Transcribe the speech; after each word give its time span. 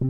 Kære 0.00 0.08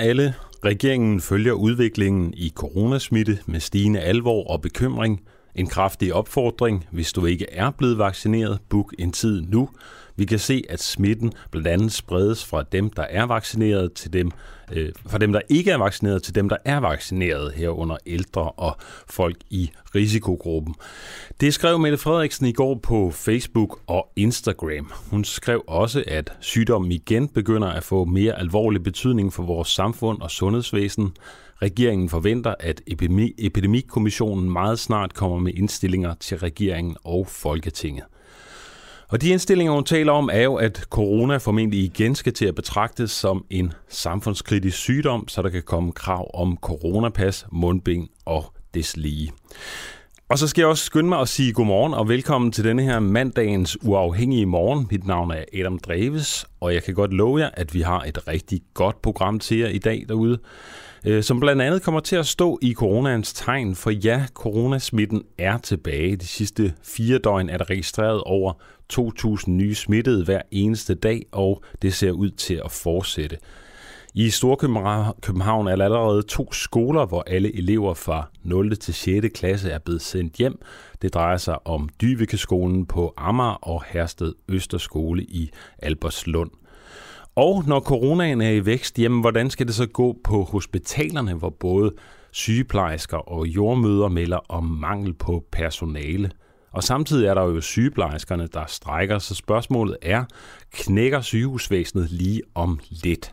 alle, 0.00 0.34
regeringen 0.64 1.20
følger 1.20 1.52
udviklingen 1.52 2.34
i 2.36 2.52
coronasmitte 2.54 3.38
med 3.46 3.60
stigende 3.60 4.00
alvor 4.00 4.50
og 4.50 4.60
bekymring. 4.60 5.20
En 5.54 5.66
kraftig 5.66 6.14
opfordring, 6.14 6.86
hvis 6.90 7.12
du 7.12 7.26
ikke 7.26 7.46
er 7.52 7.70
blevet 7.70 7.98
vaccineret, 7.98 8.58
book 8.68 8.94
en 8.98 9.12
tid 9.12 9.42
nu. 9.42 9.68
Vi 10.16 10.24
kan 10.24 10.38
se, 10.38 10.62
at 10.68 10.82
smitten 10.82 11.32
blandt 11.50 11.68
andet 11.68 11.92
spredes 11.92 12.44
fra 12.44 12.62
dem, 12.72 12.90
der 12.90 13.02
er 13.02 13.26
vaccineret, 13.26 13.92
til 13.92 14.12
dem, 14.12 14.30
øh, 14.72 14.92
fra 15.06 15.18
dem, 15.18 15.32
der 15.32 15.40
ikke 15.48 15.70
er 15.70 15.76
vaccineret, 15.76 16.22
til 16.22 16.34
dem, 16.34 16.48
der 16.48 16.56
er 16.64 16.80
vaccineret, 16.80 17.52
herunder 17.52 17.96
ældre 18.06 18.50
og 18.50 18.76
folk 19.08 19.36
i 19.50 19.70
risikogruppen. 19.94 20.74
Det 21.40 21.54
skrev 21.54 21.78
Mette 21.78 21.98
Frederiksen 21.98 22.46
i 22.46 22.52
går 22.52 22.74
på 22.82 23.10
Facebook 23.10 23.80
og 23.86 24.08
Instagram. 24.16 24.92
Hun 25.10 25.24
skrev 25.24 25.64
også, 25.66 26.04
at 26.06 26.32
sygdommen 26.40 26.92
igen 26.92 27.28
begynder 27.28 27.68
at 27.68 27.84
få 27.84 28.04
mere 28.04 28.38
alvorlig 28.38 28.82
betydning 28.82 29.32
for 29.32 29.42
vores 29.42 29.68
samfund 29.68 30.20
og 30.20 30.30
sundhedsvæsen. 30.30 31.12
Regeringen 31.62 32.08
forventer, 32.08 32.54
at 32.60 32.82
epidemi- 32.90 33.34
epidemikommissionen 33.38 34.50
meget 34.50 34.78
snart 34.78 35.14
kommer 35.14 35.38
med 35.38 35.52
indstillinger 35.54 36.14
til 36.20 36.38
regeringen 36.38 36.96
og 37.04 37.26
Folketinget. 37.26 38.04
Og 39.08 39.22
de 39.22 39.28
indstillinger, 39.28 39.72
hun 39.72 39.84
taler 39.84 40.12
om, 40.12 40.30
er 40.32 40.42
jo, 40.42 40.54
at 40.54 40.76
corona 40.90 41.36
formentlig 41.36 41.80
igen 41.80 42.14
skal 42.14 42.32
til 42.32 42.46
at 42.46 42.54
betragtes 42.54 43.10
som 43.10 43.44
en 43.50 43.72
samfundskritisk 43.88 44.78
sygdom, 44.78 45.28
så 45.28 45.42
der 45.42 45.48
kan 45.48 45.62
komme 45.62 45.92
krav 45.92 46.30
om 46.34 46.58
coronapas, 46.62 47.46
mundbind 47.52 48.08
og 48.24 48.44
deslige. 48.74 49.32
Og 50.28 50.38
så 50.38 50.48
skal 50.48 50.62
jeg 50.62 50.68
også 50.68 50.84
skynde 50.84 51.08
mig 51.08 51.20
at 51.20 51.28
sige 51.28 51.52
godmorgen 51.52 51.94
og 51.94 52.08
velkommen 52.08 52.52
til 52.52 52.64
denne 52.64 52.82
her 52.82 53.00
mandagens 53.00 53.78
uafhængige 53.82 54.46
morgen. 54.46 54.86
Mit 54.90 55.06
navn 55.06 55.30
er 55.30 55.44
Adam 55.54 55.78
Dreves, 55.78 56.46
og 56.60 56.74
jeg 56.74 56.82
kan 56.82 56.94
godt 56.94 57.12
love 57.12 57.40
jer, 57.40 57.50
at 57.54 57.74
vi 57.74 57.80
har 57.80 58.00
et 58.00 58.28
rigtig 58.28 58.60
godt 58.74 59.02
program 59.02 59.38
til 59.38 59.58
jer 59.58 59.68
i 59.68 59.78
dag 59.78 60.04
derude 60.08 60.38
øh, 61.06 61.22
som 61.22 61.40
blandt 61.40 61.62
andet 61.62 61.82
kommer 61.82 62.00
til 62.00 62.16
at 62.16 62.26
stå 62.26 62.58
i 62.62 62.74
coronaens 62.74 63.32
tegn, 63.32 63.74
for 63.74 63.90
ja, 63.90 64.26
coronasmitten 64.34 65.22
er 65.38 65.58
tilbage. 65.58 66.16
De 66.16 66.26
sidste 66.26 66.74
fire 66.82 67.18
døgn 67.18 67.48
er 67.48 67.58
der 67.58 67.70
registreret 67.70 68.20
over 68.20 68.52
2.000 68.92 69.50
nye 69.50 69.74
smittede 69.74 70.24
hver 70.24 70.42
eneste 70.50 70.94
dag, 70.94 71.26
og 71.32 71.62
det 71.82 71.94
ser 71.94 72.10
ud 72.10 72.30
til 72.30 72.60
at 72.64 72.70
fortsætte. 72.70 73.36
I 74.14 74.30
Storkøbenhavn 74.30 75.68
er 75.68 75.76
der 75.76 75.84
allerede 75.84 76.22
to 76.22 76.52
skoler, 76.52 77.06
hvor 77.06 77.22
alle 77.26 77.56
elever 77.56 77.94
fra 77.94 78.28
0. 78.42 78.76
til 78.76 78.94
6. 78.94 79.26
klasse 79.34 79.70
er 79.70 79.78
blevet 79.78 80.02
sendt 80.02 80.34
hjem. 80.34 80.60
Det 81.02 81.14
drejer 81.14 81.36
sig 81.36 81.66
om 81.66 81.88
Dyvikeskolen 82.00 82.86
på 82.86 83.14
Amager 83.16 83.58
og 83.62 83.84
Hersted 83.86 84.34
Østerskole 84.48 85.22
i 85.22 85.50
Albertslund. 85.78 86.50
Og 87.34 87.64
når 87.66 87.80
coronaen 87.80 88.40
er 88.40 88.50
i 88.50 88.66
vækst, 88.66 88.98
jamen 88.98 89.20
hvordan 89.20 89.50
skal 89.50 89.66
det 89.66 89.74
så 89.74 89.86
gå 89.86 90.16
på 90.24 90.42
hospitalerne, 90.42 91.34
hvor 91.34 91.50
både 91.50 91.92
sygeplejersker 92.32 93.16
og 93.16 93.46
jordmøder 93.46 94.08
melder 94.08 94.38
om 94.48 94.64
mangel 94.64 95.14
på 95.14 95.44
personale? 95.52 96.30
Og 96.72 96.82
samtidig 96.82 97.26
er 97.26 97.34
der 97.34 97.42
jo 97.42 97.60
sygeplejerskerne, 97.60 98.48
der 98.54 98.64
strækker, 98.68 99.18
så 99.18 99.34
spørgsmålet 99.34 99.96
er, 100.02 100.24
knækker 100.72 101.20
sygehusvæsenet 101.20 102.10
lige 102.10 102.42
om 102.54 102.80
lidt? 102.90 103.32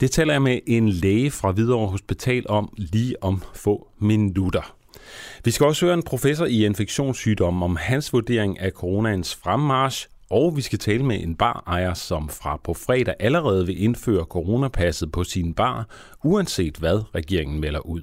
Det 0.00 0.10
taler 0.10 0.32
jeg 0.32 0.42
med 0.42 0.58
en 0.66 0.88
læge 0.88 1.30
fra 1.30 1.50
Hvidovre 1.52 1.88
Hospital 1.88 2.44
om 2.48 2.72
lige 2.76 3.22
om 3.22 3.42
få 3.54 3.88
minutter. 3.98 4.74
Vi 5.44 5.50
skal 5.50 5.66
også 5.66 5.86
høre 5.86 5.94
en 5.94 6.02
professor 6.02 6.44
i 6.46 6.66
infektionssygdomme 6.66 7.64
om 7.64 7.76
hans 7.76 8.12
vurdering 8.12 8.60
af 8.60 8.70
coronaens 8.70 9.34
fremmarsch, 9.34 10.08
og 10.30 10.56
vi 10.56 10.62
skal 10.62 10.78
tale 10.78 11.04
med 11.04 11.22
en 11.22 11.34
barejer, 11.34 11.94
som 11.94 12.28
fra 12.28 12.60
på 12.64 12.74
fredag 12.74 13.14
allerede 13.20 13.66
vil 13.66 13.82
indføre 13.82 14.24
coronapasset 14.24 15.12
på 15.12 15.24
sin 15.24 15.54
bar, 15.54 15.88
uanset 16.24 16.76
hvad 16.76 17.14
regeringen 17.14 17.60
melder 17.60 17.80
ud. 17.80 18.02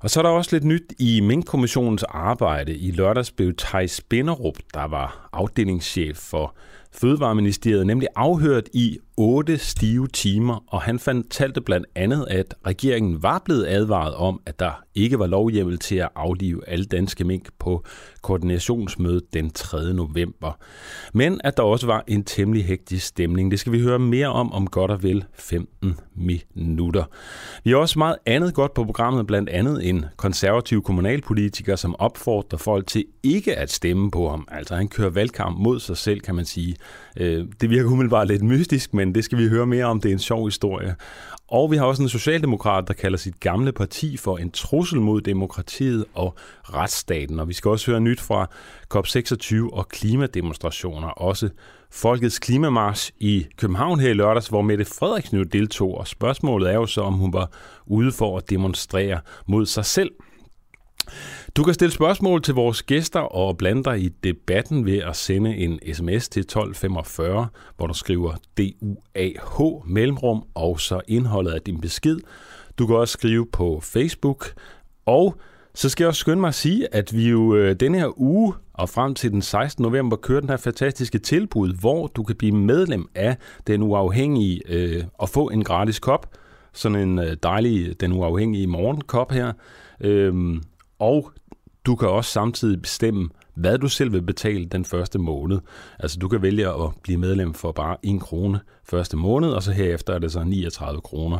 Og 0.00 0.10
så 0.10 0.20
er 0.20 0.22
der 0.22 0.30
også 0.30 0.56
lidt 0.56 0.64
nyt 0.64 0.92
i 0.98 1.20
Mink-kommissionens 1.20 2.02
arbejde. 2.02 2.76
I 2.76 2.90
lørdags 2.90 3.30
blev 3.30 3.56
Thijs 3.56 3.90
Spinderup, 3.90 4.56
der 4.74 4.84
var 4.84 5.28
afdelingschef 5.32 6.16
for 6.16 6.54
Fødevareministeriet, 6.92 7.86
nemlig 7.86 8.08
afhørt 8.16 8.68
i 8.72 8.98
otte 9.16 9.58
stive 9.58 10.08
timer, 10.08 10.64
og 10.66 10.82
han 10.82 10.98
fortalte 10.98 11.60
blandt 11.60 11.86
andet, 11.94 12.26
at 12.30 12.54
regeringen 12.66 13.22
var 13.22 13.42
blevet 13.44 13.66
advaret 13.66 14.14
om, 14.14 14.40
at 14.46 14.58
der 14.58 14.82
ikke 14.94 15.18
var 15.18 15.26
lovhjemmel 15.26 15.78
til 15.78 15.96
at 15.96 16.08
aflive 16.16 16.68
alle 16.68 16.84
danske 16.84 17.24
mink 17.24 17.48
på 17.58 17.84
koordinationsmødet 18.22 19.34
den 19.34 19.50
3. 19.50 19.94
november. 19.94 20.58
Men 21.12 21.40
at 21.44 21.56
der 21.56 21.62
også 21.62 21.86
var 21.86 22.04
en 22.06 22.24
temmelig 22.24 22.64
hektisk 22.64 23.06
stemning. 23.06 23.50
Det 23.50 23.60
skal 23.60 23.72
vi 23.72 23.80
høre 23.80 23.98
mere 23.98 24.28
om 24.28 24.52
om 24.52 24.66
godt 24.66 24.90
og 24.90 25.02
vel 25.02 25.24
15 25.34 26.00
minutter. 26.14 27.04
Vi 27.64 27.70
har 27.70 27.76
også 27.76 27.98
meget 27.98 28.16
andet 28.26 28.54
godt 28.54 28.74
på 28.74 28.84
programmet, 28.84 29.26
blandt 29.26 29.50
andet 29.50 29.88
en 29.88 30.04
konservativ 30.16 30.82
kommunalpolitiker, 30.82 31.76
som 31.76 31.96
opfordrer 31.98 32.58
folk 32.58 32.86
til 32.86 33.04
ikke 33.22 33.56
at 33.56 33.70
stemme 33.70 34.10
på 34.10 34.30
ham. 34.30 34.48
Altså 34.50 34.76
han 34.76 34.88
kører 34.88 35.10
valgkamp 35.10 35.58
mod 35.58 35.80
sig 35.80 35.96
selv, 35.96 36.20
kan 36.20 36.34
man 36.34 36.44
sige. 36.44 36.76
Øh, 37.16 37.46
det 37.60 37.70
virker 37.70 37.90
umiddelbart 37.90 38.28
lidt 38.28 38.42
mystisk, 38.42 38.94
men 38.94 39.14
det 39.14 39.24
skal 39.24 39.38
vi 39.38 39.48
høre 39.48 39.66
mere 39.66 39.84
om. 39.84 40.00
Det 40.00 40.08
er 40.08 40.12
en 40.12 40.18
sjov 40.18 40.44
historie. 40.44 40.94
Og 41.48 41.70
vi 41.70 41.76
har 41.76 41.84
også 41.84 42.02
en 42.02 42.08
socialdemokrat, 42.08 42.88
der 42.88 42.94
kalder 42.94 43.18
sit 43.18 43.40
gamle 43.40 43.72
parti 43.72 44.16
for 44.16 44.36
en 44.36 44.50
trussel 44.50 45.00
mod 45.00 45.20
demokratiet 45.20 46.04
og 46.14 46.34
retsstaten. 46.62 47.40
Og 47.40 47.48
vi 47.48 47.52
skal 47.52 47.68
også 47.68 47.90
høre 47.90 48.00
nyt 48.00 48.20
fra 48.20 48.50
COP26 48.94 49.70
og 49.72 49.88
klimademonstrationer. 49.88 51.08
Også 51.08 51.48
Folkets 51.90 52.38
Klimamars 52.38 53.12
i 53.18 53.46
København 53.56 54.00
her 54.00 54.10
i 54.10 54.14
lørdags, 54.14 54.48
hvor 54.48 54.62
Mette 54.62 54.84
Frederiksen 54.84 55.38
jo 55.38 55.44
deltog. 55.44 55.98
Og 55.98 56.08
spørgsmålet 56.08 56.70
er 56.70 56.74
jo 56.74 56.86
så, 56.86 57.00
om 57.00 57.14
hun 57.14 57.32
var 57.32 57.50
ude 57.86 58.12
for 58.12 58.36
at 58.36 58.50
demonstrere 58.50 59.20
mod 59.46 59.66
sig 59.66 59.84
selv. 59.84 60.10
Du 61.56 61.62
kan 61.62 61.74
stille 61.74 61.92
spørgsmål 61.92 62.42
til 62.42 62.54
vores 62.54 62.82
gæster 62.82 63.20
og 63.20 63.58
blande 63.58 63.84
dig 63.84 64.00
i 64.00 64.08
debatten 64.08 64.86
ved 64.86 64.98
at 64.98 65.16
sende 65.16 65.56
en 65.56 65.80
sms 65.94 66.28
til 66.28 66.40
1245, 66.40 67.48
hvor 67.76 67.86
du 67.86 67.94
skriver 67.94 68.34
DUAH 68.58 69.86
mellemrum 69.86 70.42
og 70.54 70.80
så 70.80 71.00
indholdet 71.08 71.50
af 71.50 71.62
din 71.62 71.80
besked. 71.80 72.18
Du 72.78 72.86
kan 72.86 72.96
også 72.96 73.12
skrive 73.12 73.46
på 73.52 73.80
Facebook, 73.82 74.46
og 75.06 75.36
så 75.74 75.88
skal 75.88 76.04
jeg 76.04 76.08
også 76.08 76.20
skynde 76.20 76.40
mig 76.40 76.48
at 76.48 76.54
sige, 76.54 76.94
at 76.94 77.16
vi 77.16 77.28
jo 77.28 77.54
øh, 77.54 77.76
denne 77.80 77.98
her 77.98 78.20
uge 78.20 78.54
og 78.72 78.88
frem 78.88 79.14
til 79.14 79.30
den 79.32 79.42
16. 79.42 79.82
november 79.82 80.16
kører 80.16 80.40
den 80.40 80.48
her 80.48 80.56
fantastiske 80.56 81.18
tilbud, 81.18 81.72
hvor 81.80 82.06
du 82.06 82.22
kan 82.22 82.36
blive 82.36 82.52
medlem 82.56 83.08
af 83.14 83.36
Den 83.66 83.82
Uafhængige 83.82 84.60
øh, 84.68 85.04
og 85.18 85.28
få 85.28 85.48
en 85.48 85.64
gratis 85.64 85.98
kop. 85.98 86.30
Sådan 86.72 87.08
en 87.08 87.18
øh, 87.18 87.36
dejlig 87.42 88.00
Den 88.00 88.12
Uafhængige 88.12 88.66
morgenkop 88.66 89.32
her. 89.32 89.52
Øhm, 90.00 90.62
og 90.98 91.32
du 91.86 91.96
kan 91.96 92.08
også 92.08 92.30
samtidig 92.30 92.82
bestemme, 92.82 93.28
hvad 93.54 93.78
du 93.78 93.88
selv 93.88 94.12
vil 94.12 94.22
betale 94.22 94.64
den 94.64 94.84
første 94.84 95.18
måned. 95.18 95.58
Altså 95.98 96.18
du 96.18 96.28
kan 96.28 96.42
vælge 96.42 96.68
at 96.68 96.90
blive 97.02 97.18
medlem 97.18 97.54
for 97.54 97.72
bare 97.72 97.96
1 98.02 98.20
krone 98.20 98.60
første 98.84 99.16
måned, 99.16 99.50
og 99.50 99.62
så 99.62 99.72
herefter 99.72 100.14
er 100.14 100.18
det 100.18 100.32
så 100.32 100.44
39 100.44 101.00
kroner 101.00 101.38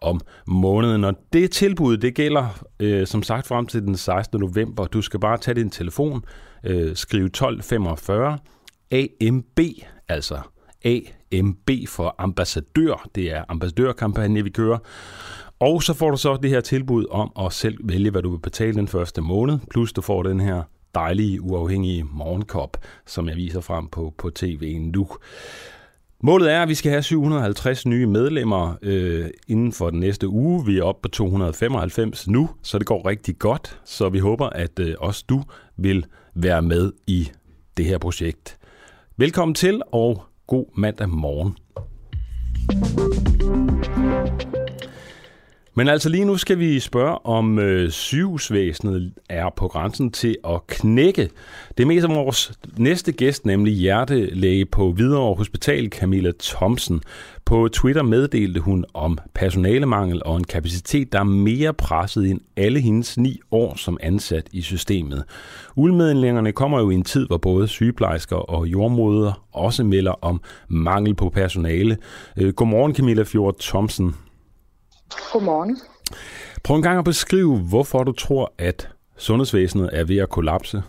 om 0.00 0.20
måneden. 0.46 1.04
Og 1.04 1.14
det 1.32 1.50
tilbud, 1.50 1.96
det 1.96 2.14
gælder 2.14 2.64
øh, 2.80 3.06
som 3.06 3.22
sagt 3.22 3.46
frem 3.46 3.66
til 3.66 3.82
den 3.82 3.96
16. 3.96 4.40
november. 4.40 4.86
Du 4.86 5.02
skal 5.02 5.20
bare 5.20 5.38
tage 5.38 5.54
din 5.54 5.70
telefon, 5.70 6.24
øh, 6.64 6.96
skrive 6.96 7.26
1245 7.26 8.38
AMB, 8.90 9.60
altså 10.08 10.38
AMB 10.86 11.70
for 11.88 12.14
ambassadør. 12.18 13.08
Det 13.14 13.32
er 13.32 13.44
ambassadørkampagne, 13.48 14.44
vi 14.44 14.50
kører. 14.50 14.78
Og 15.58 15.82
så 15.82 15.94
får 15.94 16.10
du 16.10 16.16
så 16.16 16.36
det 16.42 16.50
her 16.50 16.60
tilbud 16.60 17.06
om 17.10 17.32
at 17.40 17.52
selv 17.52 17.78
vælge, 17.84 18.10
hvad 18.10 18.22
du 18.22 18.30
vil 18.30 18.38
betale 18.38 18.74
den 18.74 18.88
første 18.88 19.20
måned, 19.20 19.58
plus 19.70 19.92
du 19.92 20.00
får 20.00 20.22
den 20.22 20.40
her 20.40 20.62
dejlige, 20.94 21.42
uafhængige 21.42 22.04
morgenkop, 22.12 22.76
som 23.06 23.28
jeg 23.28 23.36
viser 23.36 23.60
frem 23.60 23.88
på, 23.88 24.14
på 24.18 24.30
tv 24.30 24.78
nu. 24.78 25.08
Målet 26.20 26.52
er, 26.52 26.62
at 26.62 26.68
vi 26.68 26.74
skal 26.74 26.90
have 26.90 27.02
750 27.02 27.86
nye 27.86 28.06
medlemmer 28.06 28.74
øh, 28.82 29.26
inden 29.48 29.72
for 29.72 29.90
den 29.90 30.00
næste 30.00 30.28
uge. 30.28 30.66
Vi 30.66 30.78
er 30.78 30.82
oppe 30.82 31.02
på 31.02 31.08
295 31.08 32.28
nu, 32.28 32.50
så 32.62 32.78
det 32.78 32.86
går 32.86 33.08
rigtig 33.08 33.38
godt. 33.38 33.80
Så 33.84 34.08
vi 34.08 34.18
håber, 34.18 34.46
at 34.46 34.78
øh, 34.78 34.94
også 34.98 35.24
du 35.28 35.42
vil 35.76 36.06
være 36.34 36.62
med 36.62 36.92
i 37.06 37.30
det 37.76 37.84
her 37.84 37.98
projekt. 37.98 38.58
Velkommen 39.16 39.54
til, 39.54 39.82
og 39.92 40.22
god 40.46 40.66
mandag 40.74 41.08
morgen. 41.08 41.56
Men 45.78 45.88
altså 45.88 46.08
lige 46.08 46.24
nu 46.24 46.36
skal 46.36 46.58
vi 46.58 46.80
spørge, 46.80 47.26
om 47.26 47.58
øh, 47.58 47.90
sygehusvæsenet 47.90 49.12
er 49.28 49.50
på 49.56 49.68
grænsen 49.68 50.10
til 50.10 50.36
at 50.48 50.66
knække. 50.66 51.30
Det 51.76 51.82
er 51.82 51.86
mest 51.86 52.06
om 52.06 52.14
vores 52.14 52.52
næste 52.78 53.12
gæst, 53.12 53.46
nemlig 53.46 53.74
hjertelæge 53.74 54.66
på 54.66 54.92
Hvidovre 54.92 55.34
Hospital, 55.34 55.88
Camilla 55.88 56.32
Thomsen. 56.40 57.00
På 57.44 57.68
Twitter 57.68 58.02
meddelte 58.02 58.60
hun 58.60 58.84
om 58.94 59.18
personalemangel 59.34 60.22
og 60.24 60.36
en 60.36 60.44
kapacitet, 60.44 61.12
der 61.12 61.20
er 61.20 61.24
mere 61.24 61.74
presset 61.74 62.30
end 62.30 62.40
alle 62.56 62.80
hendes 62.80 63.18
ni 63.18 63.40
år 63.50 63.76
som 63.76 63.98
ansat 64.00 64.48
i 64.52 64.62
systemet. 64.62 65.24
Udmeldingerne 65.74 66.52
kommer 66.52 66.80
jo 66.80 66.90
i 66.90 66.94
en 66.94 67.04
tid, 67.04 67.26
hvor 67.26 67.38
både 67.38 67.68
sygeplejersker 67.68 68.36
og 68.36 68.66
jordmoder 68.66 69.42
også 69.52 69.84
melder 69.84 70.24
om 70.24 70.40
mangel 70.68 71.14
på 71.14 71.28
personale. 71.28 71.96
Øh, 72.36 72.52
godmorgen 72.52 72.94
Camilla 72.94 73.22
Fjord 73.22 73.56
Thomsen. 73.60 74.14
Godmorgen. 75.32 75.80
Prøv 76.64 76.76
en 76.76 76.82
gang 76.82 76.98
at 76.98 77.04
beskrive, 77.04 77.58
hvorfor 77.58 78.04
du 78.04 78.12
tror, 78.12 78.52
at 78.58 78.88
sundhedsvæsenet 79.16 79.90
er 79.92 80.04
ved 80.04 80.18
at 80.18 80.28
kollapse. 80.28 80.82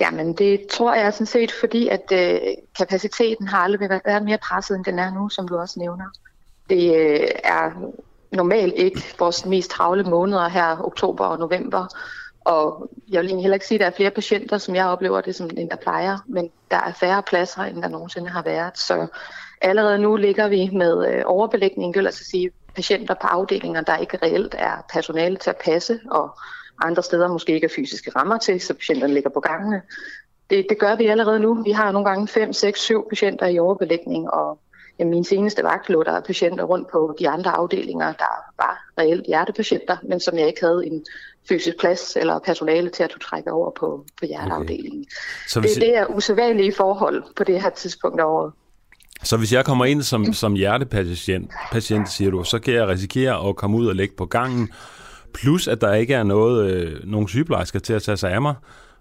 Jamen, 0.00 0.32
det 0.32 0.66
tror 0.70 0.94
jeg 0.94 1.12
sådan 1.12 1.26
set, 1.26 1.52
fordi 1.52 1.88
at 1.88 2.12
øh, 2.12 2.40
kapaciteten 2.78 3.48
har 3.48 3.58
aldrig 3.58 3.90
været 4.04 4.24
mere 4.24 4.38
presset, 4.38 4.76
end 4.76 4.84
den 4.84 4.98
er 4.98 5.14
nu, 5.14 5.28
som 5.28 5.48
du 5.48 5.58
også 5.58 5.80
nævner. 5.80 6.04
Det 6.70 6.96
øh, 6.96 7.28
er 7.44 7.92
normalt 8.32 8.74
ikke 8.76 9.02
vores 9.18 9.46
mest 9.46 9.70
travle 9.70 10.02
måneder 10.02 10.48
her, 10.48 10.86
oktober 10.86 11.24
og 11.24 11.38
november. 11.38 11.86
Og 12.40 12.90
jeg 13.08 13.20
vil 13.20 13.26
egentlig 13.26 13.42
heller 13.42 13.56
ikke 13.56 13.66
sige, 13.66 13.76
at 13.76 13.80
der 13.80 13.86
er 13.86 13.96
flere 13.96 14.10
patienter, 14.10 14.58
som 14.58 14.74
jeg 14.74 14.86
oplever 14.86 15.20
det, 15.20 15.34
som 15.34 15.50
end 15.56 15.70
der 15.70 15.76
plejer, 15.76 16.18
men 16.26 16.50
der 16.70 16.76
er 16.76 16.92
færre 16.92 17.22
pladser, 17.22 17.62
end 17.62 17.82
der 17.82 17.88
nogensinde 17.88 18.28
har 18.30 18.42
været. 18.42 18.78
Så 18.78 19.06
allerede 19.60 19.98
nu 19.98 20.16
ligger 20.16 20.48
vi 20.48 20.70
med 20.72 21.14
øh, 21.14 21.22
overbelægning, 21.26 21.94
det 21.94 22.00
vil 22.00 22.06
altså 22.06 22.24
sige 22.24 22.50
patienter 22.74 23.14
på 23.14 23.26
afdelinger, 23.26 23.80
der 23.80 23.96
ikke 23.96 24.18
reelt 24.22 24.54
er 24.58 24.86
personale 24.92 25.36
til 25.36 25.50
at 25.50 25.56
passe, 25.56 26.00
og 26.10 26.38
andre 26.82 27.02
steder 27.02 27.28
måske 27.28 27.54
ikke 27.54 27.64
er 27.64 27.74
fysiske 27.76 28.10
rammer 28.10 28.38
til, 28.38 28.60
så 28.60 28.74
patienterne 28.74 29.14
ligger 29.14 29.30
på 29.30 29.40
gangene. 29.40 29.82
Det, 30.50 30.66
det 30.68 30.78
gør 30.78 30.96
vi 30.96 31.06
allerede 31.06 31.40
nu. 31.40 31.62
Vi 31.62 31.70
har 31.70 31.92
nogle 31.92 32.08
gange 32.08 32.28
5, 32.28 32.52
6, 32.52 32.80
7 32.80 33.08
patienter 33.08 33.46
i 33.46 33.58
overbelægning, 33.58 34.30
og 34.30 34.58
jamen, 34.98 35.10
min 35.10 35.24
seneste 35.24 35.62
vagt 35.62 35.88
lå 35.88 36.02
der 36.02 36.20
patienter 36.20 36.64
rundt 36.64 36.88
på 36.90 37.16
de 37.18 37.28
andre 37.28 37.50
afdelinger, 37.50 38.12
der 38.12 38.52
var 38.56 38.84
reelt 38.98 39.26
hjertepatienter, 39.26 39.96
men 40.02 40.20
som 40.20 40.38
jeg 40.38 40.46
ikke 40.46 40.60
havde 40.60 40.86
en 40.86 41.04
fysisk 41.48 41.78
plads 41.78 42.16
eller 42.16 42.38
personale 42.38 42.90
til 42.90 43.02
at 43.02 43.10
trække 43.20 43.52
over 43.52 43.70
på, 43.70 44.04
på 44.18 44.26
hjerteafdelingen. 44.26 45.00
Okay. 45.00 45.48
Så 45.48 45.60
det, 45.60 45.76
det 45.76 45.96
er 45.96 46.06
usædvanlige 46.06 46.72
forhold 46.72 47.24
på 47.36 47.44
det 47.44 47.62
her 47.62 47.70
tidspunkt 47.70 48.20
af 48.20 48.24
året. 48.24 48.52
Så 49.22 49.36
hvis 49.36 49.52
jeg 49.52 49.64
kommer 49.64 49.84
ind 49.84 50.02
som, 50.02 50.32
som 50.32 50.54
hjertepatient, 50.54 51.50
patient, 51.72 52.08
siger 52.10 52.30
du, 52.30 52.44
så 52.44 52.58
kan 52.58 52.74
jeg 52.74 52.88
risikere 52.88 53.48
at 53.48 53.56
komme 53.56 53.76
ud 53.76 53.86
og 53.86 53.94
lægge 53.94 54.14
på 54.16 54.26
gangen, 54.26 54.68
plus 55.34 55.68
at 55.68 55.80
der 55.80 55.94
ikke 55.94 56.14
er 56.14 56.22
noget, 56.22 56.70
øh, 56.70 57.00
nogen 57.04 57.28
sygeplejersker 57.28 57.78
til 57.78 57.92
at 57.92 58.02
tage 58.02 58.16
sig 58.16 58.32
af 58.32 58.42
mig. 58.42 58.54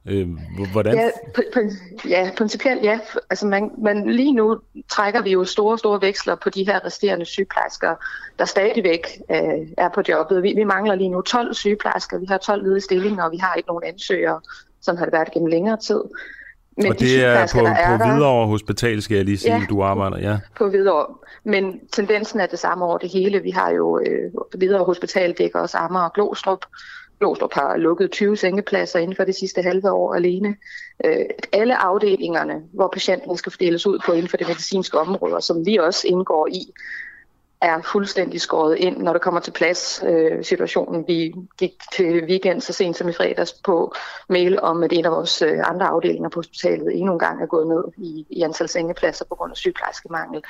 Øh, 0.06 0.28
hvordan? 0.72 0.96
Ja, 0.96 1.10
pr- 1.38 2.08
ja, 2.10 2.32
principielt 2.38 2.84
ja. 2.84 3.00
Altså 3.30 3.48
man, 3.48 3.72
man, 3.84 4.12
lige 4.12 4.34
nu 4.34 4.60
trækker 4.90 5.22
vi 5.22 5.32
jo 5.32 5.46
store, 5.46 5.78
store 5.78 6.02
veksler 6.02 6.36
på 6.36 6.50
de 6.50 6.66
her 6.66 6.86
resterende 6.86 7.26
sygeplejersker, 7.26 7.96
der 8.40 8.46
stadigvæk 8.46 9.08
øh, 9.32 9.68
er 9.78 9.90
på 9.96 10.02
jobbet. 10.10 10.44
Vi, 10.44 10.54
vi 10.56 10.64
mangler 10.64 10.96
lige 10.96 11.10
nu 11.10 11.22
12 11.22 11.54
sygeplejersker, 11.54 12.20
vi 12.20 12.26
har 12.26 12.38
12 12.38 12.64
ledige 12.64 12.82
stillinger, 12.82 13.24
og 13.24 13.32
vi 13.32 13.38
har 13.38 13.56
ikke 13.56 13.68
nogen 13.68 13.84
ansøgere, 13.84 14.42
som 14.82 14.98
har 14.98 15.06
det 15.06 15.14
været 15.14 15.32
gennem 15.32 15.48
længere 15.48 15.78
tid. 15.78 16.02
Men 16.78 16.92
og 16.92 17.00
det 17.00 17.24
er 17.24 17.48
på, 17.54 17.60
er 17.60 17.98
på 17.98 18.04
Hvidovre 18.04 18.48
Hospital, 18.48 19.02
skal 19.02 19.16
jeg 19.16 19.26
lige 19.26 19.38
sige, 19.38 19.56
ja, 19.56 19.62
du 19.70 19.82
arbejder, 19.82 20.18
ja. 20.18 20.40
på 20.58 20.70
Hvidovre. 20.70 21.06
Men 21.44 21.80
tendensen 21.92 22.40
er 22.40 22.46
det 22.46 22.60
samme 22.60 22.86
over 22.86 22.98
det 22.98 23.10
hele. 23.10 23.40
Vi 23.40 23.50
har 23.50 23.72
jo 23.72 24.00
øh, 24.00 24.32
Hvidovre 24.58 24.86
Hospital 24.86 25.34
dækker 25.34 25.60
også 25.60 25.78
Amager 25.78 26.06
og 26.06 26.14
Glostrup. 26.14 26.66
Glostrup 27.20 27.54
har 27.54 27.78
lukket 27.78 28.12
20 28.12 28.38
sengepladser 28.38 29.00
inden 29.00 29.16
for 29.16 29.24
det 29.24 29.36
sidste 29.36 29.62
halve 29.62 29.92
år 29.92 30.16
alene. 30.16 30.56
Øh, 31.06 31.26
alle 31.54 31.78
afdelingerne, 31.78 32.62
hvor 32.74 32.90
patienten 32.94 33.38
skal 33.38 33.52
fordeles 33.52 33.88
ud 33.88 34.00
på 34.06 34.12
inden 34.12 34.28
for 34.28 34.38
det 34.38 34.48
medicinske 34.48 35.00
område, 35.00 35.42
som 35.42 35.66
vi 35.66 35.78
også 35.78 36.08
indgår 36.08 36.48
i, 36.52 36.74
er 37.62 37.82
fuldstændig 37.82 38.42
skåret 38.42 38.76
ind, 38.78 38.98
når 38.98 39.14
det 39.14 39.22
kommer 39.22 39.40
til 39.40 39.52
plads. 39.52 40.04
Øh, 40.08 40.44
situationen, 40.44 41.08
vi 41.08 41.34
gik 41.58 41.74
til 41.94 42.24
weekend 42.26 42.62
så 42.62 42.74
sent 42.74 42.98
som 42.98 43.10
i 43.10 43.14
fredags 43.14 43.54
på 43.54 43.94
mail 44.30 44.62
om, 44.62 44.84
at 44.84 44.94
en 44.94 45.06
af 45.06 45.12
vores 45.12 45.42
øh, 45.42 45.60
andre 45.64 45.86
afdelinger 45.86 46.30
på 46.30 46.40
hospitalet 46.40 46.98
endnu 46.98 47.14
en 47.14 47.20
gang 47.20 47.42
er 47.42 47.46
gået 47.46 47.68
ned 47.68 47.84
i, 47.98 48.26
i 48.30 48.42
antal 48.42 48.70
sengepladser 48.70 49.26
på 49.26 49.36
grund 49.36 49.52
af 49.52 49.58
sygeplejerskemangel. 49.58 50.44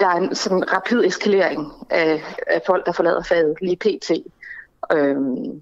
Der 0.00 0.06
er 0.06 0.16
en 0.16 0.34
sådan 0.34 0.72
rapid 0.72 1.04
eskalering 1.04 1.72
af, 1.90 2.22
af 2.46 2.62
folk, 2.66 2.86
der 2.86 2.92
forlader 2.92 3.22
faget 3.22 3.56
lige 3.60 3.76
pt. 3.76 4.10
Øhm, 4.92 5.60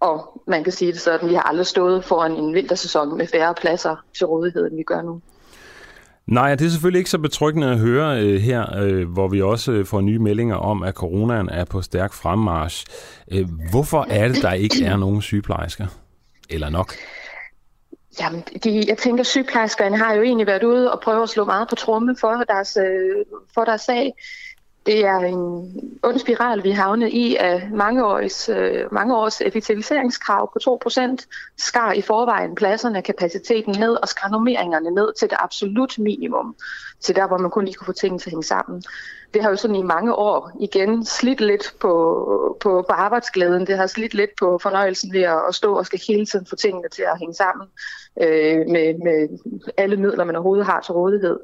og 0.00 0.42
man 0.46 0.64
kan 0.64 0.72
sige 0.72 0.92
det 0.92 1.00
sådan, 1.00 1.28
vi 1.28 1.34
har 1.34 1.42
aldrig 1.42 1.66
stået 1.66 2.04
foran 2.04 2.32
en 2.32 2.54
vintersæson 2.54 3.16
med 3.16 3.26
færre 3.26 3.54
pladser 3.54 3.96
til 4.16 4.26
rådighed, 4.26 4.66
end 4.66 4.76
vi 4.76 4.82
gør 4.82 5.02
nu. 5.02 5.20
Nej, 6.26 6.54
det 6.54 6.66
er 6.66 6.70
selvfølgelig 6.70 6.98
ikke 6.98 7.10
så 7.10 7.18
betryggende 7.18 7.70
at 7.70 7.78
høre 7.78 8.20
øh, 8.20 8.40
her, 8.40 8.78
øh, 8.78 9.08
hvor 9.08 9.28
vi 9.28 9.42
også 9.42 9.72
øh, 9.72 9.86
får 9.86 10.00
nye 10.00 10.18
meldinger 10.18 10.56
om, 10.56 10.82
at 10.82 10.94
coronaen 10.94 11.48
er 11.48 11.64
på 11.64 11.82
stærk 11.82 12.12
fremmarsch. 12.12 12.86
Øh, 13.32 13.48
hvorfor 13.70 14.06
er 14.10 14.28
det, 14.28 14.42
der 14.42 14.52
ikke 14.52 14.84
er 14.84 14.96
nogen 14.96 15.22
sygeplejersker? 15.22 15.86
Eller 16.50 16.70
nok? 16.70 16.94
Jamen, 18.20 18.44
de, 18.64 18.84
jeg 18.88 18.98
tænker, 18.98 19.24
sygeplejerskerne 19.24 19.96
har 19.96 20.14
jo 20.14 20.22
egentlig 20.22 20.46
været 20.46 20.62
ude 20.62 20.92
og 20.92 21.00
prøve 21.00 21.22
at 21.22 21.28
slå 21.28 21.44
meget 21.44 21.68
på 21.68 21.74
tromme 21.74 22.16
for 22.20 22.44
deres, 22.48 22.76
øh, 22.76 23.24
for 23.54 23.64
deres 23.64 23.80
sag. 23.80 24.12
Det 24.86 25.04
er 25.04 25.18
en 25.18 25.80
ond 26.02 26.18
spiral, 26.18 26.64
vi 26.64 26.70
har 26.70 26.82
havnet 26.82 27.08
i 27.08 27.36
af 27.36 27.68
mange 27.72 28.06
års, 28.06 28.48
øh, 28.48 28.92
mange 28.92 29.16
års 29.16 29.40
effektiviseringskrav 29.40 30.52
på 30.52 30.58
2%, 30.88 31.26
skar 31.56 31.92
i 31.92 32.00
forvejen 32.00 32.54
pladserne, 32.54 33.02
kapaciteten 33.02 33.78
ned 33.78 33.92
og 34.02 34.08
skar 34.08 34.28
normeringerne 34.28 34.90
ned 34.90 35.12
til 35.18 35.30
det 35.30 35.36
absolut 35.40 35.98
minimum, 35.98 36.56
til 37.00 37.16
der, 37.16 37.26
hvor 37.26 37.38
man 37.38 37.50
kun 37.50 37.64
lige 37.64 37.74
kunne 37.74 37.86
få 37.86 37.92
tingene 37.92 38.18
til 38.18 38.28
at 38.28 38.32
hænge 38.32 38.44
sammen. 38.44 38.82
Det 39.34 39.42
har 39.42 39.50
jo 39.50 39.56
sådan 39.56 39.76
i 39.76 39.82
mange 39.82 40.14
år 40.14 40.50
igen 40.60 41.04
slidt 41.04 41.40
lidt 41.40 41.74
på, 41.80 41.92
på, 42.60 42.84
på 42.88 42.92
arbejdsglæden, 42.92 43.66
det 43.66 43.76
har 43.76 43.86
slidt 43.86 44.14
lidt 44.14 44.30
på 44.38 44.58
fornøjelsen 44.62 45.12
ved 45.12 45.22
at, 45.22 45.42
at 45.48 45.54
stå 45.54 45.74
og 45.74 45.86
skal 45.86 46.00
hele 46.08 46.26
tiden 46.26 46.46
få 46.46 46.56
tingene 46.56 46.88
til 46.88 47.02
at 47.02 47.18
hænge 47.18 47.34
sammen 47.34 47.68
øh, 48.22 48.58
med, 48.68 49.04
med 49.04 49.38
alle 49.76 49.96
midler, 49.96 50.24
man 50.24 50.36
overhovedet 50.36 50.66
har 50.66 50.80
til 50.80 50.92
rådighed. 50.92 51.38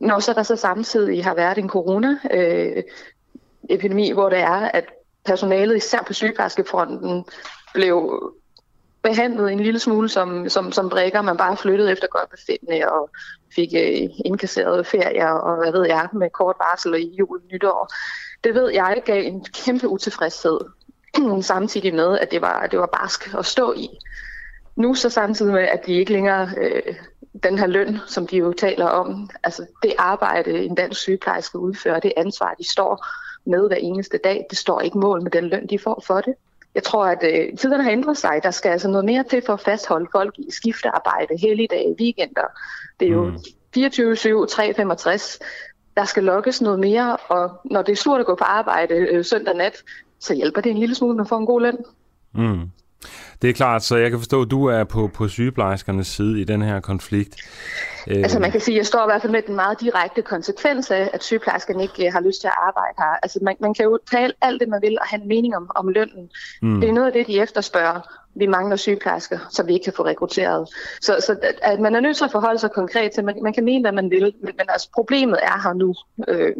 Når 0.00 0.18
så 0.18 0.32
der 0.32 0.42
så 0.42 0.56
samtidig 0.56 1.24
har 1.24 1.34
været 1.34 1.58
en 1.58 1.68
corona-epidemi, 1.68 4.10
øh, 4.10 4.14
hvor 4.14 4.28
det 4.28 4.38
er, 4.38 4.70
at 4.74 4.84
personalet, 5.24 5.76
især 5.76 6.02
på 6.06 6.12
sygeplejerskefronten, 6.12 7.24
blev 7.74 8.20
behandlet 9.04 9.52
en 9.52 9.60
lille 9.60 9.78
smule 9.78 10.08
som, 10.08 10.48
som, 10.48 10.72
som 10.72 10.88
brækker, 10.88 11.22
man 11.22 11.36
bare 11.36 11.56
flyttede 11.56 11.92
efter 11.92 12.08
godt 12.08 12.30
befindende 12.30 12.88
og 12.88 13.10
fik 13.54 13.68
øh, 13.76 14.10
indkasseret 14.24 14.86
ferier 14.86 15.28
og 15.28 15.56
hvad 15.56 15.72
ved 15.72 15.86
jeg, 15.86 16.08
med 16.12 16.30
kort 16.30 16.56
varsel 16.58 16.94
i 16.94 17.14
jul 17.18 17.40
nytår. 17.52 17.92
Det 18.44 18.54
ved 18.54 18.72
jeg 18.72 19.02
gav 19.04 19.24
en 19.24 19.44
kæmpe 19.64 19.88
utilfredshed, 19.88 20.58
samtidig 21.42 21.94
med, 21.94 22.18
at 22.18 22.30
det 22.30 22.42
var, 22.42 22.66
det 22.66 22.78
var 22.78 22.86
barsk 22.86 23.34
at 23.38 23.46
stå 23.46 23.72
i. 23.72 23.88
Nu 24.76 24.94
så 24.94 25.10
samtidig 25.10 25.52
med, 25.52 25.62
at 25.62 25.86
de 25.86 25.92
ikke 25.92 26.12
længere 26.12 26.50
øh, 26.56 26.94
den 27.42 27.58
her 27.58 27.66
løn, 27.66 27.98
som 28.06 28.26
de 28.26 28.36
jo 28.36 28.52
taler 28.52 28.86
om, 28.86 29.30
altså 29.44 29.66
det 29.82 29.92
arbejde, 29.98 30.64
en 30.64 30.74
dansk 30.74 31.00
sygeplejerske 31.00 31.58
udfører, 31.58 32.00
det 32.00 32.12
ansvar, 32.16 32.54
de 32.58 32.70
står 32.70 33.06
med 33.46 33.68
hver 33.68 33.76
eneste 33.76 34.18
dag, 34.24 34.46
det 34.50 34.58
står 34.58 34.80
ikke 34.80 34.98
mål 34.98 35.22
med 35.22 35.30
den 35.30 35.44
løn, 35.44 35.66
de 35.66 35.78
får 35.78 36.02
for 36.06 36.20
det. 36.20 36.34
Jeg 36.74 36.82
tror, 36.82 37.06
at 37.06 37.18
øh, 37.22 37.58
tiderne 37.58 37.82
har 37.82 37.90
ændret 37.90 38.16
sig. 38.16 38.40
Der 38.42 38.50
skal 38.50 38.70
altså 38.70 38.88
noget 38.88 39.04
mere 39.04 39.24
til 39.30 39.42
for 39.46 39.52
at 39.52 39.60
fastholde 39.60 40.06
folk 40.12 40.34
i 40.38 40.50
skiftearbejde, 40.50 41.38
helligdage, 41.38 41.96
weekender. 42.00 42.46
Det 43.00 43.08
er 43.08 43.12
jo 43.12 43.24
mm. 43.24 43.36
24-7, 43.76 44.46
365. 44.46 45.38
Der 45.96 46.04
skal 46.04 46.24
lokkes 46.24 46.62
noget 46.62 46.80
mere, 46.80 47.16
og 47.16 47.60
når 47.64 47.82
det 47.82 47.92
er 47.92 47.96
surt 47.96 48.20
at 48.20 48.26
gå 48.26 48.34
på 48.34 48.44
arbejde 48.44 48.94
øh, 48.94 49.24
søndag 49.24 49.56
nat, 49.56 49.82
så 50.18 50.34
hjælper 50.34 50.60
det 50.60 50.70
en 50.70 50.78
lille 50.78 50.94
smule 50.94 51.20
at 51.20 51.28
få 51.28 51.36
en 51.36 51.46
god 51.46 51.60
løn. 51.60 51.76
Mm. 52.32 52.70
Det 53.42 53.50
er 53.50 53.54
klart, 53.54 53.84
så 53.84 53.96
jeg 53.96 54.10
kan 54.10 54.18
forstå, 54.18 54.42
at 54.42 54.50
du 54.50 54.66
er 54.66 54.84
på, 54.84 55.10
på 55.14 55.28
sygeplejerskernes 55.28 56.06
side 56.06 56.40
i 56.40 56.44
den 56.44 56.62
her 56.62 56.80
konflikt. 56.80 57.36
Altså 58.06 58.38
man 58.38 58.50
kan 58.50 58.60
sige, 58.60 58.74
at 58.74 58.78
jeg 58.78 58.86
står 58.86 59.02
i 59.02 59.06
hvert 59.06 59.22
fald 59.22 59.32
med 59.32 59.42
den 59.42 59.54
meget 59.54 59.80
direkte 59.80 60.22
konsekvens 60.22 60.90
af, 60.90 61.10
at 61.12 61.24
sygeplejerskerne 61.24 61.82
ikke 61.82 62.06
øh, 62.06 62.12
har 62.12 62.20
lyst 62.20 62.40
til 62.40 62.48
at 62.48 62.54
arbejde 62.66 62.94
her. 62.98 63.16
Altså 63.22 63.38
man, 63.42 63.56
man 63.60 63.74
kan 63.74 63.84
jo 63.84 63.98
tale 64.10 64.32
alt 64.42 64.60
det, 64.60 64.68
man 64.68 64.82
vil, 64.82 64.98
og 65.00 65.06
have 65.06 65.22
en 65.22 65.28
mening 65.28 65.56
om, 65.56 65.70
om 65.74 65.88
lønnen. 65.88 66.30
Mm. 66.62 66.80
Det 66.80 66.88
er 66.88 66.92
noget 66.92 67.06
af 67.06 67.12
det, 67.12 67.26
de 67.26 67.40
efterspørger. 67.40 68.00
Vi 68.36 68.46
mangler 68.46 68.76
sygeplejersker, 68.76 69.38
så 69.50 69.62
vi 69.62 69.72
ikke 69.72 69.84
kan 69.84 69.92
få 69.96 70.04
rekrutteret. 70.04 70.68
Så, 71.00 71.16
så 71.26 71.36
at 71.62 71.80
man 71.80 71.94
er 71.94 72.00
nødt 72.00 72.16
til 72.16 72.24
at 72.24 72.32
forholde 72.32 72.58
sig 72.58 72.70
konkret 72.70 73.12
til, 73.12 73.24
man, 73.24 73.34
man 73.42 73.52
kan 73.52 73.64
mene, 73.64 73.82
hvad 73.82 73.92
man 73.92 74.10
vil, 74.10 74.22
men, 74.22 74.52
men 74.58 74.66
altså 74.68 74.88
problemet 74.94 75.38
er 75.42 75.62
her 75.62 75.72
nu. 75.72 75.94
Øh, 76.28 76.52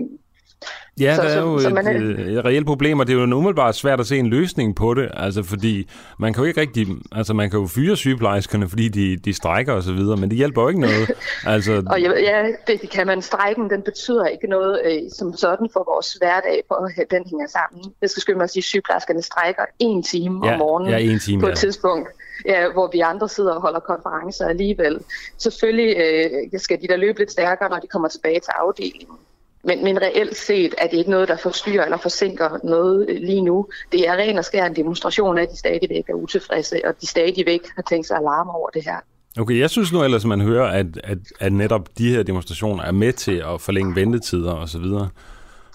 Ja, 1.01 1.17
så, 1.17 1.23
der 1.23 1.29
er 1.29 1.41
jo 1.41 1.59
så, 1.59 1.69
et, 1.69 1.75
man, 1.75 2.03
øh, 2.03 2.29
et 2.29 2.45
reelt 2.45 2.67
problem, 2.67 3.01
og 3.01 3.07
det 3.07 3.13
er 3.13 3.21
jo 3.21 3.37
umiddelbart 3.37 3.75
svært 3.75 4.01
at 4.01 4.07
se 4.07 4.19
en 4.19 4.27
løsning 4.27 4.77
på 4.77 4.95
det, 4.95 5.11
altså 5.15 5.43
fordi 5.43 5.91
man 6.19 6.33
kan 6.33 6.43
jo 6.43 6.49
ikke 6.49 6.61
rigtig, 6.61 6.87
altså 7.13 7.35
man 7.35 7.51
kan 7.51 7.61
jo 7.61 7.67
fyre 7.67 7.97
sygeplejerskerne, 7.97 8.69
fordi 8.69 8.89
de, 8.89 9.17
de 9.17 9.35
strækker 9.35 9.73
og 9.73 9.83
så 9.83 9.93
videre, 9.93 10.17
men 10.17 10.31
det 10.31 10.37
hjælper 10.37 10.63
jo 10.63 10.69
ikke 10.69 10.81
noget. 10.81 11.11
altså... 11.55 11.83
og 11.87 12.01
ja, 12.01 12.11
ja 12.21 12.47
det, 12.67 12.83
det 12.83 12.91
kan 12.91 13.07
man. 13.07 13.23
Strækken, 13.23 13.71
den 13.71 13.83
betyder 13.83 14.27
ikke 14.27 14.47
noget 14.47 14.81
øh, 14.85 15.03
som 15.13 15.37
sådan 15.37 15.69
for 15.73 15.85
vores 15.95 16.13
hverdag, 16.13 16.63
for 16.69 16.75
at 16.75 17.11
den 17.11 17.23
hænger 17.31 17.47
sammen. 17.47 17.93
Jeg 18.03 18.11
skal 18.11 18.21
skynde 18.21 18.37
mig 18.37 18.45
at 18.45 18.51
sige, 18.51 18.61
at 18.61 18.65
sygeplejerskerne 18.65 19.23
strækker 19.23 19.63
en 19.79 20.03
time 20.03 20.47
ja, 20.47 20.53
om 20.53 20.59
morgenen 20.59 20.91
ja, 20.91 20.99
en 20.99 21.21
time, 21.21 21.41
på 21.41 21.47
et 21.47 21.51
ja. 21.51 21.55
tidspunkt, 21.55 22.09
ja, 22.47 22.73
hvor 22.73 22.91
vi 22.93 23.01
andre 23.01 23.29
sidder 23.29 23.53
og 23.53 23.61
holder 23.61 23.81
konferencer 23.81 24.49
alligevel. 24.49 25.01
Selvfølgelig 25.39 25.97
øh, 25.97 26.61
skal 26.61 26.83
de 26.83 26.87
da 26.87 26.97
løbe 26.97 27.19
lidt 27.19 27.33
stærkere, 27.33 27.69
når 27.69 27.79
de 27.79 27.87
kommer 27.87 28.09
tilbage 28.09 28.41
til 28.41 28.53
afdelingen. 28.61 29.17
Men, 29.65 29.85
men 29.85 30.03
reelt 30.03 30.37
set 30.37 30.75
er 30.79 30.87
det 30.87 30.97
ikke 30.97 31.11
noget, 31.11 31.29
der 31.29 31.37
forstyrrer 31.37 31.85
eller 31.85 31.97
forsinker 31.97 32.59
noget 32.65 33.07
øh, 33.09 33.17
lige 33.21 33.41
nu. 33.41 33.67
Det 33.93 34.09
er 34.09 34.17
ren 34.17 34.39
og 34.39 34.45
skær 34.45 34.67
en 34.67 34.77
demonstration 34.77 35.39
af, 35.39 35.43
at 35.43 35.51
de 35.51 35.57
stadigvæk 35.57 36.05
er 36.09 36.15
utilfredse, 36.15 36.81
og 36.85 36.95
de 37.01 37.07
stadigvæk 37.07 37.61
har 37.77 37.83
tænkt 37.83 38.07
sig 38.07 38.17
alarme 38.17 38.51
over 38.55 38.69
det 38.69 38.85
her. 38.85 38.97
Okay, 39.39 39.59
jeg 39.59 39.71
synes 39.71 39.93
nu 39.93 40.03
ellers, 40.03 40.25
man 40.25 40.41
hører, 40.41 40.71
at, 40.71 40.87
at, 41.05 41.19
at 41.41 41.53
netop 41.53 41.89
de 41.99 42.11
her 42.11 42.23
demonstrationer 42.23 42.85
er 42.85 42.93
med 42.93 43.13
til 43.13 43.37
at 43.37 43.61
forlænge 43.61 43.95
ventetider 43.95 44.55
osv. 44.55 44.85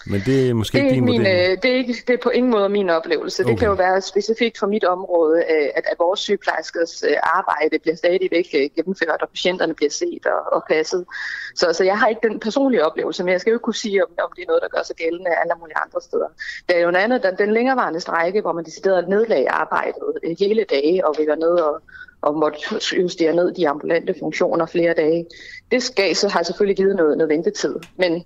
Men 0.06 0.22
det 0.26 0.50
er 0.50 0.54
måske 0.54 0.78
det 0.78 0.86
er 0.86 0.90
ikke 0.90 1.02
min, 1.02 1.22
øh, 1.22 1.58
det, 1.62 1.66
er 1.66 1.76
ikke, 1.76 1.96
det 2.08 2.14
er 2.14 2.18
på 2.24 2.30
ingen 2.30 2.52
måde 2.52 2.70
min 2.70 2.90
oplevelse. 2.90 3.44
Okay. 3.44 3.52
Det 3.52 3.60
kan 3.60 3.68
jo 3.68 3.74
være 3.74 4.02
specifikt 4.02 4.58
for 4.60 4.68
mit 4.68 4.84
område, 4.84 5.38
øh, 5.38 5.70
at, 5.76 5.84
at 5.92 5.96
vores 6.00 6.20
sygeplejerskers 6.20 7.04
øh, 7.04 7.16
arbejde 7.24 7.80
bliver 7.80 7.96
stadigvæk 7.96 8.56
gennemført, 8.76 9.22
og 9.22 9.30
patienterne 9.30 9.74
bliver 9.74 9.90
set 9.90 10.26
og, 10.26 10.54
og 10.54 10.64
passet. 10.70 11.06
Så, 11.56 11.74
så 11.74 11.84
jeg 11.84 12.00
har 12.00 12.08
ikke 12.08 12.28
den 12.28 12.40
personlige 12.40 12.86
oplevelse, 12.86 13.24
men 13.24 13.32
jeg 13.32 13.42
skal 13.42 13.52
jo 13.52 13.56
ikke 13.56 13.64
kunne 13.64 13.76
sige, 13.76 14.04
om, 14.06 14.10
om 14.24 14.30
det 14.36 14.42
er 14.42 14.48
noget, 14.48 14.62
der 14.62 14.68
gør 14.68 14.84
sig 14.84 14.96
gældende 14.96 15.32
alle 15.32 15.54
mulige 15.60 15.78
andre 15.86 16.02
steder. 16.02 16.28
Der 16.70 16.76
er 16.76 16.80
jo 16.80 16.92
noget 16.92 17.04
andet, 17.04 17.24
den, 17.24 17.36
den 17.38 17.54
længerevarende 17.54 18.00
strække, 18.00 18.42
hvor 18.42 18.52
man 18.52 18.66
decideret 18.66 19.10
nedlagde 19.10 19.50
arbejdet 19.50 20.38
hele 20.40 20.64
dage, 20.64 21.08
og 21.08 21.16
vi 21.20 21.28
var 21.28 21.36
nede 21.36 21.70
og, 21.70 21.82
og 22.22 22.36
måtte 22.36 22.60
justere 22.98 23.36
ned 23.36 23.52
de 23.52 23.70
ambulante 23.70 24.16
funktioner 24.20 24.66
flere 24.66 24.94
dage. 24.94 25.26
Det 25.72 25.84
skal, 25.84 26.16
så 26.16 26.28
har 26.28 26.44
selvfølgelig 26.44 26.78
givet 26.78 26.96
noget, 26.96 27.18
noget 27.18 27.30
ventetid. 27.30 27.76
Men 27.98 28.26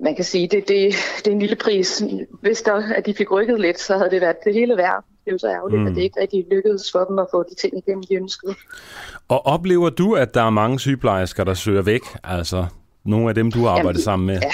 man 0.00 0.14
kan 0.14 0.24
sige, 0.24 0.48
det, 0.48 0.68
det, 0.68 0.94
det 1.18 1.26
er 1.26 1.30
en 1.30 1.38
lille 1.38 1.56
pris. 1.56 2.02
Hvis 2.40 2.62
der, 2.62 2.94
at 2.94 3.06
de 3.06 3.14
fik 3.14 3.30
rykket 3.30 3.60
lidt, 3.60 3.80
så 3.80 3.96
havde 3.96 4.10
det 4.10 4.20
været 4.20 4.36
det 4.44 4.54
hele 4.54 4.76
værd. 4.76 5.04
Det 5.24 5.30
er 5.30 5.32
jo 5.32 5.38
så 5.38 5.48
ærgerligt, 5.48 5.80
mm. 5.80 5.86
at 5.86 5.94
det 5.94 6.02
ikke 6.02 6.20
rigtig 6.20 6.46
lykkedes 6.50 6.92
for 6.92 7.04
dem 7.04 7.18
at 7.18 7.26
få 7.30 7.42
de 7.42 7.54
ting 7.54 7.78
igennem, 7.78 8.02
de 8.02 8.14
ønskede. 8.14 8.54
Og 9.28 9.46
oplever 9.46 9.90
du, 9.90 10.14
at 10.14 10.34
der 10.34 10.42
er 10.42 10.50
mange 10.50 10.80
sygeplejersker, 10.80 11.44
der 11.44 11.54
søger 11.54 11.82
væk? 11.82 12.00
Altså 12.24 12.66
nogle 13.04 13.28
af 13.28 13.34
dem, 13.34 13.52
du 13.52 13.66
arbejder 13.66 13.88
Jamen, 13.88 14.02
sammen 14.02 14.26
med? 14.26 14.40
Ja, 14.42 14.52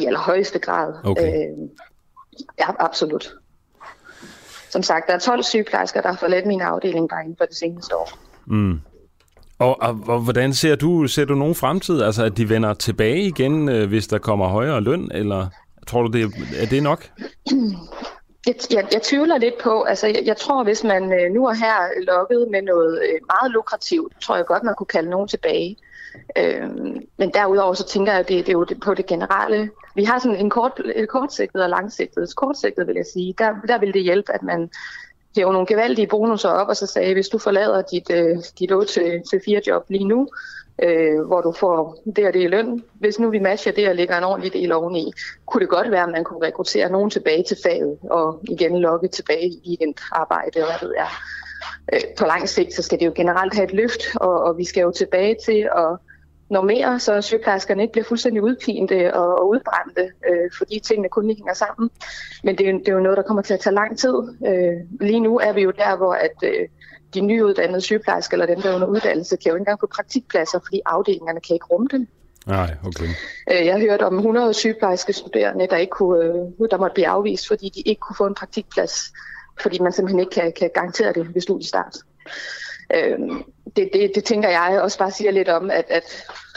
i 0.00 0.04
allerhøjeste 0.04 0.58
grad. 0.58 0.94
Okay. 1.04 1.26
Øh, 1.26 1.68
ja, 2.58 2.66
absolut. 2.78 3.34
Som 4.70 4.82
sagt, 4.82 5.06
der 5.06 5.14
er 5.14 5.18
12 5.18 5.42
sygeplejersker, 5.42 6.00
der 6.00 6.08
har 6.08 6.16
forladt 6.16 6.46
min 6.46 6.60
afdeling 6.60 7.08
bare 7.08 7.22
inden 7.22 7.36
for 7.38 7.44
det 7.44 7.56
seneste 7.56 7.96
år. 7.96 8.18
Mm. 8.46 8.80
Og, 9.58 9.82
og, 9.82 10.00
og 10.06 10.20
hvordan 10.20 10.54
ser 10.54 10.76
du, 10.76 11.06
ser 11.06 11.24
du 11.24 11.34
nogen 11.34 11.54
fremtid? 11.54 12.02
Altså, 12.02 12.24
at 12.24 12.36
de 12.36 12.48
vender 12.48 12.74
tilbage 12.74 13.22
igen, 13.22 13.68
øh, 13.68 13.88
hvis 13.88 14.06
der 14.06 14.18
kommer 14.18 14.48
højere 14.48 14.80
løn, 14.80 15.10
eller 15.14 15.46
tror 15.86 16.02
du, 16.02 16.18
det 16.18 16.22
er, 16.22 16.28
er 16.62 16.66
det 16.66 16.82
nok? 16.82 17.10
Jeg, 18.46 18.54
jeg, 18.70 18.88
jeg 18.92 19.02
tvivler 19.02 19.38
lidt 19.38 19.58
på, 19.62 19.82
altså 19.82 20.06
jeg, 20.06 20.22
jeg 20.24 20.36
tror, 20.36 20.64
hvis 20.64 20.84
man 20.84 21.12
øh, 21.12 21.32
nu 21.32 21.48
og 21.48 21.56
her 21.56 21.76
lukket 22.06 22.48
med 22.50 22.62
noget 22.62 23.02
øh, 23.02 23.20
meget 23.32 23.52
lukrativt, 23.52 24.12
tror 24.22 24.36
jeg 24.36 24.46
godt, 24.46 24.62
man 24.62 24.74
kunne 24.78 24.86
kalde 24.86 25.10
nogen 25.10 25.28
tilbage. 25.28 25.76
Øh, 26.38 26.68
men 27.18 27.30
derudover 27.34 27.74
så 27.74 27.86
tænker 27.86 28.12
jeg, 28.12 28.20
at 28.20 28.28
det, 28.28 28.46
det 28.46 28.48
er 28.48 28.58
jo 28.58 28.64
det, 28.64 28.80
på 28.80 28.94
det 28.94 29.06
generelle. 29.06 29.70
Vi 29.94 30.04
har 30.04 30.18
sådan 30.18 30.36
en 30.36 30.50
kort, 30.50 30.80
et 30.94 31.08
kortsigtet 31.08 31.62
og 31.62 31.70
langsigtet. 31.70 32.36
Kortsigtet 32.36 32.86
vil 32.86 32.96
jeg 32.96 33.06
sige, 33.12 33.34
der, 33.38 33.50
der 33.68 33.78
vil 33.78 33.94
det 33.94 34.02
hjælpe, 34.02 34.32
at 34.32 34.42
man 34.42 34.70
hæve 35.36 35.52
nogle 35.52 35.66
gevaldige 35.66 36.06
bonusser 36.06 36.48
op, 36.48 36.68
og 36.68 36.76
så 36.76 36.86
sagde, 36.86 37.14
hvis 37.14 37.28
du 37.28 37.38
forlader 37.38 37.82
dit, 37.82 38.10
øh, 38.10 38.36
dit 38.58 38.72
8-4 38.72 39.60
job 39.66 39.84
lige 39.88 40.08
nu, 40.08 40.28
øh, 40.82 41.26
hvor 41.26 41.40
du 41.40 41.52
får 41.52 42.02
det 42.16 42.26
og 42.26 42.34
det 42.34 42.42
i 42.42 42.46
løn, 42.46 42.84
hvis 42.94 43.18
nu 43.18 43.30
vi 43.30 43.38
matcher 43.38 43.72
det 43.72 43.88
og 43.88 43.94
lægger 43.94 44.18
en 44.18 44.24
ordentlig 44.24 44.52
del 44.52 44.72
oveni, 44.72 45.12
kunne 45.46 45.60
det 45.60 45.68
godt 45.68 45.90
være, 45.90 46.02
at 46.02 46.12
man 46.12 46.24
kunne 46.24 46.46
rekruttere 46.46 46.90
nogen 46.90 47.10
tilbage 47.10 47.42
til 47.42 47.56
faget, 47.62 47.98
og 48.10 48.40
igen 48.48 48.78
lokke 48.78 49.08
tilbage 49.08 49.48
i 49.48 49.62
weekendarbejde, 49.66 50.60
og 50.60 50.66
hvad 50.66 50.88
ved 50.88 50.94
jeg. 50.96 51.08
Øh, 51.92 52.00
på 52.18 52.24
lang 52.24 52.48
sigt, 52.48 52.74
så 52.74 52.82
skal 52.82 53.00
det 53.00 53.06
jo 53.06 53.12
generelt 53.16 53.54
have 53.54 53.64
et 53.64 53.72
løft, 53.72 54.02
og, 54.14 54.42
og 54.42 54.58
vi 54.58 54.64
skal 54.64 54.80
jo 54.80 54.90
tilbage 54.90 55.36
til 55.44 55.68
at 55.76 55.98
normere, 56.50 57.00
så 57.00 57.20
sygeplejerskerne 57.20 57.82
ikke 57.82 57.92
bliver 57.92 58.04
fuldstændig 58.04 58.42
udpinte 58.42 59.14
og, 59.14 59.38
og 59.38 59.48
udbrændte, 59.48 60.12
øh, 60.30 60.50
fordi 60.58 60.78
tingene 60.78 61.08
kun 61.08 61.30
ikke 61.30 61.40
hænger 61.40 61.54
sammen. 61.54 61.90
Men 62.44 62.58
det 62.58 62.68
er, 62.68 62.72
det 62.72 62.88
er 62.88 62.92
jo 62.92 63.00
noget, 63.00 63.16
der 63.16 63.22
kommer 63.22 63.42
til 63.42 63.54
at 63.54 63.60
tage 63.60 63.74
lang 63.74 63.98
tid. 63.98 64.14
Øh, 64.46 65.06
lige 65.06 65.20
nu 65.20 65.38
er 65.38 65.52
vi 65.52 65.60
jo 65.60 65.70
der, 65.70 65.96
hvor 65.96 66.12
at, 66.12 66.36
øh, 66.42 66.68
de 67.14 67.20
nyuddannede 67.20 67.80
sygeplejersker, 67.80 68.34
eller 68.34 68.46
dem, 68.46 68.62
der 68.62 68.70
er 68.70 68.74
under 68.74 68.86
uddannelse, 68.86 69.36
kan 69.36 69.50
jo 69.50 69.54
ikke 69.54 69.60
engang 69.60 69.80
få 69.80 69.86
praktikpladser, 69.86 70.58
fordi 70.58 70.80
afdelingerne 70.86 71.40
kan 71.40 71.54
ikke 71.54 71.66
rumme 71.66 71.88
dem. 71.90 72.08
Nej, 72.46 72.74
okay. 72.86 73.04
Øh, 73.52 73.66
jeg 73.66 73.74
har 73.74 73.80
hørt 73.80 74.02
om 74.02 74.16
100 74.16 74.54
sygeplejerske 74.54 75.12
studerende, 75.12 75.66
der, 75.66 75.76
ikke 75.76 75.90
kunne, 75.90 76.24
øh, 76.24 76.70
der 76.70 76.78
måtte 76.78 76.94
blive 76.94 77.08
afvist, 77.08 77.48
fordi 77.48 77.72
de 77.74 77.80
ikke 77.80 78.00
kunne 78.00 78.16
få 78.16 78.26
en 78.26 78.34
praktikplads, 78.34 79.12
fordi 79.60 79.78
man 79.78 79.92
simpelthen 79.92 80.20
ikke 80.20 80.30
kan, 80.30 80.52
kan 80.52 80.70
garantere 80.74 81.12
det 81.12 81.34
ved 81.34 81.42
studiestart. 81.42 81.96
Øh, 82.94 83.18
det, 83.76 83.90
det, 83.92 84.12
det 84.14 84.24
tænker 84.24 84.48
jeg 84.48 84.80
også 84.82 84.98
bare 84.98 85.10
siger 85.10 85.30
lidt 85.30 85.48
om, 85.48 85.70
at, 85.70 85.84
at 85.88 86.04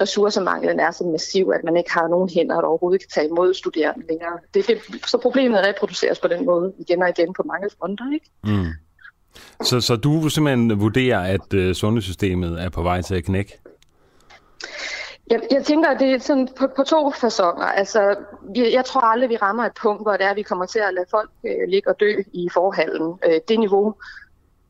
ressourcemanglen 0.02 0.80
er 0.80 0.92
så 0.92 1.04
massiv, 1.04 1.52
at 1.56 1.64
man 1.64 1.78
ikke 1.78 1.92
har 1.94 2.08
nogen 2.08 2.30
hænder, 2.30 2.56
der 2.56 2.68
overhovedet 2.68 3.02
kan 3.02 3.10
tage 3.10 3.28
imod 3.28 3.54
studerende 3.54 4.08
længere. 4.10 4.38
Det, 4.54 4.68
det, 4.68 4.78
så 5.06 5.18
problemet 5.18 5.68
reproduceres 5.68 6.20
på 6.20 6.28
den 6.28 6.46
måde 6.46 6.74
igen 6.78 7.04
og 7.04 7.10
igen 7.10 7.34
på 7.34 7.44
mange 7.44 7.70
fronter. 7.80 8.14
Ikke? 8.14 8.30
Mm. 8.44 8.74
Så, 9.64 9.82
så 9.82 9.96
du 9.96 10.30
simpelthen 10.30 10.82
vurderer, 10.82 11.20
at 11.20 11.54
uh, 11.54 11.74
sundhedssystemet 11.74 12.62
er 12.62 12.70
på 12.70 12.82
vej 12.82 13.02
til 13.02 13.16
at 13.16 13.24
knække? 13.24 13.60
Jeg, 15.30 15.42
jeg 15.52 15.64
tænker, 15.66 15.90
at 15.90 16.00
det 16.00 16.14
er 16.14 16.20
sådan 16.20 16.50
på, 16.58 16.68
på 16.76 16.84
to 16.84 17.12
fasonger. 17.12 17.66
Altså, 17.66 18.16
jeg, 18.56 18.74
jeg 18.74 18.86
tror 18.86 19.02
aldrig, 19.02 19.30
vi 19.30 19.38
rammer 19.38 19.66
et 19.66 19.72
punkt, 19.82 20.02
hvor 20.02 20.12
det 20.12 20.26
er, 20.26 20.30
at 20.30 20.36
vi 20.36 20.42
kommer 20.42 20.66
til 20.66 20.80
at 20.80 20.94
lade 20.94 21.06
folk 21.12 21.30
øh, 21.46 21.68
ligge 21.68 21.90
og 21.90 22.00
dø 22.00 22.14
i 22.34 22.50
forhallen. 22.54 23.20
Øh, 23.26 23.40
det 23.48 23.60
niveau 23.60 23.96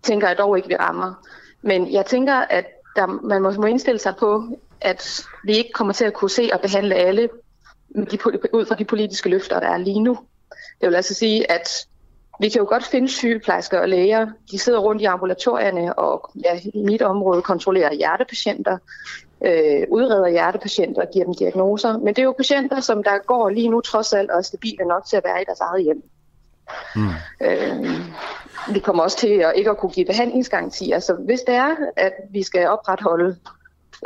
tænker 0.03 0.27
jeg 0.27 0.37
dog 0.37 0.57
ikke, 0.57 0.69
vi 0.69 0.75
rammer. 0.75 1.13
Men 1.61 1.93
jeg 1.93 2.05
tænker, 2.05 2.33
at 2.33 2.65
der, 2.95 3.05
man 3.05 3.41
må, 3.41 3.51
må 3.51 3.65
indstille 3.65 3.99
sig 3.99 4.13
på, 4.19 4.43
at 4.81 5.25
vi 5.43 5.53
ikke 5.53 5.71
kommer 5.71 5.93
til 5.93 6.05
at 6.05 6.13
kunne 6.13 6.29
se 6.29 6.49
og 6.53 6.61
behandle 6.61 6.95
alle 6.95 7.29
de, 7.95 8.17
ud 8.53 8.65
fra 8.65 8.75
de 8.75 8.85
politiske 8.85 9.29
løfter, 9.29 9.59
der 9.59 9.67
er 9.67 9.77
lige 9.77 10.03
nu. 10.03 10.17
Det 10.81 10.89
vil 10.89 10.95
altså 10.95 11.13
sige, 11.13 11.51
at 11.51 11.87
vi 12.39 12.49
kan 12.49 12.59
jo 12.59 12.65
godt 12.69 12.83
finde 12.83 13.07
sygeplejersker 13.07 13.79
og 13.79 13.89
læger. 13.89 14.27
De 14.51 14.59
sidder 14.59 14.79
rundt 14.79 15.01
i 15.01 15.05
ambulatorierne 15.05 15.99
og 15.99 16.31
ja, 16.45 16.59
i 16.73 16.83
mit 16.83 17.01
område 17.01 17.41
kontrollerer 17.41 17.93
hjertepatienter, 17.93 18.77
øh, 19.45 19.87
udreder 19.89 20.27
hjertepatienter 20.27 21.01
og 21.01 21.07
giver 21.13 21.25
dem 21.25 21.33
diagnoser. 21.33 21.97
Men 21.97 22.07
det 22.07 22.19
er 22.19 22.23
jo 22.23 22.31
patienter, 22.37 22.79
som 22.79 23.03
der 23.03 23.17
går 23.25 23.49
lige 23.49 23.69
nu 23.69 23.81
trods 23.81 24.13
alt 24.13 24.31
og 24.31 24.37
er 24.37 24.41
stabile 24.41 24.85
nok 24.85 25.05
til 25.05 25.17
at 25.17 25.23
være 25.23 25.41
i 25.41 25.45
deres 25.45 25.59
eget 25.59 25.83
hjem. 25.83 26.03
Mm. 26.95 27.09
Øh, 27.41 27.99
vi 28.73 28.79
kommer 28.79 29.03
også 29.03 29.17
til 29.17 29.27
at 29.27 29.53
ikke 29.55 29.69
at 29.69 29.77
kunne 29.77 29.91
give 29.91 30.05
behandlingsgaranti. 30.05 30.91
Altså 30.91 31.13
hvis 31.13 31.39
det 31.39 31.55
er, 31.55 31.75
at 31.95 32.13
vi 32.31 32.43
skal 32.43 32.67
opretholde 32.67 33.35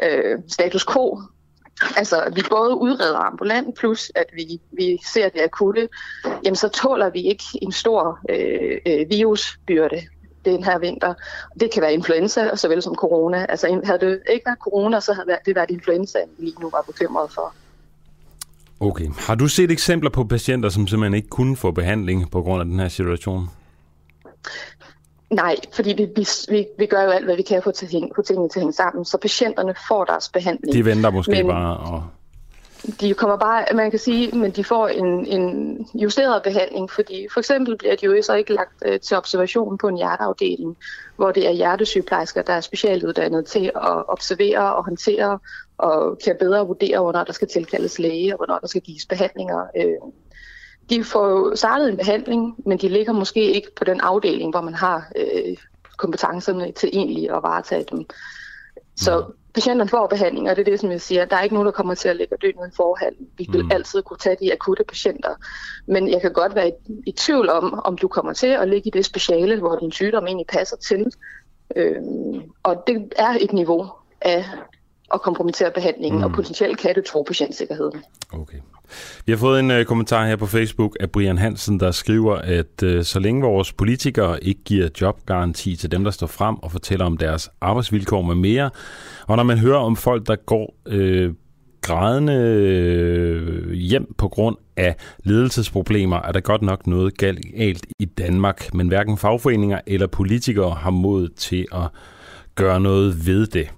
øh, 0.03 0.39
status 0.48 0.86
quo, 0.86 1.22
altså 1.98 2.22
at 2.22 2.36
vi 2.36 2.43
både 2.50 2.75
udreder 2.75 3.17
ambulant, 3.17 3.75
plus 3.75 4.12
at 4.15 4.25
vi, 4.34 4.62
vi 4.72 5.00
ser 5.13 5.29
det 5.29 5.41
akutte, 5.41 5.89
jamen 6.43 6.55
så 6.55 6.70
tåler 6.70 7.10
vi 7.10 7.22
ikke 7.22 7.43
en 7.62 7.72
stor 7.72 8.20
øh, 8.29 8.77
øh, 8.86 9.10
virusbyrde 9.10 10.01
den 10.46 10.63
her 10.63 10.77
vinter. 10.77 11.13
Det 11.60 11.72
kan 11.72 11.82
være 11.82 11.93
influenza, 11.93 12.55
såvel 12.55 12.82
som 12.82 12.96
corona. 12.96 13.46
Altså 13.50 13.82
havde 13.84 14.00
det 14.00 14.22
ikke 14.29 14.46
været 14.46 14.60
corona, 14.60 15.00
så 15.00 15.13
havde 15.13 15.38
det 15.46 15.55
været 15.55 15.72
influenza, 15.72 16.20
vi 16.38 16.46
lige 16.46 16.62
nu 16.62 16.70
var 16.70 16.82
bekymret 16.82 17.32
for. 17.32 17.53
Okay. 18.84 19.10
Har 19.18 19.36
du 19.36 19.48
set 19.48 19.72
eksempler 19.72 20.10
på 20.10 20.24
patienter, 20.24 20.70
som 20.70 20.88
simpelthen 20.88 21.13
ikke 21.13 21.30
kunne 21.30 21.58
få 21.58 21.72
behandling 21.72 22.32
på 22.32 22.42
grund 22.42 22.60
af 22.60 22.66
den 22.66 22.80
her 22.80 22.88
situation? 22.88 23.50
Nej, 25.30 25.56
fordi 25.74 25.94
vi, 25.94 26.25
vi, 26.50 26.66
vi 26.78 26.86
gør 26.86 27.04
jo 27.04 27.10
alt, 27.10 27.25
hvad 27.25 27.36
vi 27.36 27.42
kan 27.42 27.62
for 27.63 27.70
at 27.70 28.12
få 28.16 28.22
tingene 28.22 28.50
til 28.50 28.60
at 28.60 28.62
hænge 28.62 28.74
sammen, 28.74 29.06
så 29.06 29.18
patienterne 29.18 29.74
får 29.88 30.06
deres 30.06 30.30
behandling. 30.30 30.74
De 30.74 30.86
venter 30.86 31.10
måske 31.10 31.32
men 31.32 31.48
bare 31.48 31.78
og... 31.78 32.04
De 33.02 33.13
kommer 33.13 33.38
bare, 33.38 33.66
man 33.75 33.90
kan 33.90 34.00
sige, 34.00 34.38
men 34.38 34.52
de 34.52 34.63
får 34.63 34.88
en, 34.88 35.25
en 35.25 35.78
justeret 35.94 36.44
behandling, 36.44 36.92
fordi 36.92 37.28
for 37.34 37.40
eksempel 37.40 37.78
bliver 37.78 37.96
de 37.96 38.06
jo 38.06 38.22
så 38.22 38.34
ikke 38.34 38.54
lagt 38.54 38.84
øh, 38.86 39.00
til 39.00 39.18
observation 39.18 39.78
på 39.78 39.88
en 39.88 39.98
hjerteafdeling, 39.98 40.78
hvor 41.16 41.32
det 41.32 41.48
er 41.48 41.52
hjertesygeplejersker, 41.52 42.42
der 42.42 42.54
er 42.54 42.62
specialuddannet 42.62 43.46
til 43.46 43.72
at 43.75 44.10
observere 44.10 44.75
og 44.75 44.86
håndtere 44.86 45.40
og 45.77 46.20
kan 46.25 46.36
bedre 46.39 46.68
vurdere, 46.68 47.00
hvornår 47.00 47.24
der 47.24 47.34
skal 47.34 47.48
tilkaldes 47.48 48.00
læge 48.00 48.34
og 48.34 48.38
hvornår 48.38 48.60
der 48.60 48.68
skal 48.68 48.82
gives 48.82 49.06
behandlinger. 49.06 49.68
Øh, 49.77 50.12
de 50.89 51.03
får 51.03 51.56
startet 51.56 51.89
en 51.89 51.98
behandling, 51.98 52.56
men 52.65 52.77
de 52.77 52.89
ligger 52.89 53.13
måske 53.13 53.53
ikke 53.53 53.75
på 53.75 53.84
den 53.84 54.01
afdeling, 54.01 54.51
hvor 54.51 54.62
man 54.62 54.74
har 54.74 55.12
øh, 55.15 55.58
kompetencerne 55.98 56.72
til 56.72 56.89
egentlig 56.94 57.30
at 57.30 57.44
varetage 57.44 57.86
dem. 57.92 58.06
Så 58.96 59.25
patienterne 59.53 59.89
får 59.89 60.08
behandling, 60.08 60.50
og 60.50 60.56
det 60.56 60.68
er 60.68 60.72
det, 60.72 60.80
som 60.80 60.92
jeg 60.92 61.01
siger. 61.01 61.25
Der 61.25 61.36
er 61.36 61.42
ikke 61.42 61.56
nogen, 61.56 61.65
der 61.65 61.72
kommer 61.72 61.96
til 61.96 62.10
at 62.10 62.15
lægge 62.15 62.36
dø 62.42 62.51
ned 62.51 62.68
i 62.68 62.75
forhallen. 62.75 63.27
Vi 63.38 63.48
vil 63.51 63.63
mm. 63.63 63.72
altid 63.72 64.01
kunne 64.01 64.18
tage 64.18 64.38
de 64.39 64.53
akutte 64.53 64.84
patienter. 64.84 65.36
Men 65.86 66.10
jeg 66.10 66.22
kan 66.22 66.34
godt 66.34 66.56
være 66.56 66.70
i, 66.70 66.72
i 67.06 67.12
tvivl 67.12 67.50
om, 67.50 67.82
om 67.86 67.98
du 67.98 68.08
kommer 68.08 68.34
til 68.34 68.48
at 68.48 68.70
ligge 68.70 68.88
i 68.88 68.92
det 68.92 69.06
speciale, 69.06 69.60
hvor 69.60 69.75
din 69.75 69.92
sygdom 69.92 70.25
egentlig 70.25 70.48
passer 70.48 70.77
til. 70.77 71.06
Øhm, 71.75 72.42
og 72.63 72.84
det 72.88 73.13
er 73.15 73.38
et 73.42 73.53
niveau 73.53 73.92
af 74.22 74.46
at 75.13 75.22
kompromittere 75.22 75.72
behandlingen, 75.72 76.20
mm. 76.20 76.24
og 76.24 76.32
potentielt 76.32 76.77
kan 76.77 76.96
det 76.96 77.05
tro 77.05 77.24
patientsikkerheden. 77.24 78.03
Okay. 78.32 78.58
Vi 79.25 79.32
har 79.32 79.38
fået 79.38 79.60
en 79.60 79.72
uh, 79.72 79.84
kommentar 79.84 80.25
her 80.25 80.36
på 80.36 80.46
Facebook 80.46 80.98
af 81.00 81.12
Brian 81.12 81.38
Hansen, 81.38 81.79
der 81.79 81.91
skriver, 81.91 82.36
at 82.36 82.84
uh, 82.84 83.01
så 83.01 83.20
længe 83.20 83.41
vores 83.41 83.74
politikere 83.74 84.43
ikke 84.43 84.63
giver 84.63 84.89
jobgaranti 85.01 85.75
til 85.75 85.91
dem, 85.91 86.03
der 86.03 86.12
står 86.12 86.27
frem 86.27 86.55
og 86.55 86.72
fortæller 86.72 87.05
om 87.05 87.17
deres 87.17 87.50
arbejdsvilkår 87.62 88.22
med 88.22 88.36
mere, 88.36 88.70
og 89.27 89.38
når 89.38 89.43
man 89.43 89.58
hører 89.58 89.79
om 89.79 89.96
folk, 89.96 90.27
der 90.27 90.36
går 90.36 90.75
uh, 90.91 91.34
grædende 91.82 93.75
hjem 93.75 94.13
på 94.17 94.27
grund 94.27 94.55
af 94.77 94.96
ledelsesproblemer, 95.24 96.17
er 96.17 96.32
der 96.32 96.39
godt 96.39 96.62
nok 96.62 96.88
noget 96.88 97.17
galt 97.17 97.86
i 98.00 98.05
Danmark, 98.05 98.74
men 98.74 98.88
hverken 98.88 99.17
fagforeninger 99.17 99.79
eller 99.88 100.08
politikere 100.08 100.72
har 100.72 100.91
mod 100.91 101.29
til 101.29 101.65
at 101.72 101.88
gøre 102.55 102.79
noget 102.79 103.27
ved 103.27 103.48
det. 103.48 103.70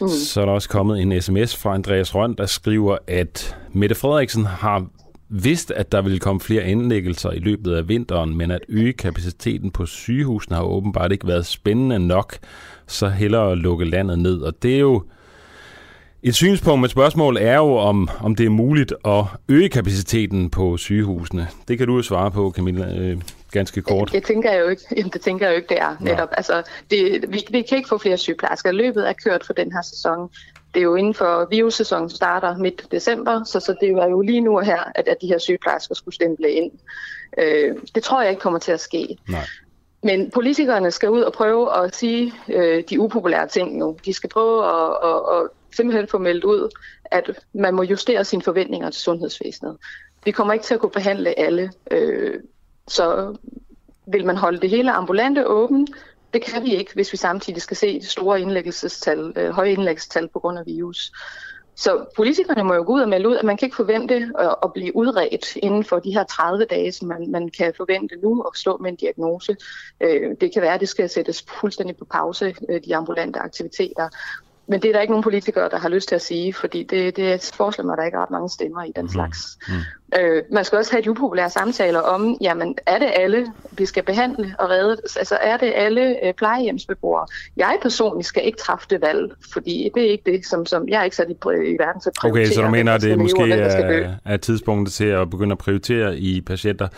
Mm. 0.00 0.08
Så 0.08 0.40
er 0.40 0.44
der 0.44 0.52
også 0.52 0.68
kommet 0.68 1.02
en 1.02 1.22
sms 1.22 1.56
fra 1.56 1.74
Andreas 1.74 2.14
Røn, 2.14 2.34
der 2.34 2.46
skriver, 2.46 2.98
at 3.06 3.56
Mette 3.72 3.94
Frederiksen 3.94 4.44
har 4.44 4.86
vidst, 5.28 5.70
at 5.70 5.92
der 5.92 6.02
ville 6.02 6.18
komme 6.18 6.40
flere 6.40 6.68
indlæggelser 6.70 7.30
i 7.30 7.38
løbet 7.38 7.74
af 7.74 7.88
vinteren, 7.88 8.36
men 8.36 8.50
at 8.50 8.60
øge 8.68 8.92
kapaciteten 8.92 9.70
på 9.70 9.86
sygehusene 9.86 10.56
har 10.56 10.62
åbenbart 10.62 11.12
ikke 11.12 11.26
været 11.26 11.46
spændende 11.46 11.98
nok, 11.98 12.38
så 12.86 13.08
hellere 13.08 13.52
at 13.52 13.58
lukke 13.58 13.84
landet 13.84 14.18
ned. 14.18 14.40
Og 14.40 14.62
det 14.62 14.74
er 14.74 14.78
jo 14.78 15.02
et 16.22 16.34
synspunkt 16.34 16.80
men 16.80 16.90
spørgsmål 16.90 17.36
er 17.40 17.56
jo, 17.56 17.76
om, 17.76 18.08
om 18.20 18.34
det 18.34 18.46
er 18.46 18.50
muligt 18.50 18.94
at 19.04 19.24
øge 19.48 19.68
kapaciteten 19.68 20.50
på 20.50 20.76
sygehusene. 20.76 21.48
Det 21.68 21.78
kan 21.78 21.86
du 21.86 21.96
jo 21.96 22.02
svare 22.02 22.30
på, 22.30 22.52
Camilla, 22.56 22.98
øh, 22.98 23.16
ganske 23.52 23.82
kort. 23.82 24.12
Det, 24.12 24.22
tænker 24.24 24.52
jeg 24.52 24.60
jo 24.60 24.68
ikke, 24.68 24.82
jamen, 24.96 25.10
det 25.12 25.20
tænker 25.20 25.46
jeg 25.46 25.52
jo 25.52 25.56
ikke, 25.56 25.68
det 25.68 25.80
er 25.80 25.96
netop. 26.00 26.28
Altså, 26.32 26.62
det, 26.90 27.24
vi, 27.28 27.46
vi 27.50 27.62
kan 27.62 27.78
ikke 27.78 27.88
få 27.88 27.98
flere 27.98 28.16
sygeplejersker. 28.16 28.72
Løbet 28.72 29.08
er 29.08 29.12
kørt 29.24 29.44
for 29.44 29.52
den 29.52 29.72
her 29.72 29.82
sæson. 29.82 30.30
Det 30.74 30.80
er 30.80 30.84
jo 30.84 30.94
inden 30.94 31.14
for 31.14 31.46
virussæsonen 31.50 32.10
starter 32.10 32.56
midt 32.56 32.86
december, 32.90 33.44
så, 33.44 33.60
så 33.60 33.74
det 33.80 33.94
var 33.94 34.06
jo 34.06 34.20
lige 34.20 34.40
nu 34.40 34.58
her, 34.58 34.92
at, 34.94 35.08
at 35.08 35.16
de 35.22 35.26
her 35.26 35.38
sygeplejersker 35.38 35.94
skulle 35.94 36.14
stemple 36.14 36.50
ind. 36.50 36.72
Øh, 37.38 37.76
det 37.94 38.02
tror 38.02 38.22
jeg 38.22 38.30
ikke 38.30 38.40
kommer 38.40 38.58
til 38.58 38.72
at 38.72 38.80
ske. 38.80 39.16
Nej. 39.28 39.46
Men 40.02 40.30
politikerne 40.30 40.90
skal 40.90 41.10
ud 41.10 41.20
og 41.20 41.32
prøve 41.32 41.84
at 41.84 41.96
sige 41.96 42.32
øh, 42.48 42.84
de 42.90 43.00
upopulære 43.00 43.48
ting 43.48 43.76
nu. 43.76 43.96
De 44.04 44.12
skal 44.12 44.30
prøve 44.30 44.64
at, 44.64 44.96
at, 45.04 45.36
at 45.36 45.48
simpelthen 45.76 46.08
få 46.08 46.18
meldt 46.18 46.44
ud, 46.44 46.76
at 47.04 47.30
man 47.52 47.74
må 47.74 47.82
justere 47.82 48.24
sine 48.24 48.42
forventninger 48.42 48.90
til 48.90 49.02
sundhedsvæsenet. 49.02 49.76
Vi 50.24 50.30
kommer 50.30 50.52
ikke 50.52 50.64
til 50.64 50.74
at 50.74 50.80
kunne 50.80 50.90
behandle 50.90 51.38
alle, 51.38 51.72
øh, 51.90 52.40
så 52.88 53.36
vil 54.06 54.26
man 54.26 54.36
holde 54.36 54.60
det 54.60 54.70
hele 54.70 54.92
ambulante 54.92 55.46
åben, 55.46 55.88
det 56.34 56.44
kan 56.44 56.64
vi 56.64 56.74
ikke, 56.74 56.94
hvis 56.94 57.12
vi 57.12 57.16
samtidig 57.16 57.62
skal 57.62 57.76
se 57.76 58.02
store 58.02 58.40
indlæggelsestal, 58.40 59.32
øh, 59.36 59.50
høje 59.50 59.72
indlæggelsestal 59.72 60.28
på 60.28 60.38
grund 60.38 60.58
af 60.58 60.66
virus. 60.66 61.12
Så 61.76 62.04
politikerne 62.16 62.64
må 62.64 62.74
jo 62.74 62.82
gå 62.82 62.92
ud 62.92 63.00
og 63.00 63.08
melde 63.08 63.28
ud, 63.28 63.36
at 63.36 63.44
man 63.44 63.56
kan 63.56 63.66
ikke 63.66 63.76
forvente 63.76 64.30
at, 64.38 64.54
at 64.62 64.72
blive 64.72 64.96
udredt 64.96 65.56
inden 65.56 65.84
for 65.84 65.98
de 65.98 66.12
her 66.12 66.24
30 66.24 66.64
dage, 66.64 66.92
som 66.92 67.08
man, 67.08 67.30
man 67.30 67.48
kan 67.48 67.72
forvente 67.76 68.16
nu 68.22 68.42
at 68.42 68.56
stå 68.56 68.76
med 68.76 68.90
en 68.90 68.96
diagnose. 68.96 69.56
Øh, 70.00 70.36
det 70.40 70.52
kan 70.52 70.62
være, 70.62 70.74
at 70.74 70.80
det 70.80 70.88
skal 70.88 71.08
sættes 71.08 71.44
fuldstændig 71.60 71.96
på 71.96 72.04
pause, 72.04 72.54
øh, 72.68 72.80
de 72.84 72.96
ambulante 72.96 73.38
aktiviteter. 73.38 74.08
Men 74.68 74.82
det 74.82 74.88
er 74.88 74.92
der 74.92 75.00
ikke 75.00 75.12
nogen 75.12 75.22
politikere, 75.22 75.68
der 75.70 75.78
har 75.78 75.88
lyst 75.88 76.08
til 76.08 76.14
at 76.14 76.22
sige, 76.22 76.54
fordi 76.54 76.82
det, 76.82 77.16
det 77.16 77.50
forestiller 77.54 77.86
mig, 77.86 77.92
at 77.92 77.98
der 77.98 78.04
ikke 78.04 78.16
er 78.16 78.22
ret 78.22 78.30
mange 78.30 78.48
stemmer 78.48 78.84
i 78.84 78.92
den 78.96 79.02
mm. 79.02 79.08
slags. 79.08 79.58
Mm. 79.68 79.74
Øh, 80.20 80.42
man 80.52 80.64
skal 80.64 80.78
også 80.78 80.92
have 80.92 81.02
de 81.02 81.10
upopulære 81.10 81.50
samtaler 81.50 82.00
om, 82.00 82.36
jamen 82.40 82.74
er 82.86 82.98
det 82.98 83.10
alle, 83.16 83.46
vi 83.70 83.86
skal 83.86 84.02
behandle 84.02 84.54
og 84.58 84.70
redde? 84.70 84.96
Altså 85.16 85.38
er 85.42 85.56
det 85.56 85.72
alle 85.76 86.26
øh, 86.26 86.34
plejehjemsbeboere? 86.34 87.26
Jeg 87.56 87.78
personligt 87.82 88.26
skal 88.26 88.46
ikke 88.46 88.58
træffe 88.58 88.86
det 88.90 89.00
valg, 89.00 89.32
fordi 89.52 89.90
det 89.94 90.06
er 90.06 90.10
ikke 90.10 90.32
det, 90.32 90.46
som, 90.46 90.66
som 90.66 90.88
jeg 90.88 91.00
er 91.00 91.04
ikke 91.04 91.16
sat 91.16 91.30
i, 91.30 91.32
i 91.32 91.76
verden 91.78 92.00
til 92.00 92.08
at 92.08 92.14
prioritere. 92.20 92.44
Okay, 92.44 92.54
så 92.54 92.62
du 92.62 92.68
mener, 92.68 92.94
at 92.94 93.00
det 93.00 93.18
måske 93.18 93.52
er, 93.52 94.14
er 94.24 94.36
tidspunktet 94.36 94.94
til 94.94 95.04
at 95.04 95.30
begynde 95.30 95.52
at 95.52 95.58
prioritere 95.58 96.18
i 96.18 96.40
patienter? 96.40 96.88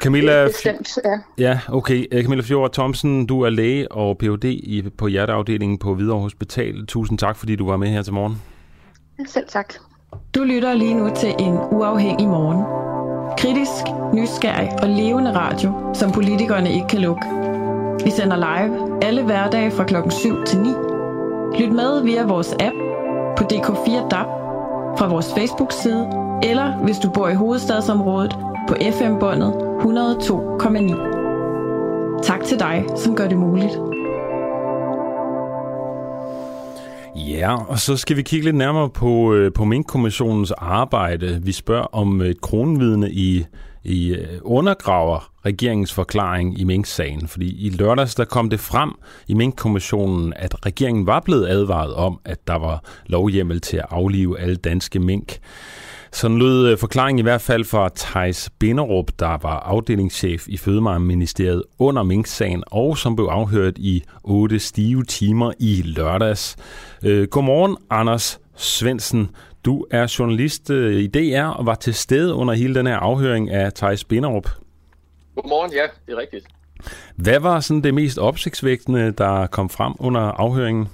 Camilla, 0.00 0.46
bestemt, 0.46 0.98
ja. 1.04 1.18
Ja, 1.38 1.60
okay. 1.68 2.06
Øh, 2.12 2.22
Camilla 2.22 2.42
Fjord 2.42 2.72
Thomsen, 2.72 3.26
du 3.26 3.40
er 3.40 3.50
læge 3.50 3.92
og 3.92 4.18
Ph.D. 4.18 4.44
I, 4.44 4.90
på 4.98 5.06
hjerteafdelingen 5.06 5.78
på 5.78 5.94
Hvidovre 5.94 6.22
Hospital. 6.22 6.86
Tusind 6.86 7.18
tak, 7.18 7.36
fordi 7.36 7.56
du 7.56 7.66
var 7.66 7.76
med 7.76 7.88
her 7.88 8.02
til 8.02 8.12
morgen. 8.12 8.42
Selv 9.26 9.48
tak. 9.48 9.74
Du 10.34 10.44
lytter 10.44 10.74
lige 10.74 10.94
nu 10.94 11.10
til 11.16 11.34
en 11.38 11.58
uafhængig 11.72 12.28
morgen. 12.28 12.64
Kritisk, 13.38 13.84
nysgerrig 14.14 14.70
og 14.82 14.88
levende 14.88 15.34
radio, 15.34 15.90
som 15.94 16.12
politikerne 16.12 16.72
ikke 16.72 16.86
kan 16.88 17.00
lukke. 17.00 17.22
Vi 18.04 18.10
sender 18.10 18.36
live 18.36 19.04
alle 19.04 19.22
hverdage 19.22 19.70
fra 19.70 19.84
klokken 19.84 20.10
7 20.12 20.44
til 20.44 20.58
9. 20.60 20.68
Lyt 21.58 21.72
med 21.72 22.02
via 22.02 22.26
vores 22.26 22.52
app 22.52 22.76
på 23.36 23.44
DK4 23.52 24.08
DAB, 24.08 24.26
fra 24.98 25.08
vores 25.08 25.34
Facebook-side, 25.34 26.08
eller 26.42 26.76
hvis 26.76 26.98
du 26.98 27.10
bor 27.10 27.28
i 27.28 27.34
hovedstadsområdet 27.34 28.36
på 28.70 28.76
FM-båndet 28.98 29.52
102,9. 29.52 32.22
Tak 32.22 32.44
til 32.44 32.58
dig, 32.58 32.84
som 32.96 33.16
gør 33.16 33.28
det 33.28 33.38
muligt. 33.38 33.72
Ja, 37.16 37.56
og 37.56 37.78
så 37.78 37.96
skal 37.96 38.16
vi 38.16 38.22
kigge 38.22 38.44
lidt 38.44 38.56
nærmere 38.56 38.90
på, 38.90 39.34
øh, 39.34 39.52
på 39.52 39.64
Mink-kommissionens 39.64 40.50
arbejde. 40.50 41.40
Vi 41.42 41.52
spørger 41.52 41.94
om 41.94 42.20
et 42.20 42.40
kronvidne 42.40 43.10
i, 43.10 43.44
i 43.84 44.14
øh, 44.14 44.26
undergraver 44.42 45.30
regeringens 45.46 45.92
forklaring 45.92 46.60
i 46.60 46.64
Mink-sagen. 46.64 47.28
Fordi 47.28 47.66
i 47.66 47.70
lørdags 47.70 48.14
der 48.14 48.24
kom 48.24 48.50
det 48.50 48.60
frem 48.60 48.92
i 49.28 49.34
Mink-kommissionen, 49.34 50.32
at 50.36 50.66
regeringen 50.66 51.06
var 51.06 51.20
blevet 51.20 51.48
advaret 51.48 51.94
om, 51.94 52.20
at 52.24 52.46
der 52.46 52.58
var 52.58 52.84
lovhjemmel 53.06 53.60
til 53.60 53.76
at 53.76 53.86
aflive 53.90 54.40
alle 54.40 54.56
danske 54.56 54.98
mink. 54.98 55.38
Sådan 56.12 56.38
lød 56.38 56.68
øh, 56.68 56.78
forklaringen 56.78 57.18
i 57.18 57.22
hvert 57.22 57.40
fald 57.40 57.64
fra 57.64 57.90
Thijs 57.96 58.50
Binderup, 58.58 59.10
der 59.18 59.38
var 59.42 59.60
afdelingschef 59.60 60.48
i 60.48 60.56
Fødevareministeriet 60.56 61.62
under 61.78 62.02
Mink-sagen, 62.02 62.64
og 62.66 62.98
som 62.98 63.16
blev 63.16 63.26
afhørt 63.26 63.78
i 63.78 64.04
otte 64.24 64.58
stive 64.58 65.04
timer 65.04 65.52
i 65.58 65.82
lørdags. 65.84 66.56
Øh, 67.04 67.28
godmorgen, 67.28 67.76
Anders 67.90 68.40
Svensen. 68.56 69.30
Du 69.64 69.86
er 69.90 70.16
journalist 70.18 70.70
øh, 70.70 71.00
i 71.00 71.06
DR 71.06 71.44
og 71.44 71.66
var 71.66 71.74
til 71.74 71.94
stede 71.94 72.34
under 72.34 72.54
hele 72.54 72.74
den 72.74 72.86
her 72.86 72.96
afhøring 72.96 73.50
af 73.50 73.72
Thijs 73.72 74.04
Binderup. 74.04 74.48
Godmorgen, 75.34 75.72
ja, 75.72 75.82
det 76.06 76.12
er 76.12 76.18
rigtigt. 76.18 76.46
Hvad 77.16 77.40
var 77.40 77.60
sådan 77.60 77.82
det 77.82 77.94
mest 77.94 78.18
opsigtsvægtende, 78.18 79.12
der 79.12 79.46
kom 79.46 79.70
frem 79.70 79.92
under 79.98 80.20
afhøringen? 80.20 80.88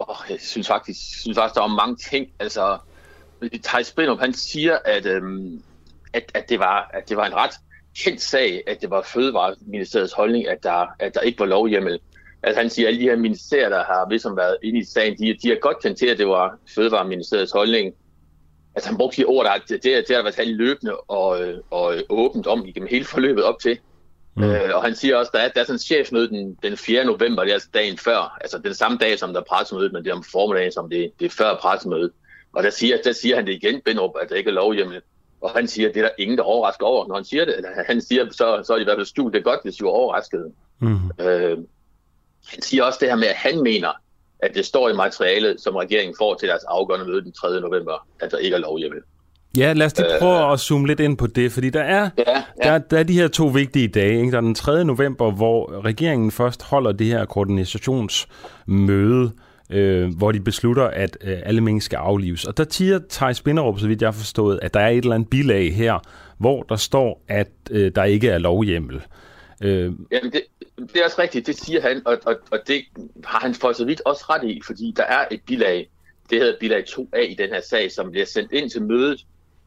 Oh, 0.00 0.16
jeg 0.30 0.38
synes 0.40 0.68
faktisk, 0.68 1.00
synes 1.20 1.38
faktisk, 1.38 1.54
der 1.54 1.60
var 1.60 1.74
mange 1.86 1.96
ting. 2.10 2.26
Altså, 2.38 2.78
Thijs 3.64 3.92
Brindup, 3.92 4.20
han 4.20 4.32
siger, 4.32 4.78
at, 4.84 5.06
øhm, 5.06 5.62
at, 6.12 6.30
at, 6.34 6.48
det 6.48 6.58
var, 6.58 6.90
at 6.94 7.08
det 7.08 7.16
var 7.16 7.26
en 7.26 7.34
ret 7.34 7.54
kendt 7.98 8.20
sag, 8.20 8.62
at 8.66 8.80
det 8.80 8.90
var 8.90 9.02
Fødevareministeriets 9.02 10.12
holdning, 10.12 10.48
at 10.48 10.62
der, 10.62 10.86
at 10.98 11.14
der 11.14 11.20
ikke 11.20 11.38
var 11.38 11.46
lovhjemmel. 11.46 12.00
Altså 12.42 12.60
han 12.60 12.70
siger, 12.70 12.88
at 12.88 12.92
alle 12.92 13.00
de 13.00 13.08
her 13.08 13.16
ministerier, 13.16 13.68
der 13.68 13.84
har 13.84 14.06
ligesom 14.08 14.36
været 14.36 14.56
inde 14.62 14.80
i 14.80 14.84
sagen, 14.84 15.18
de, 15.18 15.38
de 15.42 15.48
har 15.48 15.56
godt 15.56 15.82
kendt 15.82 15.98
til, 15.98 16.06
at 16.06 16.18
det 16.18 16.28
var 16.28 16.58
Fødevareministeriets 16.74 17.52
holdning. 17.52 17.94
Altså 18.74 18.90
han 18.90 18.98
brugte 18.98 19.16
de 19.16 19.24
ord, 19.24 19.44
der 19.44 19.52
det, 19.68 19.84
det, 19.84 20.08
det 20.08 20.16
har 20.16 20.22
været 20.22 20.34
talt 20.34 20.56
løbende 20.56 20.96
og, 20.96 21.40
og 21.70 21.94
åbent 22.08 22.46
om 22.46 22.66
igennem 22.66 22.88
hele 22.90 23.04
forløbet 23.04 23.44
op 23.44 23.58
til. 23.58 23.78
Mm. 24.36 24.44
Øh, 24.44 24.70
og 24.74 24.82
han 24.82 24.94
siger 24.94 25.16
også, 25.16 25.30
at 25.34 25.40
der 25.40 25.40
er, 25.40 25.48
der 25.48 25.60
er 25.60 25.64
sådan 25.64 25.74
en 25.74 25.78
chefmøde 25.78 26.28
den, 26.28 26.58
den 26.62 26.76
4. 26.76 27.04
november, 27.04 27.42
det 27.42 27.50
er 27.50 27.54
altså 27.54 27.68
dagen 27.74 27.98
før. 27.98 28.38
Altså 28.40 28.58
den 28.58 28.74
samme 28.74 28.98
dag, 28.98 29.18
som 29.18 29.32
der 29.32 29.40
er 29.40 29.44
pressemødet, 29.44 29.92
men 29.92 30.04
det 30.04 30.10
er 30.10 30.14
om 30.14 30.24
formiddagen, 30.32 30.72
som 30.72 30.90
det, 30.90 31.12
det 31.20 31.26
er 31.26 31.30
før 31.30 31.56
pressemødet. 31.56 32.10
Og 32.58 32.64
der 32.64 32.70
siger, 32.70 32.96
der 33.04 33.12
siger 33.12 33.36
han 33.36 33.46
det 33.46 33.52
igen, 33.52 33.80
Benrup, 33.84 34.10
at 34.22 34.28
der 34.28 34.36
ikke 34.36 34.50
er 34.50 34.54
lovhjemmel. 34.54 35.00
Og 35.40 35.50
han 35.50 35.68
siger, 35.68 35.88
at 35.88 35.94
det 35.94 36.00
er 36.00 36.04
der 36.04 36.14
ingen, 36.18 36.38
der 36.38 36.44
overrasker 36.44 36.86
over, 36.86 37.08
når 37.08 37.14
han 37.14 37.24
siger 37.24 37.44
det. 37.44 37.54
Han 37.86 38.00
siger, 38.00 38.26
så, 38.30 38.62
så 38.66 38.72
er 38.72 38.76
det 38.76 38.80
i 38.80 38.84
hvert 38.84 38.96
fald 38.96 39.06
skjult. 39.06 39.34
Det 39.34 39.44
godt, 39.44 39.60
hvis 39.62 39.74
de 39.74 39.84
er 39.84 39.88
overrasket. 39.88 40.52
Mm. 40.78 41.10
Øh, 41.20 41.58
han 42.46 42.62
siger 42.62 42.84
også 42.84 42.98
det 43.00 43.08
her 43.08 43.16
med, 43.16 43.28
at 43.28 43.34
han 43.34 43.62
mener, 43.62 43.88
at 44.38 44.54
det 44.54 44.66
står 44.66 44.88
i 44.88 44.92
materialet, 44.92 45.60
som 45.60 45.76
regeringen 45.76 46.14
får 46.18 46.34
til 46.34 46.48
deres 46.48 46.64
afgørende 46.68 47.06
møde 47.06 47.22
den 47.22 47.32
3. 47.32 47.60
november, 47.60 48.06
at 48.20 48.30
der 48.30 48.38
ikke 48.38 48.54
er 48.54 48.60
lovhjemmel. 48.60 49.00
Ja, 49.58 49.72
lad 49.72 49.86
os 49.86 49.98
lige 49.98 50.14
øh. 50.14 50.20
prøve 50.20 50.46
øh, 50.46 50.52
at 50.52 50.60
zoome 50.60 50.86
lidt 50.86 51.00
ind 51.00 51.16
på 51.16 51.26
det, 51.26 51.52
fordi 51.52 51.70
der 51.70 51.82
er, 51.82 52.10
ja, 52.18 52.42
ja. 52.64 52.72
Der, 52.72 52.78
der 52.78 52.98
er 52.98 53.02
de 53.02 53.20
her 53.20 53.28
to 53.28 53.46
vigtige 53.46 53.88
dage. 53.88 54.20
Ikke? 54.20 54.30
Der 54.30 54.36
er 54.36 54.40
den 54.40 54.54
3. 54.54 54.84
november, 54.84 55.30
hvor 55.30 55.84
regeringen 55.84 56.30
først 56.30 56.62
holder 56.62 56.92
det 56.92 57.06
her 57.06 57.24
koordinationsmøde, 57.24 59.32
øh, 59.70 60.16
hvor 60.16 60.32
de 60.32 60.40
beslutter, 60.40 60.84
at 60.84 61.18
øh, 61.20 61.38
alle 61.44 61.60
mink 61.60 61.82
skal 61.82 61.96
aflives. 61.96 62.44
Og 62.44 62.56
der 62.56 62.64
tiger 62.64 63.00
Thijs 63.10 63.42
Binderup, 63.42 63.80
så 63.80 63.86
vidt 63.86 64.02
jeg 64.02 64.06
har 64.06 64.18
forstået, 64.18 64.58
at 64.62 64.74
der 64.74 64.80
er 64.80 64.88
et 64.88 64.96
eller 64.96 65.14
andet 65.14 65.30
bilag 65.30 65.74
her, 65.74 65.98
hvor 66.38 66.62
der 66.62 66.76
står, 66.76 67.24
at 67.28 67.48
øh, 67.70 67.92
der 67.94 68.04
ikke 68.04 68.28
er 68.28 68.38
lovhjemmel. 68.38 69.02
Øh, 69.62 69.92
Jamen, 70.12 70.32
det, 70.32 70.42
det 70.78 70.96
er 70.96 71.04
også 71.04 71.22
rigtigt, 71.22 71.46
det 71.46 71.56
siger 71.56 71.80
han, 71.80 72.02
og, 72.04 72.18
og, 72.26 72.36
og 72.50 72.58
det 72.66 72.84
har 73.24 73.38
han 73.40 73.54
for 73.54 73.72
så 73.72 73.84
vidt 73.84 74.02
også 74.04 74.24
ret 74.30 74.44
i, 74.44 74.60
fordi 74.66 74.94
der 74.96 75.02
er 75.04 75.24
et 75.30 75.40
bilag, 75.46 75.90
det 76.30 76.38
hedder 76.38 76.54
bilag 76.60 76.84
2a 76.88 77.18
i 77.18 77.34
den 77.34 77.48
her 77.48 77.60
sag, 77.60 77.92
som 77.92 78.10
bliver 78.10 78.26
sendt 78.26 78.52
ind 78.52 78.70
til 78.70 78.82
mødet. 78.82 79.24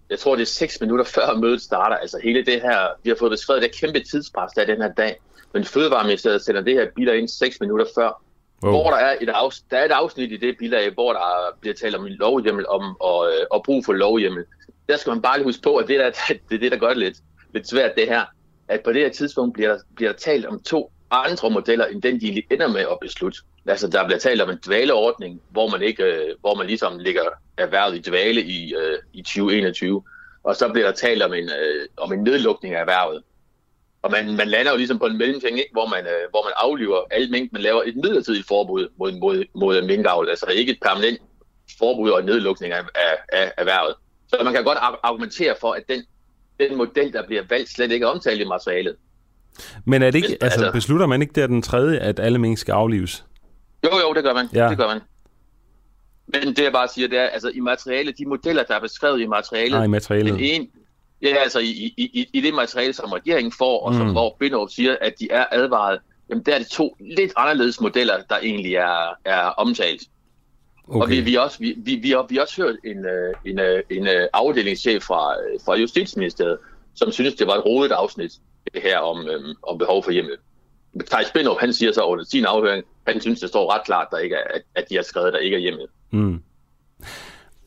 Jeg 0.09 0.19
tror, 0.19 0.35
det 0.35 0.41
er 0.41 0.45
6 0.45 0.81
minutter 0.81 1.05
før 1.05 1.35
mødet 1.35 1.61
starter. 1.61 1.95
Altså 1.95 2.19
hele 2.23 2.45
det 2.45 2.61
her, 2.61 2.87
vi 3.03 3.09
har 3.09 3.15
fået 3.19 3.31
beskrevet 3.31 3.61
det 3.61 3.75
kæmpe 3.75 3.99
tidspres, 3.99 4.51
der 4.53 4.61
er 4.61 4.65
den 4.65 4.81
her 4.81 4.93
dag. 4.93 5.15
Men 5.53 5.65
Fødevareministeriet 5.65 6.41
sender 6.41 6.61
det 6.61 6.73
her 6.73 6.87
bilag 6.95 7.17
ind 7.17 7.27
6 7.27 7.59
minutter 7.59 7.85
før, 7.95 8.23
Wow. 8.63 8.71
Hvor 8.71 8.89
der 8.89 8.97
er, 8.97 9.15
et 9.21 9.29
afsnit, 9.29 9.71
der 9.71 9.77
er 9.77 9.85
et 9.85 9.91
afsnit 9.91 10.31
i 10.31 10.37
det 10.37 10.57
bilag, 10.57 10.93
hvor 10.93 11.13
der 11.13 11.57
bliver 11.61 11.73
talt 11.73 11.95
om 11.95 12.05
lovhjemmel 12.05 12.67
om 12.67 12.97
og, 12.99 13.27
øh, 13.27 13.45
og 13.51 13.63
brug 13.63 13.85
for 13.85 13.93
lovhjemmel. 13.93 14.45
Der 14.89 14.97
skal 14.97 15.11
man 15.11 15.21
bare 15.21 15.37
lige 15.37 15.45
huske 15.45 15.61
på, 15.61 15.75
at 15.75 15.87
det, 15.87 15.99
der, 15.99 16.11
det 16.49 16.55
er 16.55 16.59
det, 16.59 16.71
der 16.71 16.77
gør 16.77 16.87
det 16.87 16.97
lidt, 16.97 17.17
lidt 17.53 17.69
svært, 17.69 17.95
det 17.95 18.07
her. 18.07 18.25
At 18.67 18.81
på 18.81 18.93
det 18.93 19.01
her 19.01 19.09
tidspunkt 19.09 19.53
bliver 19.53 19.69
der, 19.69 19.79
bliver 19.95 20.11
der 20.11 20.17
talt 20.17 20.45
om 20.45 20.59
to 20.63 20.91
andre 21.11 21.49
modeller, 21.49 21.85
end 21.85 22.01
den, 22.01 22.21
de 22.21 22.43
ender 22.51 22.67
med 22.67 22.81
at 22.81 22.97
beslutte. 23.01 23.39
Altså, 23.65 23.87
der 23.87 24.05
bliver 24.05 24.19
talt 24.19 24.41
om 24.41 24.49
en 24.49 24.59
dvaleordning, 24.65 25.41
hvor 25.49 25.69
man, 25.69 25.81
ikke, 25.81 26.03
øh, 26.03 26.35
hvor 26.41 26.55
man 26.55 26.67
ligesom 26.67 26.99
ligger 26.99 27.21
erhvervet 27.57 27.95
i 27.95 28.09
dvale 28.09 28.41
i, 28.41 28.73
øh, 28.73 28.97
i 29.13 29.21
2021. 29.21 30.03
Og 30.43 30.55
så 30.55 30.69
bliver 30.69 30.87
der 30.87 30.93
talt 30.93 31.23
om 31.23 31.33
en, 31.33 31.49
øh, 31.49 31.87
om 31.97 32.13
en 32.13 32.23
nedlukning 32.23 32.75
af 32.75 32.81
erhvervet. 32.81 33.23
Og 34.01 34.11
man, 34.11 34.35
man 34.35 34.47
lander 34.47 34.71
jo 34.71 34.77
ligesom 34.77 34.99
på 34.99 35.05
en 35.05 35.17
mellemting, 35.17 35.57
ikke? 35.57 35.69
Hvor, 35.71 35.87
man, 35.87 36.05
øh, 36.05 36.29
hvor 36.29 36.43
man 36.43 36.53
afliver 36.57 37.01
alle 37.11 37.29
mink, 37.29 37.53
man 37.53 37.61
laver 37.61 37.83
et 37.85 37.95
midlertidigt 37.95 38.47
forbud 38.47 38.87
mod, 38.99 39.11
mod, 39.11 39.45
mod 39.55 39.81
minkavl, 39.87 40.29
altså 40.29 40.45
ikke 40.45 40.71
et 40.71 40.77
permanent 40.81 41.21
forbud 41.79 42.09
og 42.09 42.23
nedlukning 42.23 42.73
af, 42.73 42.81
af, 42.95 43.17
af 43.33 43.51
erhvervet. 43.57 43.95
Så 44.27 44.41
man 44.43 44.53
kan 44.53 44.63
godt 44.63 44.77
argumentere 45.03 45.55
for, 45.61 45.71
at 45.71 45.83
den, 45.89 46.03
den 46.59 46.77
model, 46.77 47.13
der 47.13 47.25
bliver 47.27 47.43
valgt, 47.49 47.69
slet 47.69 47.91
ikke 47.91 48.03
er 48.03 48.07
omtalt 48.07 48.41
i 48.41 48.43
materialet. 48.43 48.95
Men 49.85 50.01
er 50.01 50.11
det 50.11 50.15
ikke, 50.15 50.27
Hvis, 50.27 50.37
altså, 50.41 50.59
altså, 50.59 50.71
beslutter 50.71 51.05
man 51.05 51.21
ikke 51.21 51.33
der 51.33 51.47
den 51.47 51.61
tredje, 51.61 51.99
at 51.99 52.19
alle 52.19 52.39
mink 52.39 52.57
skal 52.57 52.71
aflives? 52.71 53.25
Jo, 53.83 53.89
jo, 54.07 54.13
det 54.13 54.23
gør 54.23 54.33
man. 54.33 54.47
Ja. 54.53 54.69
Det 54.69 54.77
gør 54.77 54.87
man. 54.87 55.01
Men 56.27 56.55
det 56.55 56.63
jeg 56.63 56.71
bare 56.71 56.87
siger, 56.87 57.07
det 57.07 57.19
er, 57.19 57.27
altså 57.27 57.49
i 57.49 57.59
materialet, 57.59 58.17
de 58.17 58.25
modeller, 58.25 58.63
der 58.63 58.75
er 58.75 58.79
beskrevet 58.79 59.21
i 59.21 59.27
materialet, 59.27 59.71
Nej, 59.71 59.83
i 59.83 59.87
materialet. 59.87 60.33
Den 60.33 60.39
ene, 60.39 60.67
Ja, 61.23 61.35
altså 61.35 61.59
i, 61.59 61.93
i, 61.97 62.29
i 62.33 62.41
det 62.41 62.53
materiale, 62.53 62.93
som 62.93 63.11
regeringen 63.11 63.51
får, 63.51 63.85
og 63.85 63.93
som, 63.93 64.05
mm. 64.05 64.11
hvor 64.11 64.35
Binderup 64.39 64.69
siger, 64.69 64.95
at 65.01 65.13
de 65.19 65.27
er 65.31 65.45
advaret, 65.51 65.99
jamen 66.29 66.43
der 66.45 66.53
er 66.53 66.57
det 66.57 66.67
to 66.67 66.95
lidt 66.99 67.33
anderledes 67.37 67.81
modeller, 67.81 68.13
der 68.29 68.37
egentlig 68.37 68.75
er, 68.75 69.17
er 69.25 69.41
omtalt. 69.41 70.01
Okay. 70.87 71.01
Og 71.01 71.09
vi, 71.09 71.21
vi, 71.21 71.35
også, 71.35 71.59
vi, 71.59 71.75
vi, 71.77 71.95
vi, 71.95 72.09
har, 72.09 72.25
vi 72.29 72.37
også 72.37 72.61
hørt 72.61 72.75
en, 72.83 73.05
øh, 73.05 73.33
en, 73.45 73.59
øh, 73.59 73.83
en, 73.89 74.07
en 74.07 74.27
afdelingschef 74.33 75.03
fra, 75.03 75.33
øh, 75.41 75.59
fra 75.65 75.75
Justitsministeriet, 75.75 76.57
som 76.93 77.11
synes, 77.11 77.35
det 77.35 77.47
var 77.47 77.53
et 77.53 77.65
rodet 77.65 77.91
afsnit, 77.91 78.31
det 78.73 78.81
her 78.81 78.97
om, 78.97 79.27
øhm, 79.27 79.55
om 79.63 79.77
behov 79.77 80.03
for 80.03 80.11
hjemmel. 80.11 80.35
Thijs 81.07 81.31
Binderup, 81.31 81.59
han 81.59 81.73
siger 81.73 81.91
så 81.91 82.01
under 82.01 82.23
sin 82.23 82.45
afhøring, 82.45 82.83
han 83.07 83.21
synes, 83.21 83.39
det 83.39 83.49
står 83.49 83.73
ret 83.73 83.85
klart, 83.85 84.07
der 84.11 84.17
ikke 84.17 84.35
er, 84.35 84.43
at, 84.53 84.61
at 84.75 84.89
de 84.89 84.95
har 84.95 85.03
skrevet, 85.03 85.33
der 85.33 85.39
ikke 85.39 85.55
er 85.55 85.61
hjemmel. 85.61 85.85
Mm. 86.11 86.43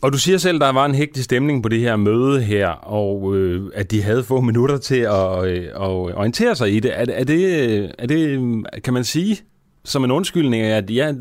Og 0.05 0.13
du 0.13 0.19
siger 0.19 0.39
selv, 0.39 0.57
at 0.57 0.61
der 0.61 0.73
var 0.73 0.85
en 0.85 0.95
hægtig 0.95 1.25
stemning 1.25 1.63
på 1.63 1.69
det 1.69 1.81
her 1.81 1.97
møde 1.97 2.43
her, 2.43 2.69
og 2.69 3.37
øh, 3.37 3.71
at 3.75 3.91
de 3.91 4.03
havde 4.03 4.25
få 4.25 4.41
minutter 4.41 4.79
til 4.79 5.01
at, 5.01 5.45
øh, 5.45 5.65
at 5.67 5.91
orientere 6.17 6.57
sig 6.57 6.73
i 6.73 6.81
det. 6.81 6.99
Er, 6.99 7.07
er 7.09 7.25
det. 7.25 7.95
er 7.99 8.07
det, 8.07 8.83
kan 8.85 8.95
man 8.95 9.05
sige, 9.05 9.43
som 9.85 10.05
en 10.05 10.11
undskyldning, 10.11 10.63
at 10.63 10.91
ja, 10.91 11.13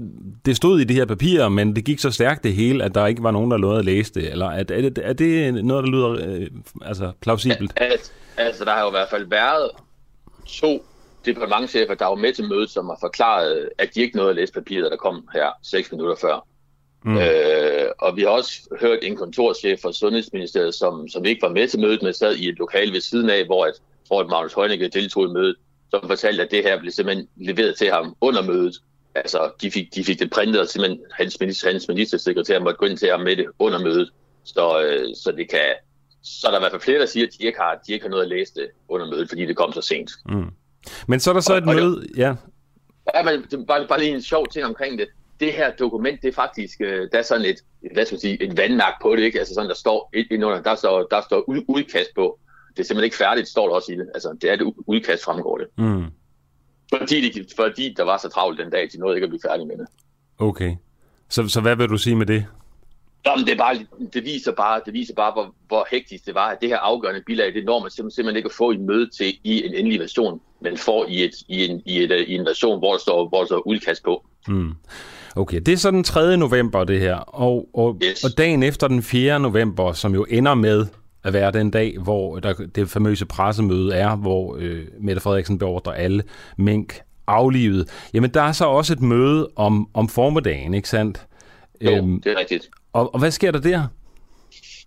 det 0.45 0.57
stod 0.57 0.79
i 0.79 0.83
de 0.83 0.93
her 0.93 1.05
papirer, 1.05 1.49
men 1.49 1.75
det 1.75 1.85
gik 1.85 1.99
så 1.99 2.11
stærkt 2.11 2.43
det 2.43 2.53
hele, 2.53 2.83
at 2.83 2.95
der 2.95 3.07
ikke 3.07 3.23
var 3.23 3.31
nogen, 3.31 3.51
der 3.51 3.57
lovede 3.57 3.79
at 3.79 3.85
læse 3.85 4.13
det? 4.13 4.31
Eller 4.31 4.45
er, 4.45 4.59
er, 4.59 4.63
det, 4.63 4.99
er 5.03 5.13
det 5.13 5.65
noget, 5.65 5.83
der 5.83 5.89
lyder 5.89 6.09
øh, 6.09 6.47
altså, 6.81 7.11
plausibelt? 7.21 7.73
Al, 7.75 7.99
altså, 8.37 8.65
der 8.65 8.71
har 8.71 8.81
jo 8.81 8.87
i 8.87 8.91
hvert 8.91 9.09
fald 9.09 9.25
været 9.29 9.69
to 10.47 10.85
departementchefer, 11.25 11.93
der 11.93 12.05
var 12.05 12.15
med 12.15 12.33
til 12.33 12.49
mødet, 12.49 12.69
som 12.69 12.85
har 12.85 12.97
forklaret, 13.01 13.69
at 13.77 13.89
de 13.95 14.01
ikke 14.01 14.17
nåede 14.17 14.29
at 14.29 14.35
læse 14.35 14.53
papiret, 14.53 14.91
der 14.91 14.97
kom 14.97 15.27
her 15.33 15.47
seks 15.61 15.91
minutter 15.91 16.15
før. 16.21 16.47
Mm. 17.05 17.17
Øh, 17.17 17.85
og 17.99 18.17
vi 18.17 18.21
har 18.21 18.29
også 18.29 18.61
hørt 18.81 18.99
en 19.01 19.15
kontorchef 19.15 19.79
fra 19.81 19.93
Sundhedsministeriet, 19.93 20.75
som, 20.75 21.07
som 21.07 21.25
ikke 21.25 21.41
var 21.41 21.49
med 21.49 21.67
til 21.67 21.79
mødet, 21.79 22.03
men 22.03 22.13
sad 22.13 22.35
i 22.35 22.49
et 22.49 22.57
lokal 22.57 22.93
ved 22.93 23.01
siden 23.01 23.29
af, 23.29 23.45
hvor 23.45 23.65
et, 23.65 23.73
tror, 24.07 24.21
at 24.21 24.29
Magnus 24.29 24.53
Heunicke 24.53 24.87
deltog 24.87 25.29
i 25.29 25.33
mødet, 25.33 25.55
som 25.89 26.07
fortalte, 26.07 26.43
at 26.43 26.51
det 26.51 26.63
her 26.63 26.79
blev 26.79 26.91
simpelthen 26.91 27.27
leveret 27.35 27.77
til 27.77 27.91
ham 27.91 28.15
under 28.21 28.41
mødet. 28.41 28.75
Altså, 29.15 29.51
de 29.61 29.71
fik, 29.71 29.95
de 29.95 30.03
fik 30.03 30.19
det 30.19 30.29
printet, 30.29 30.61
og 30.61 30.67
simpelthen 30.67 30.99
hans, 31.11 31.39
minister, 31.39 31.71
hans 31.71 31.87
ministersekretær 31.87 32.59
måtte 32.59 32.77
gå 32.77 32.85
ind 32.85 32.97
til 32.97 33.09
ham 33.09 33.19
med 33.19 33.35
det 33.35 33.45
under 33.59 33.79
mødet. 33.79 34.09
Så, 34.43 34.81
øh, 34.81 35.15
så 35.15 35.31
det 35.31 35.49
kan, 35.49 35.73
så 36.23 36.47
er 36.47 36.51
der 36.51 36.59
i 36.59 36.61
hvert 36.61 36.71
fald 36.71 36.81
flere, 36.81 36.99
der 36.99 37.05
siger, 37.05 37.27
at 37.27 37.33
de 37.39 37.45
ikke 37.45 37.59
har, 37.59 37.79
de 37.87 37.93
ikke 37.93 38.05
har 38.05 38.09
noget 38.09 38.23
at 38.23 38.29
læse 38.29 38.53
det 38.55 38.67
under 38.87 39.09
mødet, 39.09 39.29
fordi 39.29 39.45
det 39.45 39.55
kom 39.55 39.73
så 39.73 39.81
sent. 39.81 40.11
Mm. 40.25 40.49
Men 41.07 41.19
så 41.19 41.29
er 41.29 41.33
der 41.33 41.41
så 41.41 41.55
et 41.55 41.63
og, 41.63 41.75
møde, 41.75 41.97
og 41.97 42.17
ja. 42.17 42.35
Ja, 43.15 43.23
men 43.23 43.65
bare, 43.65 43.87
bare 43.87 43.99
lige 43.99 44.15
en 44.15 44.21
sjov 44.21 44.47
ting 44.47 44.65
omkring 44.65 44.99
det 44.99 45.07
det 45.43 45.53
her 45.53 45.71
dokument, 45.71 46.21
det 46.21 46.27
er 46.27 46.33
faktisk, 46.33 46.81
øh, 46.81 47.07
der 47.11 47.17
er 47.17 47.21
sådan 47.21 47.45
et, 47.45 47.55
hvad 47.93 48.05
skal 48.05 48.15
man 48.15 48.19
sige, 48.19 48.43
et 48.43 48.57
vandmærk 48.57 48.93
på 49.01 49.15
det, 49.15 49.23
ikke? 49.23 49.39
Altså 49.39 49.53
sådan, 49.53 49.69
der 49.69 49.75
står 49.75 50.09
ind 50.13 50.45
under, 50.45 50.61
der 50.61 50.75
står, 50.75 51.07
der 51.11 51.21
står 51.21 51.49
ud, 51.49 51.63
udkast 51.67 52.09
på. 52.15 52.39
Det 52.69 52.79
er 52.79 52.83
simpelthen 52.83 53.03
ikke 53.03 53.17
færdigt, 53.17 53.47
står 53.47 53.67
der 53.67 53.75
også 53.75 53.91
i 53.91 53.95
det. 53.95 54.09
Altså, 54.13 54.37
det 54.41 54.51
er 54.51 54.55
det 54.55 54.73
udkast 54.87 55.23
fremgår 55.23 55.57
det. 55.57 55.67
Mm. 55.77 56.05
Fordi, 56.97 57.29
de, 57.29 57.45
fordi 57.55 57.93
der 57.97 58.03
var 58.03 58.17
så 58.17 58.29
travlt 58.29 58.59
den 58.59 58.69
dag, 58.69 58.89
de 58.93 58.99
nåede 58.99 59.15
ikke 59.15 59.23
at 59.23 59.29
blive 59.29 59.41
færdige 59.49 59.67
med 59.67 59.77
det. 59.77 59.87
Okay. 60.37 60.75
Så, 61.29 61.47
så 61.47 61.61
hvad 61.61 61.75
vil 61.75 61.89
du 61.89 61.97
sige 61.97 62.15
med 62.15 62.25
det? 62.25 62.45
Jamen, 63.25 63.45
det, 63.45 63.53
er 63.53 63.57
bare, 63.57 63.85
det 64.13 64.23
viser 64.23 64.51
bare, 64.51 64.81
det 64.85 64.93
viser 64.93 65.13
bare 65.13 65.31
hvor, 65.31 65.55
hvor 65.67 65.87
hektisk 65.91 66.25
det 66.25 66.35
var, 66.35 66.47
at 66.47 66.61
det 66.61 66.69
her 66.69 66.77
afgørende 66.77 67.21
bilag, 67.25 67.53
det 67.53 67.65
når 67.65 67.79
man 67.79 67.91
simpelthen 67.91 68.35
ikke 68.35 68.47
at 68.47 68.55
få 68.57 68.71
i 68.71 68.77
møde 68.77 69.09
til 69.09 69.37
i 69.43 69.65
en 69.65 69.73
endelig 69.73 69.99
version, 69.99 70.41
men 70.61 70.77
får 70.77 71.05
i, 71.05 71.23
et, 71.23 71.35
i, 71.47 71.65
en, 71.65 71.81
i, 71.85 72.03
et, 72.03 72.11
i 72.11 72.35
en 72.35 72.45
version, 72.45 72.79
hvor 72.79 72.91
der 72.91 72.99
står, 72.99 73.27
hvor 73.27 73.39
der 73.39 73.45
står 73.45 73.67
udkast 73.67 74.03
på. 74.03 74.25
Mm. 74.47 74.73
Okay, 75.35 75.59
det 75.59 75.71
er 75.73 75.77
så 75.77 75.91
den 75.91 76.03
3. 76.03 76.37
november, 76.37 76.83
det 76.83 76.99
her. 76.99 77.15
Og, 77.15 77.69
og, 77.73 77.97
yes. 78.03 78.23
og 78.23 78.37
dagen 78.37 78.63
efter 78.63 78.87
den 78.87 79.03
4. 79.03 79.39
november, 79.39 79.93
som 79.93 80.13
jo 80.13 80.25
ender 80.29 80.55
med 80.55 80.85
at 81.23 81.33
være 81.33 81.51
den 81.51 81.71
dag, 81.71 81.97
hvor 81.99 82.39
der, 82.39 82.53
det 82.53 82.89
famøse 82.89 83.25
pressemøde 83.25 83.95
er, 83.95 84.15
hvor 84.15 84.57
øh, 84.59 84.85
Mette 84.99 85.21
Frederiksen 85.21 85.59
beordrer 85.59 85.93
alle 85.93 86.23
mink 86.57 86.99
aflivet. 87.27 87.89
Jamen, 88.13 88.29
der 88.29 88.41
er 88.41 88.51
så 88.51 88.65
også 88.65 88.93
et 88.93 89.01
møde 89.01 89.49
om, 89.55 89.89
om 89.93 90.09
formiddagen, 90.09 90.73
ikke 90.73 90.89
sandt? 90.89 91.25
Jo, 91.81 91.91
øhm, 91.91 92.21
det 92.21 92.31
er 92.31 92.39
rigtigt. 92.39 92.69
Og, 92.93 93.13
og 93.13 93.19
hvad 93.19 93.31
sker 93.31 93.51
der 93.51 93.59
der? 93.59 93.87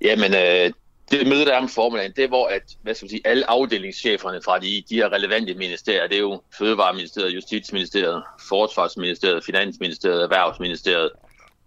Jamen, 0.00 0.34
øh, 0.34 0.70
det 1.10 1.26
møde, 1.26 1.44
der 1.44 1.52
er 1.52 1.58
om 1.58 1.68
formiddagen, 1.68 2.12
det 2.16 2.24
er, 2.24 2.28
hvor 2.28 2.46
at, 2.46 2.62
hvad 2.82 2.94
skal 2.94 3.04
man 3.04 3.10
sige, 3.10 3.26
alle 3.26 3.50
afdelingscheferne 3.50 4.40
fra 4.44 4.58
de, 4.58 4.84
de 4.88 4.94
her 4.94 5.12
relevante 5.12 5.54
ministerier, 5.54 6.06
det 6.06 6.16
er 6.16 6.20
jo 6.20 6.42
Fødevareministeriet, 6.58 7.34
Justitsministeriet, 7.34 8.22
Forsvarsministeriet, 8.48 9.44
Finansministeriet, 9.44 10.22
Erhvervsministeriet, 10.22 11.10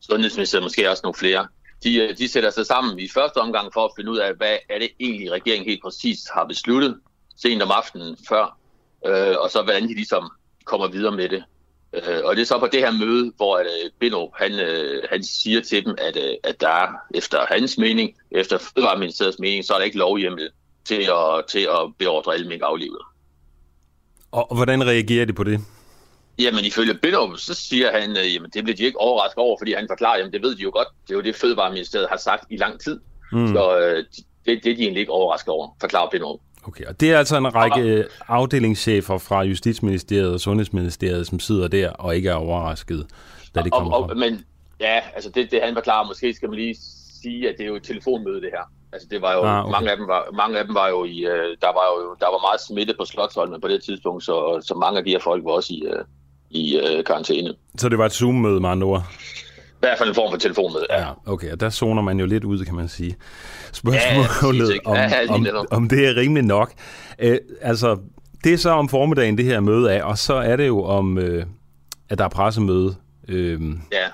Sundhedsministeriet, 0.02 0.64
måske 0.64 0.90
også 0.90 1.02
nogle 1.04 1.16
flere. 1.16 1.48
De, 1.84 1.96
øh, 1.96 2.18
de 2.18 2.28
sætter 2.28 2.50
sig 2.50 2.66
sammen 2.66 3.00
i 3.00 3.08
første 3.08 3.38
omgang 3.38 3.74
for 3.74 3.86
at 3.86 3.92
finde 3.96 4.12
ud 4.12 4.18
af, 4.18 4.34
hvad 4.34 4.58
er 4.70 4.80
det 4.80 4.90
egentlig, 5.00 5.32
regeringen 5.32 5.70
helt 5.70 5.82
præcis 5.82 6.20
har 6.34 6.46
besluttet 6.46 7.00
sent 7.38 7.62
om 7.62 7.72
aftenen 7.72 8.18
før, 8.30 8.58
øh, 9.06 9.36
og 9.40 9.50
så 9.50 9.62
hvordan 9.64 9.84
de 9.84 9.94
ligesom 9.94 10.32
kommer 10.66 10.88
videre 10.88 11.16
med 11.16 11.30
det. 11.30 11.44
Øh, 11.94 12.20
og 12.24 12.36
det 12.36 12.42
er 12.42 12.46
så 12.46 12.60
på 12.60 12.68
det 12.72 12.80
her 12.80 12.92
møde, 12.92 13.32
hvor 13.38 13.58
øh, 13.58 13.92
Bino, 14.00 14.28
han, 14.36 14.60
øh, 14.60 15.04
han 15.12 15.24
siger 15.24 15.62
til 15.62 15.86
dem, 15.86 15.96
at, 15.98 16.16
øh, 16.18 16.34
at 16.44 16.62
der 16.62 16.70
er, 16.70 16.88
efter 17.16 17.46
hans 17.50 17.78
mening, 17.78 18.16
efter 18.32 18.58
Fødevareministeriets 18.58 19.40
mening, 19.40 19.66
så 19.66 19.74
er 19.74 19.78
der 19.78 19.86
ikke 19.86 19.98
lovhjemmel 19.98 20.50
til 20.86 21.02
at, 21.02 21.46
til 21.48 21.60
at 21.60 21.94
beordre 21.98 22.34
alle 22.34 22.48
mink 22.48 22.62
aflivet. 22.66 23.02
Og 24.32 24.56
hvordan 24.56 24.88
reagerer 24.88 25.26
de 25.26 25.34
på 25.34 25.44
det? 25.44 25.60
Jamen 26.40 26.66
ifølge 26.66 26.94
Bino, 26.94 27.36
så 27.36 27.54
siger 27.54 28.00
han, 28.00 28.18
øh, 28.18 28.34
jamen 28.34 28.50
det 28.54 28.64
bliver 28.64 28.78
de 28.78 28.84
ikke 28.84 29.00
overrasket 29.00 29.38
over, 29.38 29.58
fordi 29.60 29.74
han 29.74 29.88
forklarer, 29.90 30.18
jamen 30.18 30.34
det 30.34 30.42
ved 30.42 30.56
de 30.56 30.62
jo 30.62 30.72
godt, 30.74 30.88
det 31.08 31.14
er 31.14 31.18
jo 31.18 31.22
det 31.22 31.36
Fødevareministeriet 31.36 32.08
har 32.10 32.18
sagt 32.18 32.44
i 32.50 32.58
lang 32.58 32.80
tid. 32.80 33.00
Mm. 33.32 33.48
Så 33.48 33.80
øh, 33.80 34.06
det, 34.46 34.64
det 34.64 34.72
er 34.72 34.76
de 34.76 34.82
egentlig 34.82 35.00
ikke 35.00 35.12
overrasket 35.12 35.50
over, 35.50 35.78
forklarer 35.82 36.10
Bino. 36.10 36.38
Okay, 36.68 36.86
og 36.86 37.00
det 37.00 37.12
er 37.12 37.18
altså 37.18 37.38
en 37.38 37.56
række 37.56 38.06
afdelingschefer 38.28 39.18
fra 39.18 39.42
Justitsministeriet 39.44 40.34
og 40.34 40.40
Sundhedsministeriet, 40.40 41.28
som 41.28 41.40
sidder 41.40 41.68
der 41.68 41.90
og 41.90 42.16
ikke 42.16 42.30
er 42.30 42.34
overrasket, 42.34 43.08
da 43.56 43.62
det 43.62 43.72
kommer 43.72 43.94
og, 43.94 44.10
og, 44.10 44.18
Men 44.18 44.46
ja, 44.80 45.00
altså 45.16 45.30
det, 45.30 45.52
det 45.52 45.60
han 45.64 45.76
var 45.76 45.82
klar, 45.82 46.04
måske 46.04 46.34
skal 46.34 46.50
man 46.50 46.60
lige 46.60 46.76
sige, 47.22 47.50
at 47.50 47.56
det 47.58 47.64
er 47.64 47.68
jo 47.68 47.76
et 47.76 47.84
telefonmøde 47.84 48.42
det 48.42 48.50
her. 48.54 48.72
Altså 48.94 49.08
det 49.12 49.22
var 49.22 49.34
jo, 49.34 49.42
ah, 49.42 49.66
okay. 49.66 49.72
mange, 49.72 49.92
af 49.92 49.98
dem 49.98 50.08
var, 50.08 50.28
mange 50.34 50.60
af 50.60 50.66
dem 50.66 50.76
var 50.76 50.88
jo 50.88 51.04
i, 51.04 51.18
øh, 51.26 51.58
der 51.62 51.68
var 51.68 51.86
jo 51.94 52.16
der 52.20 52.26
var 52.26 52.42
meget 52.48 52.62
smitte 52.62 52.94
på 53.00 53.06
Slottholmen 53.06 53.62
på 53.62 53.68
det 53.68 53.84
tidspunkt, 53.84 54.24
så, 54.24 54.62
så 54.68 54.74
mange 54.76 54.98
af 54.98 55.06
de 55.06 55.12
her 55.12 55.20
folk 55.20 55.46
var 55.46 55.52
også 55.52 55.74
i, 55.74 55.84
øh, 55.86 56.04
i 56.50 56.78
øh, 56.78 57.04
karantæne. 57.04 57.54
Så 57.78 57.90
det 57.90 57.98
var 57.98 58.06
et 58.06 58.12
Zoom-møde 58.12 58.60
med 58.60 58.70
andre 58.70 58.88
ord? 58.88 59.04
I 59.80 59.86
hvert 59.86 59.98
fald 59.98 60.10
en 60.10 60.16
form 60.16 60.32
for 60.32 60.38
telefonmøde, 60.38 60.86
ja. 60.90 61.02
ja. 61.02 61.12
okay, 61.26 61.52
og 61.52 61.60
der 61.60 61.70
zoner 61.70 62.02
man 62.02 62.20
jo 62.20 62.26
lidt 62.26 62.44
ud, 62.44 62.66
kan 62.66 62.76
man 62.76 62.88
sige. 62.88 63.16
Spørgsmålet 63.72 64.74
ja, 64.74 64.90
om, 64.90 64.96
ja, 65.46 65.58
om, 65.60 65.68
om 65.72 65.90
det 65.90 66.08
er 66.08 66.16
rimeligt 66.16 66.48
nok. 66.48 66.72
Æ, 67.20 67.38
altså, 67.62 67.98
det 68.44 68.54
er 68.54 68.58
så 68.58 68.70
om 68.70 68.90
formiddagen, 68.90 69.38
det 69.38 69.46
her 69.46 69.60
møde 69.60 69.94
er, 69.94 70.04
og 70.04 70.18
så 70.18 70.34
er 70.34 70.56
det 70.56 70.68
jo 70.68 70.84
om, 70.84 71.18
øh, 71.18 71.46
at 72.10 72.18
der 72.18 72.24
er 72.24 72.30
pressemøde 72.30 72.96
øh, 73.28 73.62
ja. 73.92 74.08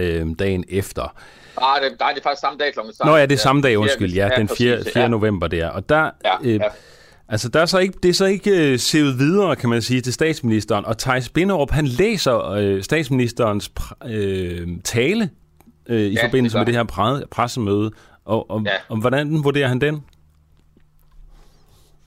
øh, 0.00 0.26
dagen 0.38 0.64
efter. 0.68 1.14
Ah, 1.62 1.82
det, 1.82 2.00
nej, 2.00 2.10
det 2.12 2.18
er 2.18 2.22
faktisk 2.22 2.40
samme 2.40 2.58
dag 2.58 2.72
klokken 2.72 2.94
Nå 3.04 3.16
ja, 3.16 3.26
det 3.26 3.32
er 3.32 3.38
samme 3.38 3.62
dag, 3.62 3.78
undskyld. 3.78 4.12
Ja, 4.12 4.30
den 4.36 4.48
4. 4.48 4.84
4. 4.92 5.02
Ja. 5.02 5.08
november 5.08 5.48
der. 5.48 5.68
Og 5.68 5.88
der, 5.88 6.10
ja, 6.24 6.34
øh, 6.42 6.54
ja. 6.54 6.68
Altså, 7.28 7.48
der 7.48 7.60
er 7.60 7.66
så 7.66 7.78
ikke, 7.78 7.98
det 8.02 8.08
er 8.08 8.12
så 8.12 8.24
ikke 8.24 8.72
uh, 8.72 8.78
sevet 8.78 9.18
videre, 9.18 9.56
kan 9.56 9.68
man 9.68 9.82
sige, 9.82 10.00
til 10.00 10.12
statsministeren. 10.12 10.84
Og 10.84 10.98
Thijs 10.98 11.28
Binderup, 11.28 11.70
han 11.70 11.86
læser 11.86 12.74
uh, 12.76 12.82
statsministerens 12.82 13.70
uh, 14.04 14.10
tale 14.84 15.30
uh, 15.90 15.96
i 15.96 16.08
ja, 16.08 16.26
forbindelse 16.26 16.58
det 16.58 16.60
med 16.60 16.66
det 16.66 16.74
her 16.74 16.84
pre- 16.92 17.26
pressemøde. 17.26 17.90
Og, 18.24 18.50
og, 18.50 18.62
ja. 18.66 18.76
og 18.88 19.00
hvordan 19.00 19.44
vurderer 19.44 19.68
han 19.68 19.80
den? 19.80 20.04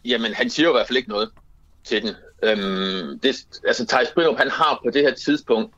Jamen, 0.06 0.34
han 0.34 0.50
siger 0.50 0.68
jo 0.68 0.74
i 0.74 0.78
hvert 0.78 0.88
fald 0.88 0.98
ikke 0.98 1.10
noget 1.10 1.30
til 1.84 2.02
den. 2.02 2.10
Øhm, 2.44 3.20
det, 3.20 3.46
altså, 3.68 3.86
Thijs 3.88 4.08
Binderup, 4.16 4.38
han 4.38 4.50
har 4.50 4.80
på 4.86 4.92
det 4.94 5.02
her 5.02 5.14
tidspunkt 5.14 5.74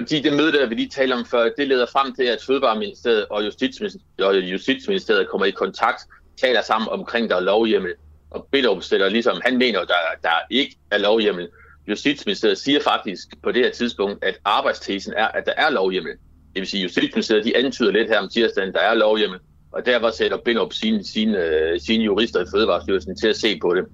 fordi 0.00 0.20
det 0.20 0.32
møde, 0.32 0.52
der 0.52 0.68
vi 0.68 0.74
lige 0.74 0.88
talte 0.88 1.14
om 1.14 1.26
før, 1.26 1.50
det 1.58 1.68
leder 1.68 1.86
frem 1.92 2.14
til, 2.14 2.24
at 2.24 2.38
Fødevareministeriet 2.46 3.26
og 3.28 3.44
Justitsministeriet, 3.44 4.04
og 4.18 4.36
Justitsministeriet 4.36 5.28
kommer 5.28 5.46
i 5.46 5.50
kontakt, 5.50 6.02
taler 6.40 6.62
sammen 6.62 6.88
omkring, 6.88 7.30
der 7.30 7.36
er 7.36 7.40
lovhjemmel. 7.40 7.92
Og 8.30 8.48
Billerup 8.52 8.82
stiller 8.82 9.08
ligesom, 9.08 9.40
han 9.44 9.58
mener, 9.58 9.78
der, 9.78 9.94
der 10.22 10.30
ikke 10.50 10.76
er 10.90 10.98
lovhjemmel. 10.98 11.48
Justitsministeriet 11.88 12.58
siger 12.58 12.80
faktisk 12.80 13.28
på 13.42 13.52
det 13.52 13.64
her 13.64 13.70
tidspunkt, 13.70 14.24
at 14.24 14.38
arbejdstesen 14.44 15.12
er, 15.16 15.28
at 15.28 15.46
der 15.46 15.52
er 15.56 15.70
lovhjemmel. 15.70 16.12
Det 16.54 16.60
vil 16.60 16.66
sige, 16.66 16.82
Justitsministeriet 16.82 17.44
de 17.44 17.56
antyder 17.56 17.90
lidt 17.90 18.08
her 18.08 18.18
om 18.18 18.28
tirsdagen, 18.28 18.72
der 18.72 18.80
er 18.80 18.94
lovhjemmel. 18.94 19.38
Og 19.72 19.86
derfor 19.86 20.10
sætter 20.10 20.36
Binderup 20.36 20.72
sine, 20.72 21.04
sine, 21.04 21.38
øh, 21.38 21.80
sine 21.80 22.04
jurister 22.04 22.40
i 22.40 22.46
Fødevarestyrelsen 22.54 23.16
til 23.16 23.28
at 23.28 23.36
se 23.36 23.58
på 23.58 23.74
det. 23.74 23.84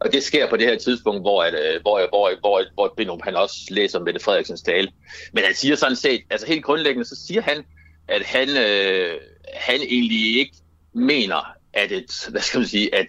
Og 0.00 0.12
det 0.12 0.22
sker 0.22 0.50
på 0.50 0.56
det 0.56 0.66
her 0.66 0.78
tidspunkt, 0.78 1.22
hvor, 1.22 1.42
at, 1.42 1.54
øh, 1.54 1.80
hvor, 1.82 2.08
hvor, 2.08 2.30
hvor, 2.40 2.62
hvor 2.74 2.94
Binderup 2.96 3.22
han 3.22 3.36
også 3.36 3.56
læser 3.70 4.00
Mette 4.00 4.20
Frederiksens 4.20 4.62
tale. 4.62 4.88
Men 5.32 5.44
han 5.44 5.54
siger 5.54 5.76
sådan 5.76 5.96
set, 5.96 6.20
altså 6.30 6.46
helt 6.46 6.64
grundlæggende, 6.64 7.08
så 7.08 7.26
siger 7.26 7.42
han, 7.42 7.64
at 8.08 8.22
han, 8.22 8.48
øh, 8.48 9.14
han 9.54 9.80
egentlig 9.80 10.38
ikke 10.38 10.56
mener, 10.92 11.54
at 11.72 11.92
et, 11.92 12.28
hvad 12.30 12.40
skal 12.40 12.58
man 12.58 12.68
sige, 12.68 12.94
at, 12.94 13.06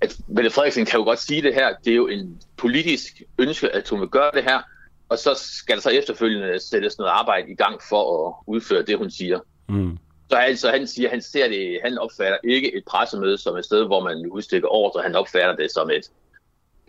at 0.00 0.16
Mette 0.28 0.50
Frederiksen 0.50 0.86
kan 0.86 0.98
jo 0.98 1.04
godt 1.04 1.18
sige 1.18 1.42
det 1.42 1.54
her, 1.54 1.68
det 1.84 1.90
er 1.90 1.96
jo 1.96 2.06
en 2.06 2.40
politisk 2.56 3.22
ønske, 3.38 3.74
at 3.74 3.88
hun 3.88 4.00
vil 4.00 4.08
gøre 4.08 4.30
det 4.34 4.42
her, 4.42 4.60
og 5.08 5.18
så 5.18 5.30
skal 5.34 5.74
der 5.74 5.82
så 5.82 5.90
efterfølgende 5.90 6.60
sættes 6.60 6.98
noget 6.98 7.10
arbejde 7.10 7.50
i 7.50 7.54
gang 7.54 7.80
for 7.88 8.28
at 8.28 8.34
udføre 8.46 8.82
det, 8.82 8.98
hun 8.98 9.10
siger. 9.10 9.38
Mm. 9.68 9.98
Så 10.30 10.36
altså, 10.36 10.70
han 10.70 10.86
siger, 10.86 11.10
han 11.10 11.22
ser 11.22 11.48
det, 11.48 11.78
han 11.84 11.98
opfatter 11.98 12.38
ikke 12.44 12.76
et 12.76 12.84
pressemøde 12.90 13.38
som 13.38 13.56
et 13.56 13.64
sted, 13.64 13.86
hvor 13.86 14.04
man 14.04 14.26
udstikker 14.30 14.68
ordre, 14.68 15.02
han 15.02 15.14
opfatter 15.14 15.56
det 15.56 15.70
som 15.72 15.90
et 15.90 16.10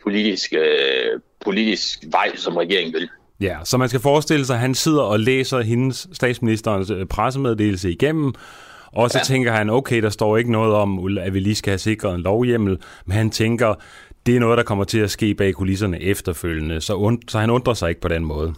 politisk, 0.04 0.54
øh, 0.54 1.20
politisk 1.46 2.04
vej, 2.12 2.36
som 2.36 2.58
regeringen 2.58 2.93
vil. 2.93 3.10
Ja, 3.39 3.58
så 3.63 3.78
man 3.78 3.89
skal 3.89 4.02
forestille 4.02 4.46
sig, 4.46 4.54
at 4.54 4.60
han 4.60 4.76
sidder 4.76 5.02
og 5.02 5.20
læser 5.20 5.62
hendes 5.62 6.08
statsministerens 6.13 6.89
øh, 6.89 7.06
pressemeddelelse 7.06 7.91
igennem, 7.91 8.34
og 8.97 9.10
så 9.10 9.17
ja. 9.17 9.23
tænker 9.23 9.51
han, 9.51 9.69
okay, 9.69 10.01
der 10.01 10.10
står 10.10 10.38
ikke 10.38 10.51
noget 10.51 10.73
om, 10.73 11.17
at 11.19 11.33
vi 11.33 11.39
lige 11.39 11.55
skal 11.55 11.71
have 11.71 11.77
sikret 11.77 12.15
en 12.15 12.21
lovhjemmel, 12.21 12.77
men 13.05 13.17
han 13.17 13.29
tænker, 13.29 13.75
det 14.25 14.36
er 14.36 14.39
noget, 14.39 14.57
der 14.57 14.63
kommer 14.63 14.83
til 14.83 14.99
at 14.99 15.12
ske 15.12 15.33
bag 15.33 15.53
kulisserne 15.53 16.01
efterfølgende, 16.01 16.81
så, 16.81 16.95
und, 16.95 17.19
så 17.27 17.39
han 17.39 17.49
undrer 17.49 17.73
sig 17.73 17.89
ikke 17.89 18.01
på 18.01 18.07
den 18.07 18.25
måde. 18.25 18.53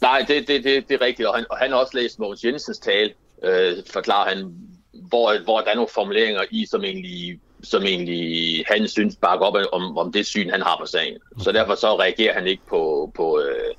Nej, 0.00 0.24
det, 0.28 0.48
det, 0.48 0.64
det, 0.64 0.88
det 0.88 0.94
er 0.94 1.06
rigtigt, 1.06 1.28
og 1.28 1.34
han, 1.34 1.44
og 1.50 1.56
han 1.58 1.70
har 1.70 1.78
også 1.78 1.96
læst 1.96 2.18
Mogens 2.18 2.44
Jensens 2.44 2.78
tale, 2.78 3.10
øh, 3.44 3.72
forklarer 3.90 4.28
han, 4.28 4.54
hvor, 4.92 5.44
hvor 5.44 5.60
der 5.60 5.70
er 5.70 5.74
nogle 5.74 5.88
formuleringer 5.94 6.42
i, 6.50 6.66
som 6.66 6.84
egentlig 6.84 7.40
som 7.62 7.82
egentlig 7.82 8.64
han 8.66 8.88
synes 8.88 9.16
bakker 9.16 9.46
op 9.46 9.54
om, 9.72 9.98
om 9.98 10.12
det 10.12 10.26
syn, 10.26 10.50
han 10.50 10.62
har 10.62 10.76
på 10.80 10.86
sagen. 10.86 11.18
Så 11.38 11.52
derfor 11.52 11.74
så 11.74 11.98
reagerer 12.00 12.34
han 12.34 12.46
ikke 12.46 12.62
på, 12.68 13.12
på, 13.14 13.40
øh, 13.40 13.74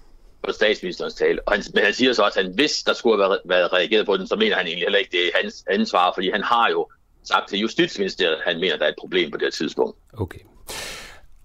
på 0.45 0.51
statsministerens 0.51 1.13
tale. 1.13 1.47
Og 1.47 1.53
han, 1.53 1.63
men 1.73 1.83
han 1.83 1.93
siger 1.93 2.13
så 2.13 2.23
også, 2.23 2.39
at 2.39 2.45
han, 2.45 2.55
hvis 2.55 2.83
der 2.83 2.93
skulle 2.93 3.23
have 3.23 3.29
været, 3.29 3.39
været 3.45 3.73
reageret 3.73 4.05
på 4.05 4.17
den, 4.17 4.27
så 4.27 4.35
mener 4.35 4.55
han 4.55 4.65
egentlig 4.65 4.85
heller 4.85 4.99
ikke, 4.99 5.11
det 5.11 5.19
er 5.19 5.31
hans 5.43 5.63
ansvar, 5.69 6.11
fordi 6.15 6.29
han 6.29 6.43
har 6.43 6.69
jo 6.71 6.87
sagt 7.23 7.49
til 7.49 7.59
Justitsministeriet, 7.59 8.33
at 8.33 8.41
han 8.45 8.59
mener, 8.59 8.73
at 8.73 8.79
der 8.79 8.85
er 8.85 8.89
et 8.89 8.95
problem 8.99 9.31
på 9.31 9.37
det 9.37 9.45
her 9.45 9.51
tidspunkt. 9.51 9.97
Okay. 10.17 10.39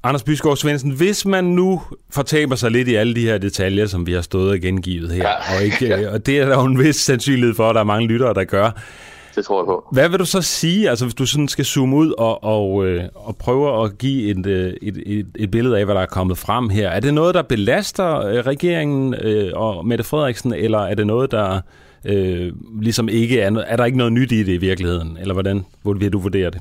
Anders 0.03 0.23
Bysgaard 0.23 0.57
Svendsen, 0.57 0.91
hvis 0.91 1.27
man 1.27 1.45
nu 1.45 1.83
fortaber 2.11 2.57
sig 2.57 2.71
lidt 2.71 2.89
i 2.89 2.95
alle 2.95 3.15
de 3.15 3.21
her 3.21 3.39
detaljer, 3.39 3.87
som 3.87 4.07
vi 4.07 4.13
har 4.13 4.21
stået 4.21 4.51
og 4.51 4.59
gengivet 4.59 5.11
her, 5.13 5.29
ja. 5.29 5.57
og, 5.57 5.65
ikke, 5.65 5.87
ja. 6.03 6.11
og 6.11 6.27
det 6.27 6.39
er 6.39 6.49
der 6.49 6.55
jo 6.55 6.65
en 6.65 6.79
vis 6.79 6.97
sandsynlighed 6.97 7.55
for, 7.55 7.69
at 7.69 7.75
der 7.75 7.81
er 7.81 7.85
mange 7.85 8.09
lyttere, 8.09 8.35
der 8.35 8.45
gør, 8.45 8.71
det 9.41 9.47
tror 9.47 9.61
jeg 9.61 9.67
på. 9.67 9.89
Hvad 9.93 10.09
vil 10.09 10.19
du 10.19 10.25
så 10.25 10.43
sige, 10.43 10.91
altså 10.91 11.05
hvis 11.05 11.15
du 11.15 11.27
sådan 11.27 11.49
skal 11.49 11.65
zoome 11.65 11.97
ud 11.97 12.15
og, 12.19 12.45
og, 12.45 12.87
øh, 12.87 13.05
og 13.15 13.37
prøve 13.37 13.85
at 13.85 13.99
give 13.99 14.31
et, 14.31 14.47
øh, 14.47 14.75
et, 14.83 15.03
et, 15.07 15.27
et 15.37 15.51
billede 15.51 15.79
af, 15.79 15.85
hvad 15.85 15.95
der 15.95 16.01
er 16.01 16.07
kommet 16.07 16.39
frem 16.39 16.69
her? 16.69 16.89
Er 16.89 17.01
det 17.01 17.15
noget, 17.15 17.35
der 17.35 17.43
belaster 17.43 18.27
øh, 18.27 18.47
regeringen 18.47 19.15
og 19.55 19.87
Mette 19.87 20.05
Frederiksen, 20.05 20.55
eller 20.55 20.79
er 20.79 20.95
det 20.95 21.07
noget, 21.07 21.31
der 21.31 21.61
øh, 22.05 22.53
ligesom 22.83 23.09
ikke 23.09 23.41
er, 23.41 23.51
er 23.51 23.77
der 23.77 23.85
ikke 23.85 23.99
noget 23.99 24.13
nyt 24.13 24.33
i 24.33 24.43
det 24.43 24.53
i 24.53 24.57
virkeligheden? 24.57 25.19
Eller 25.21 25.35
hvordan 25.35 25.65
vil 25.85 26.13
du 26.13 26.19
vurdere 26.19 26.51
det? 26.51 26.61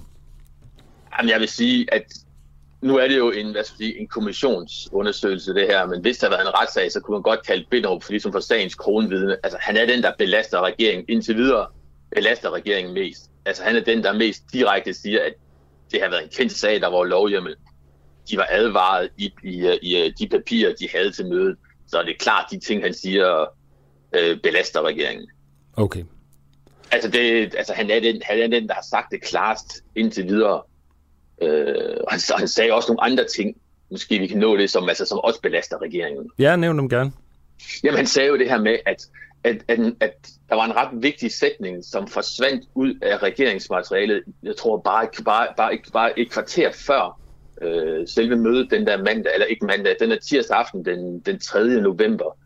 Jamen, 1.18 1.30
jeg 1.30 1.40
vil 1.40 1.48
sige, 1.48 1.94
at 1.94 2.04
nu 2.82 2.98
er 2.98 3.08
det 3.08 3.18
jo 3.18 3.32
en, 3.32 3.52
hvad 3.52 3.64
skal 3.64 3.78
sige, 3.78 4.00
en 4.00 4.08
kommissionsundersøgelse, 4.08 5.54
det 5.54 5.68
her, 5.70 5.86
men 5.86 6.02
hvis 6.02 6.18
der 6.18 6.30
var 6.30 6.38
en 6.38 6.54
retssag, 6.62 6.92
så 6.92 7.00
kunne 7.00 7.16
man 7.16 7.22
godt 7.22 7.48
kalde 7.48 7.66
Binderup 7.72 8.04
for, 8.04 8.12
ligesom 8.12 8.32
for 8.32 8.40
sagens 8.40 8.76
kronvidne. 8.76 9.38
Altså, 9.44 9.58
han 9.62 9.78
er 9.78 9.86
den, 9.86 10.04
der 10.04 10.12
belaster 10.18 10.62
regeringen 10.62 11.06
indtil 11.10 11.36
videre 11.36 11.66
belaster 12.16 12.50
regeringen 12.54 12.94
mest. 12.94 13.30
Altså 13.46 13.64
han 13.64 13.76
er 13.76 13.80
den, 13.80 14.04
der 14.04 14.14
mest 14.14 14.44
direkte 14.54 14.94
siger, 14.94 15.24
at 15.24 15.34
det 15.92 16.02
har 16.02 16.10
været 16.10 16.24
en 16.24 16.30
kendt 16.30 16.52
sag, 16.52 16.82
der 16.82 16.88
var 16.88 17.04
lovhjemmel. 17.04 17.56
De 18.30 18.38
var 18.38 18.48
advaret 18.50 19.10
i, 19.18 19.34
i, 19.44 19.78
i 19.82 20.12
de 20.20 20.28
papirer, 20.28 20.74
de 20.80 20.90
havde 20.96 21.12
til 21.12 21.26
mødet. 21.26 21.58
Så 21.88 21.98
er 21.98 22.04
det 22.04 22.20
klart, 22.20 22.46
de 22.52 22.60
ting, 22.60 22.84
han 22.84 22.94
siger, 22.94 23.46
øh, 24.16 24.40
belaster 24.44 24.82
regeringen. 24.82 25.30
Okay. 25.74 26.04
Altså, 26.92 27.10
det, 27.10 27.56
altså 27.58 27.74
han, 27.74 27.90
er 27.90 28.00
den, 28.00 28.22
han 28.26 28.40
er 28.40 28.48
den, 28.48 28.68
der 28.68 28.74
har 28.74 28.86
sagt 28.90 29.12
det 29.12 29.22
klarest 29.22 29.84
indtil 29.96 30.28
videre. 30.28 30.62
Øh, 31.42 31.98
og 32.04 32.12
han, 32.12 32.20
han 32.38 32.48
sagde 32.48 32.72
også 32.72 32.88
nogle 32.88 33.04
andre 33.04 33.26
ting, 33.36 33.56
måske 33.92 34.20
vi 34.20 34.28
kan 34.28 34.38
nå 34.38 34.58
det, 34.58 34.70
som, 34.70 34.90
altså, 34.90 35.06
som 35.06 35.20
også 35.20 35.42
belaster 35.42 35.82
regeringen. 35.82 36.32
Ja, 36.40 36.56
nævn 36.56 36.78
dem 36.78 36.90
gerne. 36.90 37.12
Jamen, 37.84 37.98
han 37.98 38.08
sagde 38.08 38.30
jo 38.30 38.38
det 38.38 38.50
her 38.50 38.62
med, 38.62 38.78
at 38.86 39.08
at, 39.44 39.64
at, 39.68 39.80
at 40.00 40.30
der 40.50 40.56
var 40.56 40.66
en 40.66 40.76
ret 40.76 41.04
vigtig 41.04 41.32
sætning, 41.32 41.86
som 41.86 42.08
forsvandt 42.08 42.66
ud 42.76 42.94
af 43.02 43.24
regeringsmaterialet, 43.24 44.24
jeg 44.44 44.56
tror 44.56 44.78
bare, 44.78 45.08
bare, 45.26 45.48
bare, 45.58 45.78
bare 45.94 46.20
et 46.20 46.32
kvarter 46.32 46.72
før 46.72 47.20
øh, 47.62 48.08
selve 48.08 48.36
mødet 48.36 48.72
den 48.72 48.88
der 48.88 48.98
mandag, 48.98 49.34
eller 49.34 49.46
ikke 49.46 49.66
mandag, 49.66 49.96
den 50.00 50.12
er 50.12 50.18
tirsdag 50.18 50.58
aften 50.58 50.86
den, 50.86 51.20
den 51.20 51.40
3. 51.40 51.82
november. 51.82 52.38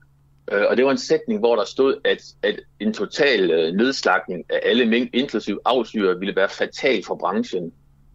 Øh, 0.52 0.64
og 0.70 0.78
det 0.78 0.86
var 0.86 0.92
en 0.92 0.98
sætning, 0.98 1.40
hvor 1.40 1.56
der 1.56 1.66
stod, 1.66 1.96
at, 2.06 2.22
at 2.44 2.60
en 2.80 2.94
total 2.94 3.52
øh, 3.52 3.74
nedslagning 3.74 4.46
af 4.50 4.60
alle 4.64 4.86
mængd, 4.86 5.10
inklusiv 5.14 5.60
afsyre, 5.66 6.20
ville 6.20 6.36
være 6.36 6.50
fatal 6.50 7.04
for 7.04 7.16
branchen. 7.16 7.74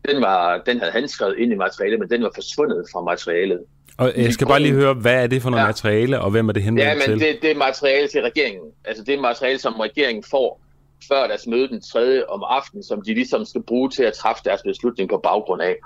Den, 0.08 0.22
var, 0.22 0.62
den 0.66 0.78
havde 0.78 0.92
han 0.92 1.08
skrevet 1.08 1.38
ind 1.38 1.52
i 1.52 1.56
materialet, 1.56 1.98
men 1.98 2.10
den 2.10 2.22
var 2.22 2.30
forsvundet 2.34 2.84
fra 2.92 3.00
materialet. 3.00 3.60
Og 3.98 4.12
jeg 4.16 4.32
skal 4.32 4.46
bare 4.46 4.60
lige 4.60 4.74
høre, 4.74 4.94
hvad 4.94 5.22
er 5.22 5.26
det 5.26 5.42
for 5.42 5.50
noget 5.50 5.62
ja. 5.62 5.66
materiale, 5.66 6.20
og 6.20 6.30
hvem 6.30 6.48
er 6.48 6.52
det 6.52 6.62
henvendt 6.62 7.02
til? 7.02 7.10
Ja, 7.10 7.16
men 7.16 7.20
det, 7.20 7.42
det 7.42 7.50
er 7.50 7.56
materiale 7.56 8.08
til 8.08 8.22
regeringen. 8.22 8.72
Altså 8.84 9.04
det 9.04 9.14
er 9.14 9.20
materiale, 9.20 9.58
som 9.58 9.74
regeringen 9.74 10.24
får 10.30 10.60
før 11.08 11.26
deres 11.26 11.46
møde 11.46 11.68
den 11.68 11.80
3. 11.80 12.28
om 12.28 12.44
aftenen, 12.46 12.82
som 12.82 13.02
de 13.02 13.14
ligesom 13.14 13.44
skal 13.44 13.62
bruge 13.62 13.90
til 13.90 14.02
at 14.02 14.12
træffe 14.12 14.42
deres 14.44 14.62
beslutning 14.62 15.10
på 15.10 15.20
baggrund 15.22 15.62
af. 15.62 15.76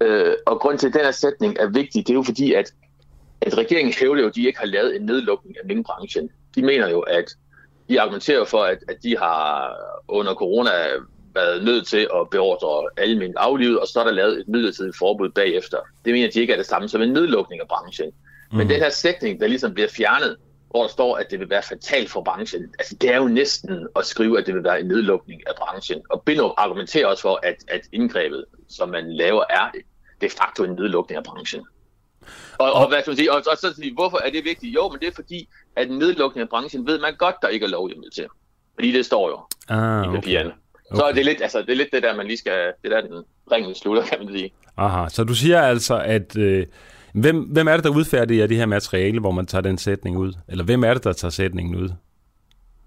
Øh, 0.00 0.34
og 0.46 0.60
grund 0.60 0.78
til, 0.78 0.86
at 0.86 0.94
den 0.94 1.00
her 1.00 1.10
sætning 1.10 1.56
er 1.60 1.66
vigtig, 1.66 2.06
det 2.06 2.10
er 2.10 2.14
jo 2.14 2.22
fordi, 2.22 2.52
at, 2.52 2.72
at 3.40 3.58
regeringen 3.58 3.94
hævder 4.00 4.22
jo, 4.22 4.28
at 4.28 4.34
de 4.34 4.46
ikke 4.46 4.58
har 4.58 4.66
lavet 4.66 4.96
en 4.96 5.02
nedlukning 5.06 5.56
af 5.62 5.66
minkbranchen. 5.66 6.30
De 6.54 6.62
mener 6.62 6.88
jo, 6.88 7.00
at 7.00 7.24
de 7.88 8.00
argumenterer 8.00 8.44
for, 8.44 8.62
at, 8.62 8.78
at 8.88 8.96
de 9.02 9.16
har 9.18 9.72
under 10.08 10.34
corona 10.34 10.70
været 11.36 11.64
nødt 11.64 11.86
til 11.86 12.08
at 12.14 12.30
beordre 12.30 12.88
alle 12.96 13.18
mink 13.18 13.34
aflivet, 13.36 13.80
og 13.80 13.86
så 13.86 14.00
er 14.00 14.04
der 14.04 14.12
lavet 14.12 14.40
et 14.40 14.48
midlertidigt 14.48 14.96
forbud 14.96 15.28
bagefter. 15.28 15.78
Det 16.04 16.12
mener 16.12 16.30
de 16.30 16.40
ikke 16.40 16.52
er 16.52 16.56
det 16.56 16.66
samme 16.66 16.88
som 16.88 17.02
en 17.02 17.12
nedlukning 17.12 17.60
af 17.60 17.68
branchen. 17.68 18.10
Mm. 18.52 18.58
Men 18.58 18.68
den 18.68 18.76
her 18.76 18.90
sætning, 18.90 19.40
der 19.40 19.46
ligesom 19.46 19.74
bliver 19.74 19.88
fjernet, 19.88 20.36
hvor 20.70 20.82
der 20.82 20.88
står, 20.88 21.16
at 21.16 21.30
det 21.30 21.40
vil 21.40 21.50
være 21.50 21.62
fatalt 21.62 22.10
for 22.10 22.22
branchen, 22.22 22.62
altså 22.78 22.96
det 23.00 23.10
er 23.10 23.16
jo 23.16 23.28
næsten 23.28 23.88
at 23.96 24.06
skrive, 24.06 24.38
at 24.38 24.46
det 24.46 24.54
vil 24.54 24.64
være 24.64 24.80
en 24.80 24.86
nedlukning 24.86 25.42
af 25.46 25.52
branchen. 25.58 26.02
Og 26.10 26.22
Binderup 26.22 26.54
argumenterer 26.56 27.06
også 27.06 27.22
for, 27.22 27.40
at, 27.42 27.56
at 27.68 27.80
indgrebet, 27.92 28.44
som 28.68 28.88
man 28.88 29.12
laver, 29.12 29.44
er 29.50 29.70
de 30.20 30.30
facto 30.30 30.64
en 30.64 30.70
nedlukning 30.70 31.16
af 31.16 31.24
branchen. 31.24 31.66
Og, 32.58 32.72
og, 32.72 32.88
hvad 32.88 33.00
skal 33.00 33.10
man 33.10 33.16
sige, 33.16 33.32
og, 33.32 33.42
og 33.50 33.56
så 33.58 33.74
sige, 33.74 33.94
hvorfor 33.94 34.18
er 34.24 34.30
det 34.30 34.44
vigtigt? 34.44 34.74
Jo, 34.74 34.88
men 34.88 35.00
det 35.00 35.08
er 35.08 35.12
fordi, 35.14 35.48
at 35.76 35.88
en 35.88 35.98
nedlukning 35.98 36.42
af 36.42 36.48
branchen 36.48 36.86
ved 36.86 36.98
man 37.00 37.16
godt, 37.16 37.34
der 37.42 37.48
ikke 37.48 37.66
er 37.66 37.70
lovhjemmel 37.70 38.10
til. 38.10 38.26
Fordi 38.74 38.92
det 38.92 39.06
står 39.06 39.28
jo 39.28 39.40
ah, 39.68 40.04
i 40.04 40.16
papirerne. 40.16 40.50
Okay. 40.50 40.58
Okay. 40.90 41.00
Så 41.00 41.04
er 41.04 41.12
det 41.12 41.24
lidt, 41.24 41.42
altså, 41.42 41.58
det 41.58 41.70
er 41.70 41.74
lidt 41.74 41.92
det 41.92 42.02
der, 42.02 42.16
man 42.16 42.26
lige 42.26 42.36
skal, 42.36 42.72
det 42.82 42.90
der 42.90 43.00
den 43.00 43.24
ringen 43.52 43.74
slutter, 43.74 44.02
kan 44.02 44.18
man 44.18 44.28
sige. 44.28 44.52
Aha, 44.76 45.08
så 45.08 45.24
du 45.24 45.34
siger 45.34 45.60
altså, 45.60 45.98
at 45.98 46.36
øh, 46.36 46.66
hvem, 47.12 47.40
hvem 47.40 47.68
er 47.68 47.74
det, 47.76 47.84
der 47.84 47.90
udfærdiger 47.90 48.46
det 48.46 48.56
her 48.56 48.66
materiale, 48.66 49.20
hvor 49.20 49.30
man 49.30 49.46
tager 49.46 49.62
den 49.62 49.78
sætning 49.78 50.16
ud? 50.16 50.32
Eller 50.48 50.64
hvem 50.64 50.84
er 50.84 50.94
det, 50.94 51.04
der 51.04 51.12
tager 51.12 51.30
sætningen 51.30 51.74
ud? 51.74 51.90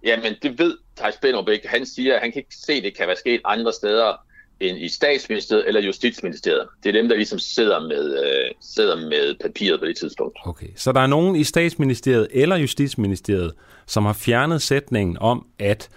Jamen, 0.03 0.33
det 0.41 0.59
ved 0.59 0.77
Thijs 0.97 1.17
Benderup 1.21 1.49
ikke. 1.49 1.67
Han 1.67 1.85
siger, 1.85 2.15
at 2.15 2.21
han 2.21 2.31
kan 2.31 2.39
ikke 2.39 2.55
se, 2.55 2.73
at 2.73 2.83
det 2.83 2.97
kan 2.97 3.07
være 3.07 3.15
sket 3.15 3.41
andre 3.45 3.73
steder 3.73 4.15
end 4.59 4.77
i 4.77 4.87
statsministeriet 4.87 5.67
eller 5.67 5.81
justitsministeriet. 5.81 6.67
Det 6.83 6.89
er 6.89 6.93
dem, 7.01 7.09
der 7.09 7.15
ligesom 7.15 7.39
sidder 7.39 7.87
med, 7.87 8.23
øh, 8.23 8.51
sidder 8.61 8.95
med 8.95 9.35
papiret 9.41 9.79
på 9.79 9.85
det 9.85 9.97
tidspunkt. 9.97 10.37
Okay, 10.45 10.67
så 10.75 10.91
der 10.91 10.99
er 10.99 11.07
nogen 11.07 11.35
i 11.35 11.43
statsministeriet 11.43 12.27
eller 12.31 12.55
justitsministeriet, 12.55 13.53
som 13.87 14.05
har 14.05 14.13
fjernet 14.13 14.61
sætningen 14.61 15.17
om, 15.19 15.45
at 15.59 15.89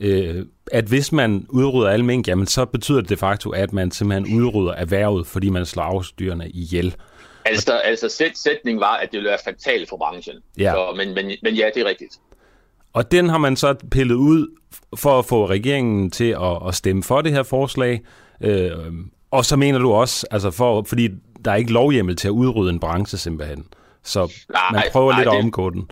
øh, 0.00 0.46
at 0.72 0.84
hvis 0.84 1.12
man 1.12 1.46
udrydder 1.48 1.90
alle 1.90 2.04
mink, 2.04 2.28
jamen 2.28 2.46
så 2.46 2.64
betyder 2.64 3.00
det 3.00 3.10
de 3.10 3.16
facto, 3.16 3.50
at 3.50 3.72
man 3.72 3.90
simpelthen 3.90 4.40
udrydder 4.40 4.72
erhvervet, 4.72 5.26
fordi 5.26 5.48
man 5.48 5.66
slår 5.66 5.82
avlsdyrene 5.82 6.48
ihjel. 6.48 6.96
Altså, 7.44 7.72
altså 7.72 8.08
sæt, 8.08 8.38
sætningen 8.38 8.80
var, 8.80 8.96
at 8.96 9.08
det 9.12 9.18
ville 9.18 9.28
være 9.28 9.38
fatalt 9.44 9.88
for 9.88 9.96
branchen. 9.96 10.36
Ja. 10.58 10.72
Så, 10.72 10.94
men, 10.96 11.14
men, 11.14 11.30
men 11.42 11.54
ja, 11.54 11.70
det 11.74 11.82
er 11.82 11.88
rigtigt. 11.88 12.14
Og 12.92 13.12
den 13.12 13.28
har 13.28 13.38
man 13.38 13.56
så 13.56 13.74
pillet 13.90 14.14
ud 14.14 14.48
for 14.96 15.18
at 15.18 15.24
få 15.24 15.46
regeringen 15.46 16.10
til 16.10 16.30
at, 16.30 16.68
at 16.68 16.74
stemme 16.74 17.02
for 17.02 17.20
det 17.20 17.32
her 17.32 17.42
forslag. 17.42 18.00
Øh, 18.40 18.72
og 19.30 19.44
så 19.44 19.56
mener 19.56 19.78
du 19.78 19.92
også, 19.92 20.26
altså 20.30 20.50
for, 20.50 20.82
fordi 20.82 21.08
der 21.44 21.50
er 21.50 21.56
ikke 21.56 21.72
lovhjemmel 21.72 22.16
til 22.16 22.28
at 22.28 22.32
udrydde 22.32 22.72
en 22.72 22.80
branche 22.80 23.18
simpelthen. 23.18 23.66
Så 24.02 24.32
nej, 24.52 24.62
man 24.72 24.82
prøver 24.92 25.10
nej, 25.10 25.20
lidt 25.20 25.30
det, 25.30 25.36
at 25.36 25.42
omgå 25.44 25.70
den. 25.70 25.90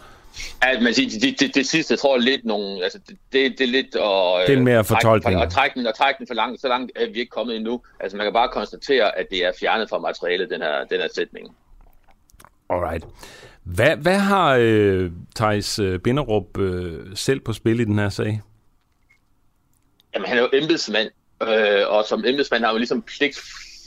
Ja, 0.64 0.80
men 0.80 0.86
det, 0.86 1.22
det, 1.22 1.40
det, 1.40 1.54
det 1.54 1.66
sidste, 1.66 1.96
tror 1.96 2.16
jeg 2.16 2.22
lidt 2.22 2.44
nogle, 2.44 2.82
altså 2.82 2.98
det, 3.08 3.16
det, 3.32 3.58
det 3.58 3.64
er 3.64 3.68
lidt 3.68 3.86
at, 3.86 4.48
det 4.48 4.58
er 4.58 4.62
mere 4.62 4.84
fortolkning. 4.84 5.40
Og 5.40 5.52
trække 5.52 5.78
den, 5.78 5.86
og 5.86 5.94
trække 5.94 6.18
den 6.18 6.26
for 6.26 6.34
langt, 6.34 6.60
så 6.60 6.68
langt 6.68 6.92
er 6.96 7.06
vi 7.06 7.18
ikke 7.18 7.30
kommet 7.30 7.56
endnu. 7.56 7.82
Altså 8.00 8.16
man 8.16 8.26
kan 8.26 8.32
bare 8.32 8.48
konstatere, 8.48 9.18
at 9.18 9.26
det 9.30 9.44
er 9.44 9.52
fjernet 9.60 9.88
fra 9.88 9.98
materialet, 9.98 10.50
den 10.50 10.62
her, 10.62 10.84
den 10.84 11.00
her 11.00 11.08
sætning. 11.14 11.56
Alright. 12.70 13.04
Hvad, 13.62 13.96
hvad 13.96 14.18
har 14.18 14.56
øh, 14.60 15.10
Thijs 15.36 15.78
øh, 15.78 15.98
Binderup 15.98 16.58
øh, 16.58 17.06
selv 17.14 17.40
på 17.40 17.52
spil 17.52 17.80
i 17.80 17.84
den 17.84 17.98
her 17.98 18.08
sag? 18.08 18.40
Jamen, 20.14 20.28
han 20.28 20.38
er 20.38 20.42
jo 20.42 20.48
embedsmand, 20.52 21.10
øh, 21.42 21.88
og 21.88 22.04
som 22.04 22.24
embedsmand 22.26 22.64
har 22.64 22.72
man 22.72 22.78
ligesom 22.78 23.02
pligt 23.02 23.40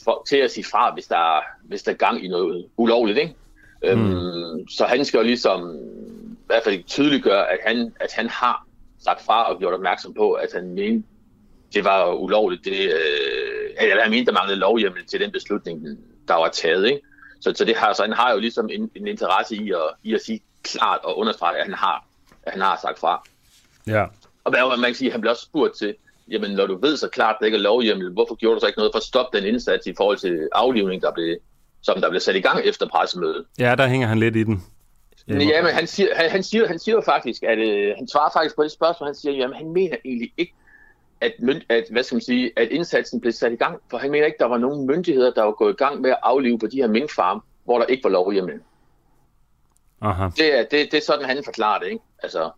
for, 0.04 0.26
til 0.28 0.38
at 0.38 0.52
sige 0.52 0.64
fra, 0.64 0.94
hvis 0.94 1.06
der, 1.06 1.40
hvis 1.64 1.84
der 1.84 1.92
er 1.92 1.96
gang 1.96 2.26
i 2.26 2.28
noget 2.28 2.66
ulovligt, 2.78 3.18
ikke? 3.18 3.36
Øhm, 3.84 4.00
mm. 4.00 4.14
Øhm, 4.14 4.68
så 4.68 4.86
han 4.86 5.06
skal 5.06 5.18
jo 5.18 5.24
ligesom 5.24 5.80
hvert 6.52 6.64
fald 6.64 6.84
tydeliggøre, 6.84 7.52
at 7.52 7.60
han, 7.68 7.94
at 8.00 8.14
han 8.14 8.30
har 8.30 8.68
sagt 9.04 9.22
fra 9.22 9.54
og 9.54 9.60
gjort 9.60 9.74
opmærksom 9.74 10.14
på, 10.14 10.34
at 10.34 10.50
han 10.54 10.74
mente, 10.74 11.08
det 11.74 11.84
var 11.84 12.14
ulovligt. 12.14 12.66
Det, 12.66 12.86
øh, 12.86 13.90
eller 13.90 14.02
han 14.02 14.12
mente, 14.12 14.26
der 14.26 14.40
manglede 14.40 14.60
lovhjemmel 14.60 15.06
til 15.06 15.20
den 15.20 15.32
beslutning, 15.32 16.00
der 16.28 16.34
var 16.34 16.50
taget. 16.50 16.86
Ikke? 16.86 17.02
Så, 17.42 17.54
så, 17.56 17.66
det 17.66 17.76
har, 17.76 17.94
så 17.94 18.04
han 18.04 18.14
har 18.14 18.32
jo 18.32 18.40
ligesom 18.40 18.70
en, 18.72 18.92
en 18.96 19.08
interesse 19.08 19.56
i 19.56 19.72
at, 19.72 19.78
i 20.04 20.14
at 20.14 20.22
sige 20.22 20.42
klart 20.64 21.00
og 21.04 21.18
understrege, 21.18 21.58
at 21.58 21.66
han 21.66 21.74
har, 21.74 22.06
at 22.44 22.54
han 22.54 22.62
har 22.62 22.80
sagt 22.82 23.00
fra. 23.00 23.24
Ja. 23.88 24.06
Og 24.44 24.52
hvad 24.52 24.78
man 24.78 24.90
kan 24.90 24.96
sige, 24.96 25.12
han 25.12 25.22
bliver 25.22 25.32
også 25.32 25.46
spurgt 25.46 25.78
til, 25.78 25.96
jamen 26.32 26.52
når 26.52 26.68
du 26.68 26.78
ved 26.82 26.98
så 26.98 27.08
klart, 27.08 27.36
at 27.36 27.38
det 27.40 27.46
ikke 27.46 27.58
er 27.58 27.62
lovhjemmel, 27.62 28.12
hvorfor 28.12 28.36
gjorde 28.36 28.56
du 28.56 28.60
så 28.60 28.68
ikke 28.68 28.80
noget 28.80 28.94
for 28.94 28.98
at 28.98 29.04
stoppe 29.04 29.38
den 29.38 29.48
indsats 29.48 29.88
i 29.88 29.94
forhold 29.98 30.18
til 30.18 30.48
aflivning, 30.52 31.02
der 31.02 31.12
blev, 31.12 31.38
som 31.82 32.02
der 32.02 32.10
blev 32.10 32.20
sat 32.20 32.36
i 32.36 32.42
gang 32.42 32.66
efter 32.66 32.88
pressemødet? 32.88 33.46
Ja, 33.60 33.76
der 33.76 33.88
hænger 33.88 34.08
han 34.08 34.20
lidt 34.20 34.36
i 34.36 34.44
den. 34.44 34.64
Ja, 35.40 35.62
men 35.62 35.74
han 35.74 35.88
siger, 35.88 36.16
han, 36.16 36.30
han 36.30 36.44
siger, 36.44 36.68
han 36.68 36.80
siger 36.80 37.02
faktisk, 37.02 37.44
at 37.44 37.60
øh, 37.60 37.94
han 37.98 38.08
svarer 38.08 38.30
faktisk 38.34 38.56
på 38.56 38.64
det 38.64 38.72
spørgsmål, 38.72 39.08
han 39.08 39.16
siger, 39.16 39.34
jamen 39.34 39.56
han 39.56 39.70
mener 39.70 39.98
egentlig 40.06 40.34
ikke, 40.38 40.54
at, 41.22 41.34
at, 41.70 41.84
hvad 41.92 42.04
skal 42.04 42.16
man 42.16 42.22
sige, 42.22 42.52
at 42.58 42.68
indsatsen 42.68 43.22
blev 43.22 43.34
sat 43.34 43.52
i 43.52 43.56
gang, 43.56 43.80
for 43.90 43.98
han 43.98 44.12
mener 44.12 44.26
ikke, 44.26 44.36
at 44.36 44.40
der 44.40 44.46
var 44.46 44.58
nogen 44.58 44.88
myndigheder, 44.88 45.32
der 45.34 45.44
var 45.44 45.52
gået 45.52 45.74
i 45.74 45.76
gang 45.76 46.02
med 46.02 46.10
at 46.10 46.18
aflive 46.24 46.60
på 46.60 46.68
de 46.68 46.78
her 46.78 46.88
minkfarme, 46.88 47.42
hvor 47.64 47.78
der 47.78 47.86
ikke 47.86 48.04
var 48.04 48.10
lovhjemmel. 48.10 48.60
Aha. 50.02 50.30
Det 50.38 50.60
er, 50.60 50.64
det, 50.64 50.92
det 50.92 50.94
er 50.94 51.02
sådan, 51.02 51.26
han 51.26 51.44
forklarer 51.44 51.80
det, 51.80 51.88
ikke? 51.88 52.04
Altså, 52.24 52.52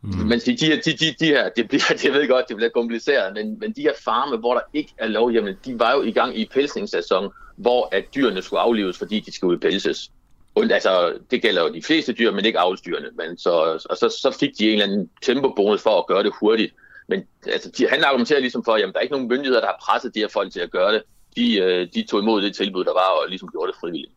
mm. 0.00 0.10
men 0.10 0.38
de, 0.38 0.56
de, 0.56 0.76
de, 0.84 0.92
de, 0.92 1.14
de 1.20 1.26
her, 1.26 1.48
det 1.48 1.68
bliver, 1.68 1.92
det 2.02 2.12
ved 2.12 2.28
godt, 2.28 2.48
det 2.48 2.56
bliver 2.56 2.70
kompliceret, 2.70 3.34
men, 3.34 3.58
men 3.58 3.72
de 3.72 3.82
her 3.82 3.92
farme, 4.04 4.36
hvor 4.36 4.54
der 4.54 4.60
ikke 4.74 4.94
er 4.98 5.06
lovhjemmel, 5.06 5.56
de 5.64 5.78
var 5.78 5.92
jo 5.92 6.02
i 6.02 6.12
gang 6.12 6.38
i 6.38 6.48
pelsningssæson, 6.54 7.32
hvor 7.56 7.88
at 7.92 8.04
dyrene 8.14 8.42
skulle 8.42 8.60
aflives, 8.60 8.98
fordi 8.98 9.20
de 9.20 9.32
skulle 9.32 9.60
pelses. 9.60 10.10
Og, 10.54 10.64
altså, 10.70 11.12
det 11.30 11.42
gælder 11.42 11.62
jo 11.62 11.74
de 11.74 11.82
fleste 11.82 12.12
dyr, 12.12 12.32
men 12.32 12.44
ikke 12.44 12.58
avlsdyrene. 12.58 13.08
Men 13.16 13.38
så, 13.38 13.50
og 13.90 13.96
så, 13.96 14.08
så 14.08 14.36
fik 14.40 14.50
de 14.58 14.66
en 14.66 14.72
eller 14.72 14.84
anden 14.84 15.10
tempobonus 15.22 15.82
for 15.82 15.98
at 15.98 16.06
gøre 16.06 16.22
det 16.22 16.32
hurtigt. 16.40 16.74
Men 17.08 17.24
altså, 17.46 17.70
de, 17.78 17.88
han 17.88 18.04
argumenterer 18.04 18.40
ligesom 18.40 18.64
for, 18.64 18.72
at 18.72 18.80
jamen, 18.80 18.92
der 18.92 18.98
er 18.98 19.02
ikke 19.02 19.12
nogen 19.12 19.28
myndigheder, 19.28 19.60
der 19.60 19.66
har 19.66 19.78
presset 19.88 20.14
de 20.14 20.20
her 20.20 20.28
folk 20.28 20.52
til 20.52 20.60
at 20.60 20.70
gøre 20.70 20.94
det. 20.94 21.02
De, 21.36 21.58
øh, 21.58 21.88
de 21.94 22.02
tog 22.02 22.20
imod 22.20 22.42
det 22.42 22.54
tilbud, 22.54 22.84
der 22.84 22.92
var, 22.92 23.08
og 23.22 23.28
ligesom 23.28 23.48
gjorde 23.52 23.72
det 23.72 23.78
frivilligt. 23.80 24.12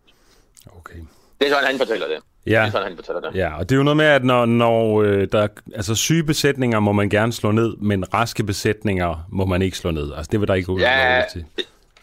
Okay. 0.78 1.00
Det 1.39 1.48
er 1.48 1.54
sådan, 1.54 1.67
han 1.67 1.78
fortæller 1.78 2.08
det. 2.08 2.17
Ja. 2.46 2.52
Det 2.52 2.67
er 2.67 2.72
sådan, 2.72 2.88
han 2.88 2.96
fortæller 2.96 3.22
det. 3.22 3.36
Ja, 3.36 3.58
og 3.58 3.69
det 3.69 3.76
er 3.76 3.78
jo 3.78 3.84
noget 3.84 3.98
med, 3.98 4.06
at 4.06 4.24
når, 4.24 4.46
når 4.46 5.02
øh, 5.02 5.28
der, 5.32 5.48
altså 5.76 5.96
syge 5.96 6.24
besætninger 6.24 6.80
må 6.80 6.91
man 6.91 7.10
gerne 7.10 7.34
slå 7.34 7.52
ned, 7.52 7.76
men 7.78 8.13
raske 8.13 8.43
besætninger 8.43 9.26
må 9.30 9.46
man 9.46 9.62
ikke 9.62 9.78
slå 9.78 9.91
ned. 9.91 10.13
Altså 10.13 10.30
det 10.32 10.39
vil 10.39 10.48
der 10.48 10.54
ikke 10.54 10.65
gå 10.65 10.80
ja, 10.80 11.24
til. 11.34 11.46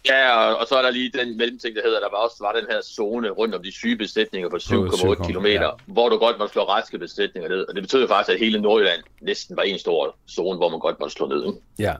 Ja, 0.08 0.36
og, 0.36 0.56
og 0.56 0.66
så 0.66 0.74
er 0.74 0.82
der 0.82 0.90
lige 0.90 1.10
den 1.14 1.36
mellemting, 1.36 1.76
der 1.76 1.82
hedder, 1.84 2.00
der 2.00 2.10
var 2.10 2.16
også 2.16 2.36
var 2.40 2.52
den 2.52 2.66
her 2.70 2.80
zone 2.82 3.30
rundt 3.30 3.54
om 3.54 3.62
de 3.62 3.72
syge 3.72 3.96
besætninger 3.96 4.48
på 4.48 4.56
7,8 4.56 5.32
km, 5.32 5.46
ja. 5.46 5.70
hvor 5.86 6.08
du 6.08 6.16
godt 6.16 6.38
måtte 6.38 6.52
slå 6.52 6.62
raske 6.62 6.98
besætninger 6.98 7.48
ned. 7.48 7.68
Og 7.68 7.74
det 7.74 7.82
betyder 7.82 8.08
faktisk, 8.08 8.34
at 8.34 8.40
hele 8.40 8.60
Nordjylland 8.60 9.02
næsten 9.20 9.56
var 9.56 9.62
en 9.62 9.78
stor 9.78 10.16
zone, 10.30 10.56
hvor 10.56 10.68
man 10.68 10.80
godt 10.80 11.00
måtte 11.00 11.14
slå 11.14 11.28
ned. 11.28 11.46
Ikke? 11.46 11.58
Ja. 11.78 11.94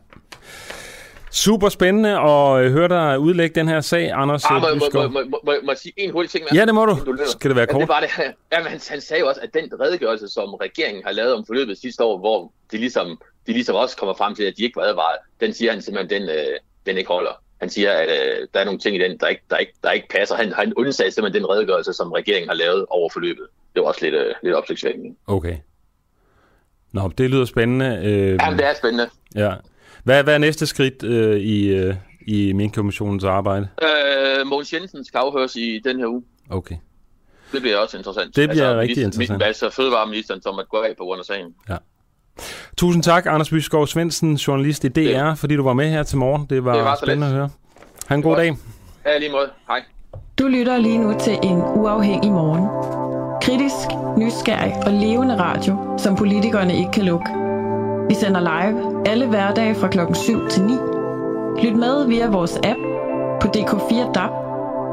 Super 1.33 1.69
spændende 1.69 2.11
at 2.21 2.65
øh, 2.65 2.73
høre 2.73 2.89
dig 2.89 3.19
udlægge 3.19 3.61
den 3.61 3.69
her 3.69 3.81
sag, 3.81 4.11
Anders 4.11 4.45
ah, 4.45 4.63
må, 4.63 4.69
må, 4.93 5.09
må, 5.09 5.09
må, 5.09 5.41
må, 5.45 5.55
må 5.65 5.71
jeg 5.71 5.79
sige 5.79 5.93
en 5.97 6.11
hurtig 6.11 6.31
ting? 6.31 6.45
Med, 6.45 6.59
ja, 6.59 6.67
det 6.67 6.75
må 6.75 6.85
du. 6.85 6.93
du 7.07 7.19
Skal 7.27 7.51
det 7.51 7.57
være 7.57 7.67
kort? 7.67 7.81
Ja, 7.81 7.81
det 7.81 7.89
var 7.89 8.01
det. 8.01 8.11
Ja, 8.53 8.59
men 8.59 8.67
han, 8.67 8.81
han 8.89 9.01
sagde 9.01 9.25
også, 9.25 9.41
at 9.41 9.55
den 9.55 9.81
redegørelse, 9.81 10.29
som 10.29 10.55
regeringen 10.55 11.03
har 11.05 11.13
lavet 11.13 11.35
om 11.35 11.47
forløbet 11.47 11.79
sidste 11.79 12.05
år, 12.05 12.19
hvor 12.19 12.53
de 12.73 12.77
ligesom, 12.77 13.21
de 13.47 13.53
ligesom 13.53 13.77
også 13.77 13.97
kommer 13.97 14.15
frem 14.15 14.35
til, 14.35 14.43
at 14.45 14.55
de 14.57 14.65
ikke 14.65 14.77
var 14.77 14.83
advaret, 14.83 15.19
den 15.41 15.55
siger 15.55 15.73
han 15.73 15.83
simpelthen, 15.83 16.23
den, 16.23 16.31
øh, 16.31 16.57
den 16.87 16.99
ikke 16.99 17.09
holder 17.09 17.33
han 17.61 17.71
siger, 17.71 17.93
at 17.93 18.09
øh, 18.09 18.49
der 18.55 18.61
er 18.61 18.65
nogle 18.65 18.81
ting 18.81 18.97
i 18.97 18.99
den, 18.99 19.19
der 19.19 19.27
ikke, 19.27 19.43
der 19.51 19.57
ikke, 19.57 19.73
der 19.83 19.91
ikke 19.91 20.09
passer. 20.09 20.37
Han, 20.37 20.53
han 20.53 20.75
undsagde 20.75 21.11
simpelthen 21.11 21.43
den 21.43 21.51
redegørelse, 21.51 21.93
som 21.93 22.13
regeringen 22.13 22.49
har 22.49 22.57
lavet 22.57 22.87
over 22.91 23.11
forløbet. 23.13 23.47
Det 23.75 23.83
var 23.83 23.89
også 23.89 24.01
lidt, 24.03 24.15
øh, 24.15 24.35
lidt 24.43 24.55
opsigtsvækkende. 24.55 25.17
Okay. 25.27 25.57
Nå, 26.93 27.13
det 27.19 27.31
lyder 27.31 27.45
spændende. 27.45 28.01
Øh, 28.05 28.39
Jamen, 28.43 28.59
det 28.59 28.67
er 28.67 28.75
spændende. 28.75 29.11
Ja. 29.35 29.55
Hvad, 30.05 30.25
hvad 30.25 30.35
er 30.35 30.39
næste 30.39 30.67
skridt 30.67 31.03
øh, 31.03 31.41
i, 31.41 31.69
øh, 31.69 31.95
i 32.27 32.53
min 32.53 32.71
kommissionens 32.71 33.25
arbejde? 33.25 33.69
Øh, 33.83 34.47
Mogens 34.47 34.73
Jensen 34.73 35.05
skal 35.05 35.19
afhøres 35.19 35.57
i 35.57 35.81
den 35.85 35.99
her 35.99 36.07
uge. 36.07 36.25
Okay. 36.51 36.77
Det 37.53 37.63
bliver 37.63 37.77
også 37.77 37.97
interessant. 37.99 38.37
Det 38.37 38.49
bliver 38.49 38.69
altså, 38.69 38.81
rigtig 38.81 39.05
interessant. 39.05 39.43
Altså 39.43 39.71
fødevareministeren, 39.71 40.43
som 40.43 40.59
at 40.59 40.69
gå 40.69 40.77
af 40.77 40.95
på 40.99 41.05
grund 41.05 41.19
af 41.19 41.25
sagen. 41.25 41.55
Ja. 41.69 41.77
Tusind 42.77 43.03
tak, 43.03 43.27
Anders 43.27 43.51
Byskov 43.51 43.87
Svendsen, 43.87 44.35
journalist 44.35 44.85
i 44.85 44.89
DR, 44.89 45.01
ja. 45.01 45.33
fordi 45.33 45.57
du 45.57 45.63
var 45.63 45.73
med 45.73 45.91
her 45.91 46.03
til 46.03 46.19
morgen. 46.19 46.47
Det 46.51 46.65
var, 46.65 46.75
det 46.75 46.85
var 46.85 46.99
spændende 47.03 47.27
at 47.27 47.33
høre. 47.33 47.49
Ha' 48.09 48.15
en 48.15 48.23
god 48.23 48.37
dag. 48.37 48.57
Ja, 49.07 49.19
lige 49.19 49.33
måde. 49.33 49.49
Hej. 49.69 49.81
Du 50.39 50.49
lytter 50.49 50.79
lige 50.79 50.99
nu 50.99 51.15
til 51.21 51.39
en 51.43 51.63
uafhængig 51.63 52.33
morgen. 52.33 52.69
Kritisk, 53.43 53.89
nysgerrig 54.19 54.75
og 54.87 54.93
levende 54.93 55.39
radio, 55.39 55.95
som 55.99 56.17
politikerne 56.17 56.77
ikke 56.77 56.91
kan 56.91 57.05
lukke. 57.05 57.27
Vi 58.09 58.15
sender 58.15 58.41
live 58.41 59.09
alle 59.09 59.27
hverdage 59.27 59.75
fra 59.75 59.89
klokken 59.89 60.15
7 60.15 60.49
til 60.49 60.63
9. 60.63 60.73
Lyt 61.63 61.77
med 61.77 62.07
via 62.07 62.31
vores 62.31 62.57
app 62.57 62.79
på 63.41 63.49
DK4 63.57 64.13
DAB, 64.13 64.31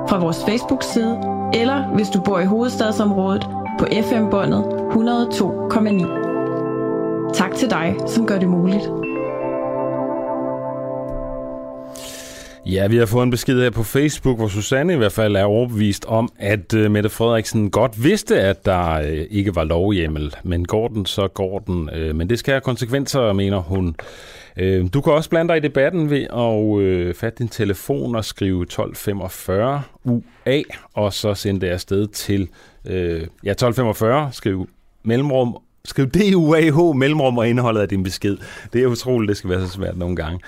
fra 0.09 0.19
vores 0.19 0.45
Facebook-side, 0.47 1.19
eller 1.53 1.87
hvis 1.95 2.09
du 2.09 2.21
bor 2.21 2.39
i 2.39 2.45
hovedstadsområdet 2.45 3.47
på 3.79 3.85
FM-båndet 4.01 4.63
102,9. 4.63 6.26
Tak 7.33 7.55
til 7.55 7.69
dig, 7.69 7.95
som 8.07 8.27
gør 8.27 8.39
det 8.39 8.49
muligt. 8.49 8.83
Ja, 12.65 12.87
vi 12.87 12.97
har 12.97 13.05
fået 13.05 13.23
en 13.23 13.31
besked 13.31 13.61
her 13.61 13.69
på 13.69 13.83
Facebook, 13.83 14.37
hvor 14.37 14.47
Susanne 14.47 14.93
i 14.93 14.95
hvert 14.95 15.11
fald 15.11 15.35
er 15.35 15.43
overbevist 15.43 16.05
om, 16.05 16.31
at 16.39 16.73
øh, 16.73 16.91
Mette 16.91 17.09
Frederiksen 17.09 17.71
godt 17.71 18.03
vidste, 18.03 18.41
at 18.41 18.65
der 18.65 18.93
øh, 18.93 19.25
ikke 19.29 19.55
var 19.55 19.63
lovhjemmel. 19.63 20.35
Men 20.43 20.65
går 20.65 20.87
den, 20.87 21.05
så 21.05 21.27
går 21.27 21.59
den. 21.59 21.89
Øh, 21.93 22.15
men 22.15 22.29
det 22.29 22.39
skal 22.39 22.51
have 22.51 22.61
konsekvenser, 22.61 23.33
mener 23.33 23.57
hun. 23.57 23.95
Du 24.93 25.01
kan 25.01 25.13
også 25.13 25.29
blande 25.29 25.49
dig 25.49 25.57
i 25.57 25.67
debatten 25.67 26.09
ved 26.09 26.21
at 26.23 27.15
fatte 27.15 27.37
din 27.37 27.47
telefon 27.47 28.15
og 28.15 28.25
skrive 28.25 28.61
1245 28.61 29.81
UA, 30.03 30.61
og 30.93 31.13
så 31.13 31.33
sende 31.33 31.61
det 31.61 31.67
afsted 31.67 32.07
til 32.07 32.49
ja, 32.85 33.51
1245, 33.51 34.29
skriv 34.31 34.69
mellemrum 35.03 35.57
Skriv 35.87 36.07
DUAH 36.07 36.95
mellemrum 36.95 37.37
og 37.37 37.49
indholdet 37.49 37.81
af 37.81 37.89
din 37.89 38.03
besked. 38.03 38.37
Det 38.73 38.83
er 38.83 38.87
utroligt, 38.87 39.29
det 39.29 39.37
skal 39.37 39.49
være 39.49 39.61
så 39.61 39.71
svært 39.71 39.97
nogle 39.97 40.15
gange. 40.15 40.39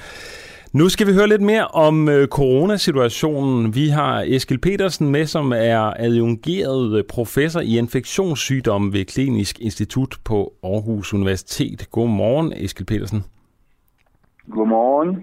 Nu 0.74 0.90
skal 0.90 1.08
vi 1.08 1.14
høre 1.14 1.28
lidt 1.28 1.42
mere 1.42 1.68
om 1.68 2.10
øh, 2.10 2.28
coronasituationen. 2.28 3.76
Vi 3.76 3.88
har 3.88 4.24
Eskil 4.28 4.60
Petersen 4.60 5.10
med, 5.10 5.26
som 5.26 5.52
er 5.52 5.94
adjungeret 6.00 7.06
professor 7.08 7.60
i 7.60 7.78
infektionssygdomme 7.78 8.94
ved 8.94 9.06
Klinisk 9.06 9.60
Institut 9.60 10.16
på 10.24 10.54
Aarhus 10.64 11.14
Universitet. 11.14 11.92
Godmorgen, 11.92 12.54
Eskil 12.56 12.86
Petersen. 12.86 13.24
Godmorgen. 14.52 15.16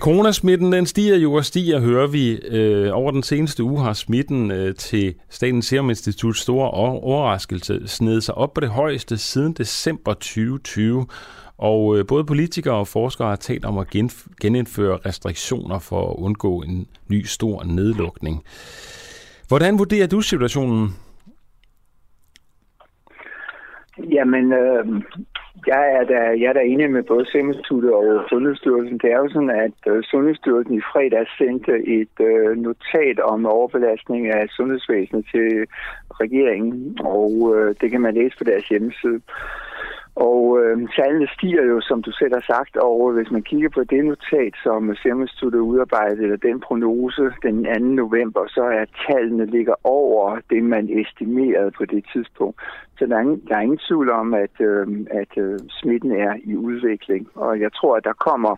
Coronasmitten 0.00 0.72
den 0.72 0.86
stiger 0.86 1.16
jo 1.16 1.32
og 1.32 1.44
stiger, 1.44 1.80
hører 1.80 2.06
vi. 2.06 2.32
Øh, 2.32 2.90
over 2.92 3.10
den 3.10 3.22
seneste 3.22 3.62
uge 3.62 3.82
har 3.82 3.92
smitten 3.92 4.50
øh, 4.50 4.74
til 4.74 5.14
Statens 5.30 5.66
Serum 5.66 5.90
Institut 5.90 6.36
store 6.36 6.70
overraskelse 6.70 7.80
snedet 7.86 8.24
sig 8.24 8.34
op 8.34 8.54
på 8.54 8.60
det 8.60 8.68
højeste 8.68 9.18
siden 9.18 9.52
december 9.52 10.14
2020. 10.14 11.06
Og 11.58 11.98
øh, 11.98 12.06
både 12.06 12.24
politikere 12.24 12.74
og 12.74 12.88
forskere 12.88 13.28
har 13.28 13.36
talt 13.36 13.64
om 13.64 13.78
at 13.78 13.86
genindføre 14.40 14.98
restriktioner 15.06 15.78
for 15.78 16.10
at 16.10 16.16
undgå 16.18 16.62
en 16.62 16.86
ny 17.08 17.24
stor 17.24 17.62
nedlukning. 17.64 18.42
Hvordan 19.48 19.78
vurderer 19.78 20.06
du 20.06 20.20
situationen? 20.20 20.94
Jamen, 23.98 24.52
øh, 24.52 25.02
Jeg 25.66 25.92
er 25.98 26.04
da, 26.04 26.20
jeg 26.40 26.48
er 26.48 26.52
da 26.52 26.60
enig 26.60 26.90
med 26.90 27.02
både 27.02 27.26
Serum 27.26 27.54
og 27.92 28.24
Sundhedsstyrelsen. 28.28 28.98
Det 28.98 29.12
er 29.12 29.18
jo 29.18 29.28
sådan, 29.28 29.50
at 29.50 29.92
øh, 29.92 30.02
Sundhedsstyrelsen 30.04 30.74
i 30.74 30.80
fredag 30.92 31.26
sendte 31.38 31.72
et 31.98 32.16
øh, 32.20 32.56
notat 32.56 33.20
om 33.20 33.46
overbelastning 33.46 34.26
af 34.26 34.48
sundhedsvæsenet 34.48 35.24
til 35.32 35.66
regeringen, 36.20 36.98
og 37.00 37.32
øh, 37.56 37.74
det 37.80 37.90
kan 37.90 38.00
man 38.00 38.14
læse 38.14 38.38
på 38.38 38.44
deres 38.44 38.68
hjemmeside. 38.68 39.20
Og 40.26 40.58
øh, 40.60 40.88
tallene 40.96 41.28
stiger 41.36 41.64
jo, 41.64 41.80
som 41.80 42.02
du 42.02 42.12
selv 42.12 42.34
har 42.34 42.44
sagt, 42.54 42.76
og 42.76 43.12
hvis 43.12 43.30
man 43.30 43.42
kigger 43.42 43.68
på 43.68 43.84
det 43.84 44.04
notat, 44.04 44.54
som 44.62 44.94
Serum 44.94 45.22
Instituttet 45.22 45.58
udarbejdede, 45.58 46.22
eller 46.22 46.36
den 46.36 46.60
prognose 46.60 47.22
den 47.42 47.64
2. 47.64 47.78
november, 48.02 48.42
så 48.48 48.62
er 48.62 48.84
tallene 49.06 49.46
ligger 49.46 49.74
over 49.84 50.38
det, 50.50 50.62
man 50.64 50.88
estimerede 51.00 51.70
på 51.70 51.84
det 51.84 52.04
tidspunkt. 52.12 52.56
Så 52.98 53.06
der 53.06 53.16
er 53.16 53.20
ingen, 53.20 53.42
der 53.48 53.56
er 53.56 53.60
ingen 53.60 53.80
tvivl 53.88 54.10
om, 54.10 54.34
at, 54.34 54.60
øh, 54.60 54.86
at 55.10 55.32
øh, 55.36 55.58
smitten 55.68 56.12
er 56.12 56.34
i 56.44 56.56
udvikling. 56.56 57.28
Og 57.34 57.60
jeg 57.60 57.72
tror, 57.72 57.96
at 57.96 58.04
der 58.04 58.12
kommer 58.12 58.56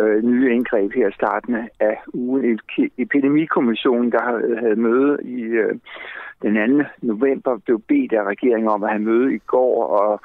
øh, 0.00 0.24
nye 0.24 0.54
indgreb 0.54 0.92
her 0.92 1.08
i 1.08 1.12
starten 1.20 1.54
af 1.80 1.96
ugen. 2.14 2.60
Epidemikommissionen, 2.98 4.12
der 4.12 4.22
havde 4.60 4.76
møde 4.76 5.18
i 5.22 5.42
øh, 5.42 5.74
den 6.42 6.78
2. 6.78 6.84
november, 7.02 7.58
blev 7.64 7.80
bedt 7.88 8.12
af 8.12 8.24
regeringen 8.24 8.68
om 8.68 8.82
at 8.84 8.90
have 8.90 9.02
møde 9.02 9.34
i 9.34 9.38
går, 9.38 9.86
og 9.86 10.20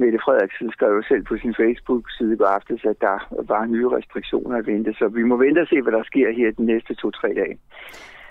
Mette 0.00 0.18
Frederiksen 0.24 0.70
skrev 0.76 0.92
jo 0.98 1.02
selv 1.08 1.22
på 1.24 1.34
sin 1.42 1.54
Facebook-side 1.60 2.32
i 2.34 2.36
går 2.36 2.46
aftes, 2.58 2.80
at 2.84 3.00
der 3.00 3.16
var 3.52 3.64
nye 3.66 3.88
restriktioner 3.88 4.56
at 4.56 4.66
vente. 4.66 4.90
Så 4.98 5.08
vi 5.08 5.22
må 5.22 5.36
vente 5.36 5.60
og 5.64 5.68
se, 5.68 5.82
hvad 5.82 5.92
der 5.92 6.02
sker 6.10 6.28
her 6.38 6.50
de 6.58 6.64
næste 6.72 6.94
to-tre 6.94 7.28
dage. 7.40 7.58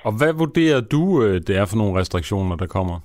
Og 0.08 0.12
hvad 0.20 0.34
vurderer 0.34 0.82
du, 0.82 1.04
øh, 1.24 1.36
det 1.48 1.54
er 1.62 1.66
for 1.66 1.78
nogle 1.78 2.00
restriktioner, 2.00 2.56
der 2.56 2.68
kommer? 2.68 2.98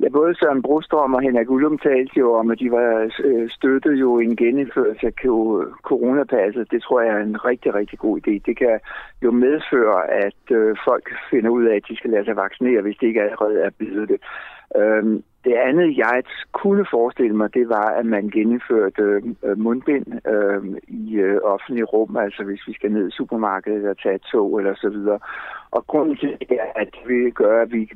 Ja, 0.00 0.08
både 0.08 0.34
Søren 0.34 0.62
Brostrøm 0.62 1.14
og 1.14 1.22
Henrik 1.22 1.50
Ullum 1.50 1.78
talte 1.78 2.18
jo 2.18 2.34
om, 2.34 2.50
at 2.50 2.58
de 2.58 2.70
var 2.70 3.10
øh, 3.24 3.50
støttet 3.50 3.94
jo 4.00 4.18
en 4.18 4.36
genindførelse 4.36 5.06
af 5.06 5.12
coronapasset. 5.82 6.70
Det 6.70 6.82
tror 6.82 7.00
jeg 7.00 7.14
er 7.14 7.22
en 7.22 7.44
rigtig, 7.44 7.74
rigtig 7.74 7.98
god 7.98 8.18
idé. 8.18 8.32
Det 8.46 8.56
kan 8.58 8.80
jo 9.22 9.30
medføre, 9.30 10.10
at 10.26 10.42
øh, 10.50 10.76
folk 10.84 11.06
finder 11.30 11.50
ud 11.50 11.64
af, 11.64 11.76
at 11.76 11.88
de 11.88 11.96
skal 11.96 12.10
lade 12.10 12.24
sig 12.24 12.36
vaccinere, 12.36 12.82
hvis 12.82 12.96
de 13.00 13.06
ikke 13.06 13.22
allerede 13.22 13.60
er 13.60 13.70
blevet 13.78 14.08
det. 14.08 14.20
Øhm, 14.80 15.22
det 15.46 15.54
andet, 15.68 15.96
jeg 15.96 16.22
kunne 16.52 16.86
forestille 16.90 17.36
mig, 17.36 17.54
det 17.54 17.68
var, 17.68 17.88
at 18.00 18.06
man 18.06 18.30
genindførte 18.30 19.02
øh, 19.46 19.58
mundbind 19.58 20.06
øh, 20.32 20.62
i 20.88 21.14
øh, 21.14 21.38
offentlige 21.42 21.84
rum, 21.84 22.16
altså 22.16 22.42
hvis 22.44 22.62
vi 22.68 22.72
skal 22.72 22.92
ned 22.92 23.08
i 23.08 23.16
supermarkedet 23.18 23.78
eller 23.78 23.94
tage 23.94 24.14
et 24.14 24.22
tog 24.32 24.58
eller 24.58 24.74
så 24.74 24.88
videre. 24.88 25.18
Og 25.70 25.86
grunden 25.86 26.16
til 26.16 26.36
det 26.40 26.58
er, 26.66 26.72
at 26.82 26.92
vi 27.06 27.30
gør, 27.30 27.62
at 27.62 27.72
vi 27.72 27.90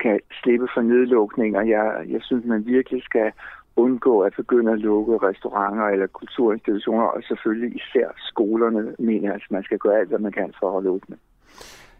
kan 0.00 0.20
slippe 0.42 0.68
for 0.74 0.80
nedlukninger. 0.80 1.62
Jeg, 1.62 2.04
jeg 2.08 2.22
synes, 2.22 2.44
man 2.44 2.66
virkelig 2.66 3.02
skal 3.02 3.32
undgå 3.76 4.20
at 4.20 4.32
begynde 4.36 4.72
at 4.72 4.78
lukke 4.78 5.18
restauranter 5.18 5.84
eller 5.84 6.06
kulturinstitutioner, 6.06 7.06
og 7.06 7.22
selvfølgelig 7.28 7.76
især 7.76 8.08
skolerne, 8.16 8.94
mener 8.98 9.32
at 9.32 9.42
man 9.50 9.62
skal 9.62 9.78
gøre 9.78 9.98
alt, 9.98 10.08
hvad 10.08 10.18
man 10.18 10.32
kan 10.32 10.54
for 10.60 10.66
at 10.66 10.72
holde 10.72 10.90
åbne. 10.90 11.16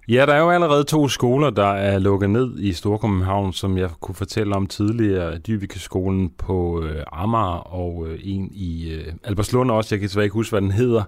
Ja, 0.08 0.26
der 0.26 0.34
er 0.34 0.38
jo 0.38 0.50
allerede 0.50 0.84
to 0.84 1.08
skoler, 1.08 1.50
der 1.50 1.66
er 1.66 1.98
lukket 1.98 2.30
ned 2.30 2.58
i 2.58 2.72
Storkøbenhavn, 2.72 3.52
som 3.52 3.78
jeg 3.78 3.90
kunne 4.00 4.14
fortælle 4.14 4.56
om 4.56 4.66
tidligere. 4.66 5.38
Dybikeskolen 5.38 6.30
på 6.38 6.82
øh, 6.82 7.02
Amager 7.12 7.74
og 7.74 8.06
øh, 8.08 8.18
en 8.22 8.50
i 8.52 8.92
øh, 8.92 9.12
Alberslund 9.24 9.70
også. 9.70 9.94
Jeg 9.94 10.00
kan 10.00 10.08
desværre 10.08 10.24
ikke 10.24 10.34
huske, 10.34 10.52
hvad 10.52 10.60
den 10.60 10.70
hedder. 10.70 11.02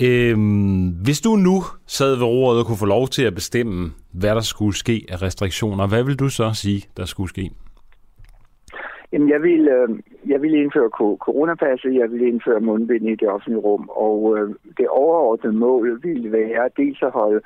Øhm, 0.00 0.88
hvis 0.88 1.20
du 1.20 1.36
nu 1.36 1.64
sad 1.86 2.14
ved 2.14 2.24
roret 2.24 2.58
og 2.58 2.66
kunne 2.66 2.76
få 2.76 2.86
lov 2.86 3.08
til 3.08 3.22
at 3.22 3.34
bestemme, 3.34 3.92
hvad 4.12 4.34
der 4.34 4.40
skulle 4.40 4.76
ske 4.76 5.06
af 5.08 5.22
restriktioner, 5.22 5.86
hvad 5.86 6.02
vil 6.02 6.16
du 6.16 6.28
så 6.28 6.52
sige, 6.54 6.82
der 6.96 7.04
skulle 7.04 7.28
ske? 7.28 7.50
Jamen, 9.14 9.28
jeg 9.28 9.42
vil, 9.42 9.68
øh, 9.68 9.88
jeg 10.26 10.42
vil 10.42 10.54
indføre 10.54 10.90
coronapasset, 11.26 11.94
jeg 11.94 12.10
vil 12.12 12.26
indføre 12.26 12.60
mundbind 12.60 13.08
i 13.08 13.14
det 13.14 13.28
offentlige 13.28 13.64
rum, 13.68 13.88
og 13.88 14.38
øh, 14.38 14.54
det 14.78 14.88
overordnede 14.88 15.56
mål 15.56 16.02
vil 16.02 16.32
være 16.32 16.70
dels 16.76 17.02
at 17.02 17.10
holde 17.10 17.40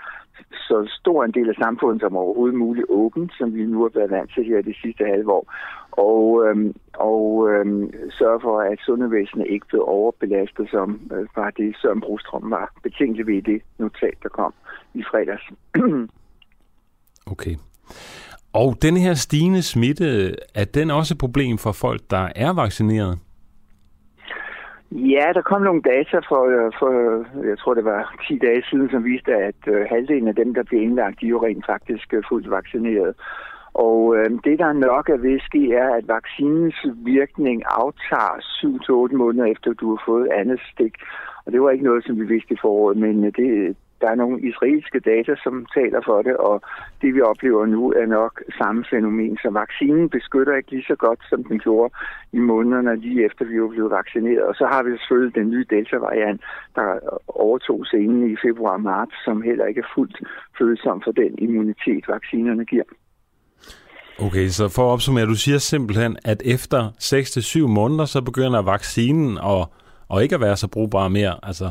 så 0.53 0.89
stor 1.01 1.25
en 1.25 1.33
del 1.33 1.49
af 1.49 1.55
samfundet 1.55 2.01
som 2.01 2.17
overhovedet 2.17 2.59
muligt 2.59 2.87
åbent, 2.89 3.33
som 3.39 3.55
vi 3.55 3.67
nu 3.67 3.83
har 3.83 3.91
været 3.95 4.11
vant 4.11 4.31
til 4.35 4.45
her 4.45 4.63
de 4.63 4.75
sidste 4.83 5.05
halve 5.05 5.33
år, 5.33 5.55
og, 5.91 6.47
øhm, 6.47 6.75
og 6.95 7.49
øhm, 7.51 7.93
sørge 8.11 8.41
for, 8.41 8.61
at 8.61 8.79
sundhedsvæsenet 8.87 9.47
ikke 9.49 9.67
bliver 9.67 9.85
overbelastet, 9.85 10.71
som 10.71 11.01
øh, 11.13 11.27
var 11.37 11.51
det, 11.51 11.77
Søren 11.77 12.01
Brostrøm 12.01 12.51
var 12.51 12.73
betænkelig 12.83 13.27
ved 13.27 13.43
det 13.43 13.63
notat, 13.79 14.15
der 14.23 14.29
kom 14.29 14.55
i 14.95 15.03
fredags. 15.03 15.45
okay. 17.33 17.55
Og 18.53 18.77
den 18.83 18.97
her 18.97 19.15
stigende 19.15 19.63
smitte, 19.63 20.35
er 20.55 20.65
den 20.65 20.91
også 20.91 21.15
et 21.15 21.19
problem 21.19 21.59
for 21.59 21.73
folk, 21.73 22.01
der 22.11 22.29
er 22.37 22.53
vaccineret? 22.53 23.19
Ja, 24.93 25.27
der 25.35 25.43
kom 25.43 25.63
nogle 25.63 25.83
data 25.83 26.19
for, 26.19 26.43
øh, 26.55 26.73
for, 26.79 26.91
øh, 27.01 27.49
jeg 27.49 27.59
tror 27.59 27.75
det 27.75 27.85
var 27.85 28.15
10 28.29 28.39
dage 28.39 28.63
siden, 28.71 28.91
som 28.91 29.05
viste, 29.05 29.35
at 29.35 29.61
øh, 29.67 29.87
halvdelen 29.91 30.29
af 30.29 30.35
dem, 30.35 30.55
der 30.55 30.63
blev 30.63 30.83
indlagt, 30.83 31.21
de 31.21 31.27
er 31.27 31.31
jo 31.31 31.45
rent 31.45 31.67
faktisk 31.67 32.15
fuldt 32.29 32.51
vaccineret. 32.51 33.15
Og 33.75 34.17
øh, 34.17 34.31
det, 34.45 34.59
der 34.59 34.73
nok 34.73 35.09
er 35.09 35.17
ved 35.17 35.41
ske, 35.41 35.75
er, 35.75 35.91
at 35.95 36.09
vaccinens 36.09 36.87
virkning 37.05 37.63
aftager 37.67 38.35
7-8 39.13 39.17
måneder 39.17 39.45
efter, 39.45 39.73
du 39.73 39.89
har 39.95 40.03
fået 40.07 40.29
andet 40.41 40.61
stik. 40.73 40.95
Og 41.45 41.53
det 41.53 41.63
var 41.63 41.71
ikke 41.71 41.85
noget, 41.85 42.05
som 42.05 42.21
vi 42.21 42.25
vidste 42.25 42.55
i 42.55 42.63
foråret, 42.63 42.97
men 42.97 43.25
det, 43.25 43.77
der 44.01 44.09
er 44.11 44.15
nogle 44.15 44.41
israelske 44.51 45.01
data, 45.01 45.35
som 45.45 45.67
taler 45.75 46.01
for 46.05 46.23
det, 46.23 46.37
og 46.37 46.63
det 47.03 47.15
vi 47.15 47.21
oplever 47.21 47.67
nu 47.67 47.93
er 47.93 48.07
nok 48.07 48.43
samme 48.59 48.85
fænomen. 48.91 49.39
Så 49.43 49.51
vaccinen 49.51 50.09
beskytter 50.09 50.57
ikke 50.57 50.71
lige 50.71 50.91
så 50.93 50.97
godt, 51.07 51.21
som 51.31 51.45
den 51.45 51.59
gjorde 51.59 51.95
i 52.33 52.39
månederne 52.39 52.97
lige 52.97 53.25
efter 53.25 53.45
vi 53.45 53.63
var 53.63 53.69
blevet 53.69 53.91
vaccineret. 53.91 54.43
Og 54.43 54.55
så 54.55 54.67
har 54.73 54.83
vi 54.83 54.91
selvfølgelig 54.99 55.35
den 55.35 55.51
nye 55.51 55.67
delta-variant, 55.71 56.41
der 56.75 56.87
overtog 57.29 57.87
scenen 57.87 58.31
i 58.33 58.37
februar-marts, 58.47 59.17
som 59.25 59.43
heller 59.43 59.67
ikke 59.67 59.81
er 59.81 59.93
fuldt 59.95 60.17
følsom 60.59 61.03
for 61.05 61.13
den 61.13 61.39
immunitet, 61.39 62.05
vaccinerne 62.09 62.65
giver. 62.65 62.89
Okay, 64.21 64.49
så 64.49 64.69
for 64.69 64.83
at 64.83 64.93
opsummere, 64.93 65.27
du 65.27 65.35
siger 65.35 65.59
simpelthen, 65.59 66.17
at 66.25 66.43
efter 66.45 66.91
6-7 67.65 67.67
måneder, 67.67 68.05
så 68.05 68.23
begynder 68.23 68.63
vaccinen 68.63 69.39
at, 69.39 69.67
at 70.13 70.23
ikke 70.23 70.35
at 70.35 70.41
være 70.41 70.57
så 70.57 70.69
brugbar 70.69 71.09
mere. 71.09 71.35
Altså, 71.43 71.69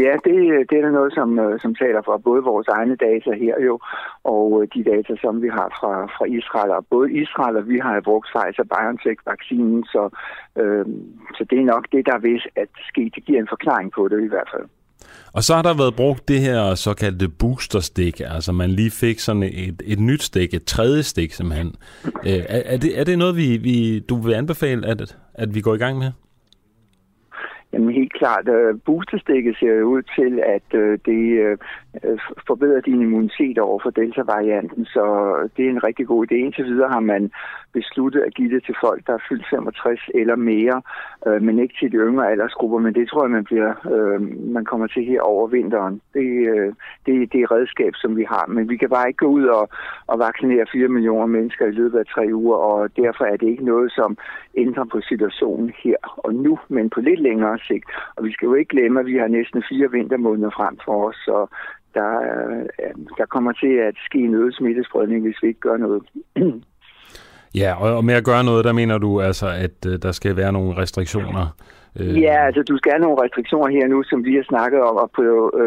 Ja, 0.00 0.12
det, 0.24 0.36
det 0.70 0.78
er 0.78 0.90
noget, 0.90 1.12
som, 1.14 1.38
øh, 1.38 1.60
som 1.60 1.74
taler 1.74 2.02
for 2.04 2.16
både 2.16 2.42
vores 2.42 2.68
egne 2.68 2.96
data 2.96 3.30
her 3.44 3.56
jo, 3.68 3.78
og 4.24 4.62
øh, 4.62 4.68
de 4.74 4.90
data, 4.90 5.12
som 5.20 5.42
vi 5.42 5.48
har 5.48 5.68
fra, 5.78 5.92
fra 6.16 6.24
Israel. 6.38 6.70
Og 6.70 6.86
både 6.90 7.12
Israel 7.12 7.56
og 7.56 7.68
vi 7.68 7.78
har 7.78 8.00
brugt 8.00 8.28
Pfizer-BioNTech-vaccinen, 8.32 9.84
så, 9.84 10.02
øh, 10.60 10.86
så 11.36 11.42
det 11.50 11.58
er 11.58 11.72
nok 11.74 11.84
det, 11.92 12.06
der 12.06 12.14
er 12.14 12.18
ved 12.28 12.40
at 12.56 12.68
ske. 12.90 13.10
Det 13.14 13.24
giver 13.24 13.40
en 13.40 13.52
forklaring 13.54 13.92
på 13.92 14.08
det 14.08 14.24
i 14.24 14.28
hvert 14.28 14.50
fald. 14.54 14.66
Og 15.32 15.42
så 15.42 15.54
har 15.54 15.62
der 15.62 15.74
været 15.74 15.96
brugt 15.96 16.28
det 16.28 16.40
her 16.40 16.74
såkaldte 16.74 17.28
boosterstik, 17.28 18.20
altså 18.20 18.52
man 18.52 18.70
lige 18.70 18.90
fik 18.90 19.18
sådan 19.18 19.42
et, 19.42 19.82
et 19.84 20.00
nyt 20.00 20.22
stik, 20.22 20.54
et 20.54 20.64
tredje 20.64 21.02
stik 21.02 21.32
simpelthen. 21.32 21.74
Øh, 22.04 22.42
er, 22.48 22.62
er, 22.72 22.76
det, 22.76 23.00
er 23.00 23.04
det 23.04 23.18
noget, 23.18 23.36
vi, 23.36 23.56
vi, 23.56 24.00
du 24.00 24.16
vil 24.16 24.34
anbefale, 24.34 24.86
at, 24.86 25.16
at 25.34 25.54
vi 25.54 25.60
går 25.60 25.74
i 25.74 25.78
gang 25.78 25.98
med? 25.98 26.12
Jamen 27.72 27.94
helt 27.94 28.12
klart, 28.12 28.48
øh, 28.48 28.74
uh, 28.74 28.80
boosterstikket 28.84 29.56
ser 29.56 29.82
ud 29.82 30.02
til, 30.02 30.40
at 30.56 30.78
øh, 30.80 30.98
det 31.06 31.22
øh, 31.44 31.58
Øh, 32.04 32.18
forbedrer 32.46 32.80
din 32.80 33.02
immunitet 33.02 33.58
over 33.58 33.78
for 33.82 33.90
delta-varianten, 33.90 34.84
så 34.84 35.04
det 35.56 35.66
er 35.66 35.70
en 35.70 35.84
rigtig 35.84 36.06
god 36.06 36.26
idé. 36.26 36.34
Indtil 36.34 36.64
videre 36.64 36.88
har 36.88 37.00
man 37.00 37.30
besluttet 37.72 38.20
at 38.20 38.34
give 38.34 38.54
det 38.54 38.64
til 38.64 38.76
folk, 38.84 39.06
der 39.06 39.12
er 39.12 39.26
fyldt 39.28 39.46
65 39.50 40.00
eller 40.14 40.36
mere, 40.36 40.82
øh, 41.26 41.42
men 41.42 41.58
ikke 41.58 41.74
til 41.80 41.92
de 41.92 41.96
yngre 41.96 42.30
aldersgrupper, 42.30 42.78
men 42.78 42.94
det 42.94 43.08
tror 43.08 43.24
jeg, 43.24 43.30
man, 43.30 43.44
bliver, 43.44 43.72
øh, 43.94 44.20
man 44.56 44.64
kommer 44.64 44.86
til 44.86 45.04
her 45.04 45.20
over 45.20 45.46
vinteren. 45.46 46.00
Det, 46.14 46.28
øh, 46.54 46.72
det, 47.06 47.32
det 47.32 47.40
er 47.40 47.52
redskab, 47.56 47.92
som 47.94 48.16
vi 48.16 48.24
har, 48.24 48.44
men 48.48 48.68
vi 48.68 48.76
kan 48.76 48.88
bare 48.88 49.08
ikke 49.08 49.24
gå 49.24 49.26
ud 49.26 49.44
og, 49.44 49.68
og 50.06 50.18
vaccinere 50.18 50.66
4 50.72 50.88
millioner 50.88 51.26
mennesker 51.26 51.66
i 51.66 51.78
løbet 51.80 51.98
af 51.98 52.06
tre 52.06 52.24
uger, 52.32 52.56
og 52.56 52.96
derfor 52.96 53.24
er 53.24 53.36
det 53.36 53.48
ikke 53.48 53.64
noget, 53.64 53.92
som 53.92 54.16
ændrer 54.56 54.84
på 54.84 55.00
situationen 55.00 55.72
her 55.84 55.96
og 56.16 56.34
nu, 56.34 56.58
men 56.68 56.90
på 56.90 57.00
lidt 57.00 57.20
længere 57.20 57.58
sigt. 57.58 57.84
Og 58.16 58.24
vi 58.24 58.32
skal 58.32 58.46
jo 58.46 58.54
ikke 58.54 58.74
glemme, 58.76 59.00
at 59.00 59.06
vi 59.06 59.16
har 59.16 59.28
næsten 59.28 59.62
fire 59.68 59.90
vintermåneder 59.90 60.50
frem 60.50 60.78
for 60.84 61.08
os, 61.08 61.16
så 61.16 61.46
der, 61.94 62.10
der 63.18 63.26
kommer 63.26 63.52
til 63.52 63.72
at 63.88 63.94
ske 64.06 64.18
en 64.18 64.34
øget 64.34 64.54
smittespredning, 64.54 65.22
hvis 65.22 65.42
vi 65.42 65.48
ikke 65.48 65.60
gør 65.60 65.76
noget. 65.76 66.02
Ja, 67.54 67.96
og 67.96 68.04
med 68.04 68.14
at 68.14 68.24
gøre 68.24 68.44
noget, 68.44 68.64
der 68.64 68.72
mener 68.72 68.98
du 68.98 69.20
altså, 69.20 69.48
at 69.48 69.86
uh, 69.86 69.92
der 70.02 70.12
skal 70.12 70.36
være 70.36 70.52
nogle 70.52 70.76
restriktioner? 70.76 71.46
Uh... 72.00 72.20
Ja, 72.20 72.46
altså 72.46 72.62
du 72.62 72.76
skal 72.76 72.92
have 72.92 73.02
nogle 73.02 73.22
restriktioner 73.24 73.68
her 73.68 73.86
nu, 73.88 74.02
som 74.02 74.24
vi 74.24 74.34
har 74.34 74.44
snakket 74.48 74.80
om, 74.80 74.96
og 74.96 75.10
på 75.16 75.22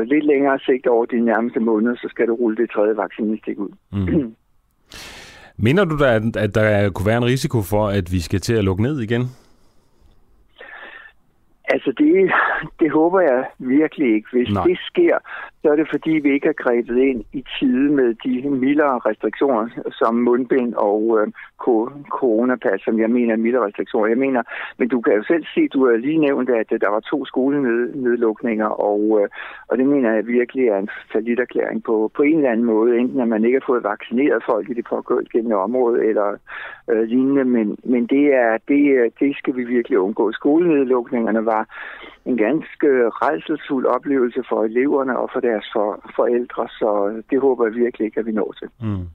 lidt 0.05 0.25
længere 0.25 0.59
sigt 0.59 0.87
over 0.87 1.05
de 1.05 1.19
nærmeste 1.19 1.59
måneder, 1.59 1.95
så 1.95 2.07
skal 2.09 2.27
du 2.27 2.33
rulle 2.33 2.57
det 2.57 2.71
tredje 2.71 2.97
vaccinestik 2.97 3.59
ud. 3.59 3.69
Mm. 3.91 4.35
Mener 5.57 5.85
du 5.85 5.97
da, 5.97 6.15
at, 6.15 6.37
at 6.37 6.55
der 6.55 6.89
kunne 6.89 7.07
være 7.07 7.17
en 7.17 7.25
risiko 7.25 7.61
for, 7.61 7.87
at 7.87 8.11
vi 8.11 8.19
skal 8.19 8.39
til 8.39 8.53
at 8.53 8.63
lukke 8.63 8.83
ned 8.83 8.99
igen? 8.99 9.21
Altså, 11.67 11.91
det, 11.97 12.31
det 12.79 12.91
håber 12.91 13.19
jeg 13.19 13.45
virkelig 13.59 14.15
ikke. 14.15 14.27
Hvis 14.31 14.53
Nej. 14.53 14.63
det 14.63 14.77
sker, 14.89 15.17
så 15.61 15.71
er 15.71 15.75
det 15.75 15.87
fordi, 15.89 16.11
vi 16.11 16.33
ikke 16.33 16.47
har 16.47 16.63
grebet 16.63 16.97
ind 16.97 17.23
i 17.33 17.43
tide 17.59 17.89
med 17.99 18.15
de 18.25 18.49
mildere 18.49 18.99
restriktioner, 18.99 19.91
som 19.91 20.15
mundbind 20.15 20.73
og 20.73 21.01
øh, 21.19 21.27
coronapas, 22.09 22.81
som 22.81 22.99
jeg 22.99 23.09
mener 23.09 23.33
er 23.33 23.37
mildere 23.37 23.65
restriktioner. 23.65 24.07
Jeg 24.07 24.17
mener, 24.17 24.43
men 24.77 24.87
du 24.87 25.01
kan 25.01 25.13
jo 25.13 25.23
selv 25.23 25.45
se, 25.53 25.67
du 25.67 25.85
har 25.85 25.97
lige 25.97 26.17
nævnt, 26.17 26.49
at 26.49 26.69
der 26.69 26.89
var 26.89 26.99
to 26.99 27.25
skolenedlukninger, 27.25 28.67
og, 28.67 29.01
øh, 29.21 29.27
og 29.67 29.77
det 29.77 29.85
mener 29.85 30.13
jeg 30.13 30.27
virkelig 30.27 30.67
er 30.67 30.77
en 30.77 30.89
erklæring 31.39 31.83
på, 31.83 32.11
på 32.15 32.21
en 32.23 32.37
eller 32.37 32.51
anden 32.51 32.65
måde, 32.65 32.97
enten 32.97 33.19
at 33.21 33.27
man 33.27 33.45
ikke 33.45 33.59
har 33.59 33.71
fået 33.71 33.83
vaccineret 33.83 34.43
folk 34.45 34.69
i 34.69 34.73
det 34.73 34.85
pågældende 34.89 35.55
område, 35.55 36.05
eller 36.05 36.37
øh, 36.89 37.03
lignende, 37.03 37.45
men, 37.45 37.77
men 37.83 38.05
det, 38.05 38.25
er, 38.33 38.57
det, 38.67 39.13
det 39.19 39.37
skal 39.37 39.55
vi 39.55 39.63
virkelig 39.63 39.99
undgå. 39.99 40.31
Skolenedlukningerne 40.31 41.45
var 41.45 41.54
en 42.25 42.37
ganske 42.37 42.89
rejselsfuld 43.23 43.85
oplevelse 43.85 44.41
for 44.49 44.63
eleverne 44.63 45.13
og 45.19 45.29
for 45.33 45.39
deres 45.39 45.65
for, 45.73 45.87
forældre, 46.15 46.67
så 46.79 46.89
det 47.29 47.41
håber 47.41 47.65
jeg 47.65 47.73
virkelig 47.75 48.05
ikke, 48.05 48.19
at 48.19 48.25
vi 48.25 48.31
når 48.31 48.51
til. 48.59 48.67
Mm. 48.81 49.07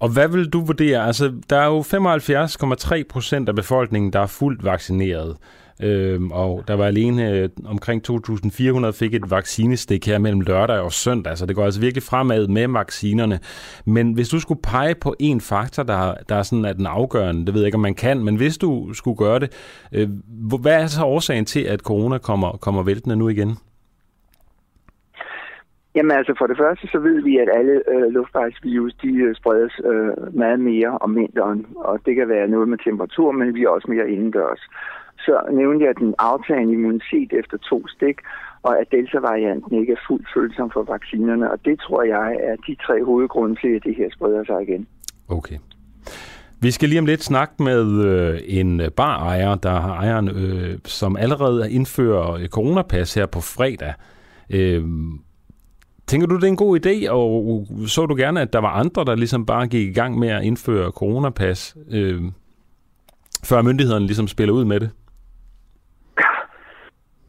Og 0.00 0.08
hvad 0.14 0.28
vil 0.28 0.52
du 0.54 0.60
vurdere? 0.70 1.06
Altså, 1.06 1.32
der 1.50 1.56
er 1.56 1.66
jo 1.66 1.80
75,3 1.80 3.02
procent 3.10 3.48
af 3.48 3.54
befolkningen, 3.54 4.12
der 4.12 4.20
er 4.20 4.36
fuldt 4.40 4.64
vaccineret. 4.64 5.36
Øhm, 5.82 6.30
og 6.30 6.64
der 6.68 6.74
var 6.74 6.84
alene 6.84 7.30
øh, 7.30 7.48
omkring 7.66 8.02
2.400 8.10 8.90
fik 8.90 9.14
et 9.14 9.30
vaccinestik 9.30 10.06
her 10.06 10.18
mellem 10.18 10.40
lørdag 10.40 10.80
og 10.80 10.92
søndag, 10.92 11.38
så 11.38 11.46
det 11.46 11.56
går 11.56 11.64
altså 11.64 11.80
virkelig 11.80 12.02
fremad 12.02 12.48
med 12.48 12.68
vaccinerne. 12.68 13.38
Men 13.86 14.12
hvis 14.12 14.28
du 14.28 14.40
skulle 14.40 14.62
pege 14.62 14.94
på 14.94 15.14
en 15.20 15.40
faktor, 15.40 15.82
der, 15.82 16.14
der 16.28 16.34
er 16.34 16.42
sådan 16.42 16.64
at 16.64 16.76
den 16.76 16.86
afgørende, 16.86 17.46
det 17.46 17.54
ved 17.54 17.60
jeg 17.60 17.66
ikke, 17.66 17.76
om 17.76 17.80
man 17.80 17.94
kan, 17.94 18.24
men 18.24 18.36
hvis 18.36 18.58
du 18.58 18.94
skulle 18.94 19.16
gøre 19.16 19.38
det, 19.38 19.50
øh, 19.92 20.08
hvad 20.62 20.82
er 20.82 20.86
så 20.86 21.04
årsagen 21.04 21.44
til, 21.44 21.60
at 21.60 21.80
corona 21.80 22.18
kommer, 22.18 22.52
kommer 22.52 22.82
væltende 22.82 23.16
nu 23.16 23.28
igen? 23.28 23.56
Jamen 25.94 26.10
altså 26.10 26.34
for 26.38 26.46
det 26.46 26.56
første 26.56 26.86
så 26.86 26.98
ved 26.98 27.22
vi, 27.22 27.38
at 27.38 27.48
alle 27.58 27.82
øh, 27.88 28.08
luftvejsvirus 28.12 28.94
de 29.02 29.12
øh, 29.14 29.34
spredes 29.34 29.80
øh, 29.84 30.34
meget 30.34 30.60
mere 30.60 30.98
om 31.00 31.16
vinteren, 31.16 31.66
og 31.76 32.00
det 32.06 32.14
kan 32.14 32.28
være 32.28 32.48
noget 32.48 32.68
med 32.68 32.78
temperatur, 32.78 33.32
men 33.32 33.54
vi 33.54 33.62
er 33.62 33.68
også 33.68 33.90
mere 33.90 34.10
indendørs. 34.10 34.62
Så 35.26 35.34
nævnte 35.52 35.84
jeg 35.86 35.94
den 35.98 36.14
aftagende 36.18 36.72
immunitet 36.72 37.32
efter 37.32 37.56
to 37.56 37.88
stik, 37.88 38.16
og 38.62 38.80
at 38.80 38.86
delta-varianten 38.92 39.80
ikke 39.80 39.92
er 39.92 40.02
fuldt 40.08 40.28
følsom 40.34 40.70
for 40.70 40.82
vaccinerne, 40.82 41.50
og 41.50 41.58
det 41.64 41.80
tror 41.80 42.02
jeg 42.02 42.28
er 42.48 42.56
de 42.66 42.74
tre 42.86 43.04
hovedgrunde 43.04 43.56
til, 43.60 43.68
at 43.76 43.84
det 43.84 43.94
her 43.96 44.08
spreder 44.16 44.44
sig 44.44 44.62
igen. 44.62 44.86
Okay. 45.28 45.58
Vi 46.62 46.70
skal 46.70 46.88
lige 46.88 46.98
om 46.98 47.06
lidt 47.06 47.22
snakke 47.22 47.62
med 47.62 48.04
øh, 48.04 48.40
en 48.46 48.82
barejer, 48.96 49.54
der 49.54 49.80
har 49.80 49.94
ejeren, 49.94 50.28
øh, 50.28 50.78
som 50.84 51.16
allerede 51.16 51.72
indfører 51.72 52.32
øh, 52.32 52.48
coronapas 52.48 53.14
her 53.14 53.26
på 53.26 53.40
fredag. 53.40 53.94
Øh, 54.50 54.84
Tænker 56.06 56.26
du, 56.26 56.36
det 56.36 56.44
er 56.44 56.48
en 56.48 56.56
god 56.56 56.86
idé, 56.86 57.10
og 57.10 57.66
øh, 57.80 57.86
så 57.86 58.06
du 58.06 58.14
gerne, 58.14 58.40
at 58.40 58.52
der 58.52 58.58
var 58.58 58.68
andre, 58.68 59.04
der 59.04 59.14
ligesom 59.14 59.46
bare 59.46 59.66
gik 59.66 59.88
i 59.88 59.92
gang 59.92 60.18
med 60.18 60.28
at 60.28 60.42
indføre 60.42 60.90
coronapas, 60.90 61.76
øh, 61.90 62.22
før 63.44 63.62
myndighederne 63.62 64.06
ligesom 64.06 64.28
spiller 64.28 64.54
ud 64.54 64.64
med 64.64 64.80
det? 64.80 64.90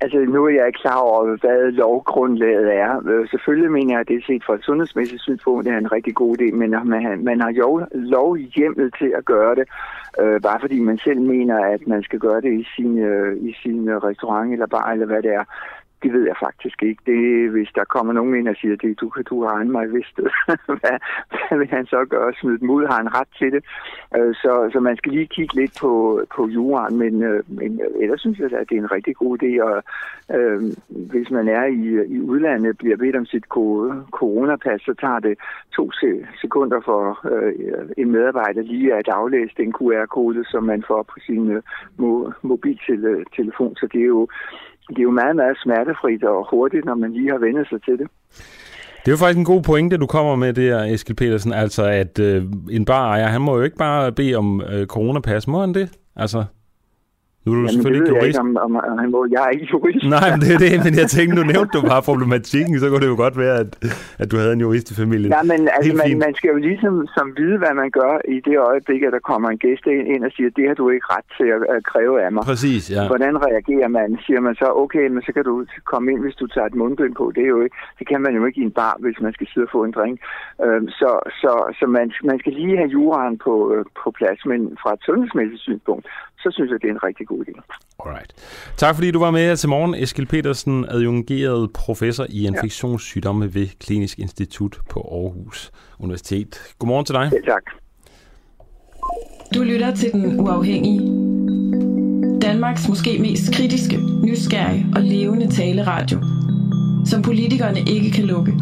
Altså, 0.03 0.17
nu 0.17 0.45
er 0.45 0.49
jeg 0.49 0.67
ikke 0.67 0.79
klar 0.79 0.99
over, 0.99 1.37
hvad 1.41 1.71
lovgrundlaget 1.71 2.73
er. 2.73 3.01
Øh, 3.09 3.29
selvfølgelig 3.29 3.71
mener 3.71 3.93
jeg, 3.93 3.99
at 3.99 4.07
det 4.07 4.15
er 4.17 4.27
set 4.27 4.43
fra 4.45 4.55
et 4.55 4.63
sundhedsmæssigt 4.63 5.21
synspunkt, 5.21 5.65
det 5.65 5.73
er 5.73 5.77
en 5.77 5.91
rigtig 5.91 6.15
god 6.15 6.37
idé, 6.37 6.55
men 6.55 6.69
man, 6.85 7.23
man 7.23 7.41
har 7.41 7.51
jo 7.51 7.85
lov 7.93 8.37
hjemmel 8.37 8.91
til 8.99 9.13
at 9.17 9.25
gøre 9.25 9.55
det, 9.55 9.65
øh, 10.21 10.41
bare 10.41 10.59
fordi 10.59 10.79
man 10.79 10.97
selv 10.97 11.21
mener, 11.21 11.57
at 11.65 11.87
man 11.87 12.03
skal 12.03 12.19
gøre 12.19 12.41
det 12.41 12.53
i 12.61 12.65
sin, 12.75 12.99
øh, 12.99 13.37
i 13.49 13.55
sin 13.63 14.03
restaurant 14.03 14.53
eller 14.53 14.67
bar, 14.67 14.91
eller 14.91 15.05
hvad 15.05 15.21
det 15.21 15.33
er 15.33 15.43
det 16.03 16.13
ved 16.13 16.23
jeg 16.27 16.35
faktisk 16.45 16.83
ikke. 16.83 17.01
Det, 17.05 17.51
hvis 17.51 17.69
der 17.75 17.83
kommer 17.83 18.13
nogen 18.13 18.35
ind 18.35 18.47
og 18.47 18.55
siger, 18.55 18.75
det, 18.75 18.99
du, 19.01 19.11
du 19.29 19.43
har 19.43 19.63
mig 19.63 19.93
vist, 19.93 20.19
hvad, 20.81 20.97
hvad 21.31 21.57
vil 21.57 21.67
han 21.67 21.85
så 21.85 22.05
gøre? 22.09 22.33
Smide 22.33 22.59
dem 22.59 22.69
ud? 22.69 22.85
Har 22.85 22.97
han 22.97 23.15
ret 23.15 23.27
til 23.39 23.51
det? 23.51 23.63
Øh, 24.17 24.35
så, 24.35 24.69
så 24.73 24.79
man 24.79 24.97
skal 24.97 25.11
lige 25.11 25.27
kigge 25.27 25.55
lidt 25.55 25.73
på, 25.81 26.21
på 26.35 26.47
juraen, 26.47 26.97
men, 26.97 27.23
øh, 27.23 27.43
men 27.47 27.81
ellers 27.99 28.21
synes 28.21 28.39
jeg, 28.39 28.53
at 28.53 28.69
det 28.69 28.77
er 28.77 28.81
en 28.81 28.91
rigtig 28.91 29.15
god 29.15 29.43
idé. 29.43 29.51
Og, 29.63 29.83
øh, 30.35 30.61
hvis 31.11 31.29
man 31.31 31.47
er 31.47 31.65
i, 31.65 32.13
i 32.15 32.19
udlandet, 32.21 32.77
bliver 32.77 32.97
bedt 32.97 33.15
om 33.15 33.25
sit 33.25 33.45
coronapas, 34.11 34.81
så 34.81 34.93
tager 34.93 35.19
det 35.19 35.37
to 35.75 35.91
sekunder 36.41 36.81
for 36.85 37.19
øh, 37.31 37.53
en 37.97 38.11
medarbejder 38.11 38.61
lige 38.61 38.93
at 38.93 39.07
aflæse 39.07 39.53
den 39.57 39.73
QR-kode, 39.73 40.45
som 40.45 40.63
man 40.63 40.83
får 40.87 41.03
på 41.03 41.15
sin 41.25 41.51
øh, 41.51 41.61
mobiltelefon. 42.41 43.75
Så 43.75 43.87
det 43.93 44.01
er 44.01 44.05
jo 44.05 44.27
det 44.89 44.99
er 44.99 45.03
jo 45.03 45.11
meget, 45.11 45.35
meget 45.35 45.57
smertefrit 45.63 46.23
og 46.23 46.47
hurtigt, 46.51 46.85
når 46.85 46.95
man 46.95 47.13
lige 47.13 47.31
har 47.31 47.37
vendt 47.37 47.69
sig 47.69 47.83
til 47.83 47.97
det. 47.99 48.07
Det 49.01 49.07
er 49.07 49.11
jo 49.11 49.17
faktisk 49.17 49.37
en 49.37 49.45
god 49.45 49.61
pointe, 49.61 49.97
du 49.97 50.07
kommer 50.07 50.35
med 50.35 50.53
der, 50.53 50.83
Eskil 50.83 51.15
Petersen. 51.15 51.53
Altså, 51.53 51.83
at 51.83 52.19
øh, 52.19 52.43
en 52.71 52.85
barejer, 52.85 53.27
han 53.27 53.41
må 53.41 53.55
jo 53.55 53.61
ikke 53.61 53.77
bare 53.77 54.11
bede 54.11 54.35
om 54.35 54.61
øh, 54.61 54.85
coronapas, 54.85 55.47
må 55.47 55.59
han 55.59 55.73
det? 55.73 55.89
Altså, 56.15 56.43
nu 57.43 57.47
er 57.51 57.55
du 57.55 57.61
Jamen, 57.61 57.73
selvfølgelig 57.73 58.01
ikke 58.01 58.15
jurist. 58.15 58.27
Ikke, 58.27 58.39
om, 58.39 58.57
om, 58.65 58.71
om, 59.15 59.31
jeg 59.35 59.41
er 59.47 59.51
ikke 59.55 59.67
jurist. 59.73 60.05
Nej, 60.17 60.27
men 60.33 60.39
det 60.43 60.49
er 60.55 60.59
det, 60.65 60.71
men 60.87 60.93
jeg 61.01 61.07
tænkte, 61.15 61.33
nu 61.39 61.43
nævnte 61.53 61.71
du 61.77 61.81
bare 61.93 62.01
problematikken, 62.09 62.73
så 62.81 62.85
kunne 62.89 63.03
det 63.05 63.11
jo 63.13 63.19
godt 63.25 63.35
være, 63.43 63.55
at, 63.63 63.69
at 64.21 64.27
du 64.31 64.35
havde 64.41 64.53
en 64.57 64.61
jurist 64.65 64.87
i 64.91 64.95
familien. 65.03 65.31
Ja, 65.37 65.41
men 65.51 65.61
altså, 65.75 65.93
man, 66.01 66.09
man 66.25 66.33
skal 66.37 66.49
jo 66.55 66.59
ligesom 66.69 66.93
som 67.17 67.25
vide, 67.39 67.57
hvad 67.61 67.73
man 67.81 67.89
gør 67.99 68.13
i 68.35 68.37
det 68.47 68.57
øjeblik, 68.69 69.01
at 69.07 69.11
der 69.17 69.23
kommer 69.31 69.47
en 69.49 69.59
gæst 69.65 69.85
ind 70.15 70.23
og 70.27 70.31
siger, 70.35 70.49
det 70.57 70.65
har 70.69 70.75
du 70.81 70.85
ikke 70.95 71.07
ret 71.15 71.27
til 71.37 71.47
at, 71.55 71.61
at 71.75 71.79
kræve 71.91 72.15
af 72.25 72.31
mig. 72.35 72.43
Præcis, 72.51 72.83
ja. 72.95 73.03
Hvordan 73.11 73.33
reagerer 73.47 73.89
man? 73.99 74.09
Siger 74.25 74.41
man 74.47 74.55
så, 74.61 74.67
okay, 74.83 75.05
men 75.13 75.21
så 75.25 75.31
kan 75.35 75.43
du 75.49 75.53
komme 75.91 76.11
ind, 76.11 76.21
hvis 76.25 76.35
du 76.41 76.45
tager 76.47 76.67
et 76.71 76.75
mundbind 76.81 77.13
på. 77.21 77.25
Det, 77.35 77.43
er 77.43 77.51
jo 77.55 77.61
ikke, 77.65 77.75
det 77.99 78.05
kan 78.11 78.21
man 78.25 78.33
jo 78.37 78.45
ikke 78.47 78.59
i 78.61 78.67
en 78.69 78.75
bar, 78.81 78.95
hvis 79.03 79.17
man 79.25 79.33
skal 79.33 79.47
sidde 79.51 79.67
og 79.67 79.73
få 79.75 79.83
en 79.83 79.93
drink. 79.97 80.17
Øhm, 80.65 80.87
så 80.99 81.11
så, 81.41 81.53
så 81.79 81.85
man, 81.97 82.11
man 82.23 82.39
skal 82.39 82.53
lige 82.53 82.77
have 82.77 82.89
juraen 82.89 83.37
på, 83.37 83.53
øh, 83.73 83.85
på 84.03 84.11
plads, 84.11 84.39
men 84.45 84.59
fra 84.81 84.93
et 84.93 85.01
sundhedsmæssigt 85.07 85.61
synspunkt, 85.61 86.05
så 86.43 86.49
synes 86.51 86.71
jeg, 86.71 86.81
det 86.81 86.87
er 86.87 86.91
en 86.91 87.03
rigtig 87.03 87.27
god 87.27 87.45
idé. 87.45 87.53
Alright. 88.05 88.31
Tak 88.77 88.95
fordi 88.95 89.11
du 89.11 89.19
var 89.19 89.31
med 89.31 89.41
her 89.41 89.55
til 89.55 89.69
morgen. 89.69 89.95
Eskil 89.95 90.25
Petersen, 90.25 90.85
adjungeret 90.89 91.73
professor 91.73 92.25
i 92.29 92.47
infektionssygdomme 92.47 93.53
ved 93.55 93.67
Klinisk 93.79 94.19
Institut 94.19 94.77
på 94.89 94.99
Aarhus 94.99 95.71
Universitet. 95.99 96.73
Godmorgen 96.79 97.05
til 97.05 97.15
dig. 97.15 97.31
Ja, 97.33 97.51
tak. 97.51 97.63
Du 99.55 99.63
lytter 99.63 99.95
til 99.95 100.11
Den 100.11 100.39
Uafhængige. 100.39 100.99
Danmarks 102.41 102.89
måske 102.89 103.19
mest 103.19 103.53
kritiske, 103.55 103.97
nysgerrige 104.23 104.85
og 104.95 105.01
levende 105.01 105.47
taleradio, 105.51 106.19
som 107.05 107.21
politikerne 107.21 107.79
ikke 107.79 108.11
kan 108.11 108.25
lukke. 108.25 108.53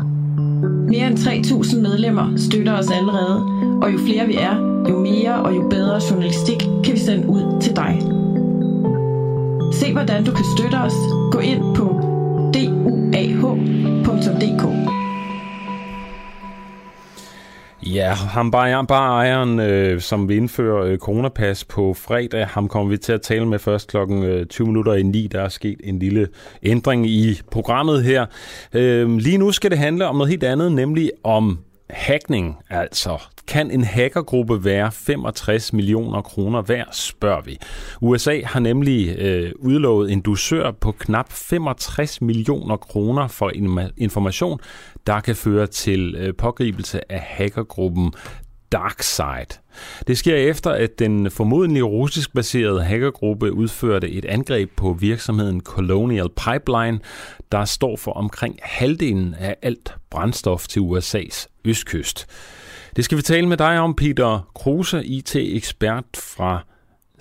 Mere 0.90 1.08
end 1.08 1.18
3.000 1.18 1.80
medlemmer 1.82 2.38
støtter 2.38 2.78
os 2.78 2.92
allerede, 2.92 3.44
og 3.82 3.94
jo 3.94 3.98
flere 3.98 4.28
vi 4.28 4.36
er, 4.36 4.56
jo 4.90 5.00
mere 5.00 5.36
og 5.36 5.56
jo 5.56 5.68
bedre 5.70 6.02
journalistik 6.10 6.58
kan 6.84 6.94
vi 6.94 7.00
sende 7.00 7.30
ud 7.30 7.62
til 7.62 7.76
dig. 7.76 8.02
Se 9.74 9.92
hvordan 9.92 10.24
du 10.26 10.32
kan 10.32 10.46
støtte 10.58 10.76
os. 10.76 10.94
Gå 11.32 11.40
ind 11.40 11.76
på 11.76 11.84
duah.dk. 12.54 13.84
Ja, 17.86 18.14
ham 18.14 18.52
bare, 18.52 18.86
bare 18.86 19.12
ejeren, 19.12 19.60
øh, 19.60 20.02
som 20.02 20.30
vil 20.30 20.38
indføre 20.38 20.90
øh, 20.90 20.98
coronapas 20.98 21.66
på 21.66 21.94
fredag, 21.94 22.48
ham 22.48 22.68
kommer 22.68 22.90
vi 22.90 22.98
til 22.98 23.14
at 23.14 23.22
tale 23.22 23.46
med 23.46 23.60
først 23.60 23.90
klokken 23.90 24.24
øh, 24.24 24.46
20 24.46 24.68
minutter 24.68 24.94
i 24.94 25.04
9. 25.04 25.28
Der 25.28 25.42
er 25.42 25.50
sket 25.50 25.82
en 25.84 26.00
lille 26.00 26.28
ændring 26.64 27.08
i 27.08 27.42
programmet 27.52 28.04
her. 28.04 28.26
Øh, 28.74 29.18
lige 29.18 29.38
nu 29.38 29.52
skal 29.52 29.72
det 29.72 29.80
handle 29.80 30.08
om 30.08 30.16
noget 30.16 30.30
helt 30.30 30.44
andet, 30.44 30.72
nemlig 30.72 31.12
om 31.24 31.60
hackning, 31.90 32.58
altså. 32.70 33.22
Kan 33.48 33.72
en 33.72 33.84
hackergruppe 33.84 34.66
være 34.66 34.92
65 34.92 35.74
millioner 35.74 36.22
kroner 36.22 36.62
værd, 36.62 36.88
spørger 36.92 37.42
vi. 37.42 37.58
USA 38.02 38.42
har 38.46 38.60
nemlig 38.60 39.16
øh, 39.18 39.52
udlovet 39.60 40.12
en 40.12 40.22
dusør 40.22 40.72
på 40.72 40.92
knap 40.92 41.32
65 41.32 42.22
millioner 42.22 42.78
kroner 42.78 43.28
for 43.28 43.52
information, 43.98 44.60
der 45.08 45.20
kan 45.20 45.36
føre 45.36 45.68
til 45.68 46.16
øh, 46.16 46.34
pågribelse 46.36 47.12
af 47.12 47.20
hackergruppen 47.20 48.14
DarkSide. 48.72 49.60
Det 50.08 50.18
sker 50.18 50.36
efter, 50.36 50.72
at 50.72 51.00
den 51.00 51.32
formodentlig 51.32 51.86
russisk 51.86 52.34
baserede 52.34 52.84
hackergruppe 52.84 53.54
udførte 53.54 54.10
et 54.10 54.26
angreb 54.26 54.72
på 54.76 54.94
virksomheden 55.00 55.62
Colonial 55.62 56.30
Pipeline, 56.30 57.00
der 57.52 57.66
står 57.66 57.98
for 57.98 58.12
omkring 58.12 58.60
halvdelen 58.64 59.36
af 59.40 59.56
alt 59.62 59.96
brændstof 60.10 60.68
til 60.68 60.80
USA's 60.80 61.48
østkyst. 61.66 62.28
Det 62.96 63.06
skal 63.06 63.18
vi 63.18 63.22
tale 63.22 63.48
med 63.48 63.58
dig 63.58 63.80
om, 63.80 63.96
Peter 63.96 64.50
Kruse, 64.56 65.06
IT-ekspert 65.06 66.06
fra 66.16 66.64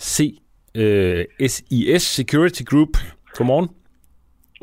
C, 0.00 0.38
øh, 0.74 1.24
SIS 1.46 2.02
Security 2.02 2.62
Group. 2.62 2.88
Godmorgen. 3.34 3.68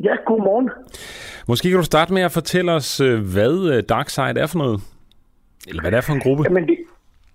Ja, 0.02 0.14
godmorgen. 0.26 0.70
Måske 1.48 1.68
kan 1.68 1.78
du 1.78 1.84
starte 1.84 2.12
med 2.12 2.22
at 2.22 2.32
fortælle 2.32 2.72
os, 2.72 3.00
øh, 3.00 3.32
hvad 3.32 3.72
øh, 3.72 3.82
DarkSide 3.88 4.40
er 4.40 4.46
for 4.46 4.58
noget? 4.58 4.80
Eller 5.68 5.80
hvad 5.82 5.90
det 5.90 5.98
er 5.98 6.06
for 6.08 6.12
en 6.12 6.24
gruppe? 6.26 6.42
Jamen 6.44 6.68
det, 6.68 6.78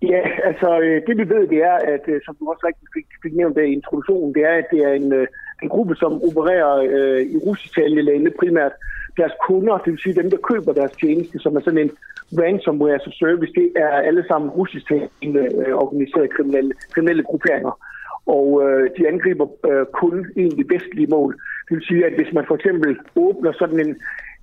ja, 0.01 0.21
altså 0.49 0.79
øh, 0.79 1.01
det 1.07 1.17
vi 1.17 1.29
ved, 1.29 1.47
det 1.47 1.59
er, 1.71 1.77
at 1.93 2.03
øh, 2.07 2.21
som 2.25 2.35
du 2.39 2.49
også 2.51 2.63
rigtig 2.67 2.87
fik, 2.95 3.07
fik 3.23 3.33
nævnt 3.35 3.57
i 3.57 3.61
introduktionen, 3.77 4.33
det 4.35 4.43
er, 4.43 4.55
at 4.61 4.67
det 4.71 4.79
er 4.79 4.93
en, 4.93 5.13
øh, 5.13 5.27
en 5.63 5.69
gruppe, 5.69 5.95
som 5.95 6.13
opererer 6.27 6.73
øh, 6.95 7.21
i 7.33 7.37
russisktalende 7.37 8.01
lande 8.01 8.31
primært. 8.39 8.71
Deres 9.17 9.33
kunder, 9.47 9.77
det 9.77 9.91
vil 9.91 10.01
sige 10.01 10.15
dem, 10.21 10.29
der 10.29 10.37
køber 10.49 10.73
deres 10.73 10.91
tjeneste, 10.91 11.39
som 11.39 11.55
er 11.55 11.61
sådan 11.61 11.83
en 11.85 11.91
ransomware 12.39 12.95
as 12.95 13.07
a 13.07 13.11
service, 13.11 13.53
det 13.53 13.71
er 13.75 13.89
alle 14.09 14.23
sammen 14.27 14.49
russisktalende 14.49 15.43
øh, 15.61 15.73
organiserede 15.83 16.27
kriminelle, 16.27 16.73
kriminelle 16.93 17.23
grupperinger. 17.23 17.73
Og 18.37 18.47
øh, 18.65 18.83
de 18.97 19.07
angriber 19.11 19.47
øh, 19.69 19.85
kun 20.01 20.15
egentlig 20.41 20.65
vestlige 20.73 21.13
mål. 21.15 21.31
Det 21.65 21.73
vil 21.75 21.87
sige, 21.89 22.05
at 22.05 22.13
hvis 22.17 22.33
man 22.33 22.45
for 22.47 22.55
eksempel 22.55 22.91
åbner 23.15 23.51
sådan 23.61 23.79
en, 23.85 23.91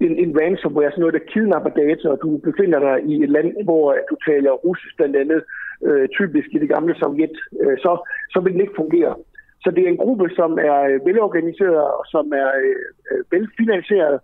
en, 0.04 0.12
en 0.24 0.30
ransomware, 0.40 0.90
sådan 0.90 1.00
noget, 1.00 1.18
der 1.18 1.30
kidnapper 1.32 1.70
data, 1.82 2.08
og 2.08 2.18
du 2.22 2.28
befinder 2.48 2.78
dig 2.86 2.96
i 3.10 3.22
et 3.24 3.30
land, 3.36 3.50
hvor 3.64 3.96
du 4.10 4.16
taler 4.28 4.52
russisk 4.66 4.96
blandt 4.96 5.16
andet, 5.16 5.40
øh, 5.86 6.08
typisk 6.08 6.48
i 6.52 6.58
det 6.58 6.68
gamle 6.68 6.94
Sovjet, 6.94 7.36
øh, 7.62 7.76
så, 7.84 7.92
så 8.32 8.40
vil 8.40 8.52
den 8.52 8.60
ikke 8.60 8.80
fungere. 8.82 9.14
Så 9.62 9.68
det 9.70 9.82
er 9.84 9.88
en 9.88 10.02
gruppe, 10.04 10.26
som 10.38 10.52
er 10.70 10.78
øh, 10.90 11.06
velorganiseret 11.06 11.84
og 11.98 12.04
som 12.14 12.26
er 12.42 12.48
øh, 12.64 12.82
øh, 13.10 13.22
velfinansieret, 13.32 14.18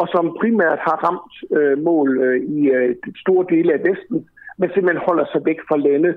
og 0.00 0.06
som 0.14 0.36
primært 0.40 0.78
har 0.88 0.96
ramt 1.06 1.34
øh, 1.58 1.78
mål 1.88 2.08
øh, 2.26 2.38
i 2.56 2.58
øh, 2.70 2.96
store 3.22 3.46
dele 3.50 3.72
af 3.72 3.80
Vesten, 3.88 4.18
men 4.58 4.68
simpelthen 4.70 5.06
holder 5.08 5.26
sig 5.32 5.40
væk 5.44 5.60
fra 5.68 5.76
lande, 5.76 6.10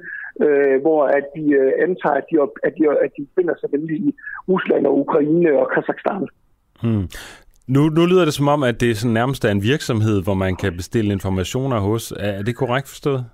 øh, 0.46 0.82
hvor 0.82 1.02
at 1.18 1.26
de 1.36 1.46
øh, 1.62 1.72
antager, 1.86 2.16
at 2.16 2.26
de, 2.32 2.36
at, 2.68 2.74
de, 2.78 2.84
at 3.06 3.12
de 3.18 3.28
finder 3.38 3.56
sig 3.60 3.70
nemlig 3.72 3.98
i 4.08 4.16
Rusland 4.50 4.86
og 4.86 5.00
Ukraine 5.00 5.60
og 5.60 5.68
Kazakhstan. 5.74 6.28
Hmm. 6.84 7.08
Nu, 7.68 7.82
nu 7.98 8.02
lyder 8.12 8.26
det 8.26 8.34
som 8.34 8.48
om, 8.48 8.64
at 8.64 8.82
det 8.82 8.90
er 8.90 8.96
sådan 8.96 9.14
nærmest 9.14 9.46
er 9.46 9.52
en 9.52 9.64
virksomhed, 9.74 10.24
hvor 10.24 10.34
man 10.34 10.56
kan 10.56 10.72
bestille 10.82 11.14
informationer 11.18 11.80
hos. 11.80 12.14
Er 12.20 12.44
det 12.44 12.56
korrekt 12.56 12.88
forstået? 12.90 13.26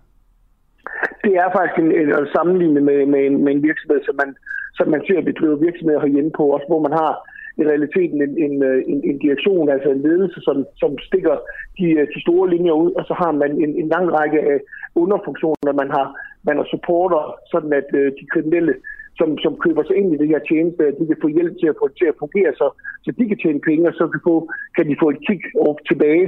Det 1.25 1.33
er 1.43 1.49
faktisk 1.57 1.77
en, 1.83 1.91
en, 2.01 2.09
en 2.21 2.27
sammenligne 2.35 2.81
med, 2.81 3.05
med, 3.13 3.21
en, 3.27 3.43
med 3.43 3.51
en 3.55 3.63
virksomhed, 3.63 3.99
som 4.05 4.15
man, 4.21 4.35
som 4.77 4.87
man 4.93 5.01
ser 5.07 5.21
bedrive 5.21 5.59
virksomheder 5.67 5.99
herhjemme 5.99 6.31
på, 6.37 6.43
også 6.55 6.67
hvor 6.69 6.81
man 6.87 6.93
har 7.01 7.13
i 7.61 7.63
realiteten 7.71 8.17
en, 8.25 8.33
en, 8.45 8.55
en, 8.91 8.99
en 9.09 9.17
direktion, 9.25 9.69
altså 9.69 9.89
en 9.91 10.01
ledelse, 10.07 10.39
som, 10.47 10.57
som 10.81 10.91
stikker 11.07 11.35
de, 11.77 11.85
de 12.13 12.19
store 12.25 12.49
linjer 12.53 12.75
ud, 12.83 12.91
og 12.99 13.03
så 13.09 13.13
har 13.21 13.31
man 13.31 13.51
en, 13.63 13.71
en 13.81 13.87
lang 13.95 14.07
række 14.17 14.39
af 14.51 14.57
underfunktioner, 14.95 15.73
man 15.81 15.89
har, 15.97 16.07
man 16.43 16.59
er 16.59 16.65
supporter, 16.73 17.21
sådan 17.51 17.73
at 17.73 17.89
øh, 17.93 18.11
de 18.19 18.25
kriminelle 18.33 18.73
som, 19.19 19.29
som 19.43 19.53
køber 19.63 19.83
sig 19.83 19.95
ind 19.99 20.09
i 20.13 20.17
det 20.21 20.27
her 20.33 20.41
tjeneste, 20.49 20.83
de 20.99 21.03
kan 21.09 21.19
få 21.21 21.27
hjælp 21.37 21.53
til 21.59 21.67
at 21.71 21.79
få 21.79 21.87
det 21.87 21.97
til 21.97 22.07
at 22.11 22.19
fungere, 22.23 22.51
så, 22.61 22.67
så 23.05 23.09
de 23.17 23.23
kan 23.29 23.39
tjene 23.43 23.61
penge, 23.69 23.89
og 23.89 23.95
så 23.99 24.05
kan, 24.13 24.21
få, 24.27 24.35
kan 24.75 24.85
de 24.89 24.95
få 25.01 25.07
et 25.13 25.21
kick 25.27 25.41
tilbage. 25.89 26.25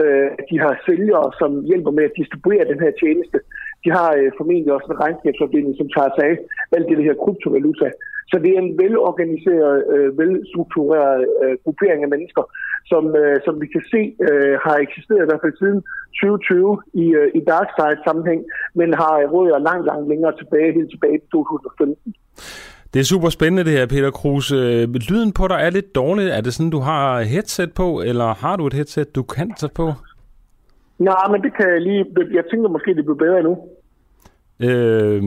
Øh, 0.00 0.28
de 0.50 0.56
har 0.64 0.82
sælgere, 0.86 1.26
som 1.40 1.50
hjælper 1.70 1.92
med 1.98 2.04
at 2.08 2.18
distribuere 2.20 2.70
den 2.72 2.80
her 2.84 2.92
tjeneste. 3.02 3.38
De 3.84 3.90
har 3.96 4.10
øh, 4.20 4.28
formentlig 4.38 4.72
også 4.72 4.88
en 4.90 5.02
regnskabsopdeling, 5.04 5.74
som 5.76 5.88
tager 5.96 6.10
sig 6.16 6.24
af 6.30 6.36
alt 6.76 6.88
det, 6.88 6.98
det 6.98 7.08
her 7.08 7.22
kryptovaluta. 7.24 7.88
Så 8.30 8.36
det 8.42 8.50
er 8.54 8.60
en 8.60 8.78
velorganiseret, 8.82 9.76
øh, 9.94 10.18
velstruktureret 10.18 11.20
øh, 11.42 11.54
gruppering 11.64 12.00
af 12.02 12.10
mennesker, 12.14 12.44
som, 12.90 13.04
øh, 13.22 13.36
som 13.46 13.54
vi 13.62 13.66
kan 13.74 13.84
se 13.92 14.02
øh, 14.28 14.54
har 14.64 14.76
eksisteret 14.86 15.22
i 15.24 15.28
hvert 15.30 15.44
fald 15.44 15.56
siden 15.62 15.80
2020 16.20 16.82
i, 17.04 17.06
øh, 17.20 17.28
i 17.38 17.40
dark 17.52 17.68
side 17.78 17.98
sammenhæng, 18.06 18.40
men 18.78 18.88
har 19.00 19.14
rødder 19.34 19.58
langt, 19.68 19.86
langt 19.90 20.06
længere 20.12 20.34
tilbage, 20.40 20.76
helt 20.78 20.90
tilbage 20.94 21.18
til 21.22 21.28
2015. 21.32 22.14
Det 22.92 23.00
er 23.00 23.04
super 23.14 23.28
spændende 23.28 23.64
det 23.64 23.78
her, 23.78 23.86
Peter 23.86 24.10
Kruse. 24.10 24.56
Øh, 24.56 24.94
lyden 25.10 25.32
på 25.38 25.44
dig 25.48 25.58
er 25.66 25.70
lidt 25.70 25.94
dårlig. 25.94 26.26
Er 26.28 26.40
det 26.40 26.54
sådan, 26.54 26.70
du 26.70 26.80
har 26.90 27.22
headset 27.34 27.70
på, 27.80 28.02
eller 28.08 28.28
har 28.44 28.56
du 28.56 28.66
et 28.66 28.74
headset, 28.80 29.16
du 29.16 29.22
kan 29.22 29.48
tage 29.60 29.74
på? 29.80 29.86
Nej, 30.98 31.24
men 31.32 31.42
det 31.44 31.52
kan 31.56 31.68
jeg 31.74 31.80
lige... 31.80 32.04
Jeg 32.38 32.44
tænker 32.50 32.68
måske, 32.68 32.94
det 32.94 33.04
bliver 33.04 33.22
bedre 33.24 33.42
nu. 33.42 33.54
Øh, 34.60 35.22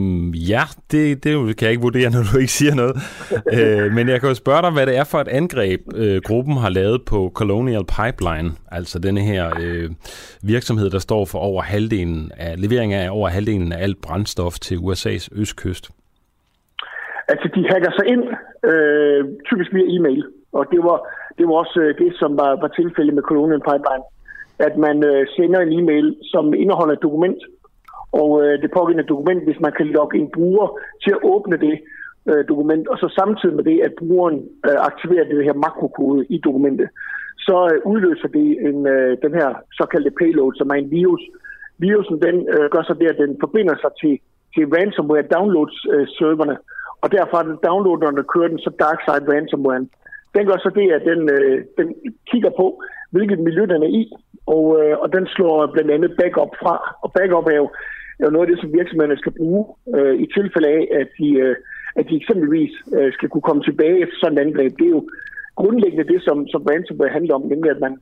ja, 0.51 0.61
det, 0.91 1.23
det 1.23 1.57
kan 1.57 1.65
jeg 1.65 1.71
ikke 1.71 1.81
vurdere, 1.81 2.09
når 2.15 2.23
du 2.31 2.37
ikke 2.39 2.51
siger 2.51 2.75
noget. 2.75 2.95
øh, 3.57 3.91
men 3.95 4.09
jeg 4.09 4.19
kan 4.19 4.29
jo 4.29 4.35
spørge 4.35 4.61
dig, 4.61 4.71
hvad 4.71 4.85
det 4.85 4.97
er 4.97 5.03
for 5.03 5.17
et 5.17 5.27
angreb, 5.27 5.81
øh, 5.95 6.21
gruppen 6.25 6.57
har 6.57 6.69
lavet 6.69 7.01
på 7.05 7.31
Colonial 7.33 7.85
Pipeline, 7.97 8.49
altså 8.71 8.99
denne 8.99 9.21
her 9.21 9.51
øh, 9.61 9.89
virksomhed, 10.43 10.89
der 10.89 10.99
står 10.99 11.25
for 11.25 11.39
over 11.39 11.61
halvdelen 11.61 12.31
af 12.37 12.61
levering 12.61 12.93
af 12.93 13.09
over 13.09 13.29
halvdelen 13.29 13.71
af 13.73 13.83
alt 13.83 14.01
brændstof 14.01 14.53
til 14.53 14.75
USA's 14.75 15.27
østkyst. 15.41 15.89
Altså, 17.27 17.49
de 17.55 17.61
hacker 17.71 17.91
sig 17.97 18.05
ind, 18.13 18.23
øh, 18.71 19.25
typisk 19.49 19.73
via 19.73 19.87
e-mail, 19.95 20.23
og 20.53 20.65
det 20.71 20.79
var, 20.87 20.97
det 21.37 21.47
var 21.47 21.53
også 21.53 21.79
øh, 21.79 21.97
det, 21.97 22.15
som 22.21 22.37
var, 22.37 22.51
var 22.63 22.67
tilfældet 22.67 23.13
med 23.13 23.23
Colonial 23.23 23.61
Pipeline, 23.69 24.05
at 24.59 24.77
man 24.77 24.97
øh, 25.11 25.27
sender 25.35 25.59
en 25.59 25.73
e-mail, 25.79 26.15
som 26.23 26.53
indeholder 26.53 26.93
et 26.93 27.01
dokument, 27.07 27.39
og 28.11 28.29
øh, 28.43 28.61
det 28.61 28.71
pågældende 28.71 29.09
dokument, 29.13 29.43
hvis 29.43 29.59
man 29.59 29.73
kan 29.77 29.87
logge 29.87 30.17
en 30.19 30.29
bruger 30.37 30.79
til 31.03 31.11
at 31.11 31.23
åbne 31.23 31.57
det 31.57 31.79
øh, 32.29 32.47
dokument, 32.47 32.87
og 32.87 32.97
så 32.97 33.07
samtidig 33.19 33.55
med 33.55 33.63
det, 33.63 33.81
at 33.81 33.93
brugeren 33.99 34.37
øh, 34.67 34.79
aktiverer 34.89 35.23
det 35.23 35.43
her 35.43 35.53
makrokode 35.53 36.25
i 36.29 36.37
dokumentet, 36.37 36.89
så 37.37 37.57
øh, 37.71 37.79
udløser 37.91 38.27
det 38.27 38.47
en, 38.69 38.87
øh, 38.87 39.17
den 39.25 39.33
her 39.33 39.49
såkaldte 39.77 40.11
payload, 40.19 40.53
som 40.55 40.69
er 40.69 40.73
en 40.73 40.91
virus. 40.91 41.21
Virusen 41.77 42.21
den 42.21 42.35
øh, 42.53 42.69
gør 42.73 42.83
så 42.83 42.93
det, 42.93 43.07
at 43.09 43.17
den 43.17 43.37
forbinder 43.39 43.75
sig 43.83 43.91
til, 44.01 44.13
til 44.53 44.63
ransomware 44.75 45.31
downloads-serverne, 45.35 46.57
øh, 46.57 46.63
og 47.03 47.11
derfra 47.11 47.43
den 47.43 47.57
downloader, 47.67 48.11
der 48.11 48.31
kører 48.33 48.47
den 48.47 48.59
så 48.59 48.71
dark 48.79 48.99
side 49.05 49.31
ransomware. 49.33 49.87
Den 50.35 50.45
gør 50.49 50.57
så 50.57 50.71
det, 50.79 50.87
at 50.97 51.03
den, 51.11 51.21
øh, 51.35 51.65
den 51.77 51.87
kigger 52.31 52.51
på, 52.59 52.67
hvilket 53.11 53.39
miljø 53.39 53.63
den 53.73 53.83
er 53.83 53.91
i, 54.01 54.03
og, 54.55 54.63
øh, 54.79 54.95
og 55.03 55.07
den 55.15 55.25
slår 55.27 55.71
blandt 55.73 55.91
andet 55.91 56.11
backup 56.19 56.53
fra. 56.61 56.75
Og 57.03 57.13
backup 57.13 57.47
er 57.53 57.57
jo 57.63 57.69
er 58.19 58.29
noget 58.29 58.45
af 58.45 58.51
det, 58.51 58.61
som 58.61 58.73
virksomhederne 58.79 59.21
skal 59.21 59.37
bruge 59.39 59.61
øh, 59.95 60.15
i 60.23 60.25
tilfælde 60.37 60.69
af, 60.77 60.81
at 61.01 61.07
de, 61.19 61.29
øh, 61.45 61.55
at 61.99 62.05
de 62.09 62.15
eksempelvis 62.21 62.73
øh, 62.97 63.13
skal 63.13 63.29
kunne 63.29 63.47
komme 63.49 63.63
tilbage 63.63 64.01
efter 64.03 64.17
sådan 64.17 64.37
et 64.37 64.45
angreb. 64.45 64.71
Det 64.79 64.85
er 64.87 64.95
jo 64.97 65.03
grundlæggende 65.61 66.11
det, 66.13 66.19
som, 66.27 66.37
som 66.53 66.61
ransomware 66.69 67.15
handler 67.17 67.35
om, 67.35 67.41
nemlig 67.41 67.71
at 67.71 67.83
man 67.85 67.93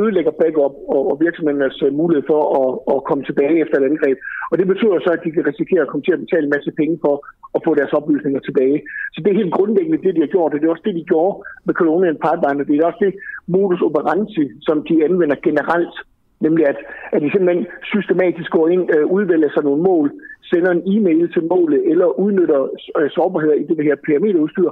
ødelægger 0.00 0.38
backup 0.40 0.74
og, 0.94 1.02
og 1.10 1.16
virksomhedernes 1.26 1.78
øh, 1.86 1.92
mulighed 2.00 2.24
for 2.32 2.42
at, 2.60 2.70
at 2.94 3.04
komme 3.08 3.22
tilbage 3.24 3.60
efter 3.62 3.76
et 3.78 3.88
angreb. 3.90 4.18
Og 4.50 4.54
det 4.58 4.66
betyder 4.72 4.98
så, 5.00 5.10
at 5.16 5.24
de 5.24 5.30
kan 5.36 5.48
risikere 5.50 5.82
at 5.82 5.90
komme 5.90 6.04
til 6.04 6.16
at 6.16 6.22
betale 6.24 6.44
en 6.46 6.54
masse 6.56 6.72
penge 6.80 6.96
for 7.04 7.14
at 7.56 7.60
få 7.66 7.70
deres 7.74 7.92
oplysninger 7.98 8.40
tilbage. 8.40 8.78
Så 9.12 9.18
det 9.20 9.28
er 9.30 9.40
helt 9.42 9.56
grundlæggende 9.56 10.02
det, 10.04 10.14
de 10.14 10.24
har 10.24 10.34
gjort, 10.34 10.52
og 10.52 10.58
det 10.58 10.66
er 10.66 10.74
også 10.74 10.88
det, 10.88 10.94
de 11.00 11.10
gjorde 11.12 11.34
med 11.66 11.74
Colonial 11.80 12.18
Pipeline, 12.24 12.60
og 12.62 12.66
det 12.68 12.74
er 12.74 12.90
også 12.90 13.02
det 13.06 13.14
modus 13.54 13.82
operandi, 13.88 14.44
som 14.66 14.76
de 14.88 15.04
anvender 15.06 15.36
generelt 15.48 15.96
Nemlig 16.44 16.64
at, 16.72 16.78
at 17.14 17.22
de 17.22 17.30
simpelthen 17.30 17.66
systematisk 17.92 18.50
går 18.56 18.66
ind, 18.74 18.84
øh, 18.94 19.04
udvælger 19.16 19.50
sig 19.52 19.62
nogle 19.64 19.82
mål, 19.82 20.06
sender 20.50 20.70
en 20.70 20.82
e-mail 20.92 21.32
til 21.32 21.42
målet, 21.52 21.90
eller 21.90 22.06
udnytter 22.24 22.60
øh, 22.98 23.10
sårbarheder 23.10 23.54
i 23.54 23.64
det 23.70 23.84
her 23.88 23.96
pyramidudstyr, 24.04 24.70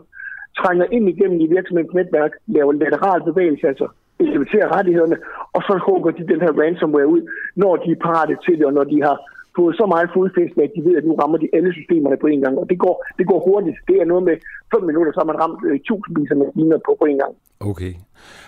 trænger 0.61 0.87
ind 0.97 1.09
igennem 1.09 1.41
i 1.41 1.47
virksomhedens 1.57 1.95
netværk, 1.95 2.33
laver 2.47 2.73
lateral 2.73 3.21
bevægelse, 3.31 3.69
altså 3.69 3.87
implementerer 4.21 4.77
rettighederne, 4.77 5.17
og 5.57 5.61
så 5.63 5.75
hugger 5.87 6.11
de 6.11 6.27
den 6.33 6.41
her 6.45 6.53
ransomware 6.61 7.07
ud, 7.15 7.23
når 7.57 7.77
de 7.77 7.91
er 7.91 8.03
parate 8.07 8.37
til 8.45 8.59
det, 8.59 8.67
og 8.67 8.73
når 8.73 8.85
de 8.85 9.03
har 9.03 9.17
fået 9.59 9.75
så 9.81 9.87
meget 9.95 10.09
fodfæste, 10.17 10.59
at 10.67 10.73
de 10.77 10.85
ved, 10.87 10.95
at 10.97 11.05
nu 11.09 11.15
rammer 11.15 11.39
de 11.39 11.49
alle 11.57 11.73
systemerne 11.79 12.17
på 12.21 12.27
en 12.27 12.41
gang. 12.45 12.55
Og 12.59 12.67
det 12.71 12.79
går, 12.85 12.95
det 13.19 13.27
går 13.31 13.41
hurtigt. 13.49 13.79
Det 13.89 13.97
er 14.03 14.07
noget 14.13 14.25
med 14.29 14.37
fem 14.73 14.83
minutter, 14.91 15.13
så 15.13 15.21
har 15.21 15.31
man 15.33 15.41
ramt 15.43 15.61
øh, 15.69 15.81
tusindvis 15.87 16.31
af 16.31 16.37
maskiner 16.37 16.79
på, 16.87 16.93
på 17.01 17.05
en 17.13 17.19
gang. 17.23 17.33
Okay. 17.71 17.93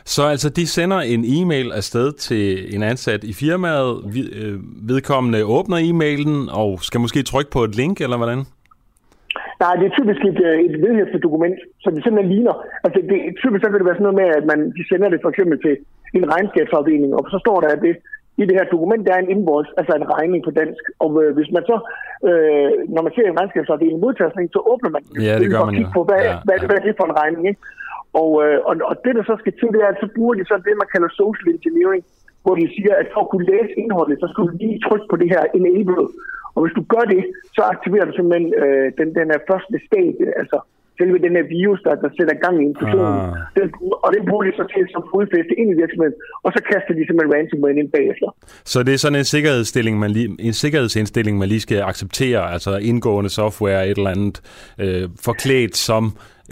Så 0.04 0.22
altså, 0.32 0.48
de 0.58 0.66
sender 0.66 1.00
en 1.14 1.22
e-mail 1.36 1.68
afsted 1.80 2.12
til 2.12 2.74
en 2.74 2.82
ansat 2.82 3.24
i 3.24 3.32
firmaet. 3.42 3.90
Øh, 4.40 4.56
vedkommende 4.92 5.44
åbner 5.56 5.78
e-mailen 5.88 6.36
og 6.60 6.70
skal 6.88 7.00
måske 7.00 7.22
trykke 7.22 7.50
på 7.50 7.60
et 7.68 7.74
link, 7.80 8.00
eller 8.00 8.16
hvordan? 8.16 8.40
Nej, 9.62 9.74
det 9.78 9.86
er 9.86 9.94
typisk 9.98 10.20
et, 10.30 10.40
øh, 10.48 10.56
et 10.68 10.76
vedhæftet 10.84 11.20
dokument, 11.26 11.58
så 11.82 11.86
det 11.94 12.00
simpelthen 12.02 12.32
ligner. 12.34 12.54
Altså, 12.84 12.98
det, 13.10 13.18
typisk 13.42 13.60
så 13.62 13.68
kan 13.68 13.78
det 13.78 13.88
være 13.88 13.98
sådan 13.98 14.08
noget 14.08 14.20
med, 14.22 14.28
at 14.38 14.44
man, 14.50 14.58
de 14.76 14.82
sender 14.90 15.08
det 15.12 15.20
for 15.22 15.30
eksempel 15.32 15.56
til 15.66 15.74
en 16.18 16.24
regnskabsafdeling, 16.32 17.10
og 17.18 17.22
så 17.32 17.38
står 17.44 17.58
der, 17.60 17.68
at 17.76 17.82
det, 17.86 17.94
i 18.40 18.42
det 18.48 18.54
her 18.58 18.66
dokument, 18.74 19.06
der 19.06 19.12
er 19.14 19.22
en 19.22 19.32
invoice, 19.34 19.70
altså 19.80 19.92
en 19.94 20.10
regning 20.14 20.40
på 20.44 20.50
dansk. 20.60 20.84
Og 21.04 21.10
øh, 21.22 21.30
hvis 21.36 21.50
man 21.54 21.62
så, 21.70 21.76
øh, 22.28 22.70
når 22.94 23.02
man 23.06 23.12
ser 23.14 23.26
en 23.26 23.38
regnskabsafdeling 23.40 24.00
modtagsning, 24.06 24.46
så 24.52 24.60
åbner 24.72 24.90
man 24.96 25.02
ja, 25.28 25.34
det 25.42 25.48
gør 25.54 25.64
man 25.68 25.74
jo. 25.74 25.88
på, 25.96 26.00
hvad, 26.08 26.22
ja, 26.28 26.34
hvad, 26.46 26.58
ja. 26.60 26.66
hvad 26.66 26.76
er 26.78 26.84
det 26.86 26.98
for 26.98 27.06
en 27.10 27.18
regning. 27.22 27.42
Ikke? 27.50 27.60
Og, 28.22 28.30
øh, 28.44 28.58
og, 28.68 28.74
og 28.90 28.94
det, 29.04 29.12
der 29.18 29.24
så 29.30 29.34
skal 29.42 29.52
til, 29.56 29.68
det 29.74 29.80
er, 29.84 29.90
at 29.92 30.02
så 30.02 30.08
bruger 30.16 30.34
de 30.34 30.44
så 30.44 30.56
det, 30.66 30.82
man 30.82 30.92
kalder 30.94 31.08
social 31.22 31.48
engineering, 31.56 32.02
hvor 32.44 32.54
de 32.60 32.66
siger, 32.76 32.94
at 33.00 33.08
for 33.14 33.20
at 33.24 33.30
kunne 33.30 33.48
læse 33.54 33.72
indholdet, 33.82 34.20
så 34.22 34.26
skal 34.30 34.44
du 34.44 34.52
lige 34.62 34.82
trykke 34.86 35.06
på 35.10 35.16
det 35.20 35.28
her 35.34 35.42
enable. 35.58 36.02
Og 36.54 36.60
hvis 36.62 36.76
du 36.78 36.82
gør 36.94 37.04
det, 37.14 37.22
så 37.56 37.62
aktiverer 37.74 38.06
du 38.06 38.12
simpelthen 38.14 38.48
øh, 38.62 38.86
den, 38.98 39.08
den 39.18 39.26
her 39.32 39.40
første 39.50 39.76
stadie, 39.86 40.28
altså 40.40 40.58
selve 41.02 41.18
den 41.26 41.32
her 41.38 41.46
virus, 41.58 41.80
der, 41.86 41.94
der 42.02 42.10
sætter 42.18 42.34
gang 42.44 42.54
i 42.62 42.64
infektionen. 42.70 43.20
Ah. 43.28 43.58
Den, 43.58 43.66
og 44.04 44.08
den 44.14 44.22
bruger 44.28 44.44
de 44.48 44.52
så 44.60 44.64
til 44.74 44.84
som 44.94 45.02
fodfæste 45.14 45.52
ind 45.60 45.68
i 45.74 45.76
virksomheden, 45.82 46.16
og 46.44 46.50
så 46.56 46.60
kaster 46.70 46.92
de 46.98 47.02
simpelthen 47.06 47.34
ransomware 47.36 47.74
ind 47.82 47.90
bagefter. 47.96 48.28
Så 48.72 48.78
det 48.86 48.92
er 48.94 49.00
sådan 49.04 49.18
en 49.22 49.28
sikkerhedsstilling, 49.34 49.94
man 50.04 50.10
lige, 50.16 50.28
en 50.48 50.56
sikkerhedsindstilling, 50.62 51.34
man 51.38 51.48
lige 51.52 51.64
skal 51.66 51.80
acceptere, 51.92 52.42
altså 52.54 52.72
indgående 52.90 53.30
software, 53.40 53.80
et 53.90 53.96
eller 54.00 54.10
andet, 54.16 54.36
øh, 54.84 55.04
forklædt 55.28 55.74
som 55.88 56.04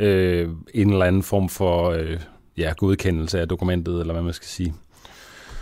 øh, 0.06 0.44
en 0.80 0.88
eller 0.92 1.06
anden 1.10 1.24
form 1.32 1.48
for 1.48 1.76
øh, 1.98 2.18
ja, 2.62 2.70
godkendelse 2.82 3.36
af 3.40 3.48
dokumentet, 3.48 4.00
eller 4.00 4.14
hvad 4.14 4.26
man 4.30 4.32
skal 4.40 4.50
sige. 4.58 4.72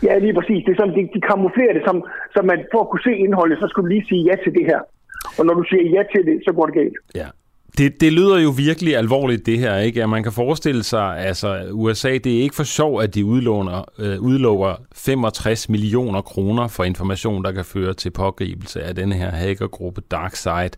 Ja, 0.03 0.19
lige 0.19 0.35
præcis. 0.39 0.61
Det 0.65 0.73
er 0.73 0.79
sådan, 0.81 0.97
de, 0.99 1.03
de 1.17 1.21
kamuflerer 1.31 1.73
det, 1.79 1.83
som, 1.89 1.97
som 2.35 2.45
man 2.51 2.59
for 2.73 2.81
at 2.85 2.89
kunne 2.91 3.07
se 3.09 3.13
indholdet, 3.25 3.59
så 3.59 3.67
skulle 3.69 3.87
du 3.87 3.93
lige 3.95 4.07
sige 4.11 4.23
ja 4.31 4.35
til 4.45 4.53
det 4.59 4.65
her. 4.71 4.81
Og 5.39 5.43
når 5.47 5.55
du 5.55 5.65
siger 5.71 5.85
ja 5.97 6.03
til 6.13 6.23
det, 6.29 6.37
så 6.47 6.51
går 6.57 6.67
det 6.67 6.75
galt. 6.81 6.99
Ja, 7.21 7.29
det, 7.79 8.01
det 8.01 8.13
lyder 8.13 8.39
jo 8.39 8.51
virkelig 8.51 8.97
alvorligt, 8.97 9.47
det 9.47 9.59
her, 9.59 9.77
ikke? 9.77 10.03
At 10.03 10.09
man 10.09 10.23
kan 10.23 10.33
forestille 10.33 10.83
sig, 10.83 11.19
altså 11.19 11.69
USA, 11.71 12.19
det 12.19 12.39
er 12.39 12.43
ikke 12.43 12.55
for 12.55 12.65
sjov, 12.65 13.01
at 13.01 13.15
de 13.15 13.25
udlåner, 13.25 13.85
øh, 13.99 14.21
udlover 14.21 14.77
65 14.95 15.69
millioner 15.69 16.21
kroner 16.21 16.69
for 16.69 16.85
information, 16.85 17.45
der 17.45 17.53
kan 17.53 17.65
føre 17.65 17.95
til 17.95 18.11
pågribelse 18.11 18.83
af 18.83 18.95
denne 18.95 19.15
her 19.15 19.31
hackergruppe 19.31 20.01
DarkSide. 20.11 20.71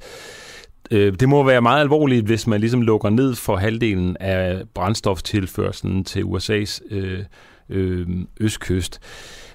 Øh, 0.91 1.15
det 1.21 1.29
må 1.29 1.43
være 1.43 1.61
meget 1.61 1.81
alvorligt, 1.81 2.27
hvis 2.27 2.47
man 2.47 2.61
ligesom 2.61 2.83
lukker 2.83 3.11
ned 3.11 3.35
for 3.35 3.57
halvdelen 3.57 4.17
af 4.21 4.63
brændstoftilførselen 4.75 6.05
til 6.05 6.23
USA's 6.23 6.95
øh, 6.95 7.25
øh, 7.69 8.07
østkyst. 8.41 9.01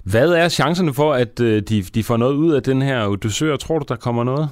Hvad 0.03 0.29
er 0.29 0.49
chancerne 0.49 0.93
for, 0.93 1.13
at 1.13 1.39
øh, 1.39 1.61
de, 1.61 1.81
de 1.81 2.03
får 2.03 2.17
noget 2.17 2.33
ud 2.33 2.53
af 2.53 2.63
den 2.63 2.81
her 2.81 3.15
dusør? 3.15 3.55
Tror 3.55 3.79
du, 3.79 3.85
der 3.89 3.95
kommer 3.95 4.23
noget 4.23 4.49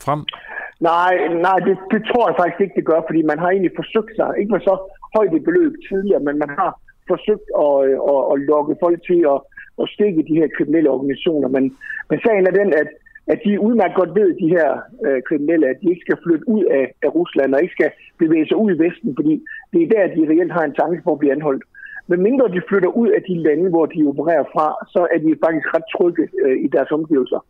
frem? 0.00 0.24
Nej, 0.90 1.14
nej 1.46 1.58
det, 1.66 1.76
det 1.92 2.00
tror 2.08 2.24
jeg 2.28 2.36
faktisk 2.40 2.60
ikke, 2.60 2.78
det 2.78 2.90
gør, 2.90 3.00
fordi 3.08 3.22
man 3.30 3.38
har 3.42 3.50
egentlig 3.50 3.78
forsøgt 3.80 4.12
sig, 4.16 4.28
ikke 4.38 4.52
med 4.54 4.60
så 4.60 4.74
højt 5.16 5.34
et 5.34 5.44
beløb 5.48 5.72
tidligere, 5.88 6.22
men 6.26 6.36
man 6.44 6.50
har 6.60 6.70
forsøgt 7.12 7.48
at, 7.66 7.76
at, 8.12 8.20
at 8.32 8.36
lokke 8.50 8.74
folk 8.84 8.98
til 9.08 9.20
at, 9.34 9.38
at 9.82 9.86
stikke 9.94 10.28
de 10.28 10.38
her 10.40 10.48
kriminelle 10.56 10.90
organisationer. 10.96 11.48
Men, 11.56 11.64
men 12.10 12.18
sagen 12.26 12.46
er 12.46 12.54
den, 12.60 12.70
at, 12.82 12.88
at 13.32 13.38
de 13.44 13.64
udmærket 13.66 13.98
godt 14.00 14.12
ved, 14.18 14.28
de 14.42 14.48
her 14.56 14.68
øh, 15.06 15.20
kriminelle, 15.28 15.66
at 15.68 15.80
de 15.82 15.90
ikke 15.90 16.04
skal 16.06 16.22
flytte 16.24 16.48
ud 16.56 16.64
af, 16.78 16.84
af 17.06 17.10
Rusland 17.18 17.54
og 17.54 17.62
ikke 17.62 17.76
skal 17.78 17.90
bevæge 18.22 18.46
sig 18.48 18.56
ud 18.56 18.70
i 18.72 18.80
Vesten, 18.84 19.10
fordi 19.18 19.34
det 19.72 19.80
er 19.82 19.88
der, 19.94 20.14
de 20.16 20.30
reelt 20.30 20.52
har 20.52 20.64
en 20.64 20.76
chance 20.78 21.00
for 21.04 21.12
at 21.12 21.18
blive 21.18 21.34
anholdt. 21.36 21.64
Men 22.08 22.22
mindre 22.22 22.48
de 22.54 22.66
flytter 22.68 22.90
ud 23.02 23.08
af 23.08 23.22
de 23.28 23.34
lande, 23.46 23.70
hvor 23.70 23.86
de 23.86 24.08
opererer 24.12 24.46
fra, 24.54 24.66
så 24.94 25.00
er 25.14 25.18
de 25.24 25.40
faktisk 25.44 25.66
ret 25.74 25.86
trygge 25.94 26.24
øh, 26.44 26.56
i 26.64 26.68
deres 26.74 26.90
omgivelser. 26.90 27.40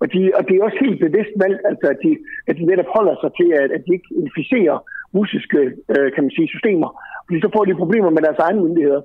Og, 0.00 0.06
de, 0.12 0.20
og 0.38 0.42
det 0.46 0.54
er 0.54 0.64
også 0.64 0.80
helt 0.84 1.00
bevidst 1.06 1.34
valgt, 1.44 1.60
altså, 1.70 1.86
at, 1.94 1.98
de, 2.04 2.10
at 2.48 2.54
de 2.58 2.64
netop 2.70 2.90
holder 2.96 3.16
sig 3.22 3.30
til, 3.38 3.48
at, 3.60 3.68
at 3.76 3.80
de 3.86 3.92
ikke 3.96 4.10
inficerer 4.22 4.76
russiske 5.18 5.60
øh, 5.94 6.08
kan 6.14 6.24
man 6.24 6.34
sige, 6.36 6.48
systemer. 6.54 6.88
Fordi 7.26 7.40
så 7.40 7.48
får 7.56 7.64
de 7.64 7.80
problemer 7.82 8.10
med 8.10 8.22
deres 8.26 8.42
egne 8.46 8.60
myndigheder. 8.64 9.02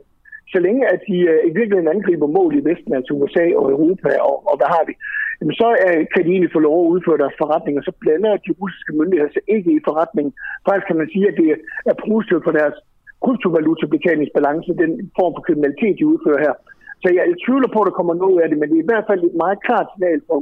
Så 0.53 0.57
længe 0.65 0.83
at 0.93 1.01
de 1.09 1.17
øh, 1.31 1.39
i 1.49 1.51
virkeligheden 1.57 1.93
angriber 1.95 2.27
mål 2.37 2.51
i 2.59 2.65
Vesten, 2.69 2.93
altså 2.93 3.11
USA 3.13 3.45
og 3.61 3.65
Europa, 3.75 4.09
og, 4.29 4.35
og 4.49 4.55
hvad 4.57 4.69
har 4.75 4.83
vi, 4.87 4.93
jamen, 5.39 5.55
så 5.61 5.67
øh, 5.85 6.01
kan 6.13 6.21
de 6.25 6.31
egentlig 6.31 6.55
få 6.55 6.61
lov 6.69 6.77
at 6.81 6.91
udføre 6.93 7.21
deres 7.23 7.39
forretninger. 7.41 7.81
Så 7.81 7.91
blander 8.01 8.43
de 8.45 8.51
russiske 8.61 8.93
myndigheder 8.99 9.31
sig 9.33 9.45
ikke 9.55 9.71
i 9.77 9.85
forretningen. 9.87 10.33
Faktisk 10.67 10.87
kan 10.87 10.99
man 11.01 11.09
sige, 11.13 11.27
at 11.31 11.37
det 11.41 11.47
er 11.91 11.95
positivt 12.07 12.43
for 12.43 12.53
deres 12.59 12.77
kryptovalutabetalingsbalance, 13.23 14.71
den 14.83 14.91
form 15.17 15.33
for 15.35 15.43
kriminalitet, 15.47 15.95
de 15.99 16.09
udfører 16.13 16.41
her. 16.45 16.55
Så 17.01 17.07
jeg 17.17 17.41
tvivler 17.45 17.69
på, 17.71 17.79
at 17.81 17.87
der 17.89 17.99
kommer 17.99 18.13
noget 18.23 18.37
af 18.43 18.47
det, 18.49 18.57
men 18.57 18.67
det 18.69 18.77
er 18.77 18.85
i 18.85 18.91
hvert 18.91 19.09
fald 19.09 19.21
et 19.23 19.41
meget 19.43 19.59
klart 19.67 19.87
signal 19.89 20.19
fra 20.27 20.35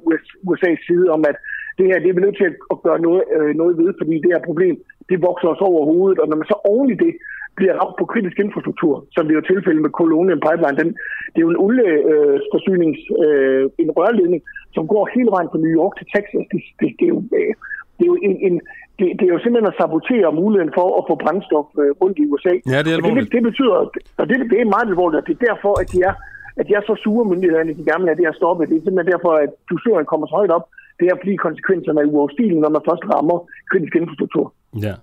USA's 0.50 0.82
side 0.88 1.08
om, 1.16 1.22
at 1.32 1.38
det 1.78 1.86
her 1.90 2.00
det 2.00 2.10
er 2.10 2.18
vi 2.18 2.26
nødt 2.26 2.38
til 2.42 2.50
at 2.74 2.78
gøre 2.86 3.00
noget, 3.08 3.24
øh, 3.38 3.52
noget 3.62 3.74
ved, 3.82 3.90
fordi 4.00 4.16
det 4.24 4.34
her 4.36 4.44
problem, 4.50 4.76
det 5.10 5.18
vokser 5.30 5.48
os 5.54 5.64
over 5.70 5.82
hovedet, 5.92 6.20
og 6.22 6.28
når 6.28 6.38
man 6.38 6.52
så 6.52 6.58
oven 6.72 6.90
i 6.94 6.98
det 7.06 7.14
bliver 7.58 7.76
ramt 7.80 7.98
på 8.00 8.06
kritisk 8.14 8.38
infrastruktur, 8.40 8.96
som 9.16 9.24
det 9.24 9.34
er 9.34 9.40
jo 9.42 9.52
tilfældet 9.52 9.82
med 9.86 9.98
Colonial 10.00 10.40
Pipeline, 10.46 10.80
den, 10.82 10.90
det 11.32 11.40
er 11.40 11.48
jo 11.48 11.54
en 11.54 11.64
olieforsynings, 11.66 13.02
øh, 13.26 13.64
en 13.84 13.92
rørledning, 13.98 14.42
som 14.76 14.84
går 14.94 15.04
hele 15.16 15.30
vejen 15.36 15.50
fra 15.52 15.62
New 15.64 15.74
York 15.82 15.94
til 15.98 16.08
Texas. 16.16 16.46
Det, 16.52 16.62
det, 16.80 16.88
det 17.00 17.06
er 17.08 17.14
jo, 17.16 17.22
øh, 17.40 17.54
det 17.98 18.04
er 18.06 18.12
jo 18.14 18.20
en, 18.28 18.36
en 18.48 18.56
det, 19.00 19.08
det 19.20 19.26
er 19.28 19.34
jo 19.36 19.42
simpelthen 19.44 19.72
at 19.74 19.80
sabotere 19.82 20.30
muligheden 20.42 20.74
for 20.80 20.88
at 21.00 21.04
få 21.10 21.14
brændstof 21.24 21.68
øh, 21.84 21.92
rundt 22.02 22.18
i 22.22 22.26
USA. 22.32 22.54
Ja, 22.74 22.80
det 22.84 22.90
er 22.92 22.98
alvorligt. 23.00 23.26
Det, 23.26 23.36
det, 23.36 23.44
betyder, 23.50 23.76
og 24.22 24.26
det, 24.30 24.36
det 24.52 24.58
er 24.62 24.74
meget 24.76 24.88
alvorligt, 24.94 25.20
og 25.22 25.26
det 25.28 25.34
er 25.38 25.46
derfor, 25.50 25.74
at 25.82 25.88
de 25.94 26.00
er 26.10 26.16
at 26.58 26.70
jeg 26.70 26.78
er 26.82 26.86
så 26.92 26.96
sure 27.04 27.26
myndighederne, 27.32 27.74
de 27.82 27.86
gamle 27.92 28.12
er 28.12 28.16
det 28.16 28.26
her 28.28 28.34
stoppet. 28.42 28.70
Det 28.70 28.76
er 28.78 28.84
simpelthen 28.86 29.14
derfor, 29.14 29.32
at 29.46 29.52
dusøren 29.70 30.06
kommer 30.12 30.28
så 30.28 30.36
højt 30.40 30.52
op. 30.58 30.66
Det 31.00 31.06
er 31.08 31.16
fordi 31.22 31.36
konsekvenserne 31.36 32.02
er 32.02 32.06
uafstigelige, 32.06 32.62
når 32.62 32.70
man 32.70 32.82
først 32.90 33.04
rammer 33.14 33.38
kritisk 33.72 33.96
infrastruktur. 33.96 34.54
Ja. 34.88 34.94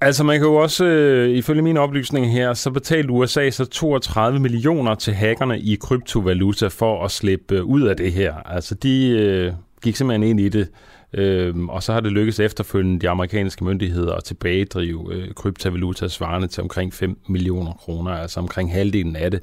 Altså 0.00 0.24
man 0.24 0.38
kan 0.38 0.48
jo 0.48 0.54
også, 0.54 0.84
øh, 0.84 1.28
ifølge 1.28 1.62
min 1.62 1.76
oplysning 1.76 2.32
her, 2.32 2.52
så 2.52 2.70
betalte 2.70 3.10
USA 3.12 3.50
så 3.50 3.66
32 3.66 4.38
millioner 4.40 4.94
til 4.94 5.14
hackerne 5.14 5.58
i 5.58 5.76
kryptovaluta 5.80 6.66
for 6.66 7.04
at 7.04 7.10
slippe 7.10 7.54
øh, 7.54 7.64
ud 7.64 7.82
af 7.82 7.96
det 7.96 8.12
her. 8.12 8.34
Altså 8.44 8.74
de 8.74 9.18
øh, 9.18 9.52
gik 9.82 9.96
simpelthen 9.96 10.30
ind 10.30 10.40
i 10.40 10.48
det, 10.48 10.70
øh, 11.12 11.56
og 11.68 11.82
så 11.82 11.92
har 11.92 12.00
det 12.00 12.12
lykkedes 12.12 12.40
efterfølgende 12.40 13.00
de 13.00 13.08
amerikanske 13.08 13.64
myndigheder 13.64 14.14
at 14.14 14.24
tilbagedrive 14.24 15.14
øh, 15.14 15.34
kryptovaluta 15.34 16.08
svarende 16.08 16.48
til 16.48 16.62
omkring 16.62 16.94
5 16.94 17.18
millioner 17.28 17.72
kroner, 17.72 18.10
altså 18.10 18.40
omkring 18.40 18.72
halvdelen 18.72 19.16
af 19.16 19.30
det. 19.30 19.40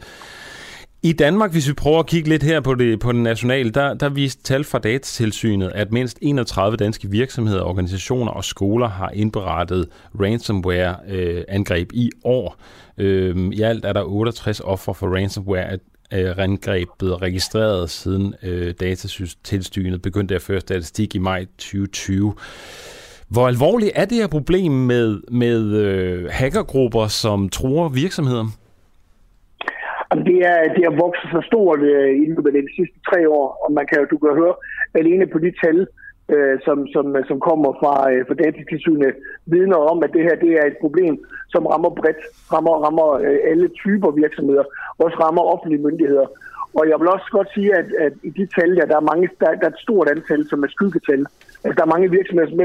I 1.05 1.13
Danmark, 1.13 1.51
hvis 1.51 1.67
vi 1.67 1.73
prøver 1.73 1.99
at 1.99 2.07
kigge 2.07 2.29
lidt 2.29 2.43
her 2.43 2.59
på 2.59 2.75
det, 2.75 2.99
på 2.99 3.11
den 3.11 3.23
nationale, 3.23 3.69
der, 3.69 3.93
der 3.93 4.09
viste 4.09 4.43
tal 4.43 4.63
fra 4.63 4.79
Datatilsynet, 4.79 5.71
at 5.75 5.91
mindst 5.91 6.17
31 6.21 6.77
danske 6.77 7.09
virksomheder, 7.09 7.61
organisationer 7.61 8.31
og 8.31 8.43
skoler 8.43 8.87
har 8.87 9.09
indberettet 9.09 9.87
ransomware-angreb 10.21 11.91
øh, 11.93 11.99
i 11.99 12.11
år. 12.23 12.57
Øh, 12.97 13.51
I 13.51 13.61
alt 13.61 13.85
er 13.85 13.93
der 13.93 14.03
68 14.03 14.59
offer 14.59 14.93
for 14.93 15.15
ransomware 15.15 15.77
øh, 16.13 16.37
rengreb 16.37 16.87
blevet 16.99 17.21
registreret 17.21 17.89
siden 17.89 18.35
øh, 18.43 18.73
Datatilsynet 18.79 20.01
begyndte 20.01 20.35
at 20.35 20.41
føre 20.41 20.59
statistik 20.59 21.15
i 21.15 21.19
maj 21.19 21.45
2020. 21.45 22.33
Hvor 23.29 23.47
alvorligt 23.47 23.91
er 23.95 24.05
det 24.05 24.17
her 24.17 24.27
problem 24.27 24.71
med, 24.71 25.21
med 25.31 25.61
øh, 25.83 26.29
hackergrupper, 26.31 27.07
som 27.07 27.49
tror 27.49 27.89
virksomheder? 27.89 28.45
Det 30.29 30.39
er, 30.51 30.73
det 30.75 30.83
er 30.85 31.01
vokset 31.05 31.29
så 31.31 31.41
stort 31.45 31.79
øh, 31.79 32.09
i 32.23 32.25
løbet 32.25 32.55
af 32.55 32.61
de 32.67 32.75
sidste 32.77 32.97
tre 33.09 33.29
år, 33.29 33.47
og 33.63 33.71
man 33.71 33.85
kan, 33.87 34.07
du 34.11 34.17
kan 34.17 34.33
høre 34.41 34.55
alene 34.93 35.27
på 35.27 35.39
de 35.39 35.51
tal, 35.63 35.87
øh, 36.33 36.55
som, 36.65 36.77
som, 36.93 37.15
øh, 37.15 37.23
som 37.29 37.39
kommer 37.39 37.71
fra, 37.81 37.93
øh, 38.11 38.21
fra 38.27 38.35
datatilsynet, 38.43 39.15
vidner 39.45 39.79
om, 39.91 40.03
at 40.03 40.13
det 40.13 40.23
her 40.27 40.35
det 40.35 40.51
er 40.59 40.65
et 40.65 40.77
problem, 40.81 41.15
som 41.53 41.65
rammer 41.65 41.89
bredt, 41.89 42.21
rammer, 42.53 42.75
rammer 42.85 43.09
øh, 43.27 43.39
alle 43.51 43.67
typer 43.67 44.11
virksomheder, 44.11 44.65
også 44.97 45.17
rammer 45.23 45.41
offentlige 45.41 45.83
myndigheder. 45.87 46.27
Og 46.79 46.83
jeg 46.89 46.99
vil 46.99 47.07
også 47.15 47.27
godt 47.31 47.49
sige, 47.53 47.75
at, 47.75 47.87
at 48.05 48.13
i 48.23 48.29
de 48.29 48.45
tal, 48.55 48.75
der, 48.75 48.85
der, 48.85 48.97
er 48.97 49.09
mange, 49.11 49.29
der, 49.39 49.49
der 49.61 49.67
er 49.67 49.73
et 49.75 49.85
stort 49.85 50.09
antal, 50.09 50.41
som 50.51 50.63
er 50.63 50.67
skyggetal. 50.67 51.21
Altså, 51.63 51.75
der 51.77 51.83
er 51.83 51.93
mange 51.95 52.11
virksomheder, 52.17 52.49
som 52.49 52.59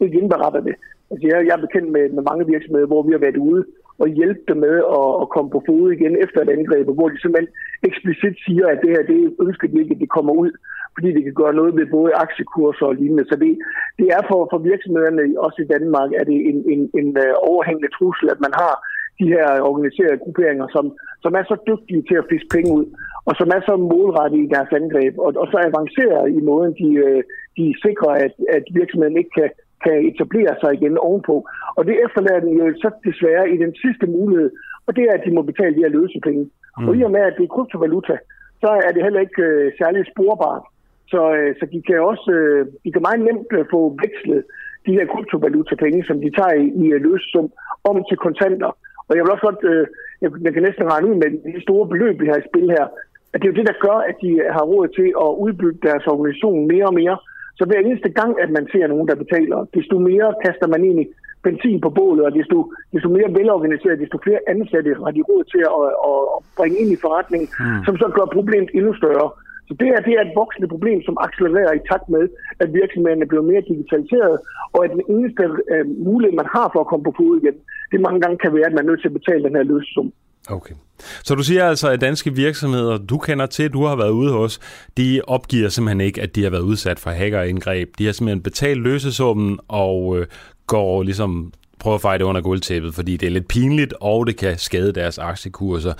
ikke 0.00 0.18
indberetter 0.20 0.60
det. 0.68 0.74
Altså, 1.10 1.24
jeg, 1.30 1.46
jeg 1.46 1.54
er 1.56 1.66
bekendt 1.66 1.90
med, 1.96 2.04
med 2.16 2.22
mange 2.30 2.44
virksomheder, 2.46 2.86
hvor 2.86 3.02
vi 3.02 3.12
har 3.12 3.18
været 3.26 3.36
ude 3.36 3.64
og 4.02 4.08
hjælpe 4.08 4.42
dem 4.48 4.58
med 4.66 4.76
at, 4.98 5.08
at 5.22 5.28
komme 5.34 5.50
på 5.50 5.62
fod 5.66 5.92
igen 5.92 6.14
efter 6.24 6.40
et 6.40 6.54
angreb, 6.56 6.86
hvor 6.98 7.08
de 7.08 7.20
simpelthen 7.20 7.54
eksplicit 7.88 8.36
siger, 8.46 8.66
at 8.72 8.78
det 8.82 8.90
her 8.94 9.02
det 9.12 9.18
ønsker 9.46 9.66
de 9.68 9.80
ikke, 9.80 9.94
at 9.94 10.02
det 10.04 10.14
kommer 10.16 10.32
ud, 10.42 10.50
fordi 10.94 11.08
det 11.16 11.22
kan 11.24 11.34
gøre 11.42 11.58
noget 11.60 11.72
ved 11.78 11.86
både 11.96 12.10
aktiekurser 12.24 12.86
og 12.86 12.94
lignende. 12.94 13.24
Så 13.30 13.36
det, 13.42 13.50
det 13.98 14.06
er 14.16 14.22
for, 14.30 14.40
for 14.52 14.58
virksomhederne, 14.70 15.22
også 15.46 15.58
i 15.62 15.70
Danmark, 15.74 16.10
er 16.20 16.24
det 16.30 16.38
en, 16.50 16.58
en, 16.72 16.82
en 17.00 17.08
øh, 17.24 17.32
overhængende 17.50 17.94
trussel, 17.96 18.26
at 18.34 18.40
man 18.46 18.54
har 18.62 18.74
de 19.22 19.28
her 19.34 19.48
organiserede 19.70 20.22
grupperinger, 20.24 20.66
som, 20.74 20.84
som 21.24 21.32
er 21.40 21.44
så 21.46 21.56
dygtige 21.70 22.02
til 22.08 22.16
at 22.20 22.28
fiske 22.32 22.52
penge 22.56 22.70
ud, 22.78 22.86
og 23.28 23.32
som 23.40 23.48
er 23.56 23.60
så 23.68 23.74
målrettet 23.92 24.38
i 24.40 24.52
deres 24.54 24.72
angreb, 24.80 25.14
og, 25.24 25.30
og 25.42 25.46
så 25.52 25.58
avancerer 25.68 26.22
i 26.38 26.40
måden, 26.50 26.72
de, 26.80 26.88
øh, 27.06 27.22
de 27.56 27.64
sikrer, 27.84 28.12
at, 28.26 28.34
at 28.56 28.64
virksomheden 28.80 29.16
ikke 29.22 29.34
kan 29.40 29.50
kan 29.84 29.96
etablere 30.10 30.54
sig 30.60 30.70
igen 30.74 30.98
ovenpå. 30.98 31.36
Og 31.76 31.82
det 31.88 31.96
efterlader 32.04 32.40
den 32.40 32.54
jo 32.60 32.64
så 32.84 32.90
desværre 33.08 33.50
i 33.54 33.56
den 33.64 33.72
sidste 33.82 34.06
mulighed, 34.06 34.50
og 34.86 34.96
det 34.96 35.04
er, 35.04 35.12
at 35.14 35.24
de 35.26 35.34
må 35.34 35.42
betale 35.42 35.74
de 35.74 35.84
her 35.84 35.96
løsepenge. 35.98 36.44
Mm. 36.78 36.88
Og 36.88 36.96
i 36.96 37.02
og 37.02 37.10
med, 37.10 37.20
at 37.20 37.34
det 37.38 37.44
er 37.44 37.54
kryptovaluta, 37.54 38.16
så 38.62 38.70
er 38.86 38.90
det 38.92 39.02
heller 39.02 39.20
ikke 39.20 39.42
øh, 39.42 39.72
særlig 39.80 40.02
sporbart. 40.12 40.64
Så, 41.12 41.22
øh, 41.38 41.50
så 41.58 41.64
de 41.72 41.82
kan 41.88 42.00
også 42.12 42.30
øh, 42.38 42.66
de 42.84 42.92
kan 42.92 43.02
meget 43.06 43.20
nemt 43.28 43.50
øh, 43.58 43.64
få 43.74 43.80
vekslet 44.04 44.42
de 44.86 44.92
her 44.96 45.06
kryptovaluta-penge, 45.12 46.04
som 46.08 46.16
de 46.24 46.30
tager 46.38 46.54
i, 46.64 46.66
i 46.82 46.86
løsesum, 47.06 47.48
om 47.90 47.96
til 48.08 48.18
kontanter. 48.26 48.72
Og 49.12 49.16
jeg 49.16 49.24
vil 49.24 49.34
også 49.34 49.46
godt, 49.48 49.62
øh, 49.72 49.84
jeg, 50.22 50.30
jeg 50.46 50.52
kan 50.52 50.62
næsten 50.62 50.90
regne 50.92 51.08
ud 51.10 51.16
med 51.22 51.28
de 51.56 51.62
store 51.66 51.86
beløb, 51.92 52.20
vi 52.20 52.30
har 52.30 52.38
i 52.40 52.48
spil 52.50 52.68
her, 52.76 52.86
at 53.32 53.38
det 53.38 53.46
er 53.46 53.52
jo 53.52 53.60
det, 53.60 53.70
der 53.70 53.82
gør, 53.86 53.98
at 54.10 54.16
de 54.24 54.30
har 54.56 54.64
råd 54.72 54.86
til 54.98 55.08
at 55.24 55.30
udbygge 55.44 55.80
deres 55.88 56.06
organisation 56.14 56.68
mere 56.72 56.86
og 56.90 56.94
mere, 57.00 57.16
så 57.58 57.62
hver 57.64 57.80
eneste 57.80 58.10
gang, 58.20 58.32
at 58.44 58.50
man 58.56 58.64
ser 58.72 58.86
nogen, 58.86 59.08
der 59.08 59.22
betaler, 59.24 59.58
desto 59.76 59.96
mere 59.98 60.28
kaster 60.44 60.68
man 60.74 60.84
ind 60.84 60.98
i 61.04 61.06
benzin 61.46 61.80
på 61.80 61.90
bålet, 61.98 62.24
og 62.28 62.32
desto, 62.38 62.58
desto 62.92 63.08
mere 63.16 63.34
velorganiseret, 63.38 64.02
desto 64.04 64.18
flere 64.24 64.40
ansatte 64.52 64.90
har 65.04 65.12
de 65.16 65.22
råd 65.30 65.44
til 65.52 65.62
at, 65.78 65.84
at, 66.10 66.20
at 66.34 66.38
bringe 66.58 66.76
ind 66.82 66.90
i 66.92 67.02
forretningen, 67.04 67.48
mm. 67.60 67.84
som 67.86 67.94
så 68.02 68.06
gør 68.16 68.26
problemet 68.36 68.70
endnu 68.78 68.92
større. 69.00 69.28
Så 69.68 69.72
det, 69.80 69.88
er, 69.94 70.00
det 70.06 70.12
er 70.14 70.22
et 70.24 70.38
voksende 70.42 70.68
problem, 70.74 70.98
som 71.02 71.16
accelererer 71.26 71.72
i 71.76 71.86
takt 71.90 72.08
med, 72.14 72.24
at 72.62 72.68
virksomhederne 72.80 73.26
bliver 73.30 73.44
mere 73.50 73.68
digitaliseret, 73.72 74.36
og 74.74 74.84
at 74.84 74.90
den 74.96 75.04
eneste 75.14 75.42
øh, 75.72 75.84
mulighed, 76.08 76.34
man 76.36 76.52
har 76.56 76.66
for 76.72 76.80
at 76.80 76.90
komme 76.90 77.04
på 77.04 77.14
fod 77.18 77.34
igen, 77.40 77.56
det 77.92 78.00
mange 78.06 78.20
gange 78.20 78.38
kan 78.44 78.54
være, 78.56 78.66
at 78.70 78.74
man 78.76 78.84
er 78.84 78.90
nødt 78.90 79.00
til 79.00 79.12
at 79.12 79.18
betale 79.20 79.44
den 79.46 79.56
her 79.58 79.66
løssum. 79.72 80.12
Okay. 80.50 80.74
Så 80.98 81.34
du 81.34 81.42
siger 81.42 81.64
altså, 81.64 81.90
at 81.90 82.00
danske 82.00 82.34
virksomheder, 82.34 82.98
du 82.98 83.18
kender 83.18 83.46
til, 83.46 83.72
du 83.72 83.84
har 83.84 83.96
været 83.96 84.10
ude 84.10 84.32
hos, 84.32 84.60
de 84.96 85.20
opgiver 85.26 85.68
simpelthen 85.68 86.00
ikke, 86.00 86.22
at 86.22 86.36
de 86.36 86.42
har 86.42 86.50
været 86.50 86.62
udsat 86.62 86.98
for 86.98 87.10
hackerindgreb. 87.10 87.88
De 87.98 88.04
har 88.06 88.12
simpelthen 88.12 88.42
betalt 88.42 88.80
løsesummen 88.80 89.58
og 89.68 90.18
øh, 90.18 90.26
går 90.66 91.02
ligesom 91.02 91.52
prøver 91.82 91.94
at 91.94 92.00
fejre 92.00 92.18
det 92.18 92.24
under 92.24 92.40
guldtæppet, 92.40 92.94
fordi 92.94 93.16
det 93.16 93.26
er 93.26 93.30
lidt 93.30 93.48
pinligt, 93.48 93.94
og 94.00 94.26
det 94.26 94.36
kan 94.36 94.58
skade 94.58 94.92
deres 94.92 95.18
aktiekurser. 95.18 95.92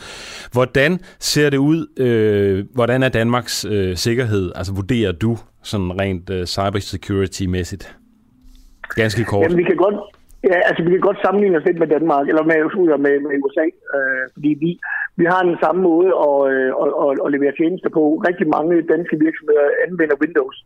Hvordan 0.53 1.01
ser 1.18 1.51
det 1.51 1.57
ud? 1.59 1.87
Øh, 1.97 2.64
hvordan 2.74 3.03
er 3.03 3.09
Danmarks 3.09 3.64
øh, 3.64 3.97
sikkerhed? 3.97 4.53
Altså 4.55 4.72
vurderer 4.72 5.12
du 5.12 5.39
sådan 5.62 6.01
rent 6.01 6.30
øh, 6.30 6.47
cybersecurity-mæssigt? 6.47 7.97
Ganske 8.95 9.24
kort. 9.24 9.43
Jamen, 9.43 9.59
vi 9.59 9.62
kan 9.62 9.76
godt, 9.76 9.95
ja, 10.49 10.57
altså, 10.68 10.80
vi 10.84 10.90
kan 10.90 11.09
godt 11.09 11.24
sammenligne 11.24 11.59
os 11.59 11.66
lidt 11.66 11.78
med 11.82 11.93
Danmark, 11.97 12.24
eller 12.28 12.45
med, 12.51 12.59
med, 13.05 13.14
med 13.24 13.43
USA, 13.47 13.66
øh, 13.97 14.24
fordi 14.34 14.51
vi, 14.64 14.70
vi 15.20 15.24
har 15.32 15.43
den 15.51 15.59
samme 15.64 15.80
måde 15.90 16.11
at, 16.28 16.38
øh, 16.53 16.70
at, 16.82 16.90
at, 17.05 17.11
at 17.24 17.32
levere 17.34 17.57
tjenester 17.59 17.90
på. 17.99 18.03
Rigtig 18.28 18.47
mange 18.57 18.74
danske 18.95 19.16
virksomheder 19.26 19.66
anvender 19.86 20.16
Windows. 20.22 20.57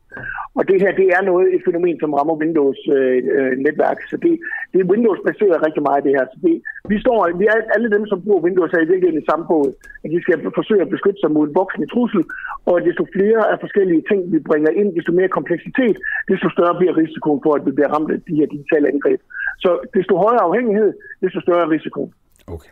Og 0.58 0.62
det 0.70 0.78
her, 0.82 0.92
det 1.00 1.06
er 1.16 1.22
noget, 1.30 1.46
et 1.54 1.62
fænomen, 1.68 1.96
som 2.00 2.14
rammer 2.18 2.34
Windows-netværk. 2.42 3.98
Øh, 3.98 4.04
øh 4.04 4.10
så 4.10 4.16
det, 4.24 4.32
det 4.72 4.78
er 4.80 4.90
Windows-baseret 4.92 5.64
rigtig 5.66 5.82
meget, 5.88 6.04
det 6.06 6.16
her. 6.16 6.24
Så 6.32 6.38
det, 6.46 6.54
vi 6.92 6.96
står, 7.04 7.18
vi 7.40 7.44
er, 7.52 7.56
alle 7.76 7.88
dem, 7.96 8.04
som 8.10 8.22
bruger 8.24 8.44
Windows, 8.46 8.72
er 8.72 8.82
i 8.82 8.90
virkeligheden 8.92 9.22
i 9.22 9.28
samme 9.30 9.44
båd. 9.50 9.70
At 10.04 10.10
de 10.14 10.22
skal 10.24 10.38
forsøge 10.60 10.82
at 10.84 10.94
beskytte 10.94 11.20
sig 11.20 11.30
mod 11.32 11.44
en 11.48 11.54
voksende 11.60 11.88
trussel, 11.92 12.22
og 12.70 12.74
desto 12.88 13.04
flere 13.16 13.40
af 13.52 13.56
forskellige 13.64 14.02
ting, 14.10 14.20
vi 14.32 14.38
bringer 14.50 14.70
ind, 14.80 14.88
desto 14.96 15.12
mere 15.18 15.36
kompleksitet, 15.38 15.96
desto 16.30 16.46
større 16.56 16.78
bliver 16.80 16.94
risikoen 17.02 17.40
for, 17.44 17.52
at 17.54 17.66
vi 17.66 17.72
bliver 17.76 17.90
ramt 17.94 18.10
af 18.14 18.20
de 18.28 18.38
her 18.40 18.46
digitale 18.54 18.88
angreb. 18.94 19.20
Så 19.64 19.65
desto 19.96 20.16
højere 20.16 20.42
afhængighed, 20.48 20.92
desto 21.22 21.40
større 21.40 21.70
risiko. 21.70 22.12
Okay. 22.46 22.70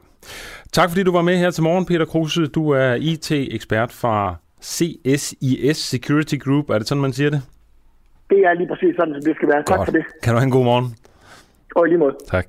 Tak 0.73 0.89
fordi 0.91 1.03
du 1.03 1.13
var 1.13 1.23
med 1.23 1.37
her 1.37 1.51
til 1.51 1.63
morgen, 1.63 1.87
Peter 1.87 2.05
Kruse. 2.05 2.47
Du 2.47 2.71
er 2.71 2.95
IT-ekspert 2.95 3.93
fra 3.93 4.37
CSIS 4.63 5.77
Security 5.77 6.35
Group. 6.45 6.71
Er 6.71 6.79
det 6.79 6.89
sådan, 6.89 7.03
man 7.03 7.13
siger 7.13 7.31
det? 7.31 7.43
Det 8.31 8.39
er 8.39 8.55
lige 8.55 8.69
præcis 8.69 8.97
sådan, 8.99 9.15
som 9.15 9.23
det 9.23 9.37
skal 9.37 9.49
være. 9.49 9.57
Godt. 9.57 9.67
Tak 9.67 9.87
for 9.87 9.93
det. 9.93 10.05
Kan 10.23 10.33
du 10.33 10.39
have 10.39 10.45
en 10.45 10.51
god 10.51 10.65
morgen? 10.65 10.95
Og 11.77 11.85
lige 11.85 11.99
måde. 11.99 12.17
Tak. 12.31 12.47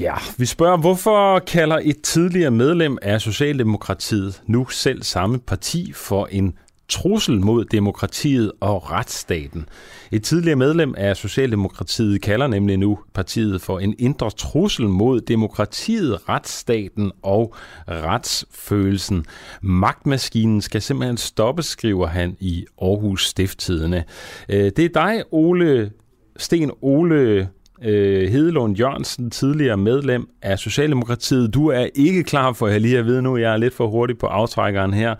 Ja, 0.00 0.14
vi 0.38 0.46
spørger, 0.46 0.76
hvorfor 0.76 1.38
kalder 1.38 1.78
et 1.82 2.02
tidligere 2.02 2.50
medlem 2.50 2.98
af 3.02 3.20
Socialdemokratiet 3.20 4.42
nu 4.46 4.66
selv 4.66 5.02
samme 5.02 5.38
parti 5.38 5.92
for 5.92 6.28
en 6.30 6.58
trussel 6.88 7.40
mod 7.40 7.64
demokratiet 7.64 8.52
og 8.60 8.90
retsstaten. 8.90 9.68
Et 10.12 10.22
tidligere 10.22 10.56
medlem 10.56 10.94
af 10.96 11.16
Socialdemokratiet 11.16 12.22
kalder 12.22 12.46
nemlig 12.46 12.76
nu 12.76 12.98
partiet 13.14 13.60
for 13.60 13.78
en 13.78 13.94
indre 13.98 14.30
trussel 14.30 14.88
mod 14.88 15.20
demokratiet, 15.20 16.28
retsstaten 16.28 17.12
og 17.22 17.54
retsfølelsen. 17.88 19.26
Magtmaskinen 19.62 20.60
skal 20.62 20.82
simpelthen 20.82 21.16
stoppe, 21.16 21.62
skriver 21.62 22.06
han 22.06 22.36
i 22.40 22.66
Aarhus 22.82 23.26
Stifttidene. 23.26 24.04
Øh, 24.48 24.72
det 24.76 24.78
er 24.78 24.88
dig, 24.88 25.22
Ole 25.30 25.90
Sten 26.36 26.70
Ole 26.82 27.48
øh, 27.82 28.30
Hedelund 28.30 28.76
Jørgensen, 28.76 29.30
tidligere 29.30 29.76
medlem 29.76 30.28
af 30.42 30.58
Socialdemokratiet. 30.58 31.54
Du 31.54 31.68
er 31.68 31.86
ikke 31.94 32.22
klar 32.22 32.52
for, 32.52 32.68
jeg 32.68 32.80
lige 32.80 32.98
at 32.98 33.04
vide 33.04 33.22
nu, 33.22 33.36
jeg 33.36 33.52
er 33.52 33.56
lidt 33.56 33.74
for 33.74 33.86
hurtig 33.86 34.18
på 34.18 34.26
aftrækkeren 34.26 34.94
her. 34.94 35.14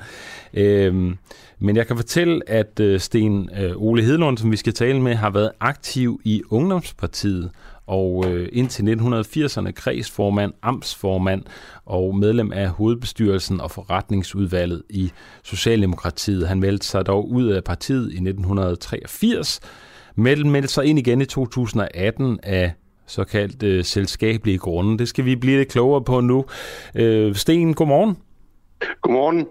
Øh, 0.54 1.14
men 1.58 1.76
jeg 1.76 1.86
kan 1.86 1.96
fortælle, 1.96 2.40
at 2.46 2.80
øh, 2.80 3.00
Sten 3.00 3.50
øh, 3.60 3.72
Ole 3.76 4.02
Hedlund, 4.02 4.38
som 4.38 4.50
vi 4.50 4.56
skal 4.56 4.72
tale 4.72 5.00
med, 5.00 5.14
har 5.14 5.30
været 5.30 5.50
aktiv 5.60 6.20
i 6.24 6.42
Ungdomspartiet 6.50 7.50
og 7.86 8.24
øh, 8.26 8.48
indtil 8.52 8.82
1980'erne 8.82 9.70
kredsformand, 9.70 10.52
amtsformand 10.62 11.42
og 11.84 12.16
medlem 12.16 12.52
af 12.52 12.68
hovedbestyrelsen 12.68 13.60
og 13.60 13.70
forretningsudvalget 13.70 14.82
i 14.90 15.12
Socialdemokratiet. 15.42 16.48
Han 16.48 16.60
meldte 16.60 16.86
sig 16.86 17.06
dog 17.06 17.30
ud 17.30 17.46
af 17.46 17.64
partiet 17.64 18.12
i 18.12 18.16
1983, 18.16 19.60
men 20.16 20.50
meldte 20.50 20.68
sig 20.68 20.84
ind 20.84 20.98
igen 20.98 21.20
i 21.20 21.24
2018 21.24 22.38
af 22.42 22.72
såkaldt 23.06 23.62
øh, 23.62 23.84
selskabelige 23.84 24.58
grunde. 24.58 24.98
Det 24.98 25.08
skal 25.08 25.24
vi 25.24 25.36
blive 25.36 25.58
lidt 25.58 25.68
klogere 25.68 26.04
på 26.04 26.20
nu. 26.20 26.44
Øh, 26.94 27.34
Sten, 27.34 27.74
godmorgen. 27.74 28.16
Godmorgen. 29.02 29.46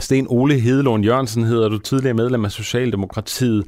Sten 0.00 0.26
Ole 0.28 0.60
Hedelund 0.60 1.04
Jørgensen 1.04 1.44
hedder 1.44 1.68
du, 1.68 1.78
tidligere 1.78 2.14
medlem 2.14 2.44
af 2.44 2.52
Socialdemokratiet. 2.52 3.64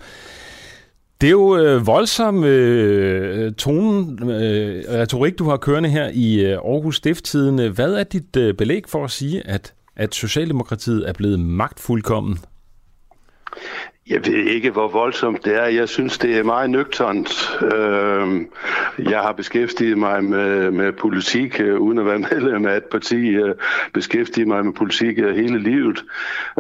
Det 1.21 1.27
er 1.27 1.31
jo 1.31 1.57
øh, 1.57 1.87
voldsom 1.87 2.45
øh, 2.45 3.53
tonen, 3.53 4.31
øh, 4.31 4.85
retorik, 4.89 5.39
du 5.39 5.49
har 5.49 5.57
kørende 5.57 5.89
her 5.89 6.11
i 6.15 6.45
øh, 6.45 6.53
Aarhus 6.53 6.97
Stifttiden. 6.97 7.73
Hvad 7.73 7.95
er 7.95 8.05
dit 8.05 8.37
øh, 8.37 8.55
belæg 8.55 8.83
for 8.89 9.05
at 9.05 9.11
sige, 9.11 9.47
at, 9.47 9.75
at 9.97 10.15
Socialdemokratiet 10.15 11.09
er 11.09 11.13
blevet 11.13 11.41
magtfuldkommen? 11.41 12.39
Jeg 14.11 14.27
ved 14.27 14.35
ikke, 14.35 14.71
hvor 14.71 14.89
voldsomt 14.89 15.45
det 15.45 15.57
er. 15.57 15.65
Jeg 15.65 15.89
synes, 15.89 16.19
det 16.19 16.39
er 16.39 16.43
meget 16.43 16.71
nøgternt. 16.71 17.59
Øhm, 17.75 18.49
jeg 18.99 19.21
har 19.21 19.33
beskæftiget 19.33 19.99
mig 19.99 20.25
med, 20.25 20.71
med 20.71 20.93
politik, 20.93 21.61
øh, 21.61 21.81
uden 21.81 21.99
at 21.99 22.07
være 22.07 22.19
medlem 22.31 22.67
af 22.67 22.77
et 22.77 22.85
parti. 22.85 23.35
Jeg 23.35 23.55
beskæftiget 23.93 24.49
mig 24.49 24.65
med 24.65 24.73
politik 24.73 25.19
øh, 25.19 25.37
hele 25.37 25.59
livet. 25.59 26.05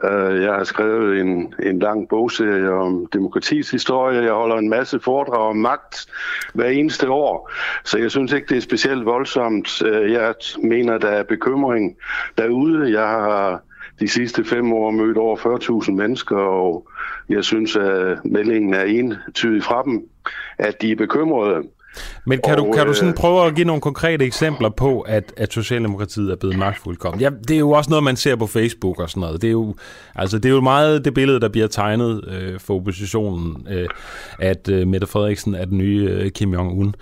Øh, 0.04 0.42
jeg 0.42 0.52
har 0.52 0.64
skrevet 0.64 1.20
en, 1.20 1.54
en 1.62 1.78
lang 1.78 2.08
bogserie 2.08 2.72
om 2.72 3.06
demokratis 3.12 3.70
historie. 3.70 4.22
Jeg 4.22 4.32
holder 4.32 4.56
en 4.56 4.68
masse 4.68 5.00
foredrag 5.00 5.48
om 5.48 5.56
magt 5.56 6.06
hver 6.54 6.68
eneste 6.68 7.10
år. 7.10 7.50
Så 7.84 7.98
jeg 7.98 8.10
synes 8.10 8.32
ikke, 8.32 8.46
det 8.46 8.56
er 8.56 8.60
specielt 8.60 9.04
voldsomt. 9.04 9.82
Øh, 9.82 10.12
jeg 10.12 10.34
mener, 10.62 10.98
der 10.98 11.08
er 11.08 11.22
bekymring 11.22 11.96
derude. 12.38 13.00
Jeg 13.00 13.08
har 13.08 13.62
de 14.00 14.08
sidste 14.08 14.44
fem 14.44 14.72
år 14.72 14.90
mødt 14.90 15.16
over 15.16 15.36
40.000 15.84 15.90
mennesker, 15.90 16.36
og 16.36 16.88
jeg 17.28 17.44
synes, 17.44 17.76
at 17.76 18.24
meldingen 18.24 18.74
er 18.74 18.82
entydig 18.82 19.62
fra 19.62 19.82
dem, 19.82 20.02
at 20.58 20.82
de 20.82 20.92
er 20.92 20.96
bekymrede. 20.96 21.62
Men 22.26 22.40
kan, 22.44 22.52
og, 22.52 22.58
du, 22.58 22.72
kan 22.72 22.86
du 22.86 22.94
sådan 22.94 23.08
øh, 23.08 23.14
prøve 23.14 23.46
at 23.46 23.54
give 23.54 23.66
nogle 23.66 23.80
konkrete 23.80 24.24
eksempler 24.24 24.68
på, 24.68 25.00
at, 25.00 25.32
at 25.36 25.52
Socialdemokratiet 25.52 26.30
er 26.30 26.36
blevet 26.36 26.58
magtfuldkommen? 26.58 27.20
Ja, 27.20 27.30
det 27.48 27.54
er 27.54 27.58
jo 27.58 27.70
også 27.70 27.90
noget, 27.90 28.04
man 28.04 28.16
ser 28.16 28.36
på 28.36 28.46
Facebook 28.46 29.00
og 29.00 29.10
sådan 29.10 29.20
noget. 29.20 29.42
Det 29.42 29.48
er 29.48 29.52
jo, 29.52 29.74
altså, 30.14 30.38
det 30.38 30.48
er 30.48 30.54
jo 30.54 30.60
meget 30.60 31.04
det 31.04 31.14
billede, 31.14 31.40
der 31.40 31.48
bliver 31.48 31.66
tegnet 31.66 32.24
øh, 32.28 32.60
for 32.60 32.74
oppositionen, 32.74 33.66
øh, 33.70 33.88
at 34.38 34.68
øh, 34.68 34.88
Mette 34.88 35.06
Frederiksen 35.06 35.54
er 35.54 35.64
den 35.64 35.78
nye 35.78 36.08
øh, 36.10 36.30
Kim 36.30 36.54
Jong-un, 36.54 36.92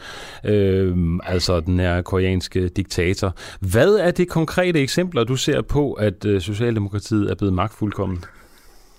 øh, 0.50 0.96
altså 1.24 1.60
den 1.60 1.80
her 1.80 2.02
koreanske 2.02 2.68
diktator. 2.68 3.34
Hvad 3.60 3.94
er 3.94 4.10
det 4.10 4.28
konkrete 4.28 4.80
eksempler, 4.80 5.24
du 5.24 5.36
ser 5.36 5.62
på, 5.62 5.92
at 5.92 6.24
øh, 6.24 6.40
Socialdemokratiet 6.40 7.30
er 7.30 7.34
blevet 7.34 7.54
magtfuldkommen? 7.54 8.24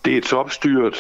Det 0.06 0.18
er 0.18 0.22
topstyret 0.22 0.96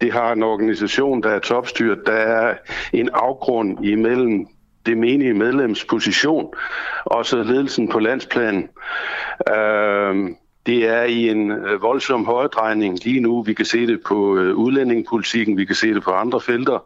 det 0.00 0.12
har 0.12 0.32
en 0.32 0.42
organisation, 0.42 1.22
der 1.22 1.30
er 1.30 1.38
topstyret. 1.38 1.98
Der 2.06 2.12
er 2.12 2.54
en 2.92 3.10
afgrund 3.12 3.84
imellem 3.84 4.46
det 4.86 4.98
menige 4.98 5.34
medlems 5.34 5.84
position 5.84 6.54
og 7.04 7.26
så 7.26 7.42
ledelsen 7.42 7.88
på 7.88 7.98
landsplan. 7.98 8.68
Øh, 9.56 10.30
det 10.66 10.88
er 10.88 11.02
i 11.02 11.28
en 11.28 11.50
øh, 11.50 11.82
voldsom 11.82 12.24
højdrejning 12.24 13.04
lige 13.04 13.20
nu. 13.20 13.42
Vi 13.42 13.54
kan 13.54 13.64
se 13.64 13.86
det 13.86 14.00
på 14.06 14.36
øh, 14.36 14.54
udlændingepolitikken, 14.54 15.56
vi 15.56 15.64
kan 15.64 15.76
se 15.76 15.94
det 15.94 16.02
på 16.02 16.10
andre 16.10 16.40
felter. 16.40 16.84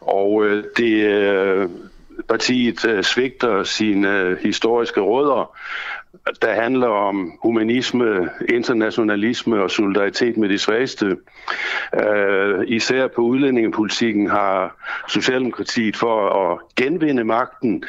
Og 0.00 0.46
øh, 0.46 0.64
det 0.76 1.04
øh, 1.04 1.68
partiet 2.28 2.84
øh, 2.84 3.04
svigter 3.04 3.62
sine 3.62 4.18
øh, 4.18 4.38
historiske 4.38 5.00
rødder 5.00 5.56
der 6.42 6.52
handler 6.52 6.88
om 6.88 7.32
humanisme, 7.42 8.28
internationalisme 8.48 9.62
og 9.62 9.70
solidaritet 9.70 10.36
med 10.36 10.48
de 10.48 10.58
svageste. 10.58 11.16
Uh, 11.92 12.64
især 12.66 13.06
på 13.06 13.22
udlændingepolitikken 13.22 14.30
har 14.30 14.76
Socialdemokratiet 15.08 15.96
for 15.96 16.28
at 16.28 16.58
genvinde 16.76 17.24
magten 17.24 17.84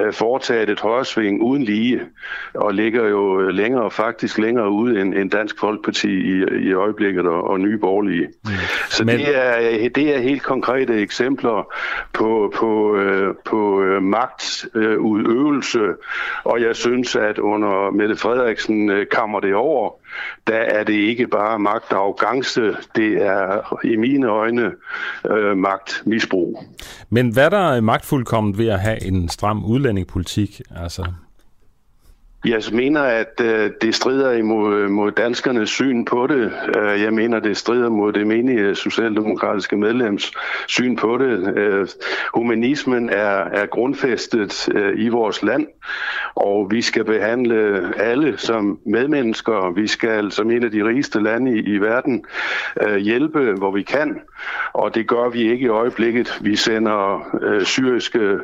uh, 0.00 0.12
foretaget 0.12 0.70
et 0.70 0.80
højresving 0.80 1.42
uden 1.42 1.62
lige, 1.62 2.00
og 2.54 2.74
ligger 2.74 3.08
jo 3.08 3.48
længere, 3.50 3.90
faktisk 3.90 4.38
længere 4.38 4.70
ude 4.70 5.00
end, 5.00 5.14
end 5.14 5.30
Dansk 5.30 5.60
Folkeparti 5.60 6.08
i, 6.08 6.44
i 6.68 6.72
øjeblikket 6.72 7.26
og, 7.26 7.44
og 7.44 7.60
Nye 7.60 7.78
Borgerlige. 7.78 8.26
Mm. 8.44 8.50
Så 8.90 9.04
Men... 9.04 9.18
det, 9.18 9.36
er, 9.36 9.88
det 9.88 10.16
er 10.16 10.18
helt 10.18 10.42
konkrete 10.42 11.00
eksempler 11.00 11.72
på, 12.12 12.52
på, 12.56 12.96
uh, 12.96 13.34
på 13.44 13.82
magtudøvelse, 14.00 15.94
og 16.44 16.60
jeg 16.60 16.76
synes, 16.76 17.16
at 17.16 17.38
under 17.38 17.75
Mette 17.94 18.16
Frederiksen 18.16 18.90
øh, 18.90 19.06
kammer 19.12 19.40
det 19.40 19.54
over, 19.54 19.90
der 20.46 20.58
er 20.58 20.84
det 20.84 20.92
ikke 20.94 21.26
bare 21.26 21.58
magtarrogance, 21.58 22.60
det 22.96 23.22
er 23.22 23.76
i 23.84 23.96
mine 23.96 24.28
øjne 24.28 24.72
øh, 25.30 25.56
magtmisbrug. 25.56 26.64
Men 27.10 27.32
hvad 27.32 27.50
der 27.50 27.72
er 27.72 27.80
magtfuldkommet 27.80 28.58
ved 28.58 28.68
at 28.68 28.80
have 28.80 29.04
en 29.04 29.28
stram 29.28 29.64
udlændingepolitik? 29.64 30.60
Altså, 30.76 31.06
jeg 32.46 32.62
mener, 32.72 33.02
at 33.02 33.40
øh, 33.42 33.70
det 33.80 33.94
strider 33.94 34.32
imod 34.32 34.74
øh, 34.74 34.90
mod 34.90 35.12
danskernes 35.12 35.70
syn 35.70 36.04
på 36.04 36.26
det. 36.26 36.52
Øh, 36.76 37.02
jeg 37.02 37.12
mener, 37.12 37.40
det 37.40 37.56
strider 37.56 37.88
mod 37.88 38.12
det 38.12 38.26
menige 38.26 38.74
socialdemokratiske 38.74 39.76
medlems 39.76 40.32
syn 40.68 40.96
på 40.96 41.18
det. 41.18 41.56
Øh, 41.56 41.88
humanismen 42.34 43.08
er, 43.08 43.44
er 43.44 43.66
grundfæstet 43.66 44.68
øh, 44.74 44.92
i 44.96 45.08
vores 45.08 45.42
land, 45.42 45.66
og 46.34 46.70
vi 46.70 46.82
skal 46.82 47.04
behandle 47.04 47.92
alle 47.96 48.38
som 48.38 48.78
medmennesker. 48.86 49.72
Vi 49.74 49.86
skal 49.86 50.32
som 50.32 50.50
en 50.50 50.64
af 50.64 50.70
de 50.70 50.84
rigeste 50.84 51.22
lande 51.22 51.58
i, 51.58 51.60
i 51.60 51.78
verden 51.78 52.24
øh, 52.82 52.96
hjælpe, 52.96 53.52
hvor 53.52 53.70
vi 53.70 53.82
kan, 53.82 54.20
og 54.72 54.94
det 54.94 55.08
gør 55.08 55.28
vi 55.28 55.50
ikke 55.52 55.64
i 55.64 55.68
øjeblikket. 55.68 56.38
Vi 56.42 56.56
sender 56.56 57.28
øh, 57.42 57.62
syriske 57.62 58.38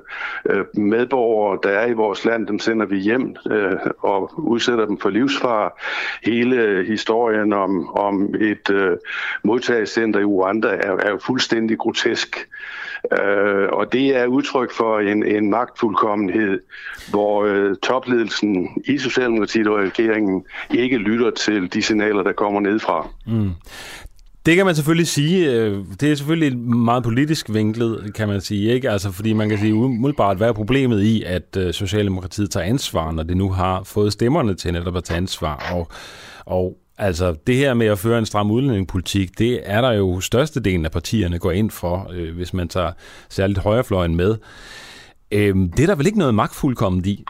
øh, 0.51 0.65
medborgere, 0.75 1.59
der 1.63 1.71
er 1.71 1.87
i 1.87 1.93
vores 1.93 2.25
land, 2.25 2.47
dem 2.47 2.59
sender 2.59 2.87
vi 2.87 2.97
hjem. 2.97 3.37
Øh, 3.51 3.92
og 3.99 4.31
udsætter 4.39 4.87
dem 4.87 4.99
for 4.99 5.11
livsfar. 5.11 5.81
Hele 6.23 6.85
historien 6.87 7.53
om, 7.53 7.97
om 7.97 8.35
et 8.41 8.71
øh, 8.71 8.97
modtagelsescenter 9.45 10.21
i 10.21 10.25
Rwanda 10.25 10.69
er, 10.69 10.97
er 10.97 11.11
jo 11.11 11.19
fuldstændig 11.19 11.79
grotesk. 11.79 12.49
Øh, 13.13 13.69
og 13.73 13.93
det 13.93 14.17
er 14.17 14.27
udtryk 14.27 14.73
for 14.73 14.99
en, 14.99 15.27
en 15.27 15.51
magtfuldkommenhed, 15.51 16.61
hvor 17.11 17.45
øh, 17.45 17.77
topledelsen 17.77 18.83
i 18.85 18.99
Socialdemokratiet 18.99 19.67
og 19.67 19.79
regeringen 19.79 20.45
ikke 20.71 20.97
lytter 20.97 21.31
til 21.31 21.75
de 21.75 21.83
signaler, 21.83 22.23
der 22.23 22.33
kommer 22.33 22.61
nedfra. 22.61 23.09
Mm. 23.27 23.51
Det 24.47 24.57
kan 24.57 24.67
man 24.67 24.75
selvfølgelig 24.75 25.07
sige. 25.07 25.53
Øh, 25.53 25.85
det 26.01 26.13
er 26.13 26.15
selvfølgelig 26.15 26.59
meget 26.59 27.03
politisk 27.05 27.53
vinklet, 27.53 28.15
kan 28.15 28.29
man 28.29 28.41
sige. 28.41 28.73
ikke? 28.73 28.91
Altså, 28.91 29.11
fordi 29.11 29.33
man 29.33 29.49
kan 29.49 29.59
sige 29.59 29.73
um- 29.73 29.77
umiddelbart, 29.77 30.37
hvad 30.37 30.49
er 30.49 30.53
problemet 30.53 31.03
i, 31.03 31.23
at 31.23 31.57
øh, 31.57 31.73
Socialdemokratiet 31.75 32.51
tager 32.51 32.67
ansvar, 32.67 33.13
når 33.13 33.23
det 33.23 33.37
nu 33.37 33.53
har 33.53 33.83
fået 33.83 34.13
stemmerne 34.13 34.55
til 34.55 34.73
netop 34.73 34.97
at 34.97 35.05
tage 35.05 35.17
ansvar. 35.17 35.73
Og, 35.73 35.89
og 36.45 36.77
altså, 36.99 37.35
det 37.47 37.57
her 37.57 37.75
med 37.75 37.87
at 37.87 37.99
føre 37.99 38.19
en 38.19 38.27
stram 38.27 38.51
udlændingepolitik, 38.51 39.39
det 39.39 39.61
er 39.65 39.81
der 39.81 39.93
jo 39.93 40.21
størstedelen 40.21 40.85
af 40.85 40.91
partierne 40.91 41.39
går 41.39 41.51
ind 41.51 41.71
for, 41.71 42.11
øh, 42.13 42.35
hvis 42.35 42.55
man 42.55 42.69
tager 42.69 42.93
særligt 43.29 43.59
højrefløjen 43.59 44.17
med. 44.17 44.37
Øh, 45.33 45.55
det 45.77 45.81
er 45.81 45.87
der 45.87 45.95
vel 45.95 46.07
ikke 46.07 46.19
noget 46.19 46.35
magtfuldkommen 46.35 47.05
i? 47.05 47.25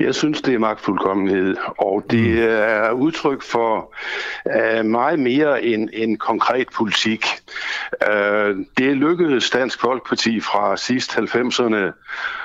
Jeg 0.00 0.14
synes, 0.14 0.42
det 0.42 0.54
er 0.54 0.58
magtfuldkommenhed, 0.58 1.56
og 1.78 2.04
det 2.10 2.30
mm. 2.30 2.48
er 2.48 2.90
udtryk 2.90 3.42
for 3.42 3.94
uh, 4.46 4.84
meget 4.84 5.18
mere 5.18 5.62
end 5.62 5.88
en 5.92 6.18
konkret 6.18 6.68
politik. 6.74 7.26
Uh, 8.06 8.56
det 8.78 8.96
lykkedes 8.96 9.50
Dansk 9.50 9.80
Folkeparti 9.80 10.40
fra 10.40 10.76
sidst 10.76 11.12
90'erne 11.12 11.92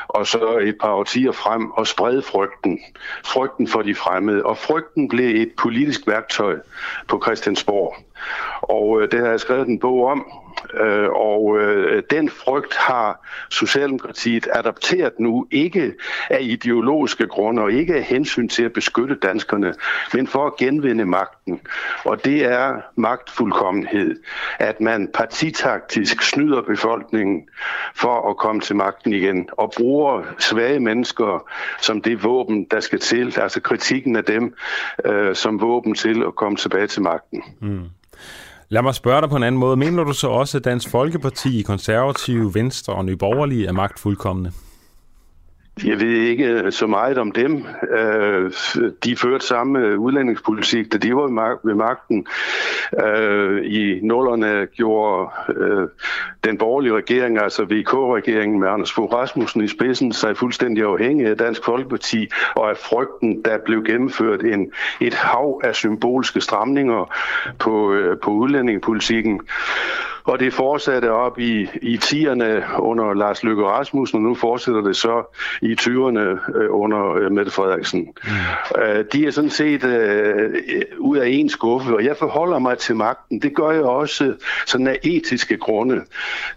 og 0.07 0.27
så 0.27 0.57
et 0.57 0.75
par 0.81 0.91
årtier 0.91 1.31
frem 1.31 1.71
og 1.71 1.87
sprede 1.87 2.21
frygten. 2.21 2.79
Frygten 3.25 3.67
for 3.67 3.81
de 3.81 3.95
fremmede. 3.95 4.45
Og 4.45 4.57
frygten 4.57 5.07
blev 5.07 5.41
et 5.41 5.51
politisk 5.57 6.07
værktøj 6.07 6.55
på 7.07 7.21
Christiansborg. 7.25 7.95
Og 8.61 8.89
uh, 8.89 9.01
det 9.11 9.19
har 9.19 9.27
jeg 9.27 9.39
skrevet 9.39 9.67
en 9.67 9.79
bog 9.79 10.05
om, 10.05 10.44
Øh, 10.73 11.09
og 11.09 11.59
øh, 11.59 12.03
den 12.09 12.29
frygt 12.29 12.75
har 12.75 13.27
Socialdemokratiet 13.49 14.47
adapteret 14.53 15.19
nu, 15.19 15.47
ikke 15.51 15.93
af 16.29 16.37
ideologiske 16.41 17.27
grunde 17.27 17.61
og 17.61 17.71
ikke 17.71 17.95
af 17.95 18.03
hensyn 18.03 18.49
til 18.49 18.63
at 18.63 18.73
beskytte 18.73 19.15
danskerne, 19.15 19.73
men 20.13 20.27
for 20.27 20.45
at 20.47 20.55
genvinde 20.55 21.05
magten. 21.05 21.59
Og 22.05 22.25
det 22.25 22.45
er 22.45 22.81
magtfuldkommenhed, 22.95 24.15
at 24.59 24.81
man 24.81 25.09
partitaktisk 25.13 26.21
snyder 26.21 26.61
befolkningen 26.61 27.49
for 27.95 28.29
at 28.29 28.37
komme 28.37 28.61
til 28.61 28.75
magten 28.75 29.13
igen 29.13 29.49
og 29.51 29.73
bruger 29.77 30.23
svage 30.39 30.79
mennesker 30.79 31.49
som 31.81 32.01
det 32.01 32.23
våben, 32.23 32.63
der 32.71 32.79
skal 32.79 32.99
til, 32.99 33.39
altså 33.39 33.61
kritikken 33.61 34.15
af 34.15 34.23
dem 34.23 34.55
øh, 35.05 35.35
som 35.35 35.61
våben 35.61 35.95
til 35.95 36.23
at 36.27 36.35
komme 36.35 36.57
tilbage 36.57 36.87
til 36.87 37.01
magten. 37.01 37.43
Mm. 37.59 37.89
Lad 38.69 38.81
mig 38.81 38.95
spørge 38.95 39.21
dig 39.21 39.29
på 39.29 39.35
en 39.35 39.43
anden 39.43 39.59
måde. 39.59 39.77
Mener 39.77 40.03
du 40.03 40.13
så 40.13 40.27
også, 40.27 40.57
at 40.57 40.65
Dansk 40.65 40.89
Folkeparti, 40.89 41.61
Konservative, 41.61 42.53
Venstre 42.53 42.93
og 42.93 43.05
Nye 43.05 43.15
Borgerlige 43.15 43.67
er 43.67 43.71
magtfuldkommende? 43.71 44.51
Jeg 45.83 45.99
ved 45.99 46.11
ikke 46.11 46.45
øh, 46.45 46.71
så 46.71 46.87
meget 46.87 47.17
om 47.17 47.31
dem. 47.31 47.65
Øh, 47.97 48.51
de 49.03 49.15
førte 49.15 49.45
samme 49.45 49.79
øh, 49.79 49.99
udlændingspolitik, 49.99 50.93
da 50.93 50.97
de 50.97 51.15
var 51.15 51.59
ved 51.63 51.75
magten. 51.75 52.27
I 53.63 53.99
nullerne 54.03 54.65
gjorde 54.65 55.29
den 56.43 56.57
borgerlige 56.57 56.93
regering, 56.93 57.39
altså 57.39 57.63
VK-regeringen 57.63 58.59
med 58.59 58.67
Anders 58.67 58.91
Fogh 58.91 59.13
Rasmussen 59.13 59.63
i 59.63 59.67
spidsen, 59.67 60.13
sig 60.13 60.37
fuldstændig 60.37 60.83
afhængig 60.83 61.27
af 61.27 61.37
Dansk 61.37 61.65
Folkeparti 61.65 62.29
og 62.55 62.69
af 62.69 62.77
frygten, 62.77 63.41
der 63.45 63.57
blev 63.65 63.83
gennemført 63.83 64.43
en, 64.43 64.71
et 65.01 65.13
hav 65.13 65.61
af 65.63 65.75
symbolske 65.75 66.41
stramninger 66.41 67.13
på, 67.59 67.95
på 68.23 68.31
udlændingepolitikken. 68.31 69.41
Og 70.25 70.39
det 70.39 70.53
fortsatte 70.53 71.11
op 71.11 71.39
i, 71.39 71.69
i 71.81 71.97
10'erne 71.97 72.79
under 72.79 73.13
Lars 73.13 73.43
Løkke 73.43 73.65
Rasmussen, 73.65 74.17
og 74.17 74.23
nu 74.23 74.35
fortsætter 74.35 74.81
det 74.81 74.95
så 74.95 75.37
i 75.61 75.75
20'erne 75.81 76.57
øh, 76.57 76.67
under 76.69 77.13
øh, 77.13 77.31
Mette 77.31 77.51
Frederiksen. 77.51 77.99
Mm. 77.99 79.05
De 79.13 79.25
er 79.25 79.31
sådan 79.31 79.49
set 79.49 79.83
øh, 79.83 80.53
ud 80.97 81.17
af 81.17 81.27
en 81.27 81.49
skuffe, 81.49 81.95
og 81.95 82.05
jeg 82.05 82.17
forholder 82.17 82.59
mig 82.59 82.77
til 82.77 82.95
magten. 82.95 83.41
Det 83.41 83.55
gør 83.55 83.71
jeg 83.71 83.83
også 83.83 84.33
sådan 84.65 84.87
af 84.87 84.99
etiske 85.03 85.57
grunde. 85.57 86.01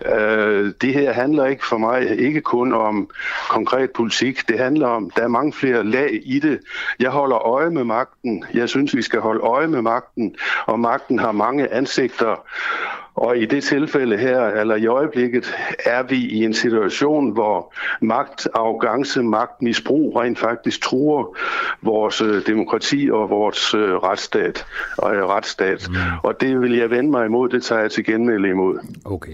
Øh, 0.06 0.72
det 0.80 0.94
her 0.94 1.12
handler 1.12 1.46
ikke 1.46 1.66
for 1.66 1.78
mig 1.78 2.18
ikke 2.18 2.40
kun 2.40 2.72
om 2.72 3.10
konkret 3.48 3.90
politik. 3.90 4.48
Det 4.48 4.58
handler 4.58 4.88
om, 4.88 5.10
der 5.10 5.22
er 5.22 5.28
mange 5.28 5.52
flere 5.52 5.84
lag 5.84 6.20
i 6.24 6.38
det. 6.38 6.60
Jeg 7.00 7.10
holder 7.10 7.38
øje 7.38 7.70
med 7.70 7.84
magten. 7.84 8.44
Jeg 8.54 8.68
synes, 8.68 8.96
vi 8.96 9.02
skal 9.02 9.20
holde 9.20 9.40
øje 9.40 9.66
med 9.66 9.82
magten, 9.82 10.36
og 10.66 10.80
magten 10.80 11.18
har 11.18 11.32
mange 11.32 11.72
ansigter. 11.72 12.44
Og 13.18 13.38
i 13.38 13.46
det 13.46 13.64
tilfælde 13.64 14.18
her, 14.18 14.40
eller 14.46 14.76
i 14.76 14.86
øjeblikket, 14.86 15.54
er 15.84 16.02
vi 16.02 16.16
i 16.16 16.44
en 16.44 16.54
situation, 16.54 17.30
hvor 17.30 17.74
magt, 18.00 18.48
arrogance, 18.54 19.22
magtmisbrug 19.22 20.16
rent 20.16 20.38
faktisk 20.38 20.82
truer 20.82 21.38
vores 21.82 22.20
øh, 22.20 22.46
demokrati 22.46 23.10
og 23.12 23.30
vores 23.30 23.74
øh, 23.74 23.94
retsstat. 23.94 24.66
Og, 24.98 25.14
øh, 25.14 25.24
retsstat. 25.26 25.88
Mm. 25.90 25.96
og 26.22 26.40
det 26.40 26.60
vil 26.60 26.72
jeg 26.72 26.90
vende 26.90 27.10
mig 27.10 27.26
imod, 27.26 27.48
det 27.48 27.62
tager 27.62 27.80
jeg 27.80 27.90
til 27.90 28.04
genmelde 28.04 28.48
imod. 28.48 28.78
Okay. 29.04 29.32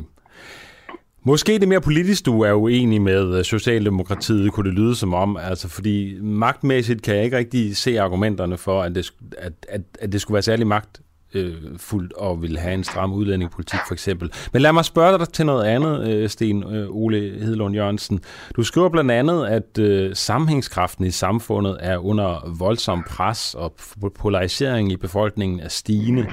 Måske 1.26 1.59
det 1.59 1.68
mere 1.68 1.80
politisk, 1.80 2.26
du 2.26 2.41
er 2.41 2.53
uenig 2.53 3.03
med 3.03 3.45
Socialdemokratiet, 3.45 4.53
kunne 4.53 4.70
det 4.70 4.78
lyde 4.78 4.95
som 4.95 5.14
om, 5.14 5.37
altså 5.37 5.68
fordi 5.68 6.20
magtmæssigt 6.20 7.03
kan 7.03 7.16
jeg 7.16 7.24
ikke 7.24 7.37
rigtig 7.37 7.76
se 7.76 8.01
argumenterne 8.01 8.57
for, 8.57 8.82
at 8.82 8.95
det, 8.95 9.12
at, 9.39 9.53
at, 9.68 9.80
at 10.01 10.12
det 10.12 10.20
skulle 10.20 10.35
være 10.35 10.43
særlig 10.43 10.66
magt 10.66 11.01
øh, 11.35 11.55
fuldt 11.76 12.12
og 12.12 12.43
vil 12.43 12.59
have 12.59 12.74
en 12.74 12.85
stram 12.85 13.12
udlændingepolitik 13.12 13.80
for 13.87 13.95
eksempel. 13.95 14.32
Men 14.53 14.62
lad 14.62 14.72
mig 14.72 14.85
spørge 14.85 15.18
dig 15.18 15.28
til 15.28 15.47
noget 15.47 15.64
andet, 15.64 16.09
øh, 16.09 16.28
Sten 16.28 16.74
øh, 16.74 16.89
Ole 16.91 17.18
Hedlund 17.18 17.74
Jørgensen. 17.74 18.20
Du 18.57 18.62
skriver 18.62 18.89
blandt 18.89 19.11
andet, 19.11 19.47
at 19.47 19.78
øh, 19.78 20.16
sammenhængskraften 20.16 21.05
i 21.05 21.11
samfundet 21.11 21.76
er 21.80 21.99
under 21.99 22.55
voldsom 22.59 23.05
pres, 23.09 23.55
og 23.55 23.74
polarisering 24.18 24.93
i 24.93 24.97
befolkningen 24.97 25.61
er 25.61 25.68
stigende. 25.68 26.26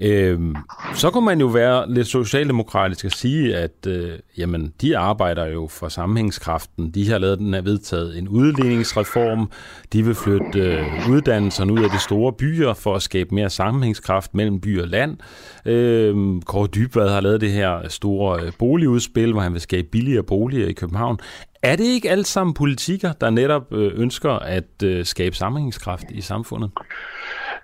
Øhm, 0.00 0.56
så 0.94 1.10
kunne 1.10 1.24
man 1.24 1.40
jo 1.40 1.46
være 1.46 1.92
lidt 1.92 2.06
socialdemokratisk 2.06 3.04
og 3.04 3.10
sige, 3.10 3.56
at 3.56 3.86
øh, 3.86 4.18
jamen, 4.38 4.72
de 4.80 4.98
arbejder 4.98 5.46
jo 5.46 5.68
for 5.70 5.88
sammenhængskraften. 5.88 6.90
De 6.90 7.10
har 7.10 7.18
lavet 7.18 7.38
den 7.38 7.54
her 7.54 7.60
vedtaget 7.60 8.18
en 8.18 8.28
udligningsreform. 8.28 9.50
De 9.92 10.04
vil 10.04 10.14
flytte 10.14 10.60
øh, 10.60 11.10
uddannelserne 11.10 11.72
ud 11.72 11.84
af 11.84 11.90
de 11.90 11.98
store 11.98 12.32
byer 12.32 12.74
for 12.74 12.94
at 12.94 13.02
skabe 13.02 13.34
mere 13.34 13.50
sammenhængskraft 13.50 14.34
mellem 14.34 14.60
by 14.60 14.80
og 14.80 14.88
land. 14.88 15.16
Øhm, 15.64 16.42
Kåre 16.42 16.66
Dybvad 16.66 17.08
har 17.08 17.20
lavet 17.20 17.40
det 17.40 17.52
her 17.52 17.88
store 17.88 18.42
øh, 18.42 18.52
boligudspil, 18.58 19.32
hvor 19.32 19.40
han 19.40 19.52
vil 19.52 19.60
skabe 19.60 19.88
billigere 19.92 20.22
boliger 20.22 20.66
i 20.66 20.72
København. 20.72 21.18
Er 21.62 21.76
det 21.76 21.84
ikke 21.84 22.10
alt 22.10 22.26
sammen 22.26 22.54
politikere, 22.54 23.14
der 23.20 23.30
netop 23.30 23.72
øh, 23.72 23.92
ønsker 23.94 24.30
at 24.30 24.82
øh, 24.84 25.04
skabe 25.04 25.36
sammenhængskraft 25.36 26.04
i 26.10 26.20
samfundet? 26.20 26.70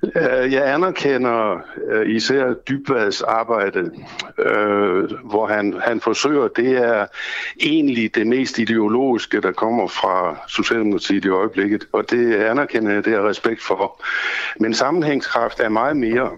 Øh, 0.05 0.53
jeg 0.53 0.75
anerkender 0.75 1.61
øh, 1.91 2.09
især 2.09 2.53
Dybvads 2.69 3.23
arbejde, 3.23 3.91
øh, 4.39 5.11
hvor 5.25 5.47
han, 5.47 5.81
han 5.85 6.01
forsøger, 6.01 6.49
det 6.49 6.77
er 6.77 7.07
egentlig 7.61 8.15
det 8.15 8.27
mest 8.27 8.59
ideologiske, 8.59 9.41
der 9.41 9.53
kommer 9.53 9.87
fra 9.87 10.37
Socialdemokratiet 10.49 11.25
i 11.25 11.29
øjeblikket, 11.29 11.87
og 11.93 12.11
det 12.11 12.35
anerkender 12.35 12.93
jeg, 12.93 13.05
det 13.05 13.13
er 13.13 13.29
respekt 13.29 13.63
for. 13.63 14.05
Men 14.61 14.75
sammenhængskraft 14.75 15.61
er 15.61 15.69
meget 15.69 15.97
mere. 15.97 16.31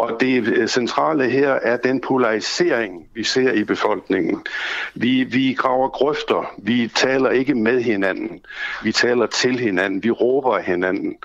Og 0.00 0.20
det 0.20 0.70
centrale 0.70 1.30
her 1.30 1.50
er 1.50 1.76
den 1.76 2.00
polarisering, 2.00 3.06
vi 3.14 3.24
ser 3.24 3.52
i 3.52 3.64
befolkningen. 3.64 4.46
Vi, 4.94 5.24
vi 5.24 5.52
graver 5.58 5.88
grøfter. 5.88 6.54
Vi 6.58 6.88
taler 6.94 7.30
ikke 7.30 7.54
med 7.54 7.80
hinanden. 7.82 8.40
Vi 8.82 8.92
taler 8.92 9.26
til 9.26 9.58
hinanden. 9.58 10.02
Vi 10.02 10.10
råber 10.10 10.58
hinanden. 10.58 11.16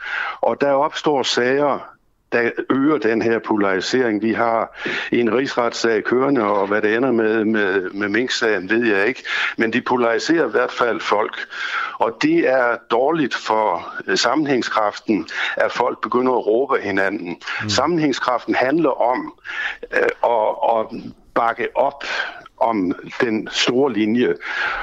Og 0.42 0.62
der 0.62 0.72
opstår 0.72 1.24
sager, 1.24 1.95
der 2.36 2.52
øger 2.70 2.98
den 2.98 3.22
her 3.22 3.40
polarisering. 3.40 4.22
Vi 4.22 4.34
har 4.34 4.78
en 5.12 5.36
rigsretssag 5.36 6.04
kørende, 6.04 6.44
og 6.44 6.68
hvad 6.68 6.82
det 6.82 6.96
ender 6.96 7.12
med, 7.12 7.46
med, 7.46 7.90
med 7.90 8.10
Mink-sagen, 8.10 8.70
ved 8.70 8.86
jeg 8.86 9.08
ikke. 9.08 9.24
Men 9.58 9.74
de 9.74 9.82
polariserer 9.82 10.48
i 10.48 10.52
hvert 10.52 10.72
fald 10.72 11.00
folk. 11.00 11.38
Og 12.00 12.18
det 12.22 12.50
er 12.50 12.78
dårligt 12.92 13.36
for 13.36 13.94
øh, 14.08 14.18
sammenhængskraften, 14.18 15.28
at 15.58 15.72
folk 15.72 16.02
begynder 16.02 16.32
at 16.32 16.48
råbe 16.48 16.78
hinanden. 16.82 17.38
Mm. 17.64 17.70
Sammenhængskraften 17.70 18.56
handler 18.56 19.02
om 19.02 19.34
øh, 19.94 20.02
at, 20.24 20.80
at 20.80 21.02
bakke 21.34 21.68
op 21.76 22.04
om 22.58 22.92
den 23.22 23.48
store 23.52 23.94
linje. 23.94 24.36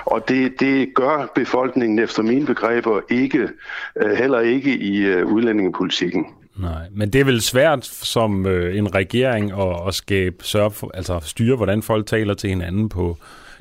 Og 0.05 0.29
det, 0.29 0.61
det 0.61 0.95
gør 0.95 1.27
befolkningen 1.35 1.99
efter 1.99 2.23
mine 2.23 2.47
begreber 2.47 3.01
ikke, 3.11 3.49
øh, 3.97 4.11
heller 4.11 4.41
ikke 4.41 4.71
i 4.71 4.99
øh, 4.99 5.27
udlændingepolitikken. 5.27 6.27
Nej, 6.63 6.89
men 6.91 7.11
det 7.11 7.21
er 7.21 7.25
vel 7.25 7.41
svært 7.41 7.85
som 7.85 8.47
øh, 8.47 8.79
en 8.79 8.95
regering 8.95 9.53
at, 9.53 9.89
at 9.89 9.95
skabe, 9.95 10.37
sørge 10.41 10.71
for, 10.71 10.91
altså 10.95 11.21
styre, 11.25 11.57
hvordan 11.57 11.83
folk 11.83 12.07
taler 12.07 12.35
til 12.35 12.51
hinanden 12.51 12.89
på 12.89 13.17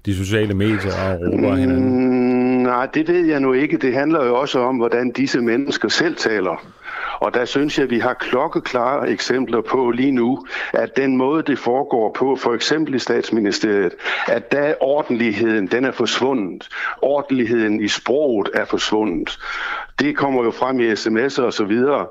de 0.06 0.16
sociale 0.16 0.54
medier 0.54 0.94
og 0.94 1.20
råber 1.20 1.56
hinanden? 1.56 2.58
Mm, 2.58 2.64
nej, 2.64 2.86
det 2.86 3.08
ved 3.08 3.26
jeg 3.26 3.40
nu 3.40 3.54
ikke. 3.54 3.78
Det 3.78 3.94
handler 3.94 4.26
jo 4.26 4.36
også 4.36 4.60
om, 4.60 4.78
hvordan 4.78 5.12
disse 5.12 5.42
mennesker 5.42 5.88
selv 5.90 6.16
taler. 6.16 6.66
Og 7.22 7.34
der 7.34 7.46
synes 7.46 7.78
jeg, 7.78 7.84
at 7.84 7.90
vi 7.90 8.00
har 8.00 8.14
klokkeklare 8.14 9.10
eksempler 9.10 9.62
på 9.62 9.92
lige 9.92 10.12
nu, 10.12 10.46
at 10.74 10.98
den 10.98 11.18
måde, 11.18 11.44
det 11.44 11.60
foregår 11.60 12.16
på, 12.20 12.36
for 12.36 12.54
eksempel 12.54 12.96
i 12.96 13.00
statsministeriet, 13.00 13.94
at 14.28 14.52
der 14.52 14.74
ordentligheden, 14.82 15.68
den 15.68 15.86
er 15.86 15.92
forsvundet. 15.92 16.68
Ordentligheden 17.02 17.82
i 17.84 17.88
sproget 17.88 18.50
er 18.54 18.66
forsvundet. 18.66 19.38
Det 20.02 20.18
kommer 20.18 20.44
jo 20.44 20.52
frem 20.52 20.80
i 20.80 20.92
sms'er 20.92 21.44
og 21.44 21.54
så 21.54 21.66
videre. 21.66 22.08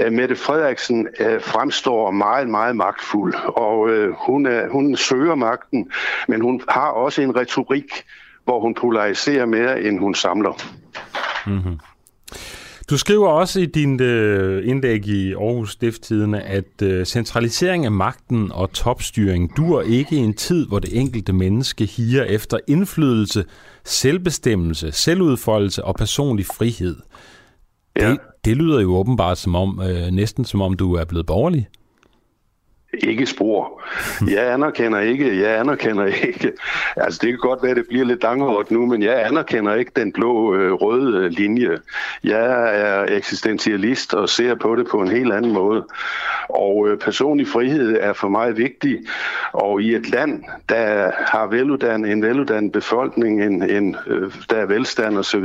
Øh, 0.00 0.12
Mette 0.12 0.36
Frederiksen 0.36 1.08
øh, 1.20 1.40
fremstår 1.40 2.10
meget, 2.10 2.48
meget 2.48 2.76
magtfuld, 2.76 3.34
og 3.56 3.90
øh, 3.90 4.14
hun, 4.26 4.46
er, 4.46 4.68
hun 4.68 4.96
søger 4.96 5.34
magten, 5.34 5.90
men 6.28 6.40
hun 6.40 6.60
har 6.68 6.88
også 6.88 7.22
en 7.22 7.36
retorik, 7.36 8.04
hvor 8.44 8.60
hun 8.60 8.74
polariserer 8.74 9.46
mere, 9.46 9.82
end 9.82 9.98
hun 9.98 10.14
samler. 10.14 10.52
Mm-hmm. 11.46 11.78
Du 12.90 12.98
skriver 12.98 13.28
også 13.28 13.60
i 13.60 13.66
din 13.66 14.02
øh, 14.02 14.68
indlæg 14.68 15.06
i 15.06 15.32
Aarhus 15.32 15.72
Stifttidene, 15.72 16.42
at 16.42 16.82
øh, 16.82 17.06
centralisering 17.06 17.84
af 17.84 17.92
magten 17.92 18.52
og 18.52 18.72
topstyring 18.72 19.56
dur 19.56 19.82
ikke 19.82 20.16
i 20.16 20.18
en 20.18 20.34
tid, 20.34 20.66
hvor 20.66 20.78
det 20.78 21.00
enkelte 21.00 21.32
menneske 21.32 21.84
higer 21.86 22.24
efter 22.24 22.58
indflydelse, 22.68 23.44
selvbestemmelse, 23.84 24.92
selvudfoldelse 24.92 25.84
og 25.84 25.94
personlig 25.94 26.46
frihed. 26.46 26.96
Ja. 27.96 28.10
Det, 28.10 28.18
det 28.44 28.56
lyder 28.56 28.80
jo 28.80 28.96
åbenbart 28.96 29.38
som 29.38 29.54
om, 29.54 29.80
øh, 29.82 30.06
næsten 30.06 30.44
som 30.44 30.62
om 30.62 30.76
du 30.76 30.94
er 30.94 31.04
blevet 31.04 31.26
borgerlig. 31.26 31.68
Ikke 33.02 33.26
spor. 33.26 33.82
Jeg 34.30 34.52
anerkender 34.52 35.00
ikke, 35.00 35.40
jeg 35.40 35.58
anerkender 35.58 36.04
ikke. 36.04 36.52
Altså 36.96 37.20
det 37.22 37.30
kan 37.30 37.38
godt 37.38 37.62
være, 37.62 37.70
at 37.70 37.76
det 37.76 37.86
bliver 37.88 38.04
lidt 38.04 38.22
langhårdt 38.22 38.70
nu, 38.70 38.86
men 38.86 39.02
jeg 39.02 39.26
anerkender 39.26 39.74
ikke 39.74 39.90
den 39.96 40.12
blå 40.12 40.54
øh, 40.54 40.72
røde 40.72 41.24
øh, 41.24 41.30
linje. 41.30 41.78
Jeg 42.24 42.80
er 42.80 43.16
eksistentialist 43.16 44.14
og 44.14 44.28
ser 44.28 44.54
på 44.54 44.76
det 44.76 44.86
på 44.90 45.00
en 45.00 45.08
helt 45.08 45.32
anden 45.32 45.52
måde. 45.52 45.84
Og 46.48 46.88
øh, 46.88 46.98
personlig 46.98 47.48
frihed 47.48 47.96
er 48.00 48.12
for 48.12 48.28
mig 48.28 48.56
vigtig. 48.56 48.98
Og 49.52 49.82
i 49.82 49.94
et 49.94 50.10
land, 50.10 50.42
der 50.68 51.10
har 51.16 51.46
veluddannet, 51.46 52.12
en 52.12 52.22
veluddannet 52.22 52.72
befolkning, 52.72 53.44
en, 53.44 53.70
en, 53.70 53.96
øh, 54.06 54.32
der 54.50 54.56
er 54.56 54.66
velstand 54.66 55.18
osv., 55.18 55.44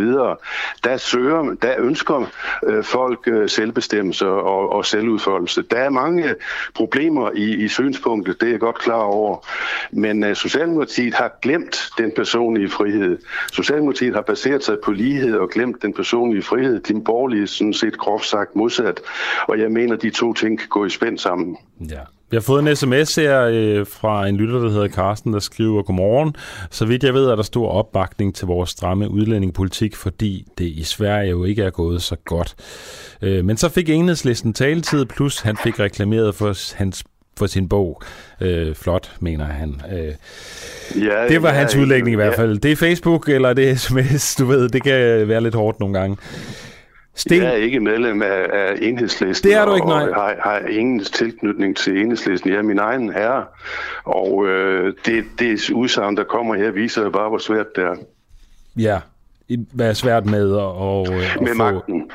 der, 0.84 0.98
søger, 0.98 1.56
der 1.62 1.74
ønsker 1.78 2.32
øh, 2.64 2.84
folk 2.84 3.20
øh, 3.28 3.50
selvbestemmelse 3.50 4.28
og, 4.28 4.72
og 4.72 4.86
selvudfoldelse. 4.86 5.62
Der 5.62 5.78
er 5.78 5.90
mange 5.90 6.36
problemer 6.76 7.32
i, 7.40 7.64
i 7.64 7.68
synspunktet, 7.68 8.42
det 8.42 8.48
er 8.48 8.52
jeg 8.52 8.60
godt 8.60 8.80
klar 8.80 9.02
over. 9.02 9.48
Men 9.92 10.24
uh, 10.24 10.34
Socialdemokratiet 10.34 11.14
har 11.14 11.32
glemt 11.42 11.90
den 11.98 12.12
personlige 12.16 12.70
frihed. 12.70 13.18
Socialdemokratiet 13.54 14.16
har 14.16 14.22
baseret 14.22 14.64
sig 14.64 14.78
på 14.86 14.92
lighed 14.92 15.36
og 15.36 15.50
glemt 15.50 15.82
den 15.82 15.94
personlige 15.94 16.44
frihed. 16.44 16.80
De 16.80 17.02
borgerlige 17.06 17.48
sådan 17.48 17.74
set 17.74 17.98
groft 17.98 18.26
sagt 18.26 18.56
modsat. 18.56 19.00
Og 19.48 19.60
jeg 19.60 19.72
mener, 19.72 19.96
de 19.96 20.10
to 20.10 20.34
ting 20.34 20.60
kan 20.60 20.68
gå 20.70 20.86
i 20.86 20.90
spænd 20.90 21.18
sammen. 21.18 21.58
Ja. 21.90 22.00
Vi 22.32 22.36
har 22.36 22.42
fået 22.42 22.68
en 22.70 22.76
sms 22.76 23.16
her 23.16 23.42
øh, 23.42 23.88
fra 23.88 24.28
en 24.28 24.38
lytter, 24.38 24.60
der 24.60 24.70
hedder 24.70 24.88
Carsten, 24.88 25.34
der 25.34 25.40
skriver, 25.40 25.84
Godmorgen. 25.84 26.36
Så 26.72 26.86
vidt 26.86 27.04
jeg 27.04 27.14
ved, 27.14 27.26
er 27.26 27.36
der 27.36 27.44
stor 27.44 27.70
opbakning 27.70 28.36
til 28.36 28.48
vores 28.48 28.70
stramme 28.70 29.10
udlændingepolitik, 29.10 29.96
fordi 29.96 30.46
det 30.58 30.66
i 30.66 30.84
Sverige 30.84 31.30
jo 31.30 31.44
ikke 31.44 31.64
er 31.64 31.70
gået 31.70 32.02
så 32.02 32.16
godt. 32.26 32.56
Øh, 33.22 33.46
men 33.46 33.58
så 33.58 33.70
fik 33.70 33.90
enhedslisten 33.90 34.54
taletid, 34.54 35.06
plus 35.06 35.40
han 35.40 35.58
fik 35.58 35.80
reklameret 35.80 36.36
for 36.36 36.76
hans 36.78 37.04
for 37.40 37.48
sin 37.48 37.70
bog. 37.70 38.02
Øh, 38.42 38.76
flot, 38.76 39.12
mener 39.20 39.46
han. 39.46 39.82
Øh, 39.92 40.14
ja, 41.04 41.28
det 41.28 41.44
var 41.44 41.50
ja, 41.50 41.56
hans 41.56 41.76
udlægning 41.76 42.14
i 42.14 42.16
hvert 42.16 42.36
fald. 42.36 42.54
Ja. 42.54 42.60
Det 42.60 42.72
er 42.72 42.76
Facebook, 42.76 43.30
eller 43.30 43.54
det 43.54 43.70
er 43.70 43.76
sms, 43.76 44.36
du 44.36 44.46
ved, 44.46 44.70
det 44.70 44.84
kan 44.84 45.28
være 45.28 45.42
lidt 45.42 45.56
hårdt 45.56 45.80
nogle 45.80 46.00
gange. 46.00 46.18
Sten... 47.16 47.42
Jeg 47.42 47.52
er 47.52 47.56
ikke 47.56 47.80
medlem 47.80 48.22
af, 48.22 48.46
af 48.54 48.76
enhedslisten. 48.82 49.50
Det 49.50 49.58
er 49.58 49.66
du 49.66 49.76
ikke, 49.76 49.88
nej. 49.88 50.08
Og 50.08 50.16
har, 50.16 50.36
har 50.44 50.60
ingen 50.70 51.04
tilknytning 51.04 51.78
til 51.78 52.02
enhedslisten. 52.02 52.50
Jeg 52.50 52.58
er 52.58 52.64
min 52.64 52.80
egen 52.80 53.14
herre. 53.14 53.46
Og 54.04 54.48
øh, 54.48 54.94
det, 55.06 55.26
det 55.40 55.70
udsagn, 55.70 56.18
der 56.18 56.24
kommer 56.24 56.56
her, 56.56 56.72
viser 56.72 57.10
bare, 57.10 57.30
hvor 57.30 57.38
svært 57.38 57.66
det 57.76 57.84
er. 57.84 57.96
Ja, 58.78 59.00
er 59.80 59.94
svært 59.94 60.26
med 60.26 60.56
at, 60.56 60.64
at, 60.64 61.36
at 61.36 61.42
med 61.42 61.48
få... 61.48 61.58
magten. 61.58 62.12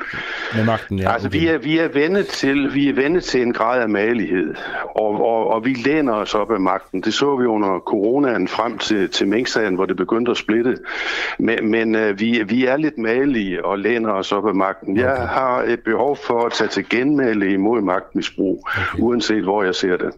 Med 0.55 0.65
magten, 0.65 0.99
ja. 0.99 1.13
Altså, 1.13 1.27
okay. 1.27 1.39
vi 1.39 1.47
er, 1.47 1.57
vi 1.57 1.77
er 1.77 1.87
vendet 1.87 2.27
til, 2.27 2.73
vi 2.73 2.89
er 2.89 2.93
vendet 2.93 3.23
til 3.23 3.41
en 3.41 3.53
grad 3.53 3.81
af 3.81 3.89
malighed, 3.89 4.55
og, 4.95 5.25
og, 5.25 5.53
og 5.53 5.65
vi 5.65 5.73
læner 5.73 6.13
os 6.13 6.33
op 6.35 6.51
af 6.51 6.59
magten. 6.59 7.01
Det 7.01 7.13
så 7.13 7.35
vi 7.35 7.45
under 7.45 7.79
coronaen 7.79 8.47
frem 8.47 8.77
til, 8.77 9.09
til 9.09 9.27
Mink-sagen, 9.27 9.75
hvor 9.75 9.85
det 9.85 9.97
begyndte 9.97 10.31
at 10.31 10.37
splitte. 10.37 10.77
Men, 11.39 11.71
men 11.71 11.95
uh, 11.95 12.19
vi, 12.19 12.43
vi 12.47 12.65
er 12.65 12.77
lidt 12.77 12.97
malige 12.97 13.65
og 13.65 13.79
læner 13.79 14.11
os 14.11 14.31
op 14.31 14.47
af 14.47 14.55
magten. 14.55 14.91
Okay. 14.91 15.03
Jeg 15.03 15.27
har 15.27 15.61
et 15.61 15.79
behov 15.79 16.17
for 16.17 16.45
at 16.45 16.53
tage 16.53 16.67
til 16.67 16.89
genmæle 16.89 17.53
imod 17.53 17.81
magtmisbrug, 17.81 18.67
okay. 18.67 19.03
uanset 19.03 19.43
hvor 19.43 19.63
jeg 19.63 19.75
ser 19.75 19.97
det. 19.97 20.11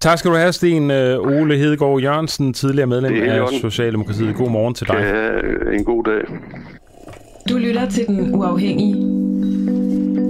Tak 0.00 0.18
skal 0.18 0.30
du 0.30 0.36
have, 0.36 0.52
Sten 0.52 0.90
øh, 0.90 1.18
Ole 1.20 1.56
Hedegaard 1.56 2.00
Jørgensen, 2.00 2.54
tidligere 2.54 2.86
medlem 2.86 3.14
af 3.14 3.48
Socialdemokratiet. 3.60 4.36
God 4.36 4.50
morgen 4.50 4.74
til 4.74 4.86
dig. 4.86 4.96
Ja, 4.96 5.72
en 5.78 5.84
god 5.84 6.04
dag. 6.04 6.22
Du 7.48 7.58
lytter 7.58 7.90
til 7.90 8.06
Den 8.06 8.34
Uafhængige. 8.34 8.94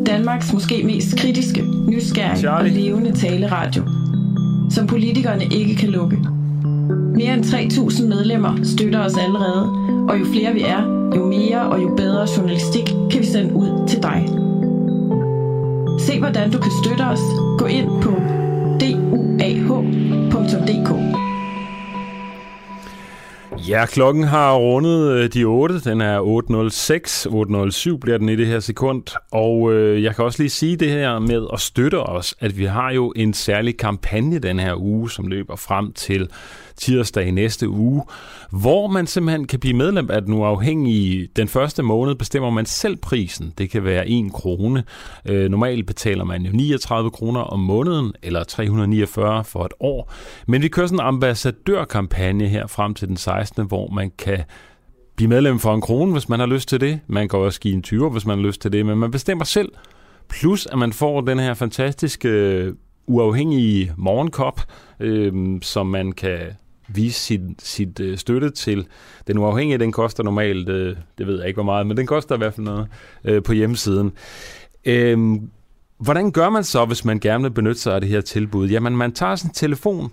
Danmarks 0.07 0.53
måske 0.53 0.83
mest 0.85 1.19
kritiske, 1.19 1.63
nysgerrige 1.89 2.37
Charlie. 2.37 2.73
og 2.73 2.77
levende 2.77 3.13
taleradio, 3.13 3.83
som 4.71 4.87
politikerne 4.87 5.45
ikke 5.45 5.75
kan 5.75 5.89
lukke. 5.89 6.19
Mere 7.15 7.35
end 7.35 7.45
3.000 7.45 8.07
medlemmer 8.07 8.59
støtter 8.65 9.05
os 9.05 9.17
allerede, 9.17 9.69
og 10.09 10.21
jo 10.21 10.25
flere 10.25 10.53
vi 10.55 10.61
er, 10.61 11.11
jo 11.17 11.27
mere 11.27 11.61
og 11.61 11.83
jo 11.83 11.95
bedre 11.97 12.27
journalistik 12.37 12.85
kan 13.11 13.21
vi 13.21 13.27
sende 13.27 13.55
ud 13.55 13.89
til 13.89 14.03
dig. 14.03 14.29
Se 16.01 16.19
hvordan 16.19 16.51
du 16.51 16.59
kan 16.59 16.71
støtte 16.85 17.03
os. 17.03 17.21
Gå 17.59 17.67
ind 17.67 18.03
på 18.03 18.37
ah.dk. 19.47 20.91
Ja, 23.69 23.87
klokken 23.87 24.25
har 24.25 24.55
rundet 24.55 25.13
øh, 25.13 25.33
de 25.33 25.45
8. 25.45 25.81
Den 25.81 26.01
er 26.01 26.21
8.06. 26.21 27.93
8.07 27.93 27.99
bliver 27.99 28.19
den 28.19 28.29
i 28.29 28.37
det 28.37 28.47
her 28.47 28.61
sekund. 28.61 29.03
Og 29.31 29.73
øh, 29.73 30.03
jeg 30.03 30.17
kan 30.17 30.25
også 30.25 30.43
lige 30.43 30.51
sige 30.51 30.77
det 30.77 30.91
her 30.91 31.19
med 31.19 31.47
at 31.53 31.61
støtte 31.61 32.01
os, 32.01 32.35
at 32.41 32.59
vi 32.59 32.65
har 32.65 32.93
jo 32.93 33.13
en 33.17 33.35
særlig 33.35 33.77
kampagne 33.77 34.39
den 34.39 34.59
her 34.59 34.75
uge, 34.81 35.11
som 35.11 35.27
løber 35.27 35.57
frem 35.57 35.93
til 35.93 36.29
tirsdag 36.77 37.27
i 37.27 37.31
næste 37.31 37.69
uge, 37.69 38.03
hvor 38.51 38.87
man 38.87 39.07
simpelthen 39.07 39.47
kan 39.47 39.61
blive 39.61 39.75
medlem 39.75 40.11
af 40.11 40.23
den 40.23 40.35
uafhængige. 40.35 41.29
Den 41.37 41.49
første 41.49 41.83
måned 41.83 42.15
bestemmer 42.15 42.51
man 42.51 42.67
selv 42.67 42.97
prisen. 42.97 43.53
Det 43.59 43.71
kan 43.71 43.85
være 43.85 44.09
1 44.09 44.33
krone. 44.33 44.85
Øh, 45.25 45.51
normalt 45.51 45.87
betaler 45.87 46.25
man 46.25 46.43
jo 46.43 46.53
39 46.53 47.11
kroner 47.11 47.41
om 47.41 47.61
måneden, 47.61 48.13
eller 48.23 48.45
349 48.45 49.45
for 49.45 49.65
et 49.65 49.73
år. 49.81 50.13
Men 50.47 50.63
vi 50.63 50.69
kører 50.69 50.87
sådan 50.87 51.01
en 51.01 51.07
ambassadørkampagne 51.07 52.49
her 52.49 52.67
frem 52.67 52.95
til 52.95 53.09
den 53.09 53.17
16. 53.17 53.67
hvor 53.67 53.91
man 53.91 54.13
kan 54.19 54.39
blive 55.17 55.29
medlem 55.29 55.59
for 55.59 55.75
en 55.75 55.81
krone, 55.81 56.13
hvis 56.13 56.29
man 56.29 56.41
har 56.41 56.47
lyst 56.47 56.69
til 56.69 56.81
det. 56.81 57.01
Man 57.07 57.29
kan 57.29 57.39
også 57.39 57.61
give 57.61 57.75
en 57.75 57.83
20, 57.83 58.11
hvis 58.11 58.27
man 58.27 58.39
har 58.39 58.47
lyst 58.47 58.61
til 58.61 58.73
det, 58.73 58.87
men 58.87 58.99
man 58.99 59.11
bestemmer 59.11 59.45
selv. 59.45 59.73
Plus, 60.29 60.67
at 60.67 60.79
man 60.79 60.93
får 60.93 61.21
den 61.21 61.39
her 61.39 61.55
fantastiske 61.55 62.29
øh, 62.29 62.75
uafhængige 63.07 63.93
morgenkop, 63.97 64.61
øh, 65.01 65.33
som 65.63 65.87
man 65.87 66.13
kan 66.13 66.41
vise 66.89 67.21
sit, 67.21 67.41
sit 67.59 68.01
øh, 68.01 68.19
støtte 68.19 68.51
til. 68.51 68.87
Den 69.27 69.39
uafhængige, 69.39 69.79
den 69.79 69.93
koster 69.93 70.23
normalt, 70.23 70.69
øh, 70.69 70.97
det 71.19 71.27
ved 71.27 71.39
jeg 71.39 71.49
ikke 71.49 71.57
hvor 71.57 71.65
meget, 71.65 71.87
men 71.87 71.97
den 71.97 72.07
koster 72.07 72.35
i 72.35 72.39
hvert 72.39 72.55
fald 72.55 72.67
noget 72.67 72.89
øh, 73.25 73.43
på 73.43 73.53
hjemmesiden. 73.53 74.13
Øh, 74.85 75.39
hvordan 75.99 76.31
gør 76.31 76.49
man 76.49 76.65
så, 76.65 76.85
hvis 76.85 77.05
man 77.05 77.21
gerne 77.21 77.43
vil 77.43 77.51
benytte 77.51 77.81
sig 77.81 77.95
af 77.95 78.01
det 78.01 78.11
her 78.11 78.21
tilbud? 78.21 78.69
Jamen, 78.69 78.97
man 78.97 79.13
tager 79.13 79.37
sin 79.37 79.51
telefon, 79.51 80.13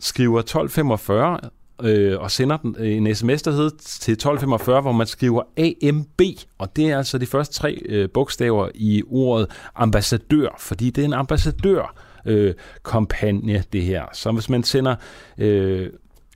skriver 0.00 0.38
1245 0.38 1.38
øh, 1.82 2.20
og 2.20 2.30
sender 2.30 2.56
den, 2.56 2.76
en 2.80 3.14
sms, 3.14 3.42
der 3.42 3.50
hedder 3.50 3.70
til 3.80 4.12
1245, 4.12 4.80
hvor 4.80 4.92
man 4.92 5.06
skriver 5.06 5.42
AMB, 5.56 6.20
og 6.58 6.76
det 6.76 6.90
er 6.90 6.98
altså 6.98 7.18
de 7.18 7.26
første 7.26 7.54
tre 7.54 7.82
øh, 7.86 8.08
bogstaver 8.14 8.68
i 8.74 9.02
ordet 9.06 9.46
ambassadør, 9.74 10.48
fordi 10.58 10.90
det 10.90 11.02
er 11.02 11.06
en 11.06 11.12
ambassadør, 11.12 11.94
øh, 12.28 12.54
kampagne, 12.84 13.64
det 13.72 13.82
her. 13.82 14.04
Så 14.12 14.32
hvis 14.32 14.48
man 14.48 14.62
sender 14.62 14.94
øh, 15.38 15.90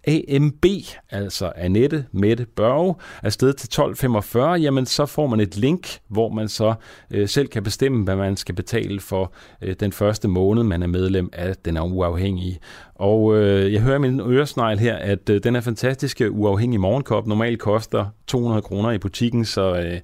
AMB, 0.06 0.66
altså 1.10 1.52
Annette 1.56 2.04
Mette 2.12 2.46
Børge, 2.56 2.94
afsted 3.22 3.52
til 3.52 3.66
1245, 3.66 4.52
jamen 4.52 4.86
så 4.86 5.06
får 5.06 5.26
man 5.26 5.40
et 5.40 5.56
link, 5.56 5.98
hvor 6.08 6.28
man 6.28 6.48
så 6.48 6.74
øh, 7.10 7.28
selv 7.28 7.48
kan 7.48 7.62
bestemme, 7.62 8.04
hvad 8.04 8.16
man 8.16 8.36
skal 8.36 8.54
betale 8.54 9.00
for 9.00 9.32
øh, 9.62 9.74
den 9.80 9.92
første 9.92 10.28
måned, 10.28 10.62
man 10.62 10.82
er 10.82 10.86
medlem 10.86 11.30
af 11.32 11.56
den 11.64 11.76
er 11.76 11.82
uafhængige. 11.82 12.58
Og 12.94 13.36
øh, 13.36 13.72
jeg 13.72 13.80
hører 13.80 13.98
min 13.98 14.20
øresnegl 14.20 14.78
her, 14.78 14.96
at 14.96 15.30
øh, 15.30 15.40
den 15.44 15.56
er 15.56 15.60
fantastiske 15.60 16.30
uafhængige 16.30 16.78
morgenkop 16.78 17.26
normalt 17.26 17.60
koster 17.60 18.06
200 18.26 18.62
kroner 18.62 18.90
i 18.90 18.98
butikken, 18.98 19.44
så 19.44 19.74
øh, 19.74 20.00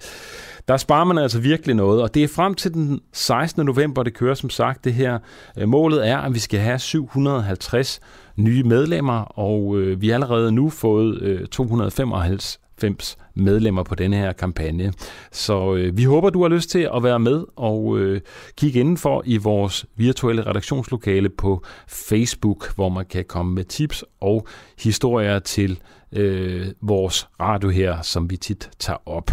der 0.68 0.76
sparer 0.76 1.04
man 1.04 1.18
altså 1.18 1.40
virkelig 1.40 1.74
noget, 1.76 2.02
og 2.02 2.14
det 2.14 2.24
er 2.24 2.28
frem 2.28 2.54
til 2.54 2.74
den 2.74 3.00
16. 3.12 3.66
november, 3.66 4.02
det 4.02 4.14
kører 4.14 4.34
som 4.34 4.50
sagt 4.50 4.84
det 4.84 4.94
her. 4.94 5.18
Øh, 5.58 5.68
målet 5.68 6.08
er, 6.08 6.18
at 6.18 6.34
vi 6.34 6.38
skal 6.38 6.60
have 6.60 6.78
750 6.78 8.00
nye 8.36 8.62
medlemmer, 8.62 9.38
og 9.38 9.78
øh, 9.78 10.00
vi 10.00 10.08
har 10.08 10.14
allerede 10.14 10.52
nu 10.52 10.70
fået 10.70 11.22
øh, 11.22 11.46
275 11.46 12.60
93 12.78 13.18
medlemmer 13.34 13.82
på 13.82 13.94
denne 13.94 14.16
her 14.16 14.32
kampagne. 14.32 14.92
Så 15.32 15.74
øh, 15.74 15.96
vi 15.96 16.04
håber, 16.04 16.30
du 16.30 16.42
har 16.42 16.48
lyst 16.48 16.70
til 16.70 16.88
at 16.94 17.02
være 17.02 17.18
med 17.18 17.44
og 17.56 17.98
øh, 17.98 18.20
kigge 18.56 18.80
indenfor 18.80 19.22
i 19.26 19.36
vores 19.36 19.86
virtuelle 19.96 20.46
redaktionslokale 20.46 21.28
på 21.28 21.64
Facebook, 21.88 22.74
hvor 22.74 22.88
man 22.88 23.04
kan 23.06 23.24
komme 23.24 23.54
med 23.54 23.64
tips 23.64 24.04
og 24.20 24.46
historier 24.78 25.38
til 25.38 25.80
øh, 26.12 26.66
vores 26.80 27.28
radio 27.40 27.68
her, 27.68 28.02
som 28.02 28.30
vi 28.30 28.36
tit 28.36 28.70
tager 28.78 29.08
op. 29.08 29.30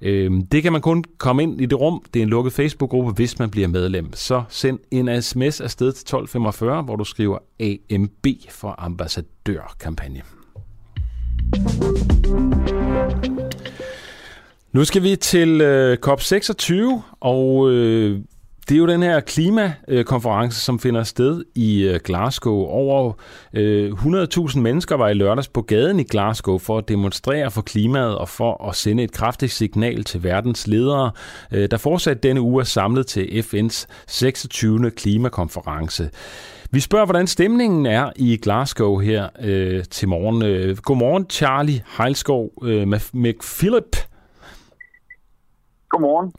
Øh, 0.00 0.30
det 0.52 0.62
kan 0.62 0.72
man 0.72 0.80
kun 0.80 1.04
komme 1.18 1.42
ind 1.42 1.60
i 1.60 1.66
det 1.66 1.80
rum. 1.80 2.02
Det 2.14 2.20
er 2.20 2.22
en 2.22 2.28
lukket 2.28 2.52
Facebook-gruppe, 2.52 3.12
hvis 3.12 3.38
man 3.38 3.50
bliver 3.50 3.68
medlem. 3.68 4.12
Så 4.12 4.42
send 4.48 4.78
en 4.90 5.22
sms 5.22 5.60
afsted 5.60 5.92
til 5.92 6.02
1245, 6.02 6.82
hvor 6.82 6.96
du 6.96 7.04
skriver 7.04 7.38
AMB 7.60 8.26
for 8.50 8.74
ambassadørkampagne. 8.78 10.22
Nu 14.72 14.84
skal 14.84 15.02
vi 15.02 15.16
til 15.16 15.60
øh, 15.60 15.98
COP26, 16.06 16.72
og 17.20 17.70
øh, 17.70 18.20
det 18.68 18.74
er 18.74 18.78
jo 18.78 18.86
den 18.86 19.02
her 19.02 19.20
klimakonference, 19.20 20.60
som 20.60 20.78
finder 20.78 21.02
sted 21.02 21.44
i 21.54 21.82
øh, 21.82 22.00
Glasgow. 22.04 22.54
Over 22.54 23.12
øh, 23.52 23.92
100.000 23.92 24.58
mennesker 24.58 24.96
var 24.96 25.08
i 25.08 25.14
lørdags 25.14 25.48
på 25.48 25.62
gaden 25.62 26.00
i 26.00 26.02
Glasgow 26.02 26.58
for 26.58 26.78
at 26.78 26.88
demonstrere 26.88 27.50
for 27.50 27.62
klimaet 27.62 28.18
og 28.18 28.28
for 28.28 28.68
at 28.68 28.76
sende 28.76 29.02
et 29.02 29.12
kraftigt 29.12 29.52
signal 29.52 30.04
til 30.04 30.22
verdens 30.22 30.66
ledere, 30.66 31.10
øh, 31.52 31.70
der 31.70 31.76
fortsat 31.76 32.22
denne 32.22 32.40
uge 32.40 32.60
er 32.60 32.64
samlet 32.64 33.06
til 33.06 33.24
FN's 33.24 33.86
26. 34.06 34.90
klimakonference. 34.90 36.10
Vi 36.70 36.80
spørger, 36.80 37.04
hvordan 37.04 37.26
stemningen 37.26 37.86
er 37.86 38.10
i 38.16 38.36
Glasgow 38.36 38.98
her 38.98 39.28
øh, 39.40 39.84
til 39.84 40.08
morgen. 40.08 40.76
Godmorgen, 40.76 41.26
Charlie 41.30 41.84
Heilskov 41.98 42.50
øh, 42.62 42.88
med 42.88 43.34
Godmorgen. 45.88 46.32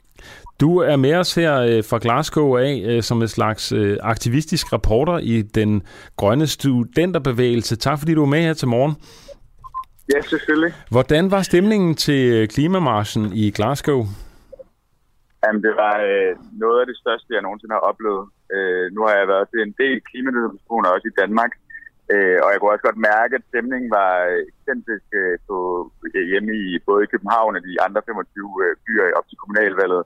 Du 0.60 0.78
er 0.78 0.96
med 0.96 1.14
os 1.14 1.34
her 1.34 1.52
øh, 1.60 1.84
fra 1.90 1.98
Glasgow 1.98 2.56
af 2.56 2.82
øh, 2.88 3.02
som 3.02 3.22
en 3.22 3.28
slags 3.28 3.72
øh, 3.72 3.96
aktivistisk 4.02 4.72
reporter 4.72 5.18
i 5.18 5.42
den 5.42 5.82
grønne 6.16 6.46
studenterbevægelse. 6.46 7.76
Tak 7.76 7.98
fordi 7.98 8.14
du 8.14 8.22
er 8.22 8.32
med 8.34 8.42
her 8.42 8.54
til 8.54 8.68
morgen. 8.68 8.94
Ja, 10.14 10.20
selvfølgelig. 10.20 10.72
Hvordan 10.90 11.30
var 11.30 11.42
stemningen 11.42 11.94
til 11.94 12.48
klimamarschen 12.48 13.24
i 13.32 13.50
Glasgow? 13.50 14.00
Jamen, 15.42 15.62
det 15.66 15.74
var 15.84 15.96
øh, 16.10 16.32
noget 16.64 16.78
af 16.80 16.86
det 16.90 16.96
største, 17.02 17.34
jeg 17.34 17.42
nogensinde 17.42 17.74
har 17.78 17.84
oplevet. 17.90 18.24
Øh, 18.54 18.84
nu 18.94 19.00
har 19.06 19.14
jeg 19.20 19.28
været 19.34 19.46
til 19.52 19.60
en 19.66 19.74
del 19.82 19.96
klimademonstrationer 20.10 20.88
også 20.94 21.08
i 21.12 21.18
Danmark, 21.22 21.52
øh, 22.12 22.38
og 22.44 22.48
jeg 22.50 22.58
kunne 22.58 22.72
også 22.74 22.86
godt 22.88 23.06
mærke, 23.12 23.32
at 23.38 23.48
stemningen 23.50 23.90
var 24.00 24.12
eksentrisk 24.52 25.08
øh, 25.20 25.36
på, 25.48 25.56
hjemme 26.30 26.52
i 26.64 26.66
både 26.88 27.02
i 27.04 27.10
København 27.12 27.56
og 27.56 27.62
de 27.68 27.74
andre 27.86 28.02
25 28.06 28.64
øh, 28.64 28.72
byer 28.86 29.06
op 29.18 29.26
til 29.28 29.38
kommunalvalget. 29.42 30.02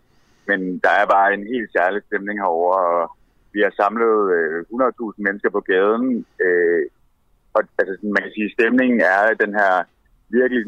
Men 0.50 0.60
der 0.84 0.92
er 1.00 1.06
bare 1.16 1.34
en 1.34 1.44
helt 1.54 1.70
særlig 1.76 2.00
stemning 2.08 2.36
herover, 2.42 2.74
og 2.94 3.02
vi 3.54 3.60
har 3.64 3.72
samlet 3.82 4.16
øh, 4.36 4.58
100.000 4.60 5.26
mennesker 5.26 5.50
på 5.56 5.60
gaden. 5.70 6.26
Øh, 6.44 6.84
og 7.56 7.60
altså, 7.78 7.94
man 8.14 8.22
kan 8.22 8.32
sige, 8.36 8.54
stemningen 8.58 9.00
er 9.00 9.40
den 9.44 9.52
her 9.60 9.72
virkelig 10.38 10.62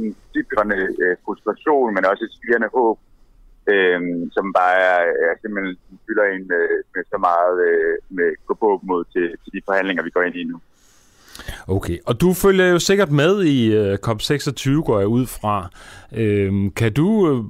sådan, 0.57 0.73
øh, 1.05 1.17
frustration, 1.25 1.95
men 1.95 2.05
også 2.11 2.25
et 2.25 2.37
spirende 2.39 2.71
håb, 2.77 2.99
øh, 3.73 4.01
som 4.37 4.47
bare 4.61 4.77
er, 4.93 5.01
er 5.27 5.35
simpelthen 5.41 5.77
fylder 6.07 6.27
en 6.27 6.45
med, 6.53 6.65
med 6.95 7.03
så 7.13 7.19
meget 7.29 7.57
øh, 7.69 7.97
med 8.17 8.29
gå 8.47 8.81
mod 8.91 9.03
til, 9.15 9.27
til 9.43 9.51
de 9.55 9.67
forhandlinger, 9.69 10.03
vi 10.03 10.15
går 10.17 10.23
ind 10.23 10.37
i 10.37 10.45
nu. 10.45 10.59
Okay, 11.69 11.99
og 12.07 12.21
du 12.21 12.33
følger 12.33 12.67
jo 12.67 12.79
sikkert 12.79 13.11
med 13.11 13.45
i 13.45 13.59
uh, 13.79 13.95
COP26, 14.07 14.85
går 14.89 14.99
jeg 14.99 15.09
ud 15.09 15.27
fra. 15.27 15.55
Uh, 16.21 16.73
kan 16.81 16.93
du, 16.93 17.07
uh, 17.29 17.45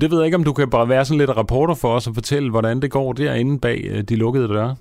det 0.00 0.10
ved 0.10 0.18
jeg 0.18 0.26
ikke, 0.26 0.40
om 0.40 0.44
du 0.44 0.52
kan 0.52 0.70
bare 0.70 0.88
være 0.88 1.04
sådan 1.04 1.18
lidt 1.18 1.36
reporter 1.36 1.74
for 1.74 1.90
os 1.96 2.06
og 2.06 2.14
fortælle, 2.14 2.50
hvordan 2.50 2.82
det 2.82 2.90
går 2.90 3.12
derinde 3.12 3.60
bag 3.60 3.78
uh, 3.92 4.00
de 4.08 4.16
lukkede 4.16 4.48
døre? 4.48 4.76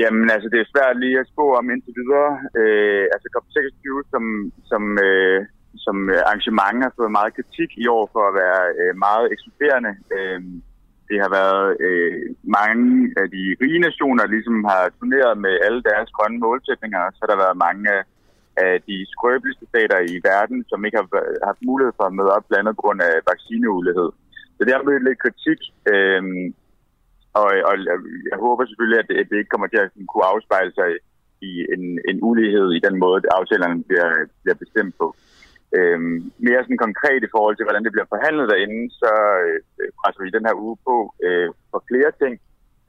Jamen, 0.00 0.30
altså, 0.34 0.48
det 0.52 0.60
er 0.60 0.72
svært 0.72 1.00
lige 1.04 1.20
at 1.20 1.30
spå 1.32 1.44
om 1.58 1.70
indtil 1.70 1.94
videre. 2.00 2.30
Uh, 2.60 3.04
altså, 3.14 3.26
COP26 3.34 3.86
som, 4.12 4.24
som, 4.70 4.82
uh, 5.08 5.40
som 5.84 5.96
arrangement 6.26 6.78
har 6.84 6.92
fået 6.98 7.16
meget 7.18 7.34
kritik 7.36 7.70
i 7.84 7.86
år 7.96 8.04
for 8.14 8.22
at 8.28 8.34
være 8.42 8.62
uh, 8.80 8.92
meget 9.06 9.26
ekskluderende. 9.34 9.92
Uh, 10.16 10.40
det 11.10 11.18
har 11.24 11.30
været 11.40 11.66
øh, 11.86 12.14
mange 12.58 12.88
af 13.20 13.26
de 13.36 13.44
rige 13.62 13.80
nationer, 13.86 14.32
ligesom 14.34 14.56
har 14.72 14.82
turneret 14.98 15.34
med 15.44 15.54
alle 15.66 15.82
deres 15.90 16.08
grønne 16.16 16.38
målsætninger, 16.46 17.02
så 17.12 17.18
har 17.22 17.30
der 17.30 17.44
været 17.44 17.62
mange 17.66 17.82
af, 17.96 18.02
af 18.66 18.74
de 18.88 18.96
skrøbeligste 19.12 19.66
stater 19.72 19.98
i 20.12 20.14
verden, 20.30 20.58
som 20.70 20.84
ikke 20.84 20.98
har 21.00 21.08
haft 21.50 21.60
mulighed 21.70 21.92
for 21.96 22.04
at 22.06 22.16
møde 22.18 22.34
op, 22.36 22.44
blandt 22.48 22.62
andet 22.62 22.76
på 22.76 22.84
grund 22.84 23.00
af 23.10 23.14
vaccineulighed. 23.32 24.08
Så 24.56 24.60
det 24.64 24.72
har 24.74 24.88
mødt 24.88 25.04
lidt 25.08 25.22
kritik, 25.24 25.60
øh, 25.92 26.22
og, 27.40 27.50
og 27.68 27.74
jeg 28.30 28.38
håber 28.46 28.62
selvfølgelig, 28.64 29.00
at 29.00 29.08
det, 29.08 29.16
at 29.20 29.28
det 29.30 29.36
ikke 29.38 29.52
kommer 29.54 29.68
til 29.70 29.80
at 29.84 29.90
kunne 30.10 30.30
afspejle 30.32 30.72
sig 30.78 30.88
i 31.50 31.52
en, 31.74 31.84
en 32.10 32.18
ulighed 32.28 32.68
i 32.72 32.84
den 32.86 32.96
måde, 33.02 33.34
aftalerne 33.38 33.84
bliver, 33.88 34.10
bliver 34.42 34.58
bestemt 34.64 34.94
på. 35.00 35.06
Øhm, 35.78 36.32
mere 36.46 36.62
sådan 36.62 36.84
konkret 36.86 37.20
i 37.24 37.32
forhold 37.34 37.54
til, 37.56 37.66
hvordan 37.66 37.84
det 37.84 37.92
bliver 37.92 38.12
forhandlet 38.14 38.50
derinde, 38.52 38.82
så 39.02 39.12
øh, 39.46 39.58
øh 39.80 39.88
presser 40.00 40.22
vi 40.22 40.36
den 40.36 40.46
her 40.48 40.56
uge 40.64 40.76
på 40.88 40.96
øh, 41.26 41.48
for 41.70 41.80
flere 41.90 42.10
ting. 42.22 42.34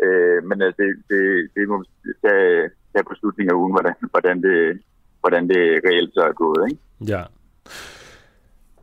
Øh, 0.06 0.40
men 0.50 0.58
altså, 0.62 0.78
det, 0.82 0.90
det, 1.12 1.24
det 1.56 1.64
må 1.72 1.76
vi 1.82 1.88
tage, 2.26 2.70
tage 2.92 3.08
på 3.10 3.14
slutningen 3.20 3.52
af 3.52 3.60
ugen, 3.62 3.74
hvordan, 3.76 3.96
hvordan, 4.14 4.38
det, 4.46 4.58
hvordan 5.22 5.44
det 5.54 5.64
reelt 5.88 6.14
så 6.14 6.22
er 6.30 6.42
gået. 6.44 6.62
Ikke? 6.70 6.82
Ja. 7.14 7.24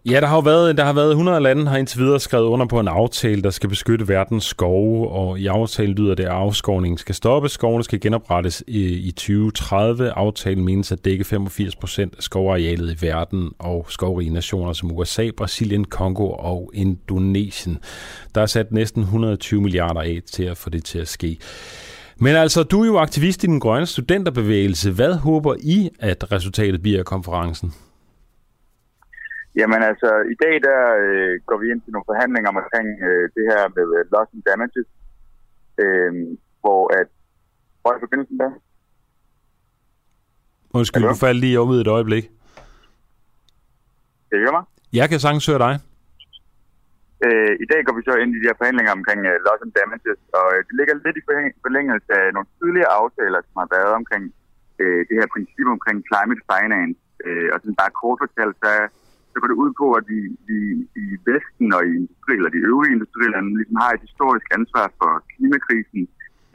Ja, 0.07 0.21
der 0.21 0.27
har, 0.27 0.41
været, 0.41 0.77
der 0.77 0.85
har 0.85 0.93
været 0.93 1.11
100 1.11 1.41
lande, 1.41 1.67
har 1.67 1.77
indtil 1.77 2.01
videre 2.01 2.21
skrevet 2.21 2.47
under 2.47 2.67
på 2.67 2.81
en 2.81 2.89
aftale, 2.89 3.43
der 3.43 3.51
skal 3.51 3.69
beskytte 3.69 4.09
verdens 4.09 4.45
skove, 4.45 5.09
og 5.09 5.41
i 5.41 5.47
aftalen 5.47 5.95
lyder 5.95 6.15
det, 6.15 6.25
at 6.25 6.31
afskovningen 6.31 6.99
skal 6.99 7.15
stoppes. 7.15 7.53
Skovene 7.53 7.85
skal 7.85 8.01
genoprettes 8.01 8.65
i, 8.67 8.85
i 8.85 9.11
2030. 9.11 10.11
Aftalen 10.11 10.65
menes 10.65 10.93
at 10.93 11.05
dække 11.05 11.25
85 11.25 11.77
procent 11.77 12.15
af 12.17 12.23
skovarealet 12.23 12.93
i 12.93 13.07
verden 13.07 13.51
og 13.59 13.87
skovrige 13.89 14.31
nationer 14.31 14.73
som 14.73 14.93
USA, 14.93 15.31
Brasilien, 15.37 15.85
Kongo 15.85 16.31
og 16.31 16.71
Indonesien. 16.75 17.79
Der 18.35 18.41
er 18.41 18.47
sat 18.47 18.73
næsten 18.73 19.03
120 19.03 19.61
milliarder 19.61 20.01
af 20.01 20.21
til 20.33 20.45
at 20.45 20.57
få 20.57 20.71
det 20.71 20.85
til 20.85 20.99
at 20.99 21.09
ske. 21.09 21.39
Men 22.17 22.37
altså, 22.37 22.63
du 22.63 22.83
er 22.83 22.87
jo 22.87 22.99
aktivist 22.99 23.45
i 23.45 23.47
den 23.47 23.61
grønne 23.61 23.87
studenterbevægelse. 23.87 24.91
Hvad 24.91 25.15
håber 25.15 25.55
I, 25.61 25.91
at 25.99 26.33
resultatet 26.33 26.83
bliver 26.83 26.99
af 26.99 27.05
konferencen? 27.05 27.73
Jamen 29.61 29.81
altså, 29.91 30.11
i 30.35 30.37
dag 30.45 30.55
der 30.69 30.81
øh, 31.05 31.33
går 31.49 31.59
vi 31.63 31.67
ind 31.73 31.81
til 31.83 31.93
nogle 31.93 32.09
forhandlinger 32.11 32.51
omkring 32.55 32.89
øh, 33.09 33.25
det 33.37 33.45
her 33.51 33.63
med 33.77 33.87
uh, 33.99 34.03
loss 34.13 34.31
and 34.35 34.43
damages, 34.49 34.89
øh, 35.83 36.13
hvor 36.63 36.83
at... 37.01 37.09
Hvor 37.81 37.91
er 37.95 38.01
forbindelsen 38.05 38.39
der? 38.43 38.51
Undskyld, 40.79 41.03
du 41.13 41.15
faldt 41.27 41.41
lige 41.45 41.61
op 41.61 41.71
i 41.75 41.77
et 41.85 41.91
øjeblik. 41.97 42.25
Kan 44.29 44.37
I 44.39 44.43
høre 44.45 44.57
mig? 44.59 44.65
Jeg 44.99 45.07
kan 45.11 45.19
sagtens 45.25 45.47
høre 45.51 45.63
dig. 45.67 45.75
Øh, 47.27 47.53
I 47.65 47.67
dag 47.73 47.81
går 47.87 47.95
vi 47.99 48.03
så 48.09 48.15
ind 48.23 48.31
i 48.33 48.39
de 48.41 48.49
her 48.49 48.59
forhandlinger 48.61 48.93
omkring 48.99 49.21
uh, 49.31 49.37
loss 49.47 49.61
and 49.65 49.73
damages, 49.79 50.21
og 50.41 50.47
uh, 50.55 50.61
det 50.67 50.75
ligger 50.79 50.95
lidt 51.05 51.17
i 51.21 51.25
forlængelse 51.67 52.13
af 52.21 52.27
nogle 52.35 52.49
tidligere 52.59 52.93
aftaler, 53.01 53.41
som 53.47 53.57
har 53.63 53.69
været 53.77 53.93
omkring 54.01 54.25
uh, 54.83 55.01
det 55.09 55.15
her 55.21 55.29
princip 55.35 55.67
omkring 55.77 55.99
climate 56.09 56.43
finance. 56.51 57.01
Uh, 57.27 57.49
og 57.53 57.57
sådan 57.61 57.81
bare 57.83 57.99
kort 58.01 58.19
fortalt, 58.23 58.57
så 58.65 58.73
så 59.33 59.37
går 59.41 59.49
det 59.51 59.63
ud 59.65 59.73
på, 59.83 59.87
at 59.99 60.05
vi, 60.13 60.21
vi 60.49 60.59
i 61.05 61.07
Vesten 61.29 61.69
og 61.77 61.83
i 61.89 61.93
industri, 62.01 62.35
eller 62.39 62.53
de 62.57 62.67
øvrige 62.71 62.95
industrilande 62.97 63.51
ligesom 63.59 63.79
har 63.85 63.93
et 63.93 64.05
historisk 64.09 64.47
ansvar 64.59 64.87
for 65.01 65.11
klimakrisen. 65.33 66.03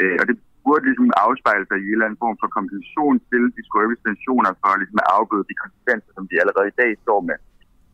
Øh, 0.02 0.16
og 0.22 0.26
det 0.30 0.36
burde 0.66 0.86
ligesom 0.90 1.08
afspejle 1.26 1.66
sig 1.68 1.78
i 1.80 1.88
en 1.88 1.94
eller 1.94 2.08
anden 2.08 2.24
form 2.26 2.38
for 2.42 2.50
kompensation 2.58 3.16
til 3.30 3.44
de 3.58 3.62
skrøbelige 3.68 4.06
sanktioner 4.08 4.52
for 4.62 4.72
ligesom 4.82 5.00
at 5.04 5.12
afbøde 5.18 5.50
de 5.52 5.62
konsekvenser, 5.64 6.12
som 6.18 6.26
de 6.30 6.36
allerede 6.42 6.68
i 6.72 6.78
dag 6.82 6.92
står 7.06 7.20
med. 7.30 7.38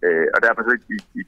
Øh, 0.06 0.28
og 0.34 0.40
derfor 0.46 0.62
så 0.64 0.74
i, 0.96 0.98
i, 1.20 1.22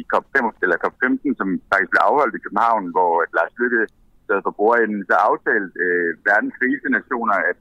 i 0.00 0.02
COP5 0.12 0.36
eller 0.64 0.76
COP15, 0.84 1.24
som 1.40 1.48
faktisk 1.70 1.90
blev 1.92 2.02
afholdt 2.08 2.36
i 2.38 2.44
København, 2.44 2.84
hvor 2.94 3.12
at 3.24 3.30
Lars 3.38 3.54
Lykke 3.60 3.82
sad 4.26 4.40
for 4.46 4.54
bordenden, 4.60 5.02
så 5.10 5.14
aftalte 5.30 5.76
øh, 5.84 6.10
verdens 6.28 6.56
nationer, 6.98 7.38
at 7.50 7.58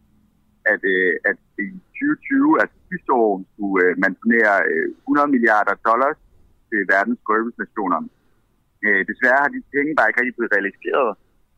at, 0.74 0.82
øh, 0.94 1.14
at 1.30 1.38
i 1.65 1.68
2020, 1.98 2.61
altså 2.61 2.78
sidste 2.94 3.11
år, 3.24 3.34
skulle 3.53 3.80
øh, 3.84 3.91
man 4.03 4.11
donere 4.22 4.56
øh, 4.72 4.88
100 5.15 5.34
milliarder 5.36 5.76
dollars 5.90 6.20
til 6.70 6.80
verdens 6.94 7.20
skrøbelsnationer. 7.24 7.99
Øh, 8.86 9.02
desværre 9.10 9.44
har 9.44 9.52
de 9.56 9.61
penge 9.76 9.98
bare 9.98 10.10
ikke 10.10 10.20
rigtig 10.20 10.38
blevet 10.38 10.56
realiseret, 10.56 11.11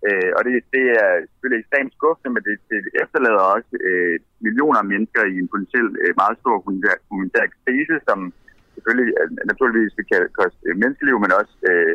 øh, 0.07 0.30
og 0.38 0.41
det, 0.45 0.53
det 0.76 0.86
er 1.03 1.12
selvfølgelig 1.30 1.62
ekstremt 1.62 1.94
skuffende, 1.98 2.32
men 2.36 2.44
det, 2.48 2.56
det 2.72 2.80
efterlader 3.03 3.44
også 3.56 3.74
øh, 3.90 4.16
millioner 4.45 4.80
af 4.84 4.90
mennesker 4.94 5.24
i 5.34 5.36
en 5.44 5.52
potentielt 5.53 5.94
øh, 6.03 6.14
meget 6.22 6.36
stor 6.41 6.56
humanitær 7.10 7.45
krise, 7.64 7.95
som 8.07 8.20
selvfølgelig 8.76 9.10
øh, 9.20 9.30
naturligvis 9.52 9.94
kan 10.12 10.22
koste 10.40 10.60
øh, 10.68 10.76
menneskeliv, 10.82 11.18
men 11.24 11.32
også 11.41 11.56
øh, 11.72 11.94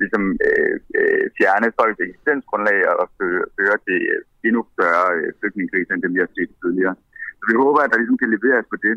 ligesom 0.00 0.22
øh, 0.48 0.76
øh, 0.98 1.24
fjerne 1.38 1.68
folks 1.78 2.00
eksistensgrundlag 2.06 2.78
og 3.02 3.06
føre, 3.18 3.44
føre 3.56 3.76
til 3.86 3.98
øh, 4.12 4.20
endnu 4.46 4.60
større 4.74 5.06
øh, 5.18 5.28
flygtningekriser, 5.38 5.92
end 5.94 6.02
dem 6.04 6.14
vi 6.16 6.24
har 6.24 6.32
set 6.36 6.52
tidligere. 6.62 6.94
Så 7.40 7.44
vi 7.50 7.54
håber, 7.64 7.80
at 7.82 7.90
der 7.92 8.00
ligesom 8.00 8.20
kan 8.22 8.32
leveres 8.36 8.66
på 8.72 8.76
det. 8.86 8.94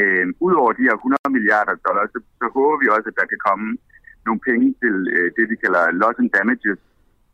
Øh, 0.00 0.26
Udover 0.46 0.72
de 0.78 0.86
her 0.88 0.96
100 0.96 1.36
milliarder 1.36 1.74
dollars, 1.86 2.10
så, 2.14 2.20
så 2.40 2.46
håber 2.56 2.76
vi 2.82 2.86
også, 2.94 3.08
at 3.10 3.18
der 3.20 3.26
kan 3.32 3.40
komme 3.48 3.66
nogle 4.26 4.40
penge 4.48 4.68
til 4.82 4.96
øh, 5.14 5.28
det, 5.36 5.44
vi 5.52 5.56
kalder 5.64 5.82
loss 6.00 6.18
and 6.22 6.30
damages, 6.36 6.80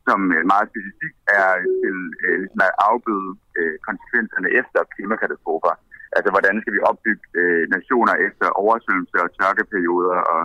som 0.07 0.21
øh, 0.37 0.43
meget 0.53 0.67
specifikt 0.73 1.19
er 1.41 1.51
til 1.83 1.97
øh, 2.25 2.37
ligesom 2.43 2.63
at 2.69 2.77
afbøde 2.89 3.31
øh, 3.59 3.77
konsekvenserne 3.89 4.49
efter 4.61 4.81
klimakatastrofer. 4.95 5.75
Altså, 6.17 6.31
hvordan 6.35 6.55
skal 6.63 6.75
vi 6.77 6.81
opbygge 6.91 7.25
øh, 7.41 7.65
nationer 7.77 8.15
efter 8.27 8.47
oversvømmelser 8.63 9.21
og 9.27 9.33
tørkeperioder 9.39 10.19
og, 10.35 10.43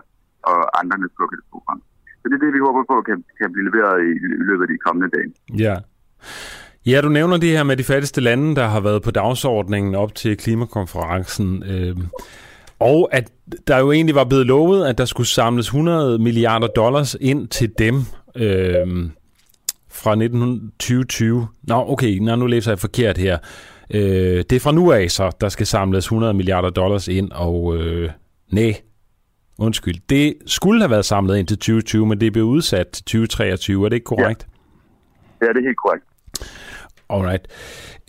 og 0.50 0.60
andre 0.80 0.98
naturkatastrofer. 1.06 1.76
Så 2.20 2.26
det 2.30 2.36
er 2.38 2.44
det, 2.46 2.58
vi 2.58 2.66
håber 2.68 2.82
på 2.92 2.96
kan, 3.10 3.18
kan 3.40 3.50
blive 3.54 3.68
leveret 3.70 3.98
i, 4.10 4.12
i 4.42 4.46
løbet 4.50 4.64
af 4.66 4.72
de 4.74 4.84
kommende 4.86 5.10
dage. 5.16 5.30
Ja. 5.66 5.76
Ja, 6.86 7.02
du 7.02 7.10
nævner 7.10 7.38
det 7.38 7.50
her 7.50 7.64
med 7.64 7.78
de 7.78 7.84
fattigste 7.84 8.22
lande, 8.22 8.56
der 8.56 8.68
har 8.68 8.80
været 8.80 9.02
på 9.02 9.12
dagsordningen 9.12 9.96
op 9.96 10.16
til 10.16 10.38
klimakonferencen. 10.38 11.64
Øh, 11.64 11.98
og 12.80 13.10
at 13.12 13.32
der 13.68 13.78
jo 13.80 13.92
egentlig 13.92 14.16
var 14.16 14.24
blevet 14.24 14.46
lovet, 14.46 14.88
at 14.88 14.98
der 14.98 15.06
skulle 15.06 15.28
samles 15.28 15.66
100 15.66 16.20
milliarder 16.20 16.68
dollars 16.68 17.16
ind 17.22 17.48
til 17.48 17.72
dem 17.80 17.96
øh, 18.36 19.10
fra 19.90 20.16
2020. 20.16 21.48
Nå, 21.64 21.76
okay, 21.76 22.18
nå, 22.18 22.36
nu 22.36 22.48
læser 22.48 22.72
jeg 22.72 22.80
forkert 22.80 23.18
her. 23.18 23.38
Øh, 23.94 24.44
det 24.50 24.54
er 24.54 24.60
fra 24.60 24.72
nu 24.72 24.92
af 24.92 25.12
så, 25.12 25.32
der 25.42 25.50
skal 25.50 25.66
samles 25.66 26.06
100 26.06 26.34
milliarder 26.34 26.70
dollars 26.70 27.08
ind, 27.08 27.32
og 27.32 27.78
øh, 27.78 28.10
nej, 28.52 28.74
undskyld. 29.60 29.96
Det 30.10 30.34
skulle 30.46 30.82
have 30.82 30.92
været 30.92 31.06
samlet 31.06 31.38
ind 31.38 31.48
til 31.48 31.58
2020, 31.58 32.06
men 32.06 32.22
det 32.22 32.34
blev 32.34 32.46
udsat 32.46 32.88
til 32.88 33.04
2023. 33.04 33.86
Er 33.86 33.90
det 33.90 33.96
ikke 33.96 34.06
korrekt? 34.06 34.48
Ja, 35.42 35.46
ja 35.46 35.54
det 35.54 35.58
er 35.58 35.68
helt 35.68 35.78
korrekt. 35.86 36.06
Alright. 37.10 37.46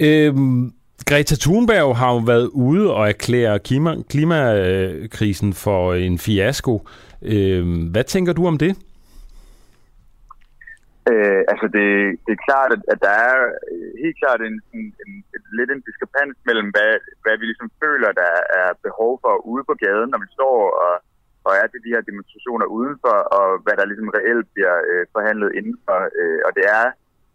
Øhm, 0.00 0.72
Greta 1.08 1.34
Thunberg 1.44 1.96
har 1.96 2.10
jo 2.12 2.20
været 2.32 2.48
ude 2.68 2.94
og 2.94 3.08
erklære 3.08 3.58
klima, 3.58 3.92
klimakrisen 4.10 5.52
for 5.52 5.94
en 5.94 6.18
fiasko. 6.18 6.74
Øhm, 7.22 7.86
hvad 7.92 8.04
tænker 8.04 8.32
du 8.32 8.46
om 8.46 8.58
det? 8.58 8.72
Øh, 11.10 11.42
altså 11.52 11.66
det, 11.76 11.88
det 12.24 12.32
er 12.34 12.46
klart, 12.48 12.70
at, 12.76 12.82
at 12.92 12.98
der 13.06 13.14
er 13.28 13.36
øh, 13.72 13.90
helt 14.04 14.18
klart 14.22 14.40
en, 14.48 14.56
en, 14.76 14.84
en, 15.02 15.12
en 15.36 15.42
lidt 15.58 15.70
en 15.70 15.86
diskrepans 15.88 16.36
mellem, 16.48 16.68
hvad, 16.74 16.92
hvad 17.24 17.34
vi 17.38 17.44
ligesom 17.46 17.70
føler, 17.82 18.20
der 18.22 18.32
er 18.60 18.70
behov 18.86 19.12
for 19.24 19.34
ude 19.52 19.64
på 19.70 19.74
gaden, 19.84 20.10
når 20.10 20.20
vi 20.24 20.28
står 20.38 20.58
og, 20.84 20.94
og 21.46 21.52
er 21.60 21.66
til 21.68 21.80
de 21.84 21.94
her 21.94 22.02
demonstrationer 22.10 22.66
udenfor, 22.78 23.16
og 23.38 23.46
hvad 23.64 23.74
der 23.78 23.90
ligesom 23.90 24.10
reelt 24.18 24.48
bliver 24.54 24.76
øh, 24.90 25.04
forhandlet 25.14 25.50
indenfor. 25.58 26.00
Øh, 26.20 26.40
og 26.46 26.50
det 26.56 26.64
er 26.80 26.86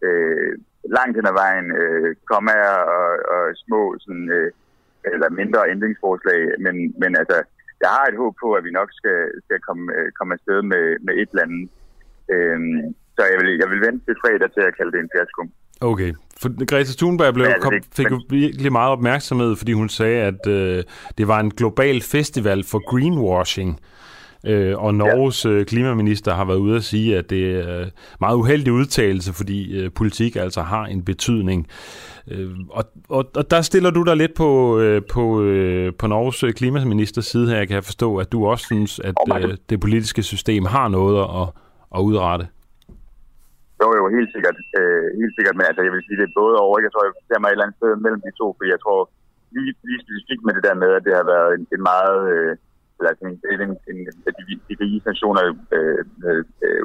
øh, 0.06 0.52
langt 0.96 1.16
hen 1.16 1.26
ad 1.26 1.36
vejen 1.42 1.68
øh, 1.82 2.16
kommaer 2.32 2.78
og, 2.98 3.10
og 3.34 3.42
små 3.64 3.80
sådan, 4.04 4.28
øh, 4.36 4.50
eller 5.12 5.30
mindre 5.40 5.70
ændringsforslag, 5.74 6.40
men, 6.64 6.74
men 7.02 7.10
altså, 7.20 7.38
jeg 7.82 7.90
har 7.96 8.06
et 8.06 8.20
håb 8.22 8.34
på, 8.44 8.48
at 8.58 8.64
vi 8.64 8.70
nok 8.70 8.90
skal, 9.00 9.20
skal 9.44 9.58
komme, 9.66 9.84
øh, 9.96 10.12
komme 10.18 10.34
afsted 10.36 10.62
med, 10.72 10.84
med 11.06 11.14
et 11.20 11.28
eller 11.32 11.44
andet. 11.46 11.64
Øh, 12.34 12.58
så 13.16 13.22
jeg 13.30 13.38
vil, 13.40 13.50
jeg 13.62 13.68
vil 13.72 13.80
vente 13.86 14.04
til 14.06 14.16
fredag 14.22 14.48
til 14.56 14.60
at 14.68 14.76
kalde 14.76 14.92
det 14.92 15.00
en 15.00 15.12
fiasko. 15.14 15.42
Okay, 15.92 16.10
for 16.40 16.48
Greta 16.70 16.92
Thunberg 17.00 17.34
blev, 17.34 17.46
ja, 17.46 17.58
kom, 17.58 17.72
fik 17.96 18.10
jo 18.10 18.20
virkelig 18.30 18.72
meget 18.72 18.90
opmærksomhed, 18.90 19.56
fordi 19.56 19.72
hun 19.72 19.88
sagde, 19.88 20.18
at 20.30 20.46
øh, 20.46 20.84
det 21.18 21.28
var 21.28 21.40
en 21.40 21.50
global 21.50 22.02
festival 22.02 22.64
for 22.70 22.80
greenwashing. 22.90 23.70
Øh, 23.70 24.02
og 24.76 24.94
Norges 24.94 25.44
ja. 25.44 25.50
Øh, 25.50 25.66
klimaminister 25.66 26.34
har 26.34 26.44
været 26.44 26.58
ude 26.58 26.76
at 26.76 26.82
sige, 26.82 27.18
at 27.18 27.30
det 27.30 27.44
er 27.60 27.86
meget 28.20 28.36
uheldig 28.36 28.72
udtalelse, 28.72 29.32
fordi 29.32 29.58
øh, 29.78 29.90
politik 29.90 30.36
altså 30.36 30.62
har 30.62 30.84
en 30.84 31.04
betydning. 31.04 31.68
Øh, 32.30 32.50
og, 32.70 32.84
og, 33.08 33.24
og 33.36 33.50
der 33.50 33.60
stiller 33.62 33.90
du 33.90 34.02
dig 34.02 34.16
lidt 34.16 34.34
på, 34.34 34.78
øh, 34.80 35.02
på, 35.14 35.42
øh, 35.42 35.92
på 36.00 36.06
Norges 36.06 36.42
øh, 36.42 36.52
klimaministers 36.52 37.24
side 37.24 37.48
her. 37.50 37.56
Jeg 37.56 37.68
kan 37.68 37.82
forstå, 37.82 38.08
at 38.16 38.32
du 38.32 38.46
også 38.46 38.64
synes, 38.64 39.00
at 39.08 39.14
øh, 39.36 39.56
det 39.70 39.80
politiske 39.80 40.22
system 40.22 40.64
har 40.64 40.88
noget 40.88 41.16
at, 41.40 41.46
at 41.96 42.00
udrette. 42.08 42.46
Jo, 43.82 43.88
jo, 43.98 44.04
helt 44.16 44.30
sikkert. 44.34 44.56
Øh, 44.78 45.06
helt 45.20 45.34
sikkert, 45.36 45.54
men 45.56 45.66
altså, 45.68 45.82
jeg 45.86 45.92
vil 45.92 46.04
sige, 46.06 46.18
det 46.20 46.26
er 46.28 46.40
både 46.42 46.56
over. 46.64 46.74
Jeg 46.86 46.92
tror, 46.92 47.04
jeg 47.08 47.14
ser 47.28 47.40
mig 47.40 47.48
et 47.48 47.52
eller 47.52 47.66
andet 47.66 47.78
sted 47.80 47.90
mellem 48.04 48.20
de 48.26 48.32
to, 48.40 48.46
for 48.56 48.64
jeg 48.74 48.80
tror 48.84 49.00
lige, 49.54 49.72
lige 49.88 50.00
specifikt 50.04 50.42
med 50.44 50.54
det 50.56 50.64
der 50.68 50.76
med, 50.82 50.90
at 50.98 51.04
det 51.06 51.14
har 51.20 51.26
været 51.34 51.50
en, 51.56 51.64
en 51.74 51.82
meget... 51.92 52.20
Øh, 52.34 52.52
eller 53.02 53.14
altså, 53.14 53.24
en, 53.30 53.36
en, 53.52 53.60
en, 53.90 53.98
en 54.26 54.34
de, 54.48 54.54
de 54.68 54.74
rige 54.82 55.02
nationer 55.10 55.44
øh, 55.76 56.02
øh, 56.26 56.44
øh, 56.64 56.84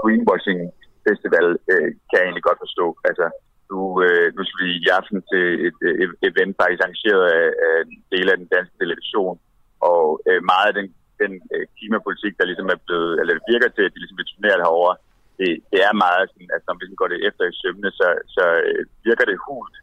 greenwashing 0.00 0.60
festival, 1.06 1.46
øh, 1.72 1.88
kan 2.08 2.16
jeg 2.18 2.26
egentlig 2.26 2.48
godt 2.48 2.62
forstå. 2.64 2.86
Altså, 3.08 3.26
nu, 3.70 3.80
øh, 4.06 4.26
nu 4.36 4.40
skal 4.44 4.60
vi 4.64 4.70
i 4.84 4.88
aften 4.98 5.18
til 5.30 5.44
et, 5.66 5.78
øh, 5.86 5.94
et 6.04 6.12
event 6.30 6.54
faktisk 6.60 6.82
arrangeret 6.82 7.24
af, 7.38 7.46
af 7.66 7.76
dele 7.86 8.02
del 8.12 8.30
af 8.32 8.36
den 8.40 8.48
danske 8.54 8.76
delegation, 8.82 9.36
og 9.90 10.04
øh, 10.28 10.40
meget 10.52 10.66
af 10.70 10.74
den, 10.78 10.88
den 11.22 11.32
øh, 11.54 11.64
klimapolitik, 11.76 12.32
der 12.38 12.48
ligesom 12.50 12.68
er 12.74 12.80
blevet, 12.86 13.12
eller 13.20 13.46
virker 13.52 13.70
til, 13.72 13.84
at 13.86 13.92
de 13.94 14.00
ligesom 14.00 14.18
vil 14.18 14.30
turnere 14.32 14.62
herovre, 14.64 14.96
det, 15.38 15.50
det 15.72 15.80
er 15.88 16.02
meget 16.04 16.24
sådan, 16.30 16.50
at 16.56 16.62
når 16.66 16.74
vi 16.74 16.80
ligesom 16.82 17.00
går 17.02 17.10
det 17.12 17.20
efter 17.28 17.44
i 17.46 17.58
sømne, 17.60 17.90
så, 18.00 18.08
så 18.36 18.44
øh, 18.68 18.82
virker 19.08 19.24
det 19.30 19.44
hult. 19.46 19.76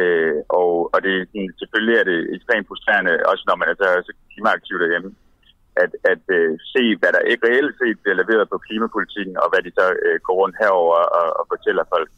Øh, 0.00 0.38
og, 0.60 0.72
og 0.94 0.98
det, 1.06 1.14
sådan, 1.30 1.50
selvfølgelig 1.60 1.96
er 1.98 2.06
det 2.10 2.18
ekstremt 2.36 2.68
frustrerende, 2.68 3.12
også 3.30 3.44
når 3.48 3.56
man 3.60 3.68
er 3.72 3.76
så, 3.82 3.88
så 4.06 4.12
klimaaktiv 4.32 4.76
derhjemme, 4.82 5.10
at, 5.82 5.92
at 6.12 6.22
uh, 6.38 6.52
se, 6.74 6.82
hvad 7.00 7.10
der 7.16 7.28
ikke 7.30 7.46
reelt 7.48 7.74
set 7.80 7.96
bliver 8.02 8.16
leveret 8.22 8.46
på 8.52 8.58
klimapolitikken, 8.66 9.34
og 9.42 9.48
hvad 9.50 9.62
de 9.66 9.70
så 9.78 9.86
uh, 10.06 10.16
går 10.26 10.36
rundt 10.42 10.56
herover 10.62 11.00
og, 11.18 11.28
og 11.38 11.44
fortæller 11.52 11.84
folk. 11.94 12.10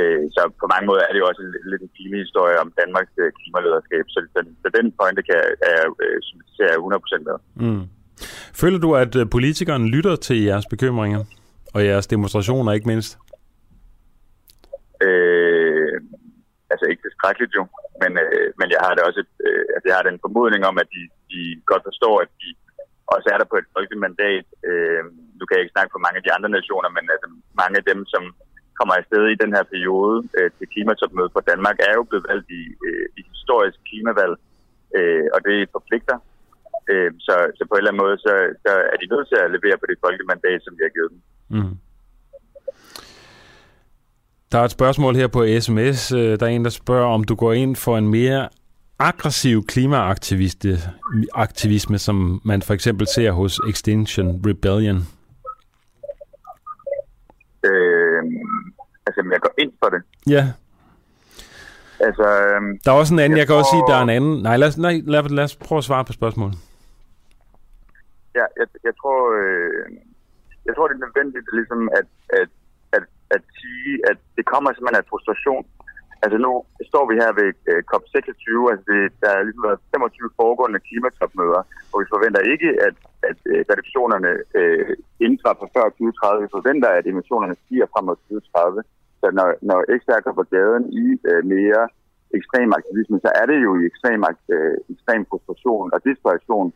Uh, 0.00 0.24
så 0.36 0.42
på 0.62 0.66
mange 0.72 0.86
måder 0.88 1.02
er 1.04 1.12
det 1.12 1.20
jo 1.22 1.28
også 1.30 1.42
en, 1.46 1.52
lidt 1.72 1.82
en 1.86 1.94
klimahistorie 1.96 2.58
om 2.64 2.68
Danmarks 2.80 3.14
uh, 3.22 3.30
klimalederskab. 3.38 4.04
Så, 4.14 4.18
så, 4.32 4.40
så 4.62 4.68
den 4.78 4.86
pointe 4.98 5.22
kan 5.28 5.36
jeg 5.42 5.80
uh, 6.04 6.18
sympatisere 6.28 6.72
100% 7.18 7.28
med. 7.28 7.36
Mm. 7.64 7.84
Føler 8.60 8.78
du, 8.84 8.88
at 9.04 9.12
politikerne 9.36 9.86
lytter 9.94 10.16
til 10.16 10.38
jeres 10.48 10.66
bekymringer 10.74 11.22
og 11.74 11.80
jeres 11.88 12.06
demonstrationer 12.06 12.72
ikke 12.72 12.88
mindst? 12.92 13.10
Øh, 15.06 15.94
altså 16.72 16.84
ikke 16.90 17.02
tilstrækkeligt 17.06 17.52
jo, 17.58 17.62
men, 18.02 18.12
øh, 18.24 18.46
men 18.60 18.68
jeg 18.74 18.80
har 18.86 18.92
det 18.94 19.02
også 19.08 19.22
øh, 19.46 19.64
altså 19.74 19.86
jeg 19.88 19.96
har 19.98 20.06
den 20.10 20.22
formodning 20.24 20.62
om, 20.70 20.76
at 20.82 20.88
de, 20.96 21.02
de 21.32 21.40
godt 21.70 21.84
forstår, 21.88 22.14
at 22.24 22.30
de 22.42 22.48
og 23.10 23.16
så 23.22 23.28
er 23.34 23.38
der 23.38 23.48
på 23.52 23.56
et 23.60 23.68
folkeligt 23.74 24.04
mandat, 24.06 24.46
øh, 24.68 25.02
nu 25.38 25.42
kan 25.44 25.54
jeg 25.54 25.62
ikke 25.62 25.76
snakke 25.76 25.94
for 25.94 26.04
mange 26.04 26.18
af 26.18 26.24
de 26.24 26.34
andre 26.36 26.50
nationer, 26.58 26.90
men 26.96 27.04
altså 27.14 27.28
mange 27.62 27.76
af 27.80 27.84
dem, 27.90 28.00
som 28.14 28.22
kommer 28.78 28.94
afsted 29.00 29.24
i 29.30 29.40
den 29.42 29.50
her 29.56 29.64
periode 29.72 30.16
øh, 30.38 30.50
til 30.56 30.66
klimatopmødet 30.72 31.34
for 31.34 31.42
Danmark, 31.50 31.76
er 31.88 31.94
jo 31.98 32.04
blevet 32.08 32.26
valgt 32.30 32.48
i, 32.60 32.62
øh, 32.86 33.06
i 33.18 33.20
historisk 33.32 33.78
klimavalg, 33.88 34.34
øh, 34.96 35.26
og 35.34 35.38
det 35.46 35.72
forpligter. 35.76 36.16
Øh, 36.90 37.10
så, 37.26 37.34
så 37.56 37.62
på 37.64 37.74
en 37.74 37.80
eller 37.80 37.90
anden 37.92 38.04
måde, 38.04 38.16
så, 38.26 38.32
så 38.64 38.72
er 38.92 38.96
de 39.00 39.12
nødt 39.12 39.26
til 39.28 39.38
at 39.44 39.52
levere 39.56 39.76
på 39.80 39.86
det 39.90 39.98
folkelige 40.04 40.30
mandat, 40.32 40.60
som 40.62 40.72
vi 40.78 40.82
har 40.86 40.94
givet 40.96 41.10
dem. 41.12 41.20
Mm. 41.56 41.74
Der 44.52 44.58
er 44.60 44.64
et 44.64 44.78
spørgsmål 44.78 45.14
her 45.20 45.28
på 45.36 45.40
sms. 45.60 46.12
Øh, 46.12 46.32
der 46.38 46.46
er 46.46 46.54
en, 46.56 46.64
der 46.64 46.70
spørger, 46.70 47.08
om 47.16 47.24
du 47.24 47.34
går 47.34 47.52
ind 47.52 47.76
for 47.76 47.98
en 47.98 48.08
mere 48.08 48.48
aggressiv 48.98 49.64
klimaaktivisme, 49.66 51.98
som 51.98 52.40
man 52.44 52.62
for 52.62 52.74
eksempel 52.74 53.06
ser 53.06 53.30
hos 53.30 53.60
Extinction 53.68 54.42
Rebellion? 54.46 54.96
Øh, 57.64 58.22
altså, 59.06 59.28
jeg 59.32 59.40
går 59.40 59.54
ind 59.58 59.72
for 59.82 59.88
det. 59.88 60.02
Ja. 60.26 60.52
Altså, 62.00 62.22
øhm, 62.22 62.78
der 62.84 62.92
er 62.92 62.96
også 62.96 63.14
en 63.14 63.20
anden, 63.20 63.36
jeg, 63.36 63.38
jeg 63.38 63.46
kan 63.46 63.52
tror... 63.52 63.58
også 63.58 63.70
sige, 63.74 63.84
der 63.90 63.96
er 63.98 64.02
en 64.02 64.16
anden. 64.18 64.42
Nej, 64.42 64.56
lad 64.56 64.68
os, 64.68 64.78
nej, 64.78 64.94
lad, 65.12 65.22
lad 65.38 65.44
os 65.44 65.56
prøve 65.56 65.78
at 65.78 65.84
svare 65.84 66.04
på 66.04 66.12
spørgsmålet. 66.12 66.56
Ja, 68.38 68.46
jeg, 68.60 68.66
jeg 68.84 68.94
tror, 69.00 69.20
øh, 69.40 69.84
jeg 70.66 70.72
tror, 70.74 70.86
det 70.88 70.94
er 70.94 71.04
nødvendigt 71.06 71.48
ligesom 71.58 71.80
at, 71.98 72.06
at, 72.40 72.50
at, 72.96 73.04
at 73.34 73.42
sige, 73.60 73.92
at 74.10 74.18
det 74.36 74.44
kommer 74.52 74.68
simpelthen 74.70 75.02
af 75.02 75.08
frustration 75.10 75.64
Altså 76.24 76.38
nu 76.46 76.52
står 76.90 77.04
vi 77.10 77.14
her 77.22 77.30
ved 77.40 77.50
uh, 77.72 77.80
COP26, 77.90 78.46
altså 78.72 78.84
det, 78.92 79.02
der 79.22 79.30
er 79.32 79.42
ligesom 79.46 79.66
været 79.68 79.80
25 79.94 80.38
foregående 80.40 80.84
klimatopmøder, 80.88 81.62
og 81.92 81.96
vi 82.02 82.06
forventer 82.14 82.42
ikke, 82.52 82.70
at, 82.86 82.96
at 83.30 83.38
uh, 83.52 83.60
reduktionerne 83.70 84.32
øh, 84.60 84.90
uh, 84.90 85.26
indtræffer 85.26 85.66
før 85.74 85.84
2030. 85.88 86.42
Vi 86.46 86.56
forventer, 86.58 86.88
at 86.98 87.06
emissionerne 87.12 87.56
stiger 87.64 87.86
frem 87.92 88.04
mod 88.08 88.16
2030. 88.16 88.82
Så 89.20 89.26
når, 89.38 89.48
når 89.70 89.78
XR 90.00 90.20
går 90.24 90.34
på 90.40 90.46
gaden 90.54 90.84
i 91.02 91.06
uh, 91.30 91.42
mere 91.54 91.82
ekstrem 92.38 92.70
aktivisme, 92.78 93.18
så 93.24 93.30
er 93.40 93.46
det 93.50 93.58
jo 93.66 93.70
i 93.80 93.86
ekstrem, 93.90 94.20
uh, 94.56 94.74
ekstrem 94.94 95.22
frustration 95.30 95.86
og 95.94 95.98
desperation, 96.08 96.68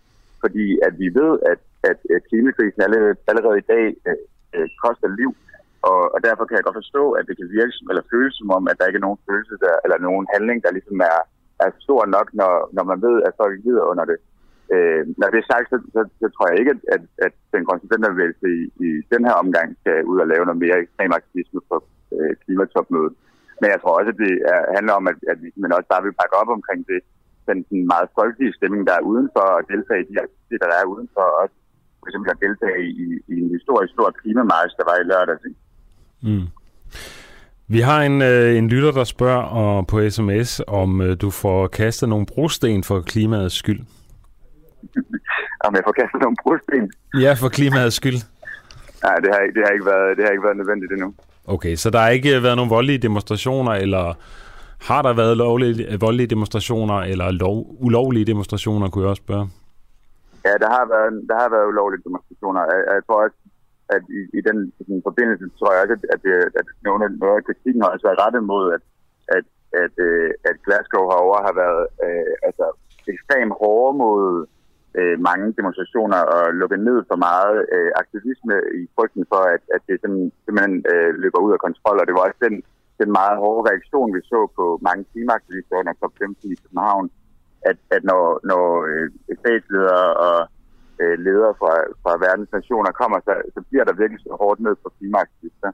fordi 0.43 0.67
at 0.87 0.95
vi 1.03 1.09
ved, 1.21 1.33
at, 1.53 1.61
at 1.91 1.99
klimakrisen 2.29 2.81
allerede, 2.87 3.15
allerede 3.31 3.59
i 3.63 3.69
dag 3.75 3.87
uh, 4.09 4.19
uh, 4.57 4.69
koster 4.83 5.09
liv 5.21 5.31
og, 5.91 6.01
og 6.15 6.19
derfor 6.27 6.45
kan 6.45 6.57
jeg 6.57 6.65
godt 6.67 6.81
forstå, 6.83 7.05
at 7.19 7.25
det 7.29 7.37
kan 7.37 7.49
virke 7.59 7.73
som, 7.77 7.87
eller 7.91 8.11
føles 8.13 8.35
som 8.41 8.51
om, 8.57 8.69
at 8.71 8.79
der 8.79 8.87
ikke 8.87 9.01
er 9.01 9.07
nogen 9.07 9.25
følelse 9.29 9.57
der, 9.65 9.75
eller 9.85 9.99
nogen 9.99 10.27
handling, 10.35 10.59
der 10.65 10.77
ligesom 10.77 10.99
er, 11.13 11.19
er 11.65 11.71
stor 11.87 12.03
nok, 12.17 12.29
når, 12.41 12.53
når 12.77 12.85
man 12.91 12.99
ved, 13.07 13.17
at 13.27 13.39
folk 13.41 13.55
lider 13.65 13.85
under 13.93 14.05
det. 14.11 14.19
Øh, 14.75 15.03
når 15.21 15.29
det 15.31 15.39
er 15.41 15.51
sagt, 15.53 15.67
så, 15.73 15.79
så, 15.95 16.01
så 16.21 16.27
tror 16.35 16.47
jeg 16.49 16.59
ikke, 16.59 16.75
at, 16.77 16.83
at, 16.95 17.03
at 17.27 17.35
den 17.55 17.65
konsulenterbevægelse 17.71 18.47
i, 18.59 18.61
i 18.87 18.89
den 19.13 19.23
her 19.29 19.35
omgang 19.43 19.69
skal 19.81 20.05
ud 20.11 20.19
og 20.23 20.29
lave 20.33 20.45
noget 20.47 20.63
mere 20.65 20.81
ekstrem 20.85 21.13
aktivisme 21.19 21.61
på 21.71 21.77
øh, 22.17 22.33
klimatopmødet. 22.43 23.15
Men 23.61 23.69
jeg 23.73 23.81
tror 23.81 23.99
også, 23.99 24.11
at 24.15 24.21
det 24.25 24.35
er, 24.53 24.61
handler 24.77 24.95
om, 25.01 25.07
at, 25.13 25.19
at 25.33 25.39
vi 25.43 25.49
men 25.63 25.77
også 25.77 25.89
bare 25.93 26.05
vil 26.05 26.19
bakke 26.21 26.37
op 26.41 26.51
omkring 26.59 26.81
det, 26.91 27.01
den, 27.49 27.59
den 27.71 27.81
meget 27.93 28.09
folkelige 28.19 28.57
stemning, 28.59 28.83
der 28.89 28.95
er 28.97 29.09
udenfor, 29.13 29.47
og 29.57 29.63
deltage 29.73 30.03
i 30.03 30.09
de 30.11 30.21
aktiviteter, 30.25 30.67
der 30.71 30.79
er 30.81 30.93
udenfor, 30.95 31.27
også 31.43 31.57
for 32.01 32.07
eksempel 32.09 32.31
at 32.33 32.43
deltage 32.47 32.81
i, 33.05 33.07
i 33.33 33.35
en 33.43 33.51
historisk 33.57 33.93
stor 33.97 34.09
klimamarsch, 34.21 34.75
der 34.79 34.85
var 34.91 34.97
i 34.99 35.09
lørdag. 35.13 35.39
Mm. 36.23 36.43
Vi 37.69 37.81
har 37.81 38.03
en, 38.03 38.23
øh, 38.23 38.57
en 38.59 38.69
lytter, 38.69 38.93
der 38.93 39.05
spørger 39.05 39.43
og 39.43 39.87
på 39.87 40.11
sms, 40.11 40.61
om 40.67 41.01
øh, 41.01 41.17
du 41.21 41.31
får 41.31 41.67
kastet 41.67 42.09
nogle 42.09 42.27
brosten 42.27 42.85
for 42.85 43.01
klimaets 43.01 43.55
skyld. 43.55 43.81
om 45.65 45.75
jeg 45.75 45.83
får 45.87 45.93
kastet 45.93 46.21
nogle 46.21 46.37
brosten? 46.43 46.93
Ja, 47.21 47.33
for 47.41 47.49
klimaets 47.49 47.97
skyld. 47.97 48.19
Nej, 49.03 49.15
det 49.15 49.29
har, 49.35 49.41
det, 49.55 49.63
har 49.65 49.73
ikke 49.73 49.87
været, 49.87 50.17
det 50.17 50.25
har 50.25 50.31
ikke 50.31 50.45
været 50.45 50.57
nødvendigt 50.57 50.93
endnu. 50.93 51.15
Okay, 51.47 51.75
så 51.77 51.91
der 51.91 51.99
har 51.99 52.09
ikke 52.09 52.43
været 52.43 52.57
nogen 52.57 52.71
voldelige 52.71 52.99
demonstrationer, 52.99 53.73
eller 53.73 54.15
har 54.81 55.03
der 55.03 55.13
været 55.13 55.37
lovlige, 55.37 56.01
voldelige 56.01 56.27
demonstrationer, 56.27 56.95
eller 56.95 57.31
lov, 57.31 57.77
ulovlige 57.81 58.25
demonstrationer, 58.25 58.89
kunne 58.89 59.03
jeg 59.03 59.11
også 59.11 59.23
spørge? 59.27 59.49
Ja, 60.45 60.53
der 60.63 60.71
har 60.77 60.85
været, 60.95 61.11
der 61.29 61.37
har 61.43 61.49
været 61.55 61.67
ulovlige 61.73 62.03
demonstrationer. 62.07 62.61
Jeg, 62.73 62.81
jeg 62.95 63.03
tror 63.07 63.25
også, 63.25 63.37
at 63.95 64.03
i, 64.19 64.21
i 64.39 64.41
den 64.49 64.59
sådan, 64.77 65.07
forbindelse 65.09 65.45
tror 65.59 65.73
jeg 65.73 65.83
også, 65.83 65.95
at, 65.95 66.03
at, 66.15 66.23
at 66.61 66.67
nogle 66.87 67.05
af, 67.05 67.11
noget 67.25 67.37
af 67.41 67.47
kritikken 67.49 67.83
har 67.83 67.91
også 67.93 68.07
været 68.09 68.23
rettet 68.25 68.43
mod, 68.53 68.65
at, 68.77 68.85
at, 69.37 69.47
at, 69.83 69.95
øh, 70.07 70.31
at 70.49 70.57
Glasgow 70.65 71.05
herovre 71.11 71.47
har 71.49 71.55
været 71.63 71.85
øh, 72.07 72.35
altså, 72.49 72.67
ekstremt 73.15 73.55
hårde 73.61 73.99
mod 74.03 74.47
øh, 74.99 75.17
mange 75.29 75.47
demonstrationer 75.59 76.21
og 76.35 76.43
lukket 76.61 76.81
ned 76.89 76.99
for 77.11 77.19
meget 77.29 77.57
øh, 77.75 77.91
aktivisme 78.03 78.55
i 78.81 78.83
frygten 78.97 79.25
for, 79.33 79.43
at, 79.55 79.63
at 79.75 79.83
det 79.89 79.97
sådan, 80.03 80.25
simpelthen 80.45 80.77
øh, 80.93 81.11
løber 81.23 81.41
ud 81.47 81.53
af 81.57 81.65
kontrol. 81.67 82.01
Og 82.01 82.07
det 82.07 82.15
var 82.15 82.25
også 82.27 82.41
den, 82.49 82.57
den 83.01 83.11
meget 83.21 83.37
hårde 83.43 83.69
reaktion, 83.71 84.15
vi 84.15 84.21
så 84.33 84.41
på 84.59 84.65
mange 84.89 85.03
klimaaktivister 85.11 85.75
under 85.81 85.95
COP15 86.01 86.41
i 86.55 86.61
København, 86.63 87.07
at, 87.71 87.79
at 87.97 88.03
når, 88.11 88.25
når 88.51 88.65
øh, 88.91 89.07
statsledere 89.43 90.09
og 90.27 90.37
øh, 91.03 91.17
ledere 91.27 91.55
fra, 91.61 91.73
fra 92.03 92.13
verdens 92.27 92.53
nationer 92.59 92.93
kommer, 93.01 93.19
så, 93.27 93.33
så 93.55 93.61
bliver 93.69 93.85
der 93.87 94.01
virkelig 94.01 94.21
så 94.23 94.33
hårdt 94.43 94.61
ned 94.67 94.75
på 94.83 94.89
klimaaktivister. 94.97 95.71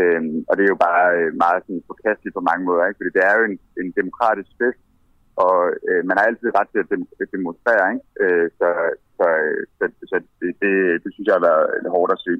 Øhm, 0.00 0.38
og 0.48 0.52
det 0.56 0.62
er 0.64 0.72
jo 0.74 0.84
bare 0.88 1.04
øh, 1.18 1.30
meget 1.44 1.60
sådan, 1.62 1.88
forkasteligt 1.92 2.36
på 2.36 2.44
mange 2.50 2.64
måder, 2.68 2.84
ikke? 2.84 2.98
fordi 2.98 3.14
det 3.16 3.24
er 3.28 3.34
jo 3.38 3.42
en, 3.50 3.56
en 3.80 3.90
demokratisk 4.00 4.50
fest, 4.60 4.82
og 5.44 5.56
øh, 5.88 6.00
man 6.08 6.16
har 6.18 6.24
altid 6.26 6.48
ret 6.58 6.68
til 6.72 6.80
at 7.22 7.28
demonstrere, 7.36 7.84
ikke? 7.94 8.06
Øh, 8.22 8.46
så, 8.58 8.68
så, 9.18 9.26
så, 9.78 9.84
så 10.10 10.16
det, 10.40 10.50
det, 10.62 10.72
det 11.02 11.10
synes 11.12 11.26
jeg 11.26 11.36
har 11.38 11.46
været 11.50 11.94
hårdt 11.96 12.12
at 12.16 12.24
se. 12.26 12.34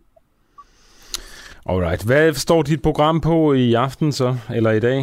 Alright. 1.71 2.03
Hvad 2.09 2.33
står 2.47 2.63
dit 2.63 2.83
program 2.83 3.21
på 3.21 3.37
i 3.53 3.75
aften 3.75 4.13
så, 4.13 4.29
eller 4.57 4.71
i 4.71 4.81
dag? 4.89 4.99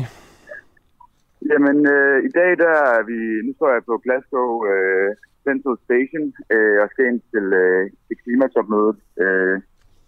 Jamen, 1.52 1.78
øh, 1.96 2.18
i 2.28 2.32
dag 2.40 2.52
der 2.64 2.76
er 2.98 3.04
vi, 3.12 3.18
nu 3.48 3.52
står 3.56 3.72
jeg 3.76 3.84
på 3.90 3.96
Glasgow 4.04 4.50
øh, 4.72 5.10
Central 5.48 5.78
Station 5.86 6.26
øh, 6.54 6.78
og 6.84 6.88
skal 6.92 7.06
ind 7.12 7.22
til, 7.34 7.46
øh, 7.64 7.84
til 8.08 8.16
klimatopmødet 8.24 9.00
øh, 9.24 9.58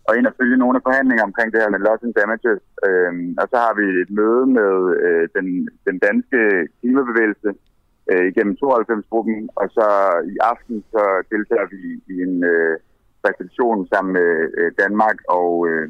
og 0.08 0.14
ind 0.18 0.28
og 0.30 0.36
følge 0.40 0.58
nogle 0.62 0.78
af 0.78 0.86
forhandlinger 0.88 1.24
omkring 1.30 1.50
det 1.52 1.62
her 1.62 1.74
med 1.74 1.84
loss 1.86 2.04
and 2.06 2.16
damages. 2.20 2.64
Øh, 2.88 3.14
og 3.42 3.46
så 3.52 3.58
har 3.66 3.74
vi 3.80 3.86
et 4.04 4.12
møde 4.20 4.46
med 4.60 4.74
øh, 5.06 5.26
den, 5.36 5.48
den 5.88 5.98
danske 6.08 6.40
klimabevægelse 6.80 7.50
øh, 8.12 8.26
igennem 8.32 8.56
92-gruppen, 8.64 9.38
og 9.62 9.68
så 9.78 9.88
i 10.34 10.36
aften 10.52 10.78
så 10.94 11.04
deltager 11.34 11.68
vi 11.74 11.82
i 12.14 12.16
en 12.28 12.36
øh, 12.54 12.76
reception 13.28 13.88
sammen 13.94 14.12
med 14.20 14.32
øh, 14.60 14.72
Danmark 14.82 15.18
og 15.40 15.52
øh, 15.70 15.90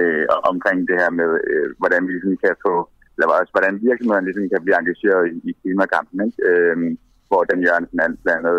øh, 0.00 0.24
omkring 0.52 0.78
det 0.88 0.96
her 1.02 1.10
med, 1.20 1.30
øh, 1.50 1.66
hvordan 1.80 2.02
vi 2.06 2.12
ligesom 2.12 2.36
kan 2.44 2.54
få, 2.66 2.74
eller 3.16 3.34
også, 3.40 3.52
hvordan 3.56 3.74
virksomhederne 3.88 4.26
ligesom 4.26 4.48
kan 4.52 4.62
blive 4.64 4.78
engageret 4.82 5.24
i, 5.34 5.36
i 5.50 5.52
klimakampen, 5.60 6.18
ikke? 6.26 6.38
Øh, 6.50 6.76
hvor 7.30 7.42
Dan 7.48 7.60
Jørgensen 7.66 7.98
blandt 8.24 8.36
andet 8.38 8.58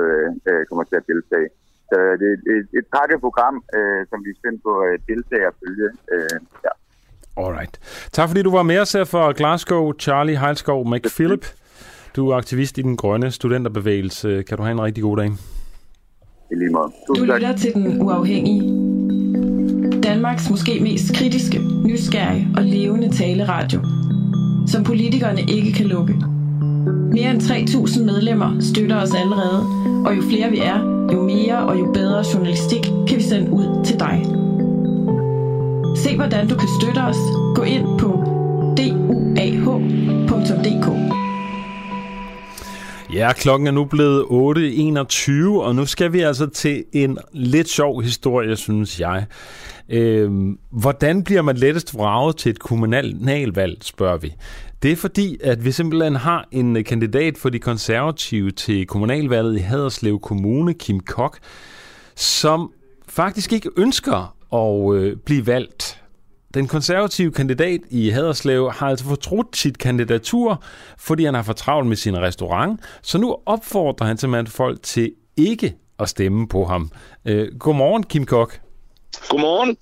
øh, 0.49 0.61
kommer 0.69 0.83
til 0.89 0.97
at 1.01 1.05
deltage. 1.11 1.47
Så 1.89 1.97
det 2.19 2.27
er 2.31 2.37
et, 2.55 2.67
et 2.79 2.87
pakkeprogram, 2.97 3.55
øh, 3.77 4.01
som 4.09 4.17
vi 4.25 4.29
er 4.33 4.37
spændt 4.41 4.59
på 4.67 4.71
at 4.89 4.95
deltage 5.11 5.45
og 5.49 5.53
følge. 5.61 5.87
Øh, 6.13 6.37
ja. 6.65 6.73
Alright. 7.41 7.73
Tak 8.11 8.27
fordi 8.29 8.41
du 8.47 8.51
var 8.51 8.63
med 8.63 8.79
os 8.79 8.91
her 8.97 9.03
for 9.03 9.33
Glasgow, 9.39 9.93
Charlie 10.03 10.39
Heilskov 10.43 10.79
McPhilip. 10.91 11.45
Du 12.15 12.29
er 12.29 12.35
aktivist 12.35 12.77
i 12.77 12.81
den 12.81 12.97
grønne 12.97 13.31
studenterbevægelse. 13.31 14.43
Kan 14.47 14.57
du 14.57 14.63
have 14.63 14.71
en 14.71 14.81
rigtig 14.81 15.03
god 15.03 15.17
dag? 15.17 15.29
I 16.51 16.55
lige 16.55 16.69
måde. 16.69 16.91
Du 17.07 17.23
lytter 17.23 17.55
til 17.57 17.73
Den 17.73 18.01
Uafhængige. 18.01 18.61
Danmarks 20.03 20.49
måske 20.49 20.79
mest 20.81 21.15
kritiske, 21.15 21.59
nysgerrige 21.85 22.47
og 22.57 22.63
levende 22.63 23.09
taleradio, 23.17 23.79
som 24.67 24.83
politikerne 24.83 25.41
ikke 25.41 25.71
kan 25.73 25.85
lukke. 25.85 26.13
Mere 27.11 27.31
end 27.31 27.41
3.000 27.41 28.03
medlemmer 28.03 28.57
støtter 28.59 29.01
os 29.01 29.13
allerede, 29.13 29.65
og 30.05 30.17
jo 30.17 30.21
flere 30.21 30.51
vi 30.51 30.57
er, 30.57 30.79
jo 31.13 31.23
mere 31.23 31.57
og 31.57 31.79
jo 31.79 31.91
bedre 31.93 32.23
journalistik 32.33 32.81
kan 33.07 33.17
vi 33.17 33.21
sende 33.21 33.51
ud 33.51 33.85
til 33.85 33.99
dig. 33.99 34.25
Se 35.97 36.15
hvordan 36.15 36.47
du 36.47 36.55
kan 36.55 36.67
støtte 36.81 36.99
os. 36.99 37.17
Gå 37.55 37.63
ind 37.63 37.99
på 37.99 38.07
duah.dk. 38.77 40.01
Ja, 43.13 43.33
klokken 43.33 43.67
er 43.67 43.71
nu 43.71 43.85
blevet 43.85 44.23
8.21, 44.23 45.61
og 45.61 45.75
nu 45.75 45.85
skal 45.85 46.13
vi 46.13 46.19
altså 46.19 46.47
til 46.47 46.83
en 46.93 47.17
lidt 47.33 47.69
sjov 47.69 48.01
historie, 48.01 48.55
synes 48.55 48.99
jeg. 48.99 49.25
Øh, 49.89 50.31
hvordan 50.71 51.23
bliver 51.23 51.41
man 51.41 51.57
lettest 51.57 51.95
vraget 51.95 52.37
til 52.37 52.49
et 52.49 52.59
kommunalvalg, 52.59 53.77
spørger 53.81 54.17
vi. 54.17 54.33
Det 54.83 54.91
er 54.91 54.95
fordi, 54.95 55.37
at 55.43 55.65
vi 55.65 55.71
simpelthen 55.71 56.15
har 56.15 56.47
en 56.51 56.77
øh, 56.77 56.85
kandidat 56.85 57.37
for 57.37 57.49
de 57.49 57.59
konservative 57.59 58.51
til 58.51 58.87
kommunalvalget 58.87 59.55
i 59.55 59.59
Haderslev 59.59 60.19
Kommune, 60.19 60.73
Kim 60.73 60.99
Kok, 60.99 61.39
som 62.15 62.71
faktisk 63.07 63.53
ikke 63.53 63.69
ønsker 63.77 64.35
at 64.53 64.95
øh, 64.95 65.17
blive 65.17 65.47
valgt 65.47 66.01
den 66.53 66.67
konservative 66.67 67.31
kandidat 67.31 67.79
i 67.89 68.09
Haderslev 68.09 68.71
har 68.71 68.87
altså 68.87 69.05
fortrudt 69.05 69.57
sit 69.57 69.77
kandidatur, 69.77 70.63
fordi 70.97 71.25
han 71.25 71.33
har 71.33 71.43
for 71.43 71.53
travlt 71.53 71.87
med 71.87 71.95
sin 71.95 72.17
restaurant, 72.17 72.81
så 73.01 73.17
nu 73.17 73.37
opfordrer 73.45 74.07
han 74.07 74.17
simpelthen 74.17 74.47
folk 74.47 74.83
til 74.83 75.11
ikke 75.37 75.75
at 75.99 76.09
stemme 76.09 76.47
på 76.47 76.65
ham. 76.65 76.91
Øh, 77.25 77.47
godmorgen, 77.59 78.03
Kim 78.03 78.25
Kok. 78.25 78.59
Godmorgen. 79.29 79.77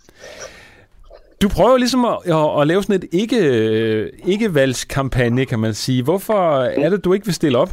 Du 1.42 1.50
prøver 1.50 1.78
ligesom 1.78 2.06
at, 2.06 2.18
at, 2.26 2.62
at 2.62 2.68
lave 2.68 2.84
sådan 2.84 2.96
et 2.96 3.10
ikke, 3.12 3.38
øh, 3.38 4.14
ikke-valgskampagne, 4.26 5.46
kan 5.46 5.60
man 5.60 5.74
sige. 5.74 6.04
Hvorfor 6.04 6.64
er 6.64 6.90
det, 6.90 7.06
du 7.06 7.14
ikke 7.14 7.26
vil 7.26 7.36
stille 7.36 7.58
op? 7.58 7.70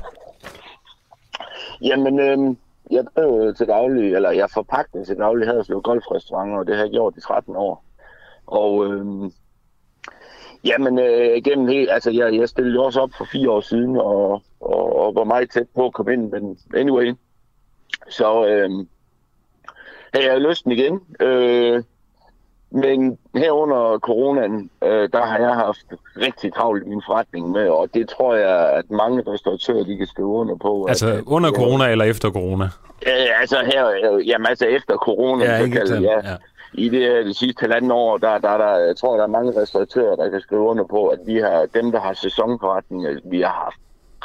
Jamen, 1.82 2.20
øh, 2.20 2.56
jeg 2.90 3.05
er 3.16 3.52
til 3.56 3.66
daglig, 3.66 4.14
eller 4.14 4.30
jeg 4.30 4.48
forpagter 4.55 5.05
til 5.05 5.16
daglig 5.16 5.48
Haderslev 5.48 5.82
Golfrestaurant, 5.82 6.52
og 6.59 6.66
det 6.66 6.76
har 6.76 6.82
jeg 6.82 6.90
gjort 6.90 7.14
i 7.16 7.20
13 7.20 7.56
år. 7.56 7.84
Og 8.47 8.86
øh, 8.86 9.30
jamen, 10.64 10.98
øh, 10.98 11.43
gennem 11.44 11.68
helt, 11.68 11.90
altså 11.90 12.10
jeg, 12.10 12.34
jeg 12.34 12.48
stillede 12.48 12.74
jo 12.74 12.84
også 12.84 13.01
op 13.01 13.10
for 13.18 13.26
fire 13.32 13.51
år 13.51 13.60
siden, 13.60 13.97
og, 13.97 14.43
og, 14.60 14.97
og 14.97 15.14
var 15.14 15.24
meget 15.24 15.51
tæt 15.51 15.68
på 15.74 15.86
at 15.86 15.93
komme 15.93 16.12
ind, 16.12 16.30
men 16.30 16.59
anyway, 16.76 17.14
så 18.09 18.47
øh, 18.47 18.70
havde 20.14 20.32
jeg 20.32 20.40
lysten 20.40 20.72
igen. 20.72 21.01
Øh, 21.20 21.82
men 22.70 23.18
her 23.34 23.51
under 23.51 23.98
coronaen, 23.98 24.70
øh, 24.82 25.09
der 25.12 25.26
har 25.26 25.38
jeg 25.38 25.55
haft 25.55 25.86
rigtig 26.16 26.55
travlt 26.55 26.86
i 26.86 26.88
min 26.88 27.02
forretning 27.06 27.51
med, 27.51 27.68
og 27.68 27.88
det 27.94 28.09
tror 28.09 28.34
jeg, 28.34 28.72
at 28.72 28.90
mange 28.90 29.22
restauratører, 29.26 29.84
de 29.84 29.97
kan 29.97 30.06
skrive 30.06 30.28
under 30.28 30.56
på. 30.56 30.86
Altså 30.88 31.09
at, 31.09 31.22
under 31.26 31.51
corona 31.52 31.90
eller 31.90 32.05
efter 32.05 32.30
corona? 32.30 32.64
Øh, 33.06 33.40
altså 33.40 33.56
her, 33.72 33.86
øh, 33.88 34.28
jamen 34.28 34.47
altså 34.47 34.66
efter 34.66 34.97
corona, 34.97 35.44
ja, 35.44 35.64
så 35.64 35.70
kalder, 35.70 36.01
ja. 36.01 36.30
ja 36.30 36.36
i 36.76 36.88
det, 36.88 37.26
det 37.26 37.36
sidste 37.36 37.60
halvanden 37.60 37.90
år, 37.90 38.18
der, 38.18 38.38
der, 38.38 38.59
der, 38.59 38.78
jeg 38.78 38.97
tror, 38.97 39.16
der 39.16 39.22
er 39.22 39.28
mange 39.28 39.60
restauratører, 39.60 40.16
der 40.16 40.30
kan 40.30 40.40
skrive 40.40 40.60
under 40.60 40.84
på, 40.84 41.06
at 41.06 41.18
vi 41.26 41.36
har, 41.36 41.66
dem, 41.74 41.93
der 41.93 42.01
har 42.01 42.12
sæsonforretninger, 42.12 43.20
vi 43.24 43.40
har 43.40 43.62
haft 43.64 43.80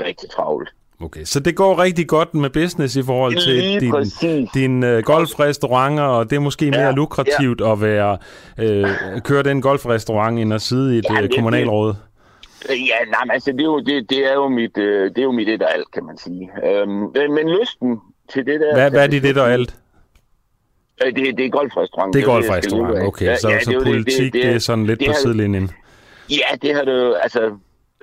rigtig 0.07 0.29
travlt. 0.29 0.69
Okay, 1.03 1.23
så 1.23 1.39
det 1.39 1.55
går 1.55 1.79
rigtig 1.79 2.07
godt 2.07 2.33
med 2.33 2.49
business 2.49 2.95
i 2.95 3.03
forhold 3.03 3.35
til 3.35 3.53
Lige 3.55 3.79
din, 3.79 3.91
præcis. 3.91 4.49
din 4.53 4.83
uh, 4.83 4.97
golfrestauranter, 4.99 6.03
og 6.03 6.29
det 6.29 6.35
er 6.35 6.39
måske 6.39 6.71
mere 6.71 6.79
Ja, 6.81 6.91
lukrativt 6.91 7.61
at 7.61 7.81
være 7.81 8.17
uh, 8.63 9.21
køre 9.21 9.43
den 9.43 9.61
golfrestaurant 9.61 10.39
end 10.39 10.53
at 10.53 10.61
sidde 10.61 10.95
i 10.95 10.97
et 10.97 11.05
Ja, 11.09 11.15
ja, 11.15 11.21
det- 11.21 11.35
kommunalråd. 11.35 11.93
Ja, 12.69 12.75
nej, 12.75 13.19
men 13.25 13.31
altså, 13.31 13.51
det 13.51 13.59
er 13.61 13.63
jo, 13.65 13.79
det, 13.79 14.09
det 14.09 14.29
er 14.29 14.33
jo 14.33 14.47
mit, 14.49 14.77
øh, 14.77 15.09
det 15.09 15.17
er 15.17 15.23
jo 15.23 15.31
mit 15.31 15.49
et 15.49 15.61
og 15.63 15.73
alt, 15.73 15.91
kan 15.93 16.05
man 16.05 16.17
sige. 16.17 16.49
Øhm, 16.65 16.89
men, 16.89 17.33
men 17.35 17.49
lysten 17.59 17.99
til 18.33 18.45
det 18.45 18.59
der... 18.59 18.73
Hvad, 18.75 18.89
hvad 18.91 19.03
er 19.03 19.07
det, 19.07 19.23
det 19.23 19.35
der 19.35 19.41
er 19.43 19.53
alt? 19.53 19.75
Øh, 21.05 21.15
Det, 21.15 21.37
det 21.37 21.45
er 21.45 21.49
golfrestaurant. 21.49 22.13
Det 22.13 22.21
er 22.21 22.25
golfrestaurant, 22.25 23.03
okay. 23.07 23.25
Ja, 23.25 23.35
Så, 23.37 23.49
ja, 23.49 23.59
så 23.63 23.69
det 23.69 23.75
jo 23.75 23.79
det- 23.79 23.87
politik, 23.87 24.33
det, 24.33 24.43
det 24.43 24.55
er 24.55 24.59
sådan 24.59 24.85
lidt 24.85 24.99
det 24.99 25.07
på 25.07 25.13
sidelinjen. 25.21 25.71
Ja, 26.29 26.55
det 26.61 26.75
har 26.75 26.81
det 26.83 26.91
jo, 26.91 27.13
altså, 27.13 27.39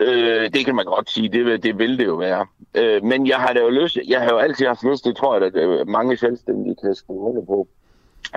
øh, 0.00 0.50
det 0.52 0.64
kan 0.64 0.74
man 0.74 0.84
godt 0.84 1.10
sige, 1.10 1.28
det, 1.28 1.44
vil- 1.44 1.62
det 1.62 1.78
vil 1.78 1.98
det 1.98 2.06
jo 2.06 2.14
være. 2.14 2.46
Øh, 2.74 3.04
men 3.04 3.26
jeg 3.26 3.36
har 3.36 3.52
da 3.52 3.60
jo 3.60 3.68
lyst, 3.68 3.98
jeg 4.08 4.20
har 4.20 4.30
jo 4.30 4.36
altid 4.38 4.66
haft 4.66 4.84
lyst, 4.84 5.04
det 5.04 5.16
tror 5.16 5.34
jeg, 5.36 5.42
at 5.46 5.56
øh, 5.56 5.88
mange 5.88 6.16
selvstændige 6.16 6.76
kan 6.82 6.94
skrive 6.94 7.18
under 7.20 7.44
på. 7.44 7.68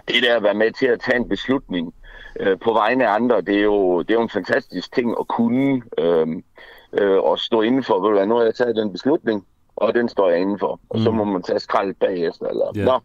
Det 0.07 0.23
der 0.23 0.35
at 0.35 0.43
være 0.43 0.53
med 0.53 0.71
til 0.71 0.85
at 0.85 0.99
tage 0.99 1.17
en 1.17 1.29
beslutning 1.29 1.93
øh, 2.39 2.59
på 2.59 2.73
vegne 2.73 3.07
af 3.07 3.13
andre, 3.13 3.41
det 3.41 3.57
er, 3.57 3.61
jo, 3.63 4.01
det 4.01 4.09
er 4.11 4.13
jo 4.13 4.21
en 4.21 4.29
fantastisk 4.29 4.93
ting 4.95 5.15
at 5.19 5.27
kunne 5.27 5.81
øh, 5.97 6.27
øh, 6.93 7.17
og 7.17 7.39
stå 7.39 7.61
inden 7.61 7.83
for, 7.83 7.99
ved 7.99 8.09
du 8.09 8.15
hvad, 8.15 8.27
nu 8.27 8.35
har 8.35 8.43
jeg 8.43 8.55
taget 8.55 8.75
den 8.75 8.91
beslutning, 8.91 9.45
og 9.75 9.93
den 9.93 10.09
står 10.09 10.29
jeg 10.29 10.39
indenfor. 10.39 10.79
Og 10.89 10.97
mm. 10.99 11.03
så 11.03 11.11
må 11.11 11.23
man 11.23 11.41
tage 11.43 11.59
skrald 11.59 11.93
bagefter. 11.93 12.47
Eller, 12.47 12.65
Ja. 12.75 12.83
Nå, 12.85 12.99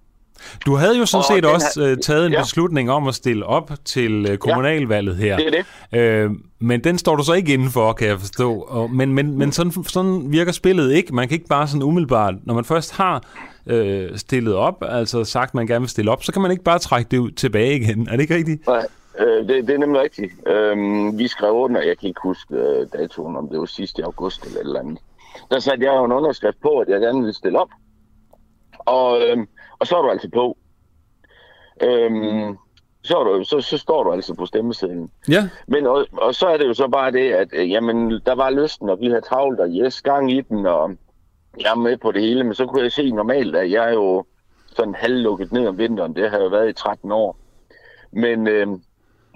Du 0.66 0.74
havde 0.74 0.98
jo 0.98 1.06
sådan 1.06 1.24
set 1.36 1.44
også 1.44 1.80
her- 1.80 1.90
øh, 1.90 1.96
taget 1.98 2.26
en 2.26 2.32
ja. 2.32 2.40
beslutning 2.42 2.90
om 2.90 3.08
at 3.08 3.14
stille 3.14 3.46
op 3.46 3.70
til 3.84 4.26
øh, 4.30 4.38
kommunalvalget 4.38 5.16
her. 5.16 5.36
det 5.36 5.46
er 5.46 5.62
det. 5.90 5.98
Øh, 5.98 6.30
men 6.58 6.84
den 6.84 6.98
står 6.98 7.16
du 7.16 7.22
så 7.24 7.32
ikke 7.32 7.52
indenfor, 7.54 7.92
kan 7.92 8.08
jeg 8.08 8.20
forstå. 8.20 8.60
Og, 8.60 8.90
men 8.90 9.12
men, 9.14 9.38
men 9.38 9.52
sådan, 9.52 9.72
sådan 9.72 10.32
virker 10.32 10.52
spillet 10.52 10.92
ikke. 10.92 11.14
Man 11.14 11.28
kan 11.28 11.34
ikke 11.34 11.48
bare 11.48 11.68
sådan 11.68 11.82
umiddelbart, 11.82 12.34
når 12.44 12.54
man 12.54 12.64
først 12.64 12.92
har 12.96 13.22
øh, 13.66 14.18
stillet 14.18 14.54
op, 14.54 14.82
altså 14.88 15.24
sagt, 15.24 15.54
man 15.54 15.66
gerne 15.66 15.80
vil 15.80 15.88
stille 15.88 16.10
op, 16.10 16.24
så 16.24 16.32
kan 16.32 16.42
man 16.42 16.50
ikke 16.50 16.64
bare 16.64 16.78
trække 16.78 17.08
det 17.10 17.18
ud 17.18 17.30
tilbage 17.30 17.76
igen. 17.76 18.08
Er 18.08 18.12
det 18.12 18.20
ikke 18.20 18.34
rigtigt? 18.36 18.66
Nej, 18.66 18.86
øh, 19.18 19.48
det, 19.48 19.66
det 19.68 19.74
er 19.74 19.78
nemlig 19.78 20.00
rigtigt. 20.02 20.32
Øhm, 20.48 21.18
vi 21.18 21.28
skrev 21.28 21.52
under, 21.52 21.80
jeg 21.82 21.98
kan 21.98 22.08
ikke 22.08 22.20
huske 22.22 22.54
øh, 22.54 22.86
datoen, 22.92 23.36
om 23.36 23.48
det 23.48 23.58
var 23.58 23.64
sidste 23.66 24.04
august 24.04 24.44
eller 24.46 24.60
et 24.60 24.66
eller 24.66 24.80
andet. 24.80 24.98
Der 25.50 25.58
satte 25.58 25.84
jeg 25.84 25.92
jo 25.96 26.04
en 26.04 26.12
underskrift 26.12 26.56
på, 26.62 26.68
at 26.78 26.88
jeg 26.88 27.00
gerne 27.00 27.18
ville 27.18 27.34
stille 27.34 27.60
op. 27.60 27.68
Og, 28.78 29.20
øhm, 29.22 29.46
og 29.78 29.86
så 29.86 29.96
er 29.96 30.02
du 30.02 30.10
altså 30.10 30.28
på. 30.30 30.56
Øhm, 31.82 32.56
så, 33.02 33.18
er 33.18 33.24
du, 33.24 33.44
så, 33.44 33.60
så 33.60 33.78
står 33.78 34.04
du 34.04 34.12
altså 34.12 34.34
på 34.34 34.46
stemmesedlen. 34.46 35.10
Ja. 35.28 35.48
Men 35.66 35.86
og, 35.86 36.06
og 36.12 36.34
så 36.34 36.46
er 36.46 36.56
det 36.56 36.66
jo 36.66 36.74
så 36.74 36.88
bare 36.88 37.12
det, 37.12 37.32
at 37.32 37.48
øh, 37.52 37.70
jamen, 37.70 38.10
der 38.26 38.34
var 38.34 38.50
lysten, 38.50 38.88
og 38.88 39.00
vi 39.00 39.06
havde 39.06 39.20
travlt, 39.20 39.60
og 39.60 39.68
yes, 39.68 40.02
gang 40.02 40.32
i 40.32 40.40
den, 40.40 40.66
og 40.66 40.96
jeg 41.60 41.70
er 41.70 41.74
med 41.74 41.96
på 41.96 42.12
det 42.12 42.22
hele. 42.22 42.44
Men 42.44 42.54
så 42.54 42.66
kunne 42.66 42.82
jeg 42.82 42.92
se 42.92 43.10
normalt, 43.10 43.56
at 43.56 43.70
jeg 43.70 43.88
er 43.88 43.92
jo 43.92 44.24
sådan 44.66 44.94
halvlukket 44.94 45.52
ned 45.52 45.66
om 45.66 45.78
vinteren. 45.78 46.16
Det 46.16 46.30
har 46.30 46.38
jeg 46.38 46.50
været 46.50 46.68
i 46.68 46.72
13 46.72 47.12
år. 47.12 47.38
Men 48.10 48.46
øh, 48.46 48.66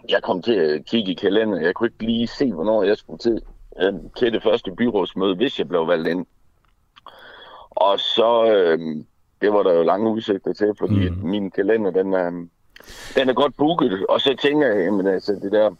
jeg 0.09 0.23
kom 0.23 0.43
til 0.43 0.55
at 0.55 0.87
kigge 0.87 1.12
i 1.12 1.15
kalenderen. 1.15 1.65
Jeg 1.65 1.75
kunne 1.75 1.87
ikke 1.87 2.05
lige 2.05 2.27
se, 2.27 2.53
hvornår 2.53 2.83
jeg 2.83 2.97
skulle 2.97 3.19
til, 3.19 3.43
øh, 3.83 3.95
til 4.17 4.33
det 4.33 4.43
første 4.43 4.73
byrådsmøde, 4.73 5.37
hvis 5.37 5.59
jeg 5.59 5.69
blev 5.69 5.89
valgt 5.89 6.09
ind. 6.09 6.27
Og 7.71 7.99
så, 7.99 8.53
øh, 8.53 9.05
det 9.41 9.53
var 9.53 9.62
der 9.62 9.73
jo 9.73 9.83
lange 9.83 10.11
udsigter 10.11 10.53
til, 10.53 10.73
fordi 10.79 11.09
mm. 11.09 11.17
min 11.23 11.51
kalender, 11.51 11.91
den 11.91 12.12
er, 12.15 12.31
den 13.17 13.29
er 13.29 13.33
godt 13.33 13.57
booket. 13.57 14.07
Og 14.09 14.21
så 14.21 14.37
tænker 14.43 14.67
jeg, 14.67 14.85
jamen 14.85 15.07
altså 15.07 15.33
det 15.43 15.53
der, 15.53 15.71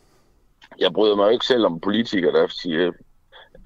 jeg 0.78 0.93
bryder 0.93 1.16
mig 1.16 1.24
jo 1.24 1.28
ikke 1.31 1.45
selv 1.47 1.66
om 1.66 1.81
politikere, 1.81 2.32
der 2.32 2.47
siger, 2.49 2.93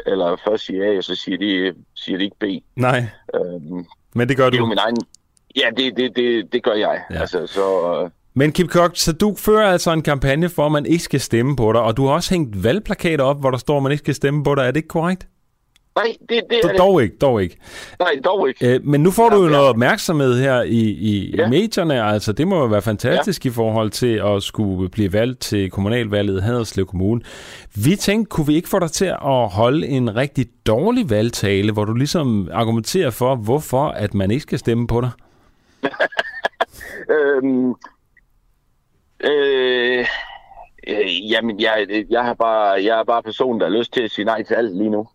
eller 0.07 0.37
først 0.49 0.65
siger 0.67 0.93
A, 0.93 0.97
og 0.97 1.05
så 1.05 1.15
siger 1.15 1.39
de, 1.39 1.75
siger 1.95 2.19
de 2.19 2.25
ikke 2.25 2.37
B. 2.41 2.45
Nej, 2.77 3.07
Øhm, 3.35 3.85
men 4.15 4.29
det 4.29 4.37
gør 4.37 4.51
det 4.51 4.57
er 4.57 4.59
jo 4.59 4.65
du. 4.65 4.69
min 4.69 4.79
egen... 4.79 4.97
Ja, 5.57 5.69
det, 5.77 5.97
det, 5.97 6.17
det, 6.17 6.53
det 6.53 6.63
gør 6.63 6.73
jeg. 6.73 7.03
Ja. 7.11 7.21
Altså, 7.21 7.47
så... 7.47 7.95
Øh, 8.05 8.11
Men 8.35 8.53
Kim 8.53 8.69
Kok, 8.69 8.91
så 8.95 9.13
du 9.13 9.35
fører 9.39 9.71
altså 9.71 9.93
en 9.93 10.03
kampagne 10.03 10.49
for, 10.49 10.67
at 10.67 10.73
man 10.73 10.87
ikke 10.87 11.05
skal 11.05 11.21
stemme 11.21 11.57
på 11.57 11.73
dig, 11.73 11.81
og 11.81 11.97
du 11.97 12.07
har 12.07 12.15
også 12.15 12.35
hængt 12.35 12.65
valgplakater 12.65 13.25
op, 13.25 13.41
hvor 13.41 13.51
der 13.51 13.59
står, 13.59 13.77
at 13.77 13.83
man 13.83 13.93
ikke 13.93 14.03
skal 14.03 14.15
stemme 14.15 14.45
på 14.45 14.55
dig. 14.55 14.63
Er 14.63 14.67
det 14.67 14.77
ikke 14.77 14.89
korrekt? 14.89 15.29
Nej, 15.97 16.17
det, 16.29 16.43
det 16.51 16.65
er. 16.65 16.77
Dog 16.77 17.03
ikke, 17.03 17.17
dog 17.17 17.43
ikke. 17.43 17.57
Nej, 17.99 18.11
dog 18.25 18.49
ikke. 18.49 18.75
Øh, 18.75 18.87
men 18.87 19.03
nu 19.03 19.11
får 19.11 19.29
du 19.29 19.37
jo 19.37 19.45
Ja, 19.45 19.51
noget 19.51 19.69
opmærksomhed 19.69 20.39
her 20.41 20.63
i, 20.63 20.81
i, 20.81 21.35
ja. 21.37 21.49
Medierne. 21.49 22.03
Altså, 22.05 22.33
det 22.33 22.49
må 22.49 22.59
jo 22.59 22.65
være 22.65 22.83
fantastisk 22.83 23.45
ja. 23.45 23.51
i 23.51 23.53
forhold 23.53 23.91
til 23.91 24.23
at 24.25 24.43
skulle 24.43 24.89
blive 24.89 25.13
valgt 25.13 25.41
til 25.41 25.71
kommunalvalget 25.71 26.39
i 26.39 26.43
Haderslev 26.43 26.87
Kommune. 26.87 27.21
Vi 27.75 27.97
tænkte, 27.97 28.31
kunne 28.31 28.47
vi 28.47 28.55
ikke 28.55 28.69
få 28.69 28.79
dig 28.79 28.91
til 28.91 29.05
at 29.05 29.49
holde 29.49 29.87
en 29.87 30.17
rigtig 30.17 30.47
dårlig 30.67 31.11
valgtale, 31.11 31.73
hvor 31.73 31.85
du 31.85 31.95
ligesom 31.95 32.49
argumenterer 32.53 33.11
for, 33.11 33.37
hvorfor 33.37 33.89
at 33.89 34.15
man 34.15 34.31
ikke 34.31 34.43
skal 34.43 34.59
stemme 34.59 34.87
på 34.87 35.01
dig? 35.01 35.11
Øhm, 37.11 37.75
øh, 39.25 40.07
øh, 40.89 41.31
jamen, 41.31 41.61
jeg, 41.61 42.05
jeg, 42.11 42.25
har 42.25 42.35
bare, 42.35 42.85
jeg 42.85 43.01
er 43.01 43.05
bare 43.05 43.23
person, 43.23 43.61
der 43.61 43.67
har 43.71 43.79
lyst 43.79 43.93
til 43.93 44.01
at 44.03 44.11
sige 44.11 44.25
nej 44.25 44.43
til 44.43 44.55
alt 44.55 44.77
lige 44.77 44.91
nu. 44.91 45.09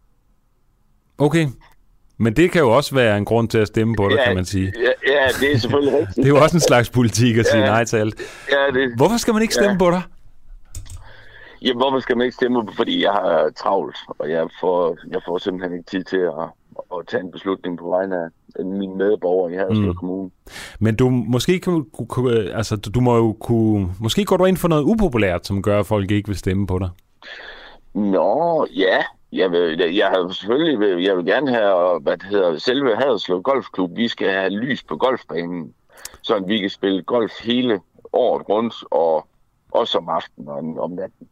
Okay. 1.19 1.47
Men 2.17 2.35
det 2.35 2.51
kan 2.51 2.61
jo 2.61 2.71
også 2.71 2.95
være 2.95 3.17
en 3.17 3.25
grund 3.25 3.49
til 3.49 3.57
at 3.57 3.67
stemme 3.67 3.95
på 3.95 4.09
dig, 4.09 4.15
ja, 4.17 4.25
kan 4.25 4.35
man 4.35 4.45
sige. 4.45 4.73
Ja, 4.83 5.11
ja, 5.13 5.27
det 5.41 5.53
er 5.53 5.57
selvfølgelig 5.57 5.93
rigtigt. 5.99 6.15
Det 6.15 6.23
er 6.25 6.29
jo 6.29 6.41
også 6.43 6.57
en 6.57 6.61
slags 6.61 6.89
politik 6.89 7.37
at 7.37 7.45
sige 7.47 7.61
Ja. 7.63 7.69
nej 7.69 7.83
til 7.85 7.97
alt. 7.97 8.15
Ja, 8.51 8.79
det, 8.79 8.93
Hvorfor 8.95 9.17
skal 9.17 9.33
man 9.33 9.41
ikke 9.41 9.53
stemme 9.53 9.71
Ja. 9.71 9.77
på 9.77 9.91
dig? 9.91 10.01
jamen, 11.61 11.77
hvorfor 11.77 11.99
skal 11.99 12.17
man 12.17 12.25
ikke 12.25 12.35
stemme? 12.35 12.67
Fordi 12.75 13.03
jeg 13.03 13.11
har 13.11 13.51
travlt, 13.57 13.97
og 14.19 14.29
jeg 14.29 14.47
får, 14.61 14.97
jeg 15.11 15.21
får 15.25 15.37
simpelthen 15.37 15.77
ikke 15.79 15.89
tid 15.89 16.03
til 16.03 16.17
at, 16.17 16.33
at 16.93 17.07
tage 17.07 17.23
en 17.23 17.31
beslutning 17.31 17.77
på 17.77 17.89
vegne 17.89 18.15
af 18.59 18.65
mine 18.65 18.95
medborgere 18.95 19.53
i 19.53 19.55
Haderslev 19.55 19.81
Mm. 19.83 19.87
mm. 19.89 19.95
Kommune. 19.95 20.29
Men 20.79 20.95
du 20.95 21.09
måske 21.09 21.59
kan, 21.59 21.85
altså, 22.53 22.75
du 22.75 22.89
du 22.89 22.99
må 23.01 23.15
jo 23.17 23.33
kunne, 23.41 23.89
måske 23.99 24.25
går 24.25 24.37
du 24.37 24.45
ind 24.45 24.57
for 24.57 24.67
noget 24.67 24.83
upopulært, 24.83 25.47
som 25.47 25.61
gør, 25.61 25.79
at 25.79 25.85
folk 25.85 26.11
ikke 26.11 26.27
vil 26.27 26.37
stemme 26.37 26.67
på 26.67 26.79
dig. 26.79 26.89
Nå, 27.93 28.67
ja. 28.75 28.97
Jeg 29.31 29.51
vil, 29.51 29.95
jeg 29.95 30.07
har 30.07 30.31
selvfølgelig 30.33 30.79
vil, 30.79 31.03
jeg 31.03 31.17
vil 31.17 31.25
gerne 31.25 31.51
have, 31.53 31.99
hvad 31.99 32.17
det 32.17 32.27
hedder, 32.27 32.57
selve 32.57 32.95
Haderslev 32.95 33.41
Golfklub, 33.41 33.91
vi 33.95 34.07
skal 34.07 34.29
have 34.31 34.49
lys 34.49 34.83
på 34.83 34.97
golfbanen, 34.97 35.73
så 36.21 36.39
vi 36.47 36.57
kan 36.59 36.69
spille 36.69 37.03
golf 37.03 37.31
hele 37.43 37.79
året 38.13 38.49
rundt, 38.49 38.73
og 38.91 39.27
også 39.71 39.97
om 39.97 40.09
aftenen 40.09 40.47
og 40.47 40.83
om- 40.83 40.91
natten. 40.91 41.27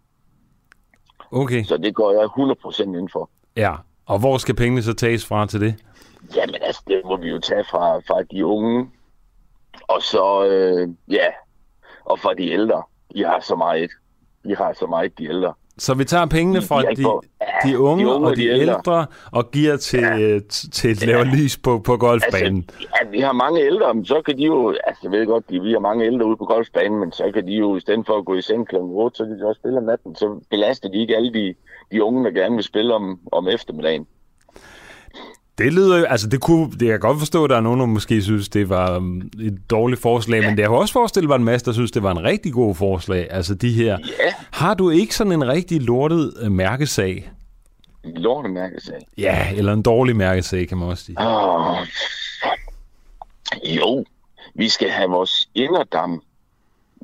Okay. 1.31 1.63
Så 1.63 1.77
det 1.77 1.95
går 1.95 2.11
jeg 2.11 2.23
100% 2.25 2.97
ind 2.97 3.09
for. 3.09 3.29
Ja. 3.55 3.75
Og 4.05 4.19
hvor 4.19 4.37
skal 4.37 4.55
pengene 4.55 4.81
så 4.83 4.93
tages 4.93 5.25
fra 5.25 5.45
til 5.47 5.61
det? 5.61 5.75
Jamen 6.35 6.55
altså, 6.61 6.81
det 6.87 7.01
må 7.05 7.17
vi 7.17 7.29
jo 7.29 7.39
tage 7.39 7.63
fra, 7.63 7.97
fra 7.97 8.23
de 8.23 8.45
unge, 8.45 8.89
og 9.81 10.01
så, 10.01 10.45
øh, 10.45 10.89
ja, 11.13 11.27
og 12.05 12.19
fra 12.19 12.33
de 12.33 12.49
ældre. 12.51 12.83
I 13.09 13.21
har 13.21 13.39
så 13.39 13.55
meget. 13.55 13.91
I 14.45 14.53
har 14.53 14.73
så 14.73 14.87
meget, 14.87 15.17
de 15.19 15.25
ældre. 15.25 15.53
Så 15.77 15.93
vi 15.93 16.03
tager 16.03 16.25
pengene 16.25 16.61
fra 16.61 16.81
de, 16.81 16.95
de 16.95 17.79
unge 17.79 18.03
de 18.03 18.09
unge 18.09 18.27
og 18.27 18.35
de 18.35 18.47
ældre 18.47 19.05
og 19.31 19.51
giver 19.51 19.77
til, 19.77 19.99
ja. 19.99 20.39
til 20.71 20.89
at 20.89 21.05
lave 21.05 21.23
lys 21.25 21.57
på, 21.57 21.79
på 21.79 21.97
golfbanen. 21.97 22.65
Altså, 22.67 22.87
ja, 23.03 23.09
vi 23.09 23.19
har 23.19 23.31
mange 23.31 23.61
ældre, 23.61 23.93
men 23.93 24.05
så 24.05 24.21
kan 24.21 24.37
de 24.37 24.43
jo, 24.43 24.69
altså 24.87 24.99
jeg 25.03 25.11
ved 25.11 25.25
godt, 25.25 25.45
at 25.49 25.63
vi 25.63 25.71
har 25.71 25.79
mange 25.79 26.05
ældre 26.05 26.25
ude 26.25 26.37
på 26.37 26.45
golfbanen, 26.45 26.99
men 26.99 27.11
så 27.11 27.31
kan 27.33 27.47
de 27.47 27.53
jo, 27.53 27.77
i 27.77 27.79
stedet 27.79 28.05
for 28.05 28.17
at 28.17 28.25
gå 28.25 28.35
i 28.35 28.41
seng 28.41 28.67
kl. 28.67 28.75
8, 28.75 29.17
så 29.17 29.25
kan 29.25 29.39
de 29.39 29.45
også 29.45 29.59
spille 29.59 29.77
om 29.77 29.83
natten, 29.83 30.15
så 30.15 30.39
belaster 30.49 30.89
de 30.89 30.97
ikke 30.97 31.15
alle 31.15 31.33
de, 31.33 31.53
de 31.91 32.03
unge, 32.03 32.23
der 32.23 32.31
gerne 32.31 32.55
vil 32.55 32.63
spille 32.63 32.93
om, 32.93 33.19
om 33.31 33.47
eftermiddagen. 33.47 34.07
Det 35.57 35.73
lyder 35.73 35.97
jo, 35.97 36.05
altså 36.05 36.29
det 36.29 36.41
kunne, 36.41 36.71
det 36.71 36.81
jeg 36.81 36.91
kan 36.91 36.99
godt 36.99 37.19
forstå, 37.19 37.43
at 37.43 37.49
der 37.49 37.55
er 37.57 37.61
nogen, 37.61 37.79
der 37.79 37.85
måske 37.85 38.21
synes, 38.21 38.49
det 38.49 38.69
var 38.69 38.97
um, 38.97 39.21
et 39.41 39.57
dårligt 39.69 40.01
forslag, 40.01 40.41
ja. 40.41 40.47
men 40.47 40.57
det 40.57 40.61
jeg 40.61 40.69
kan 40.69 40.77
også 40.77 40.93
forestille 40.93 41.27
mig 41.27 41.35
en 41.35 41.43
masse, 41.43 41.65
der 41.65 41.71
synes, 41.71 41.91
det 41.91 42.03
var 42.03 42.11
en 42.11 42.23
rigtig 42.23 42.53
god 42.53 42.75
forslag. 42.75 43.27
Altså 43.31 43.55
de 43.55 43.71
her. 43.73 43.97
Ja, 44.19 44.33
Har 44.51 44.73
du 44.73 44.89
ikke 44.89 45.15
sådan 45.15 45.33
en 45.33 45.47
rigtig 45.47 45.81
lortet 45.81 46.33
øh, 46.41 46.51
mærkesag? 46.51 47.31
lortemærkesag. 48.15 49.07
Ja, 49.17 49.47
eller 49.55 49.73
en 49.73 49.81
dårlig 49.81 50.15
mærkesag, 50.15 50.67
kan 50.67 50.77
man 50.77 50.87
også 50.87 51.03
sige. 51.03 51.17
Åh, 51.21 51.77
jo, 53.63 54.05
vi 54.55 54.69
skal 54.69 54.89
have 54.89 55.09
vores 55.09 55.49
inderdam, 55.55 56.21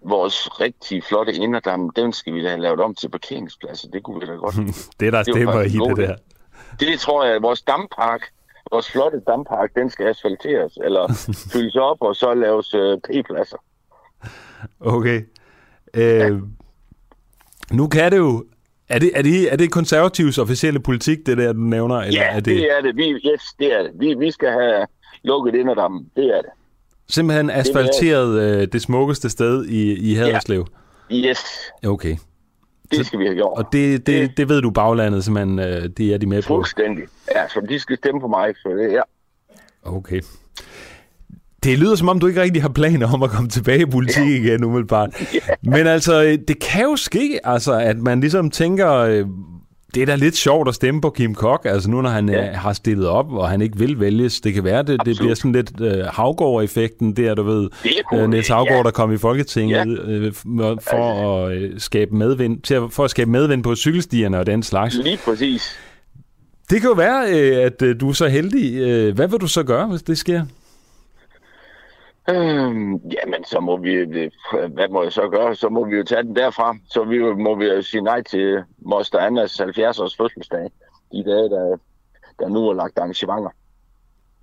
vores 0.05 0.59
rigtig 0.59 1.03
flotte 1.03 1.33
inderdam, 1.33 1.89
den 1.89 2.13
skal 2.13 2.33
vi 2.33 2.43
da 2.43 2.49
have 2.49 2.61
lavet 2.61 2.79
om 2.79 2.95
til 2.95 3.09
parkeringspladser. 3.09 3.87
Det 3.89 4.03
kunne 4.03 4.19
vi 4.19 4.25
da 4.25 4.31
godt. 4.31 4.55
Det 4.99 5.07
er 5.07 5.11
der 5.11 5.23
Det 5.23 5.35
stemmer 5.35 5.61
i 5.61 5.69
det 5.69 5.97
der. 5.97 6.15
Det 6.79 6.99
tror 6.99 7.25
jeg, 7.25 7.41
vores 7.41 7.61
dampark, 7.61 8.21
vores 8.71 8.91
flotte 8.91 9.19
dampark, 9.27 9.75
den 9.75 9.89
skal 9.89 10.05
asfalteres, 10.07 10.77
eller 10.83 11.13
fyldes 11.53 11.75
op, 11.75 11.97
og 12.01 12.15
så 12.15 12.33
laves 12.33 12.73
øh, 12.73 12.97
p-pladser. 12.97 13.57
Okay. 14.79 15.21
Øh, 15.93 16.41
nu 17.71 17.87
kan 17.87 18.11
det 18.11 18.17
jo... 18.17 18.45
Er 18.89 18.99
det, 18.99 19.11
er, 19.15 19.21
det, 19.21 19.53
er 19.53 19.55
det 19.55 19.71
konservativs 19.71 20.37
officielle 20.37 20.79
politik, 20.79 21.17
det 21.25 21.37
der, 21.37 21.53
du 21.53 21.59
nævner? 21.59 21.95
Eller 21.95 22.21
Ja, 22.21 22.27
er 22.29 22.35
det, 22.35 22.45
det 22.45 22.77
er 22.77 22.81
det. 22.81 22.95
Vi, 22.95 23.03
yes, 23.03 23.41
det 23.59 23.73
er 23.73 23.83
det. 23.83 23.91
Vi, 23.99 24.13
vi 24.13 24.31
skal 24.31 24.49
have 24.51 24.87
lukket 25.23 25.55
inderdammen. 25.55 26.05
Det 26.15 26.25
er 26.25 26.41
det. 26.41 26.49
simpelthen 27.09 27.49
asfalteret 27.49 28.41
øh, 28.41 28.67
det 28.71 28.81
smukkeste 28.81 29.29
sted 29.29 29.65
i, 29.65 30.11
i 30.11 30.15
Haderslev? 30.15 30.67
Yes, 31.11 31.39
Okay. 31.85 32.15
Det 32.97 33.05
skal 33.05 33.19
vi 33.19 33.25
have 33.25 33.35
gjort. 33.35 33.57
Og 33.57 33.65
det, 33.71 34.07
det, 34.07 34.37
det 34.37 34.49
ved 34.49 34.61
du 34.61 34.71
baglandet, 34.71 35.23
simpelthen, 35.23 35.59
øh, 35.59 35.89
det 35.97 36.13
er 36.13 36.17
de 36.17 36.25
med 36.25 36.41
på? 36.41 36.47
Fuldstændig. 36.47 37.03
Ja, 37.35 37.47
så 37.47 37.65
de 37.69 37.79
skal 37.79 37.97
stemme 37.97 38.21
på 38.21 38.27
mig, 38.27 38.55
så 38.55 38.69
det 38.69 38.93
ja. 38.93 39.01
Okay. 39.83 40.21
Det 41.63 41.79
lyder 41.79 41.95
som 41.95 42.09
om, 42.09 42.19
du 42.19 42.27
ikke 42.27 42.41
rigtig 42.41 42.61
har 42.61 42.69
planer 42.69 43.13
om 43.13 43.23
at 43.23 43.29
komme 43.29 43.49
tilbage 43.49 43.81
i 43.81 43.85
politik 43.85 44.29
ja. 44.29 44.49
igen, 44.49 44.63
umiddelbart. 44.63 45.09
Men 45.61 45.87
altså, 45.87 46.23
øh, 46.23 46.37
det 46.47 46.59
kan 46.59 46.83
jo 46.83 46.95
ske, 46.95 47.39
altså, 47.43 47.73
at 47.73 47.97
man 47.97 48.19
ligesom 48.19 48.49
tænker, 48.49 48.91
øh, 48.91 49.25
det 49.93 50.01
er 50.01 50.05
da 50.05 50.15
lidt 50.15 50.35
sjovt 50.37 50.67
at 50.67 50.75
stemme 50.75 51.01
på 51.01 51.09
Kim 51.09 51.35
Kok, 51.35 51.65
altså 51.65 51.89
nu 51.89 52.01
når 52.01 52.09
han 52.09 52.29
ja. 52.29 52.45
Ja. 52.45 52.51
har 52.51 52.73
stillet 52.73 53.07
op, 53.07 53.31
og 53.33 53.49
han 53.49 53.61
ikke 53.61 53.77
vil 53.77 53.99
vælges. 53.99 54.41
Det 54.41 54.53
kan 54.53 54.63
være, 54.63 54.83
det, 54.83 55.01
det 55.05 55.17
bliver 55.17 55.35
sådan 55.35 55.51
lidt 55.51 55.81
øh, 55.81 56.05
Havgård-effekten 56.05 57.13
der, 57.15 57.33
du 57.35 57.43
ved. 57.43 57.69
Øh, 58.13 58.29
Niels 58.29 58.47
Havgård, 58.47 58.77
ja. 58.77 58.83
der 58.83 58.91
kom 58.91 59.13
i 59.13 59.17
Folketinget 59.17 59.99
øh, 60.07 60.27
f- 60.27 60.43
for 60.89 61.37
at 61.45 61.51
øh, 61.55 61.71
skabe 61.79 62.15
medvind, 62.15 62.61
til 62.61 62.73
at, 62.73 62.83
for 62.91 63.03
at 63.03 63.09
skabe 63.11 63.31
medvind 63.31 63.63
på 63.63 63.75
cykelstierne 63.75 64.39
og 64.39 64.45
den 64.45 64.63
slags. 64.63 64.95
Lige 65.03 65.19
præcis. 65.25 65.75
Det 66.69 66.81
kan 66.81 66.89
jo 66.89 66.95
være, 66.95 67.25
øh, 67.29 67.65
at 67.65 67.81
øh, 67.81 67.99
du 67.99 68.09
er 68.09 68.13
så 68.13 68.27
heldig. 68.27 68.75
Øh, 68.75 69.15
Hvad 69.15 69.27
vil 69.27 69.39
du 69.39 69.47
så 69.47 69.63
gøre, 69.63 69.87
hvis 69.87 70.01
det 70.01 70.17
sker? 70.17 70.45
Øhm, 72.29 72.95
jamen, 72.95 73.45
så 73.45 73.59
må 73.59 73.77
vi, 73.77 74.05
hvad 74.69 74.89
må 74.89 75.03
jeg 75.03 75.11
så 75.11 75.29
gøre? 75.29 75.55
Så 75.55 75.69
må 75.69 75.85
vi 75.85 75.95
jo 75.95 76.03
tage 76.03 76.23
den 76.23 76.35
derfra. 76.35 76.75
Så 76.89 77.03
vi, 77.03 77.19
må 77.19 77.55
vi 77.55 77.65
jo 77.65 77.81
sige 77.81 78.01
nej 78.01 78.23
til 78.23 78.63
Moster 78.77 79.19
Annas 79.19 79.57
70 79.57 79.99
års 79.99 80.17
fødselsdag. 80.17 80.71
De 81.11 81.23
dage, 81.23 81.49
der, 81.49 81.77
der 82.39 82.49
nu 82.49 82.69
er 82.69 82.73
lagt 82.73 82.97
arrangementer. 82.97 83.49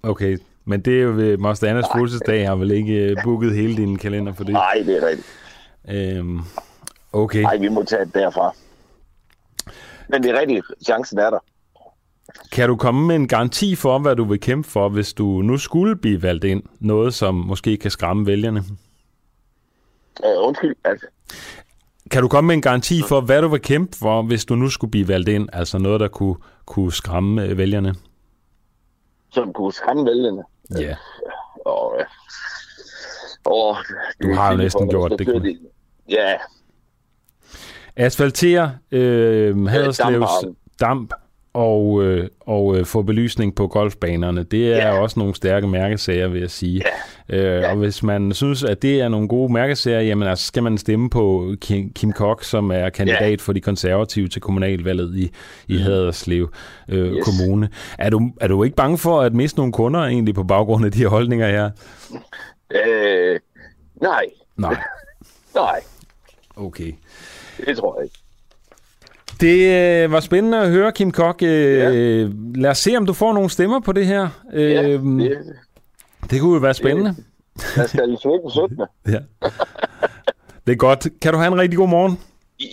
Okay, 0.03 0.39
men 0.65 0.81
det 0.81 0.99
er 0.99 1.03
jo 1.03 1.11
ved 1.11 1.37
Mostanas 1.37 1.85
fødselsdag, 1.97 2.41
jeg 2.41 2.49
har 2.49 2.57
vel 2.57 2.71
ikke 2.71 3.15
uh, 3.17 3.25
booket 3.25 3.55
hele 3.55 3.77
din 3.77 3.97
kalender 3.97 4.33
for 4.33 4.45
det? 4.45 4.53
Nej, 4.53 4.83
det 4.87 5.03
er 5.03 5.09
rigtigt. 5.09 5.29
Øhm, 5.89 6.41
okay. 7.13 7.43
Nej, 7.43 7.57
vi 7.57 7.69
må 7.69 7.83
tage 7.83 8.05
det 8.05 8.15
derfra. 8.15 8.55
Men 10.09 10.23
det 10.23 10.31
er 10.31 10.41
rigtigt, 10.41 10.67
chancen 10.85 11.19
er 11.19 11.31
der. 11.31 11.39
Kan 12.53 12.69
du 12.69 12.77
komme 12.77 13.07
med 13.07 13.17
en 13.17 13.29
garanti 13.29 13.75
for, 13.75 13.99
hvad 13.99 14.17
du 14.17 14.25
vil 14.25 14.41
kæmpe 14.41 14.69
for, 14.71 14.89
hvis 14.89 15.13
du 15.13 15.25
nu 15.25 15.57
skulle 15.57 15.97
blive 15.97 16.23
valgt 16.23 16.45
ind? 16.45 16.63
Noget, 16.81 17.15
som 17.15 17.35
måske 17.35 17.77
kan 17.77 17.91
skræmme 17.91 18.27
vælgerne? 18.27 18.61
Uh, 20.25 20.47
undskyld, 20.47 20.75
altså. 20.85 21.07
Kan 22.11 22.23
du 22.23 22.29
komme 22.29 22.47
med 22.47 22.55
en 22.55 22.63
garanti 22.63 23.03
for, 23.09 23.21
hvad 23.21 23.43
du 23.43 23.49
vil 23.49 23.61
kæmpe 23.63 23.97
for, 23.97 24.23
hvis 24.23 24.45
du 24.45 24.55
nu 24.55 24.69
skulle 24.69 24.91
blive 24.91 25.09
valgt 25.09 25.29
ind? 25.29 25.49
Altså 25.53 25.79
noget, 25.79 26.01
der 26.01 26.09
kunne, 26.09 26.37
kunne 26.67 26.93
skræmme 26.93 27.45
øh, 27.45 27.59
vælgerne? 27.59 27.95
Som 29.33 29.53
kunne 29.53 29.73
skræmme 29.73 30.05
vælgerne? 30.05 30.43
Ja. 30.79 30.97
Og, 31.67 31.97
øh, 32.01 32.07
og, 33.45 33.77
Du 34.23 34.35
har 34.35 34.51
jo 34.51 34.57
næsten 34.57 34.89
gjort 34.89 35.11
det. 35.19 35.27
det. 35.27 35.59
Ja, 36.09 36.35
Asfaltere 37.97 38.79
øh, 38.91 39.67
Haderslevs 39.67 39.99
damphaven. 39.99 40.57
damp 40.81 41.13
og, 41.53 42.03
øh, 42.05 42.29
og 42.41 42.77
øh, 42.77 42.85
få 42.87 43.03
belysning 43.03 43.55
på 43.55 43.67
golfbanerne. 43.69 44.43
Det 44.43 44.73
er 44.73 44.77
Ja. 44.89 45.01
også 45.01 45.19
nogle 45.21 45.35
stærke 45.35 45.67
mærkesager, 45.69 46.29
vil 46.29 46.41
jeg 46.41 46.51
sige. 46.51 46.83
Øh, 47.29 47.63
og 47.71 47.77
hvis 47.77 48.03
man 48.03 48.33
synes, 48.33 48.65
at 48.65 48.83
det 48.83 49.01
er 49.01 49.09
nogle 49.09 49.29
gode 49.29 49.53
mærkesager, 49.53 50.01
jamen 50.01 50.29
altså, 50.29 50.47
skal 50.47 50.63
man 50.63 50.79
stemme 50.79 51.11
på 51.11 51.55
Kim, 51.61 51.93
Kim 51.93 52.13
Kok, 52.13 52.45
som 52.45 52.71
er 52.71 52.89
kandidat 52.89 53.31
Ja. 53.31 53.37
for 53.41 53.53
de 53.53 53.61
konservative 53.61 54.29
til 54.29 54.41
kommunalvalget 54.43 55.17
i, 55.17 55.31
i 55.69 55.77
Haderslev 55.79 56.53
øh, 56.89 57.13
Yes. 57.13 57.25
Kommune. 57.25 57.69
Er 57.99 58.11
du, 58.11 58.31
er 58.41 58.49
du 58.49 58.63
ikke 58.65 58.77
bange 58.77 58.99
for 58.99 59.21
at 59.21 59.35
miste 59.35 59.59
nogle 59.59 59.73
kunder 59.73 60.01
egentlig 60.01 60.35
på 60.35 60.45
baggrund 60.45 60.85
af 60.85 60.93
de 60.93 60.99
her 60.99 61.09
holdninger 61.09 61.49
her? 61.49 61.71
øh, 62.71 63.41
nej, 64.03 64.25
Nej, 64.57 64.77
nej, 65.55 65.81
okay. 66.57 66.93
det 67.67 67.77
tror 67.77 67.97
jeg 67.99 68.05
ikke. 68.05 68.19
Det 69.41 70.03
øh, 70.05 70.13
var 70.13 70.21
spændende 70.21 70.59
at 70.61 70.71
høre, 70.71 70.93
Kim 70.93 71.11
Kok. 71.11 71.43
Øh, 71.43 71.77
ja. 71.79 71.91
Lad 72.55 72.71
os 72.71 72.79
se, 72.79 72.97
om 72.97 73.07
du 73.07 73.13
får 73.13 73.33
nogle 73.33 73.51
stemmer 73.51 73.81
på 73.81 73.93
det 73.93 74.07
her. 74.07 74.29
Ja, 74.53 74.83
Øh, 74.83 75.03
det, 75.03 75.39
det 76.31 76.41
kunne 76.41 76.55
jo 76.55 76.61
være 76.61 76.75
spændende. 76.75 77.15
jeg 77.77 77.89
skal 77.89 78.13
i 78.13 78.17
17. 78.21 78.51
17. 78.51 78.79
Ja. 79.09 79.19
Det 80.67 80.73
er 80.73 80.77
godt. 80.77 81.07
Kan 81.23 81.33
du 81.33 81.39
have 81.39 81.53
en 81.53 81.61
rigtig 81.61 81.77
god 81.77 81.89
morgen? 81.89 82.19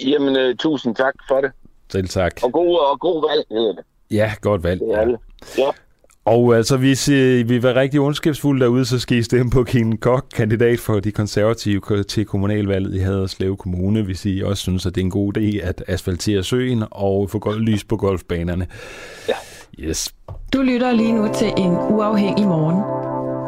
Jamen, 0.05 0.37
øh, 0.37 0.55
tusind 0.55 0.95
tak 0.95 1.13
for 1.27 1.41
det. 1.41 1.51
Selv 1.91 2.07
tak. 2.07 2.31
Og 2.43 2.51
god, 2.51 2.79
og 2.91 2.99
god 2.99 3.29
valg, 3.29 3.45
hedder 3.51 3.73
det. 3.73 3.83
Ja, 4.11 4.31
godt 4.41 4.63
valg. 4.63 4.79
Det 4.81 4.93
er 4.95 5.05
det. 5.05 5.17
Ja. 5.57 5.69
Og 6.27 6.55
altså, 6.55 6.77
hvis 6.77 7.09
øh, 7.09 7.49
vi 7.49 7.63
var 7.63 7.75
rigtig 7.75 7.99
ondskabsfulde 7.99 8.61
derude, 8.65 8.85
så 8.85 8.99
skal 8.99 9.17
I 9.17 9.23
stemme 9.23 9.51
på 9.51 9.63
Kim 9.63 9.97
Kok, 9.97 10.25
kandidat 10.35 10.79
for 10.79 10.99
de 10.99 11.11
konservative 11.11 11.81
til 12.03 12.25
kommunalvalget 12.25 12.95
i 12.95 12.97
Haderslev 12.97 13.57
Kommune, 13.57 14.01
hvis 14.01 14.25
I 14.25 14.41
også 14.45 14.61
synes, 14.61 14.85
at 14.85 14.95
det 14.95 15.01
er 15.01 15.05
en 15.05 15.11
god 15.11 15.37
idé 15.37 15.59
at 15.63 15.83
asfaltere 15.87 16.43
søen 16.43 16.83
og 16.91 17.29
få 17.29 17.39
gol- 17.39 17.59
lys 17.59 17.83
på 17.83 17.97
golfbanerne. 17.97 18.67
Ja. 19.29 19.33
Yes. 19.79 20.13
Du 20.53 20.61
lytter 20.61 20.91
lige 20.91 21.13
nu 21.13 21.27
til 21.33 21.47
en 21.57 21.71
uafhængig 21.71 22.47
morgen. 22.47 22.81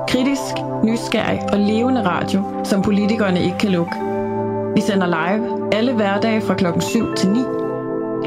Kritisk, 0.07 0.53
nysgerrig 0.83 1.39
og 1.53 1.59
levende 1.59 2.05
radio, 2.05 2.43
som 2.63 2.81
politikerne 2.81 3.43
ikke 3.43 3.57
kan 3.59 3.71
lukke. 3.71 3.91
Vi 4.75 4.81
sender 4.81 5.07
live 5.07 5.73
alle 5.73 5.93
hverdage 5.93 6.41
fra 6.41 6.53
klokken 6.53 6.81
7 6.81 7.15
til 7.15 7.29
9. 7.29 7.39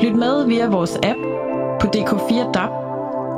Lyt 0.02 0.16
med 0.16 0.46
via 0.46 0.68
vores 0.68 0.96
app 0.96 1.18
på 1.80 1.86
DK4 1.96 2.52
DAB, 2.52 2.70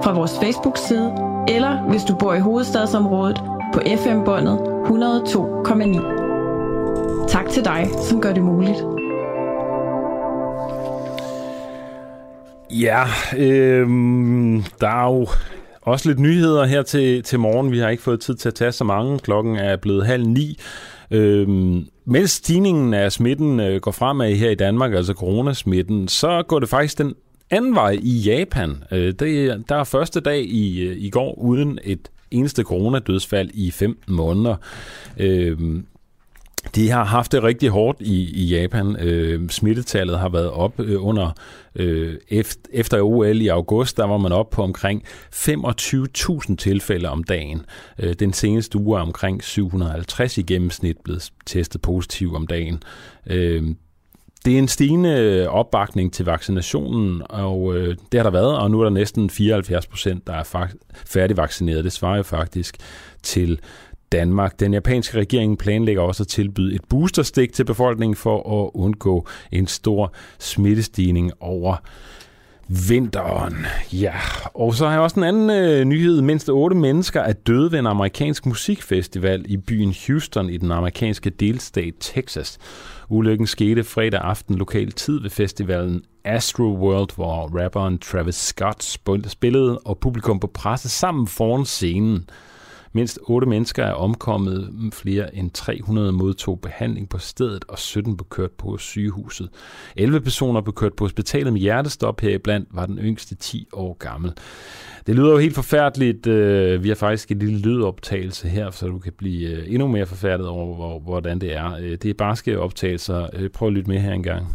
fra 0.02 0.12
vores 0.12 0.38
Facebook-side, 0.42 1.12
eller 1.48 1.82
hvis 1.88 2.02
du 2.02 2.16
bor 2.16 2.34
i 2.34 2.40
hovedstadsområdet 2.40 3.40
på 3.74 3.80
FM-båndet 3.98 4.58
102,9. 4.58 6.24
Tak 7.28 7.48
til 7.48 7.64
dig, 7.64 7.88
som 8.00 8.20
gør 8.20 8.32
det 8.32 8.42
muligt. 8.42 8.78
Ja, 12.70 13.04
øh, 13.36 13.88
der 14.80 14.88
er 14.88 15.14
jo 15.14 15.26
også 15.82 16.08
lidt 16.08 16.18
nyheder 16.18 16.64
her 16.64 16.82
til, 16.82 17.22
til 17.22 17.38
morgen. 17.38 17.72
Vi 17.72 17.78
har 17.78 17.88
ikke 17.88 18.02
fået 18.02 18.20
tid 18.20 18.34
til 18.34 18.48
at 18.48 18.54
tage 18.54 18.72
så 18.72 18.84
mange. 18.84 19.18
Klokken 19.18 19.56
er 19.56 19.76
blevet 19.76 20.06
halv 20.06 20.26
ni. 20.26 20.58
Øh, 21.10 21.48
mens 22.04 22.30
stigningen 22.30 22.94
af 22.94 23.12
smitten 23.12 23.60
øh, 23.60 23.80
går 23.80 23.90
fremad 23.90 24.34
her 24.34 24.50
i 24.50 24.54
Danmark, 24.54 24.94
altså 24.94 25.12
coronasmitten, 25.12 26.08
så 26.08 26.42
går 26.48 26.58
det 26.58 26.68
faktisk 26.68 26.98
den 26.98 27.14
anden 27.50 27.74
vej 27.74 27.98
i 28.02 28.18
Japan. 28.18 28.84
Øh, 28.92 29.12
det, 29.12 29.62
der 29.68 29.76
er 29.76 29.84
første 29.84 30.20
dag 30.20 30.44
i, 30.44 30.80
øh, 30.80 30.96
i 30.96 31.10
går 31.10 31.34
uden 31.38 31.78
et 31.84 32.10
eneste 32.30 32.62
coronadødsfald 32.62 33.50
i 33.54 33.70
15 33.70 34.14
måneder. 34.14 34.56
Øh, 35.16 35.82
de 36.74 36.90
har 36.90 37.04
haft 37.04 37.32
det 37.32 37.42
rigtig 37.42 37.68
hårdt 37.68 38.00
i, 38.00 38.42
i 38.42 38.44
Japan. 38.44 38.96
Øh, 39.00 39.48
smittetallet 39.48 40.18
har 40.18 40.28
været 40.28 40.50
op 40.50 40.80
øh, 40.80 41.06
under 41.06 41.30
øh, 41.74 42.14
efter, 42.28 42.70
efter 42.72 43.02
OL 43.02 43.40
i 43.40 43.48
august, 43.48 43.96
der 43.96 44.04
var 44.04 44.18
man 44.18 44.32
op 44.32 44.50
på 44.50 44.62
omkring 44.62 45.04
25.000 45.34 46.56
tilfælde 46.56 47.08
om 47.08 47.24
dagen. 47.24 47.62
Øh, 47.98 48.14
den 48.14 48.32
seneste 48.32 48.78
uge 48.78 48.98
er 48.98 49.02
omkring 49.02 49.44
750 49.44 50.38
i 50.38 50.42
gennemsnit 50.42 50.96
blevet 51.04 51.32
testet 51.46 51.82
positiv 51.82 52.34
om 52.34 52.46
dagen. 52.46 52.82
Øh, 53.26 53.74
det 54.44 54.54
er 54.54 54.58
en 54.58 54.68
stigende 54.68 55.48
opbakning 55.48 56.12
til 56.12 56.24
vaccinationen, 56.24 57.22
og 57.28 57.76
øh, 57.76 57.96
det 58.12 58.20
har 58.20 58.22
der 58.22 58.30
været, 58.30 58.58
og 58.58 58.70
nu 58.70 58.80
er 58.80 58.84
der 58.84 58.90
næsten 58.90 59.30
74 59.30 59.86
procent, 59.86 60.26
der 60.26 60.32
er 60.32 60.68
færdigvaccineret. 61.06 61.84
Det 61.84 61.92
svarer 61.92 62.16
jo 62.16 62.22
faktisk 62.22 62.76
til 63.22 63.60
Danmark. 64.12 64.60
Den 64.60 64.74
japanske 64.74 65.18
regering 65.18 65.58
planlægger 65.58 66.02
også 66.02 66.22
at 66.22 66.28
tilbyde 66.28 66.74
et 66.74 66.84
boosterstik 66.88 67.52
til 67.52 67.64
befolkningen 67.64 68.16
for 68.16 68.64
at 68.64 68.70
undgå 68.74 69.26
en 69.52 69.66
stor 69.66 70.14
smittestigning 70.38 71.32
over 71.40 71.76
vinteren. 72.88 73.56
Ja, 73.92 74.14
og 74.54 74.74
så 74.74 74.84
har 74.84 74.92
jeg 74.92 75.00
også 75.00 75.20
en 75.20 75.24
anden 75.24 75.50
øh, 75.50 75.84
nyhed. 75.84 76.20
Mindst 76.20 76.48
otte 76.48 76.76
mennesker 76.76 77.20
er 77.20 77.32
døde 77.32 77.72
ved 77.72 77.78
en 77.78 77.86
amerikansk 77.86 78.46
musikfestival 78.46 79.44
i 79.48 79.56
byen 79.56 79.94
Houston 80.06 80.50
i 80.50 80.56
den 80.56 80.70
amerikanske 80.70 81.30
delstat 81.30 81.94
Texas. 82.00 82.58
Ulykken 83.08 83.46
skete 83.46 83.84
fredag 83.84 84.20
aften 84.20 84.54
lokal 84.54 84.92
tid 84.92 85.20
ved 85.20 85.30
festivalen 85.30 86.02
Astro 86.24 86.64
World, 86.64 87.14
hvor 87.14 87.62
rapperen 87.62 87.98
Travis 87.98 88.34
Scott 88.34 88.84
spillede, 89.28 89.78
og 89.78 89.98
publikum 89.98 90.40
på 90.40 90.46
presse 90.46 90.88
sammen 90.88 91.26
foran 91.26 91.64
scenen. 91.64 92.28
Mindst 92.96 93.18
otte 93.22 93.48
mennesker 93.48 93.84
er 93.84 93.92
omkommet, 93.92 94.68
mm, 94.72 94.92
flere 94.92 95.34
end 95.34 95.50
300 95.50 96.12
modtog 96.12 96.60
behandling 96.60 97.08
på 97.08 97.18
stedet, 97.18 97.64
og 97.68 97.78
17 97.78 98.16
blev 98.16 98.26
kørt 98.28 98.50
på 98.50 98.78
sygehuset. 98.78 99.48
11 99.96 100.20
personer 100.20 100.60
blev 100.60 100.74
kørt 100.74 100.94
på 100.94 101.04
hospitalet 101.04 101.52
med 101.52 101.60
hjertestop, 101.60 102.20
heriblandt 102.20 102.68
var 102.70 102.86
den 102.86 102.98
yngste 102.98 103.34
10 103.34 103.68
år 103.72 103.96
gammel. 103.98 104.32
Det 105.06 105.14
lyder 105.16 105.30
jo 105.30 105.38
helt 105.38 105.54
forfærdeligt. 105.54 106.26
Øh, 106.26 106.82
vi 106.82 106.88
har 106.88 106.94
faktisk 106.94 107.30
en 107.30 107.38
lille 107.38 107.58
lydoptagelse 107.58 108.48
her, 108.48 108.70
så 108.70 108.86
du 108.86 108.98
kan 108.98 109.12
blive 109.18 109.48
øh, 109.48 109.72
endnu 109.72 109.88
mere 109.88 110.06
forfærdet 110.06 110.46
over, 110.46 111.00
hvordan 111.00 111.38
det 111.38 111.56
er. 111.56 111.76
Øh, 111.76 111.90
det 111.90 112.04
er 112.04 112.14
barske 112.14 112.58
optagelser. 112.58 113.48
Prøv 113.54 113.68
at 113.68 113.74
lytte 113.74 113.90
med 113.90 113.98
her 113.98 114.12
engang. 114.12 114.46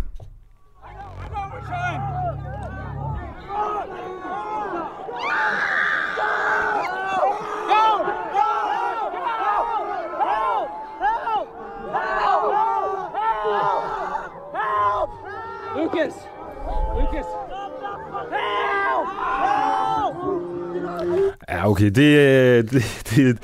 Lucas! 15.94 16.14
Lucas! 17.00 17.26
Ja, 21.50 21.70
okay. 21.70 21.90
Det, 21.90 22.18
øh, 22.18 22.64
det, 22.72 22.84
det, 23.16 23.38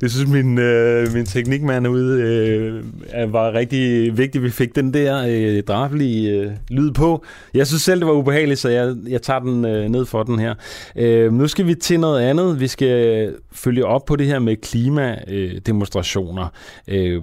det 0.00 0.10
synes 0.10 0.30
min, 0.30 0.58
øh, 0.58 1.12
min 1.14 1.26
teknikmand 1.26 1.88
ude 1.88 2.22
øh, 2.22 3.32
var 3.32 3.52
rigtig 3.52 4.16
vigtigt, 4.18 4.44
vi 4.44 4.50
fik 4.50 4.74
den 4.74 4.94
der 4.94 5.24
øh, 5.28 5.62
drabelige 5.62 6.40
øh, 6.40 6.52
lyd 6.68 6.92
på. 6.92 7.24
Jeg 7.54 7.66
synes 7.66 7.82
selv, 7.82 8.00
det 8.00 8.08
var 8.08 8.14
ubehageligt, 8.14 8.60
så 8.60 8.68
jeg, 8.68 8.96
jeg 9.08 9.22
tager 9.22 9.40
den 9.40 9.64
øh, 9.64 9.88
ned 9.88 10.06
for 10.06 10.22
den 10.22 10.38
her. 10.38 10.54
Øh, 10.96 11.32
nu 11.32 11.48
skal 11.48 11.66
vi 11.66 11.74
til 11.74 12.00
noget 12.00 12.20
andet. 12.20 12.60
Vi 12.60 12.66
skal 12.66 13.34
følge 13.52 13.86
op 13.86 14.04
på 14.04 14.16
det 14.16 14.26
her 14.26 14.38
med 14.38 14.56
klimademonstrationer. 14.56 16.48
Øh, 16.88 17.22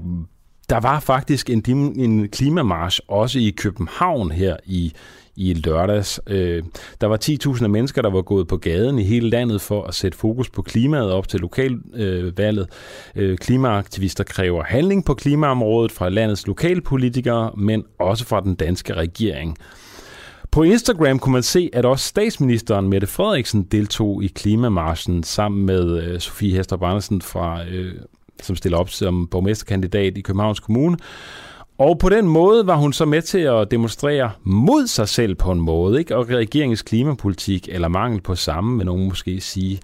der 0.69 0.79
var 0.79 0.99
faktisk 0.99 1.49
en, 1.49 1.63
en 1.95 2.29
klimamarsch 2.29 2.99
også 3.07 3.39
i 3.39 3.53
København 3.57 4.31
her 4.31 4.57
i, 4.65 4.93
i 5.35 5.53
lørdags. 5.53 6.19
Øh, 6.27 6.63
der 7.01 7.07
var 7.07 7.17
10.000 7.57 7.67
mennesker, 7.67 8.01
der 8.01 8.09
var 8.09 8.21
gået 8.21 8.47
på 8.47 8.57
gaden 8.57 8.99
i 8.99 9.03
hele 9.03 9.29
landet 9.29 9.61
for 9.61 9.83
at 9.83 9.95
sætte 9.95 10.17
fokus 10.17 10.49
på 10.49 10.61
klimaet 10.61 11.11
op 11.11 11.27
til 11.27 11.39
lokalvalget. 11.39 12.67
Øh, 13.15 13.37
klimaaktivister 13.37 14.23
kræver 14.23 14.63
handling 14.63 15.05
på 15.05 15.13
klimaområdet 15.13 15.91
fra 15.91 16.09
landets 16.09 16.47
lokalpolitikere, 16.47 17.51
men 17.57 17.83
også 17.99 18.25
fra 18.25 18.41
den 18.41 18.55
danske 18.55 18.93
regering. 18.93 19.57
På 20.51 20.63
Instagram 20.63 21.19
kunne 21.19 21.33
man 21.33 21.43
se, 21.43 21.69
at 21.73 21.85
også 21.85 22.05
statsministeren 22.05 22.89
Mette 22.89 23.07
Frederiksen 23.07 23.63
deltog 23.63 24.23
i 24.23 24.27
klimamarschen 24.27 25.23
sammen 25.23 25.65
med 25.65 26.03
øh, 26.03 26.19
Sofie 26.19 26.57
Hester 26.57 26.83
Andersen, 26.83 27.21
fra, 27.21 27.65
øh, 27.65 27.95
som 28.41 28.55
stiller 28.55 28.77
op 28.77 28.89
som 28.89 29.27
borgmesterkandidat 29.27 30.17
i 30.17 30.21
Københavns 30.21 30.59
Kommune. 30.59 30.97
Og 31.77 31.99
på 31.99 32.09
den 32.09 32.27
måde 32.27 32.67
var 32.67 32.75
hun 32.75 32.93
så 32.93 33.05
med 33.05 33.21
til 33.21 33.39
at 33.39 33.71
demonstrere 33.71 34.31
mod 34.43 34.87
sig 34.87 35.07
selv 35.09 35.35
på 35.35 35.51
en 35.51 35.59
måde, 35.59 35.99
ikke? 35.99 36.15
og 36.15 36.29
regeringens 36.29 36.81
klimapolitik, 36.81 37.69
eller 37.71 37.87
mangel 37.87 38.21
på 38.21 38.35
samme, 38.35 38.77
vil 38.77 38.85
nogen 38.85 39.07
måske 39.07 39.41
sige. 39.41 39.79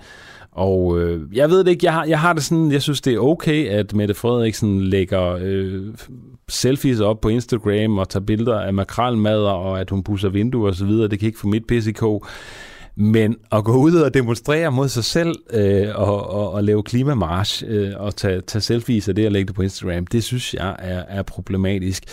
Og 0.52 1.00
øh, 1.00 1.22
jeg 1.34 1.50
ved 1.50 1.64
det 1.64 1.72
ikke, 1.72 1.86
jeg 1.86 1.94
har, 1.94 2.06
jeg 2.06 2.20
har 2.20 2.34
det 2.34 2.44
sådan, 2.44 2.72
jeg 2.72 2.82
synes 2.82 3.02
det 3.02 3.14
er 3.14 3.20
okay, 3.20 3.68
at 3.68 3.94
Mette 3.94 4.14
Frederiksen 4.14 4.82
lægger 4.82 5.38
øh, 5.42 5.82
selfies 6.50 7.00
op 7.00 7.22
på 7.22 7.30
Instagram 7.30 7.98
og 7.98 8.10
tager 8.10 8.26
billeder 8.26 8.60
af 8.60 8.74
makralmadder, 8.74 9.50
og 9.50 9.80
at 9.80 9.90
hun 9.90 10.04
busser 10.04 10.30
vinduer 10.30 10.68
og 10.68 10.76
så 10.76 10.86
videre. 10.86 11.08
Det 11.08 11.20
kan 11.20 11.28
ikke 11.28 11.40
få 11.40 11.48
mit 11.48 11.66
PCK. 11.68 12.04
Men 12.96 13.36
at 13.52 13.64
gå 13.64 13.76
ud 13.76 13.96
og 13.96 14.14
demonstrere 14.14 14.72
mod 14.72 14.88
sig 14.88 15.04
selv 15.04 15.36
øh, 15.50 15.88
og, 15.96 16.30
og, 16.30 16.52
og 16.52 16.64
lave 16.64 16.84
klimamarsch 16.84 17.64
øh, 17.68 17.92
og 17.96 18.16
tage, 18.16 18.42
tage 18.42 18.62
selfies 18.62 19.10
af 19.10 19.16
det 19.16 19.26
og 19.26 19.32
lægge 19.32 19.48
det 19.48 19.56
på 19.56 19.62
Instagram, 19.62 20.08
det 20.08 20.24
synes 20.24 20.54
jeg 20.54 20.76
er, 20.80 21.04
er 21.08 21.22
problematisk. 21.22 22.04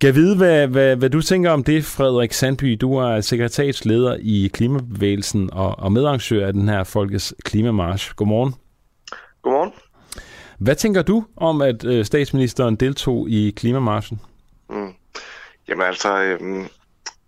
Kan 0.00 0.06
jeg 0.06 0.14
vide, 0.14 0.36
hvad, 0.36 0.66
hvad, 0.66 0.96
hvad 0.96 1.10
du 1.10 1.22
tænker 1.22 1.50
om 1.50 1.64
det, 1.64 1.84
Frederik 1.84 2.32
Sandby? 2.32 2.76
Du 2.80 2.94
er 2.94 3.20
sekretariatsleder 3.20 4.16
i 4.20 4.50
Klimabevægelsen 4.52 5.50
og, 5.52 5.78
og 5.78 5.92
medarrangør 5.92 6.46
af 6.46 6.52
den 6.52 6.68
her 6.68 6.84
Folkets 6.84 7.34
Klimamarsch. 7.44 8.14
Godmorgen. 8.14 8.54
Godmorgen. 9.42 9.72
Hvad 10.58 10.74
tænker 10.74 11.02
du 11.02 11.24
om, 11.36 11.62
at 11.62 11.84
øh, 11.84 12.04
statsministeren 12.04 12.76
deltog 12.76 13.30
i 13.30 13.50
Klimamarschen? 13.56 14.20
Mm. 14.70 14.92
Jamen 15.68 15.86
altså, 15.86 16.22
øhm, 16.22 16.66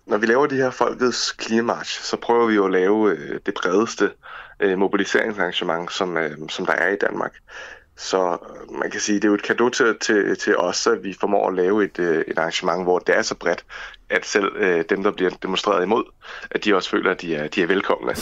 når 0.09 0.19
vi 0.19 0.27
laver 0.27 0.47
de 0.47 0.57
her 0.57 0.71
Folkets 0.71 1.33
Klimamarch, 1.33 2.03
så 2.03 2.17
prøver 2.17 2.47
vi 2.47 2.55
jo 2.55 2.65
at 2.65 2.73
lave 2.73 3.11
øh, 3.11 3.41
det 3.47 3.55
bredeste 3.55 4.11
øh, 4.61 4.79
mobiliseringsarrangement, 4.79 5.93
som, 5.93 6.17
øh, 6.17 6.49
som 6.49 6.67
der 6.67 6.73
er 6.73 6.89
i 6.89 6.97
Danmark. 6.97 7.35
Så 7.99 8.33
øh, 8.33 8.79
man 8.79 8.91
kan 8.91 9.01
sige, 9.01 9.17
det 9.17 9.25
er 9.25 9.29
jo 9.29 9.35
et 9.35 9.43
kado 9.43 9.69
til, 9.69 9.97
til, 10.01 10.37
til 10.37 10.57
os, 10.57 10.87
at 10.87 11.05
vi 11.05 11.15
formår 11.21 11.49
at 11.49 11.55
lave 11.55 11.85
et, 11.85 11.99
øh, 11.99 12.25
et 12.29 12.39
arrangement, 12.39 12.83
hvor 12.83 12.99
det 12.99 13.17
er 13.17 13.23
så 13.23 13.35
bredt, 13.35 13.65
at 14.11 14.27
selv 14.27 14.57
øh, 14.57 14.85
dem, 14.91 15.03
der 15.03 15.11
bliver 15.11 15.31
demonstreret 15.43 15.83
imod, 15.83 16.05
at 16.51 16.65
de 16.65 16.75
også 16.75 16.91
føler, 16.91 17.11
at 17.11 17.21
de 17.21 17.35
er, 17.35 17.49
de 17.49 17.63
er 17.63 17.67
velkomne. 17.67 18.13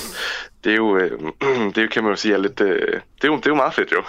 Det 0.65 0.73
er 0.73 0.77
jo, 0.77 0.97
øh, 0.97 1.21
det 1.75 1.91
kan 1.93 2.03
man 2.03 2.13
jo 2.13 2.17
sige, 2.17 2.35
er 2.35 2.39
lidt, 2.39 2.61
øh, 2.61 2.79
det, 2.79 3.25
er 3.25 3.29
jo, 3.29 3.37
det 3.37 3.47
er 3.47 3.51
jo 3.51 3.55
meget 3.55 3.75
fedt 3.75 3.93
jo. 3.93 4.03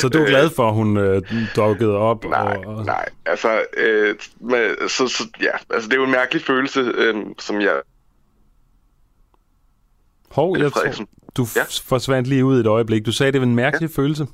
så 0.00 0.08
du 0.08 0.18
er 0.18 0.26
glad 0.26 0.50
for, 0.56 0.68
at 0.68 0.74
hun 0.74 0.96
øh, 0.96 1.22
dukkede 1.56 1.96
op? 1.96 2.24
Nej, 2.24 2.56
og... 2.66 2.84
nej, 2.84 3.08
altså, 3.26 3.62
øh, 3.76 4.14
med, 4.40 4.88
så, 4.88 5.08
så, 5.08 5.28
ja, 5.40 5.52
altså 5.70 5.88
det 5.88 5.94
er 5.94 6.00
jo 6.00 6.04
en 6.04 6.10
mærkelig 6.10 6.42
følelse, 6.42 6.80
øh, 6.80 7.16
som 7.38 7.60
jeg... 7.60 7.80
Hov, 10.30 10.58
jeg 10.58 10.72
tror, 10.72 11.06
du 11.36 11.46
ja? 11.56 11.62
forsvandt 11.84 12.28
lige 12.28 12.44
ud 12.44 12.60
et 12.60 12.66
øjeblik. 12.66 13.06
Du 13.06 13.12
sagde, 13.12 13.32
det 13.32 13.40
var 13.40 13.46
en 13.46 13.54
mærkelig 13.54 13.90
ja. 13.90 14.02
følelse. 14.02 14.26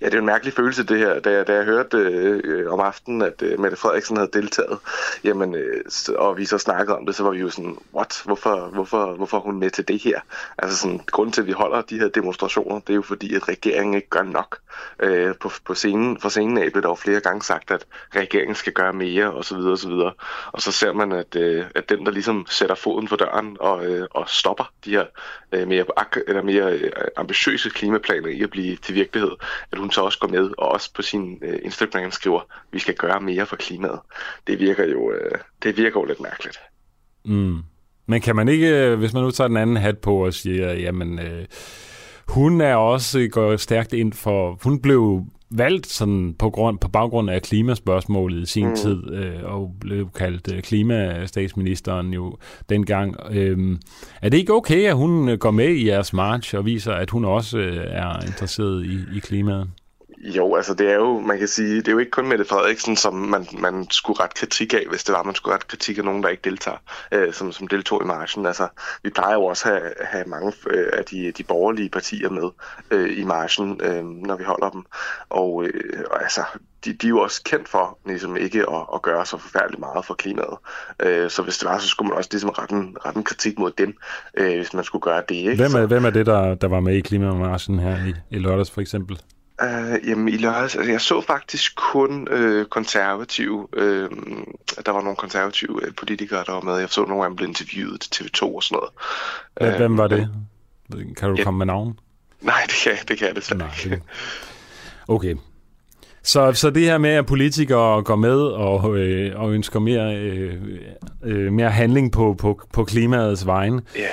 Ja, 0.00 0.06
det 0.06 0.14
er 0.14 0.18
en 0.18 0.26
mærkelig 0.26 0.52
følelse, 0.54 0.84
det 0.84 0.98
her. 0.98 1.20
Da 1.20 1.30
jeg, 1.30 1.46
da 1.46 1.54
jeg 1.54 1.64
hørte 1.64 1.96
øh, 1.96 2.72
om 2.72 2.80
aftenen, 2.80 3.22
at 3.22 3.42
øh, 3.42 3.60
Mette 3.60 3.76
Frederiksen 3.76 4.16
havde 4.16 4.30
deltaget, 4.32 4.78
jamen, 5.24 5.54
øh, 5.54 5.84
og 6.18 6.36
vi 6.36 6.44
så 6.44 6.58
snakkede 6.58 6.96
om 6.98 7.06
det, 7.06 7.14
så 7.14 7.22
var 7.22 7.30
vi 7.30 7.38
jo 7.38 7.50
sådan, 7.50 7.78
what? 7.94 8.22
Hvorfor, 8.24 8.70
hvorfor, 8.72 9.14
hvorfor 9.16 9.36
er 9.36 9.40
hun 9.40 9.58
med 9.58 9.70
til 9.70 9.88
det 9.88 10.02
her? 10.02 10.20
Altså 10.58 10.78
sådan, 10.78 11.00
grunden 11.06 11.32
til, 11.32 11.40
at 11.40 11.46
vi 11.46 11.52
holder 11.52 11.82
de 11.82 11.98
her 11.98 12.08
demonstrationer, 12.08 12.80
det 12.80 12.90
er 12.90 12.94
jo 12.94 13.02
fordi, 13.02 13.34
at 13.34 13.48
regeringen 13.48 13.94
ikke 13.94 14.08
gør 14.08 14.22
nok. 14.22 14.58
Øh, 15.00 15.34
på, 15.40 15.50
på 15.64 15.74
scenen, 15.74 16.20
for 16.20 16.28
scenen 16.28 16.58
af 16.58 16.72
blev 16.72 16.82
der 16.82 16.88
jo 16.88 16.94
flere 16.94 17.20
gange 17.20 17.42
sagt, 17.42 17.70
at 17.70 17.86
regeringen 18.16 18.54
skal 18.54 18.72
gøre 18.72 18.92
mere, 18.92 19.32
og 19.32 19.44
så 19.44 19.56
videre, 19.56 19.72
og 19.72 19.78
så 19.78 19.88
videre. 19.88 20.12
Og 20.52 20.62
så 20.62 20.72
ser 20.72 20.92
man, 20.92 21.12
at, 21.12 21.36
øh, 21.36 21.64
at 21.74 21.88
den, 21.88 22.06
der 22.06 22.12
ligesom 22.12 22.46
sætter 22.48 22.74
foden 22.74 23.08
for 23.08 23.16
døren 23.16 23.56
og, 23.60 23.86
øh, 23.86 24.06
og 24.10 24.28
stopper 24.28 24.72
de 24.84 24.90
her 24.90 25.04
øh, 25.52 25.68
mere, 25.68 25.84
eller 26.26 26.42
mere 26.42 26.72
øh, 26.72 26.90
ambitiøse 27.16 27.70
klimaplaner 27.70 28.28
i 28.28 28.42
at 28.42 28.50
blive 28.50 28.76
til 28.76 28.94
virkelighed, 28.94 29.30
at 29.72 29.78
hun 29.78 29.90
så 29.90 30.00
også 30.00 30.18
går 30.18 30.28
med 30.28 30.50
og 30.58 30.68
også 30.68 30.92
på 30.94 31.02
sin 31.02 31.38
øh, 31.42 31.58
Instagram 31.62 32.10
skriver, 32.10 32.40
at 32.40 32.46
vi 32.72 32.78
skal 32.78 32.94
gøre 32.94 33.20
mere 33.20 33.46
for 33.46 33.56
klimaet. 33.56 34.00
Det 34.46 34.60
virker 34.60 34.86
jo, 34.88 35.12
øh, 35.12 35.38
det 35.62 35.76
virker 35.76 36.00
jo 36.00 36.04
lidt 36.04 36.20
mærkeligt. 36.20 36.58
Mm. 37.24 37.58
Men 38.06 38.20
kan 38.20 38.36
man 38.36 38.48
ikke, 38.48 38.68
øh, 38.68 38.98
hvis 38.98 39.12
man 39.12 39.22
nu 39.22 39.30
tager 39.30 39.48
den 39.48 39.56
anden 39.56 39.76
hat 39.76 39.98
på 39.98 40.24
og 40.26 40.34
siger, 40.34 40.72
jamen, 40.72 41.18
øh, 41.18 41.44
hun 42.28 42.60
er 42.60 42.74
også 42.74 43.28
går 43.32 43.56
stærkt 43.56 43.92
ind 43.92 44.12
for, 44.12 44.58
hun 44.62 44.82
blev 44.82 45.24
valgt 45.50 45.86
sådan 45.86 46.34
på, 46.38 46.50
grund, 46.50 46.78
på 46.78 46.88
baggrund 46.88 47.30
af 47.30 47.42
klimaspørgsmålet 47.42 48.42
i 48.42 48.46
sin 48.46 48.68
mm. 48.68 48.76
tid, 48.76 49.12
øh, 49.12 49.44
og 49.44 49.74
blev 49.80 50.10
kaldt 50.10 50.52
øh, 50.52 50.62
klimastatsministeren 50.62 52.12
jo 52.12 52.36
dengang. 52.68 53.16
Øh, 53.30 53.78
er 54.22 54.28
det 54.28 54.38
ikke 54.38 54.54
okay, 54.54 54.84
at 54.84 54.96
hun 54.96 55.28
øh, 55.28 55.38
går 55.38 55.50
med 55.50 55.68
i 55.68 55.86
jeres 55.86 56.12
march 56.12 56.56
og 56.56 56.66
viser, 56.66 56.92
at 56.92 57.10
hun 57.10 57.24
også 57.24 57.58
øh, 57.58 57.84
er 57.88 58.26
interesseret 58.26 58.86
i, 58.86 59.16
i 59.16 59.18
klimaet? 59.18 59.68
Jo, 60.18 60.54
altså 60.54 60.74
det 60.74 60.90
er 60.90 60.94
jo, 60.94 61.20
man 61.20 61.38
kan 61.38 61.48
sige, 61.48 61.76
det 61.76 61.88
er 61.88 61.92
jo 61.92 61.98
ikke 61.98 62.10
kun 62.10 62.28
Mette 62.28 62.44
Frederiksen, 62.44 62.96
som 62.96 63.14
man, 63.14 63.46
man 63.58 63.86
skulle 63.90 64.22
ret 64.22 64.34
kritik 64.34 64.74
af, 64.74 64.86
hvis 64.90 65.04
det 65.04 65.14
var, 65.14 65.22
man 65.22 65.34
skulle 65.34 65.54
ret 65.54 65.68
kritik 65.68 65.98
af 65.98 66.04
nogen, 66.04 66.22
der 66.22 66.28
ikke 66.28 66.50
deltager, 66.50 66.76
øh, 67.12 67.32
som, 67.32 67.52
som 67.52 67.68
deltog 67.68 68.02
i 68.02 68.06
marchen. 68.06 68.46
Altså, 68.46 68.68
vi 69.02 69.10
plejer 69.10 69.34
jo 69.34 69.44
også 69.44 69.72
at 69.72 69.80
have, 69.80 69.92
have 70.00 70.24
mange 70.26 70.52
øh, 70.70 70.86
af 70.92 71.04
de, 71.04 71.32
de 71.32 71.42
borgerlige 71.44 71.90
partier 71.90 72.30
med 72.30 72.50
øh, 72.90 73.18
i 73.18 73.24
marchen, 73.24 73.80
øh, 73.82 74.04
når 74.04 74.36
vi 74.36 74.44
holder 74.44 74.70
dem. 74.70 74.84
Og, 75.28 75.64
øh, 75.64 76.04
og 76.10 76.22
altså, 76.22 76.44
de, 76.84 76.92
de 76.92 77.06
er 77.06 77.10
jo 77.10 77.18
også 77.18 77.42
kendt 77.44 77.68
for 77.68 77.98
ligesom 78.06 78.36
ikke 78.36 78.60
at, 78.60 78.82
at 78.94 79.02
gøre 79.02 79.26
så 79.26 79.38
forfærdeligt 79.38 79.80
meget 79.80 80.04
for 80.04 80.14
klimaet. 80.14 80.56
Øh, 81.02 81.30
så 81.30 81.42
hvis 81.42 81.58
det 81.58 81.68
var, 81.68 81.78
så 81.78 81.88
skulle 81.88 82.08
man 82.08 82.18
også 82.18 82.30
ligesom 82.32 82.50
rette 82.50 82.74
en, 82.74 82.96
rette 83.04 83.18
en 83.18 83.24
kritik 83.24 83.58
mod 83.58 83.72
dem, 83.78 83.96
øh, 84.36 84.56
hvis 84.56 84.74
man 84.74 84.84
skulle 84.84 85.02
gøre 85.02 85.22
det. 85.28 85.34
Ikke? 85.34 85.56
Hvem 85.56 85.82
er, 85.82 85.86
hvem 85.86 86.04
er 86.04 86.10
det, 86.10 86.26
der, 86.26 86.54
der 86.54 86.68
var 86.68 86.80
med 86.80 86.94
i 86.94 87.00
klimamarschen 87.00 87.78
her 87.78 88.06
i, 88.06 88.14
i 88.30 88.38
lørdags 88.38 88.70
for 88.70 88.80
eksempel? 88.80 89.20
Uh, 89.62 90.08
jamen 90.08 90.28
i 90.28 90.36
lørdags, 90.36 90.76
altså 90.76 90.92
jeg 90.92 91.00
så 91.00 91.20
faktisk 91.20 91.76
kun 91.76 92.28
uh, 92.32 92.64
konservative, 92.64 93.68
uh, 93.76 94.10
der 94.86 94.90
var 94.90 95.00
nogle 95.00 95.16
konservative 95.16 95.72
uh, 95.72 95.94
politikere, 95.96 96.44
der 96.46 96.52
var 96.52 96.60
med. 96.60 96.76
Jeg 96.78 96.88
så 96.88 97.04
nogle 97.04 97.24
af 97.24 97.30
dem 97.30 97.36
blev 97.36 97.48
interviewet 97.48 98.00
til 98.00 98.24
TV2 98.24 98.42
og 98.42 98.62
sådan 98.62 98.78
noget. 98.78 99.72
Uh, 99.72 99.78
Hvem 99.78 99.98
var 99.98 100.06
det? 100.08 100.28
Kan 101.16 101.28
du 101.28 101.34
ja, 101.38 101.44
komme 101.44 101.58
med 101.58 101.66
navn? 101.66 101.98
Nej, 102.40 102.60
det 102.66 102.74
kan, 102.84 102.92
det 103.08 103.18
kan 103.18 103.26
jeg 103.26 103.36
desværre 103.36 103.58
nej, 103.58 103.70
ikke. 103.84 104.02
Okay. 105.08 105.34
Så, 106.22 106.52
så 106.52 106.70
det 106.70 106.82
her 106.82 106.98
med, 106.98 107.10
at 107.10 107.26
politikere 107.26 108.02
går 108.02 108.16
med 108.16 108.38
og, 108.38 108.98
øh, 108.98 109.40
og 109.40 109.52
ønsker 109.52 109.80
mere, 109.80 110.16
øh, 110.16 110.54
øh, 111.24 111.52
mere 111.52 111.70
handling 111.70 112.12
på, 112.12 112.34
på, 112.38 112.60
på 112.72 112.84
klimaets 112.84 113.46
vegne, 113.46 113.82
yeah. 113.98 114.08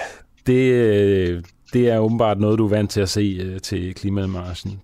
det, 0.48 0.72
øh, 0.72 1.44
det 1.74 1.90
er 1.90 2.00
åbenbart 2.00 2.40
noget, 2.40 2.60
du 2.60 2.66
er 2.66 2.70
vant 2.70 2.92
til 2.92 3.02
at 3.02 3.10
se 3.10 3.40
øh, 3.44 3.62
til 3.62 3.96
klimamarschen. 3.96 4.82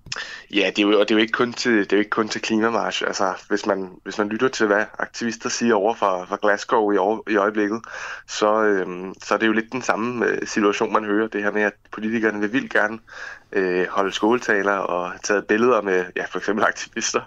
Ja, 0.54 0.72
det 0.76 0.80
er 0.80 0.88
jo, 0.88 1.00
og 1.00 1.10
det 1.10 1.12
er 1.12 1.16
jo 1.16 1.22
ikke 1.22 1.32
kun 1.32 1.54
til, 1.54 1.72
det 1.72 1.94
er 1.94 1.98
jo 1.98 2.00
ikke 2.00 2.10
kun 2.10 2.30
til 2.30 2.42
klimamarsch. 2.42 3.04
Altså, 3.08 3.34
hvis 3.50 3.66
man, 3.66 3.90
hvis 4.04 4.18
man 4.18 4.30
lytter 4.30 4.48
til, 4.48 4.68
hvad 4.68 4.86
aktivister 5.00 5.50
siger 5.50 5.76
over 5.76 5.94
fra, 5.94 6.26
fra 6.26 6.38
Glasgow 6.42 6.92
i, 6.92 6.98
år, 6.98 7.30
i 7.30 7.36
øjeblikket, 7.36 7.82
så, 8.28 8.64
øhm, 8.64 9.14
så 9.24 9.34
er 9.34 9.38
det 9.38 9.48
jo 9.48 9.52
lidt 9.52 9.72
den 9.72 9.82
samme 9.82 10.26
øh, 10.26 10.48
situation, 10.48 10.94
man 10.94 11.06
hører. 11.06 11.28
Det 11.28 11.44
her 11.44 11.52
med, 11.52 11.62
at 11.62 11.74
politikerne 11.92 12.40
vil 12.40 12.54
vildt 12.54 12.74
gerne 12.74 13.00
øh, 13.52 13.88
holde 13.90 14.12
skoletaler 14.12 14.74
og 14.74 15.12
taget 15.24 15.46
billeder 15.48 15.82
med 15.82 16.06
ja, 16.16 16.26
for 16.26 16.40
eksempel 16.40 16.66
aktivister. 16.66 17.22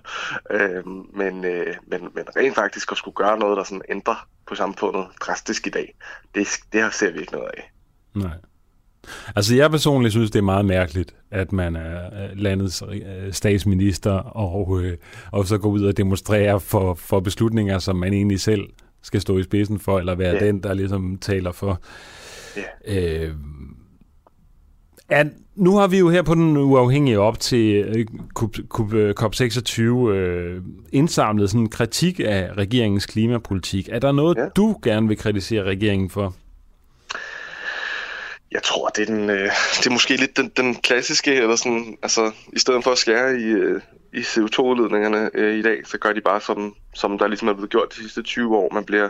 Øh, 0.51 0.87
men, 1.15 1.45
øh, 1.45 1.77
men, 1.87 2.01
men 2.15 2.25
rent 2.37 2.55
faktisk 2.55 2.93
at 2.93 2.99
skulle 2.99 3.15
gøre 3.15 3.39
noget, 3.39 3.57
der 3.57 3.65
sådan 3.65 3.83
ændrer 3.89 4.29
på 4.47 4.55
samfundet 4.55 5.07
drastisk 5.21 5.67
i 5.67 5.71
dag, 5.71 5.95
det, 6.35 6.49
det 6.73 6.95
ser 6.95 7.11
vi 7.13 7.21
ikke 7.21 7.33
noget 7.33 7.51
af. 7.57 7.73
Nej. 8.15 8.52
Altså 9.37 9.57
jeg 9.57 9.71
personligt 9.71 10.13
synes, 10.13 10.31
det 10.31 10.39
er 10.39 10.43
meget 10.43 10.65
mærkeligt, 10.65 11.15
at 11.31 11.53
man 11.53 11.77
er 11.77 12.01
landets 12.35 12.83
øh, 12.93 13.33
statsminister 13.33 14.13
og, 14.13 14.83
øh, 14.83 14.97
og 15.31 15.47
så 15.47 15.59
går 15.59 15.69
ud 15.69 15.85
og 15.85 15.97
demonstrerer 15.97 16.59
for, 16.59 16.95
for 16.95 17.21
beslutninger, 17.21 17.79
som 17.79 17.97
man 17.97 18.13
egentlig 18.13 18.41
selv 18.41 18.63
skal 19.03 19.21
stå 19.21 19.39
i 19.39 19.43
spidsen 19.43 19.79
for, 19.79 19.99
eller 19.99 20.15
være 20.15 20.35
yeah. 20.35 20.47
den, 20.47 20.63
der 20.63 20.75
ligesom 20.75 21.19
taler 21.21 21.53
for. 21.53 21.81
Yeah. 22.89 23.29
Øh, 23.29 23.35
at, 25.09 25.27
nu 25.55 25.77
har 25.77 25.87
vi 25.87 25.99
jo 25.99 26.09
her 26.09 26.23
på 26.23 26.35
den 26.35 26.57
uafhængige 26.57 27.21
op 27.21 27.41
til 27.41 28.07
COP26 28.39 29.83
øh, 29.83 30.63
indsamlet 30.93 31.51
sådan 31.51 31.61
en 31.61 31.69
kritik 31.69 32.21
af 32.25 32.51
regeringens 32.59 33.07
klimapolitik. 33.07 33.89
Er 33.93 33.99
der 33.99 34.13
noget, 34.13 34.37
yeah. 34.41 34.51
du 34.57 34.77
gerne 34.83 35.09
vil 35.09 35.17
kritisere 35.17 35.63
regeringen 35.63 36.11
for? 36.11 36.35
Jeg 38.53 38.63
tror, 38.63 38.89
det 38.89 39.03
er, 39.03 39.15
den, 39.15 39.31
øh, 39.31 39.51
det 39.79 39.87
er 39.87 39.91
måske 39.91 40.17
lidt 40.17 40.37
den, 40.37 40.49
den 40.57 40.75
klassiske, 40.75 41.35
eller 41.35 41.57
sådan, 41.57 41.99
altså, 42.03 42.33
i 42.53 42.59
stedet 42.59 42.85
for 42.85 42.91
at 42.91 42.99
skære 42.99 43.37
i, 43.37 43.45
øh, 43.45 43.81
i 44.13 44.21
CO2-udledningerne 44.21 45.31
øh, 45.35 45.59
i 45.59 45.63
dag, 45.63 45.87
så 45.87 45.99
gør 45.99 46.13
de 46.13 46.21
bare 46.21 46.41
som, 46.41 46.75
som 46.95 47.19
der 47.19 47.27
ligesom 47.27 47.49
er 47.49 47.53
blevet 47.53 47.71
gjort 47.71 47.95
de 47.95 48.03
sidste 48.03 48.23
20 48.23 48.57
år. 48.57 48.75
Man 48.75 48.85
bliver, 48.85 49.09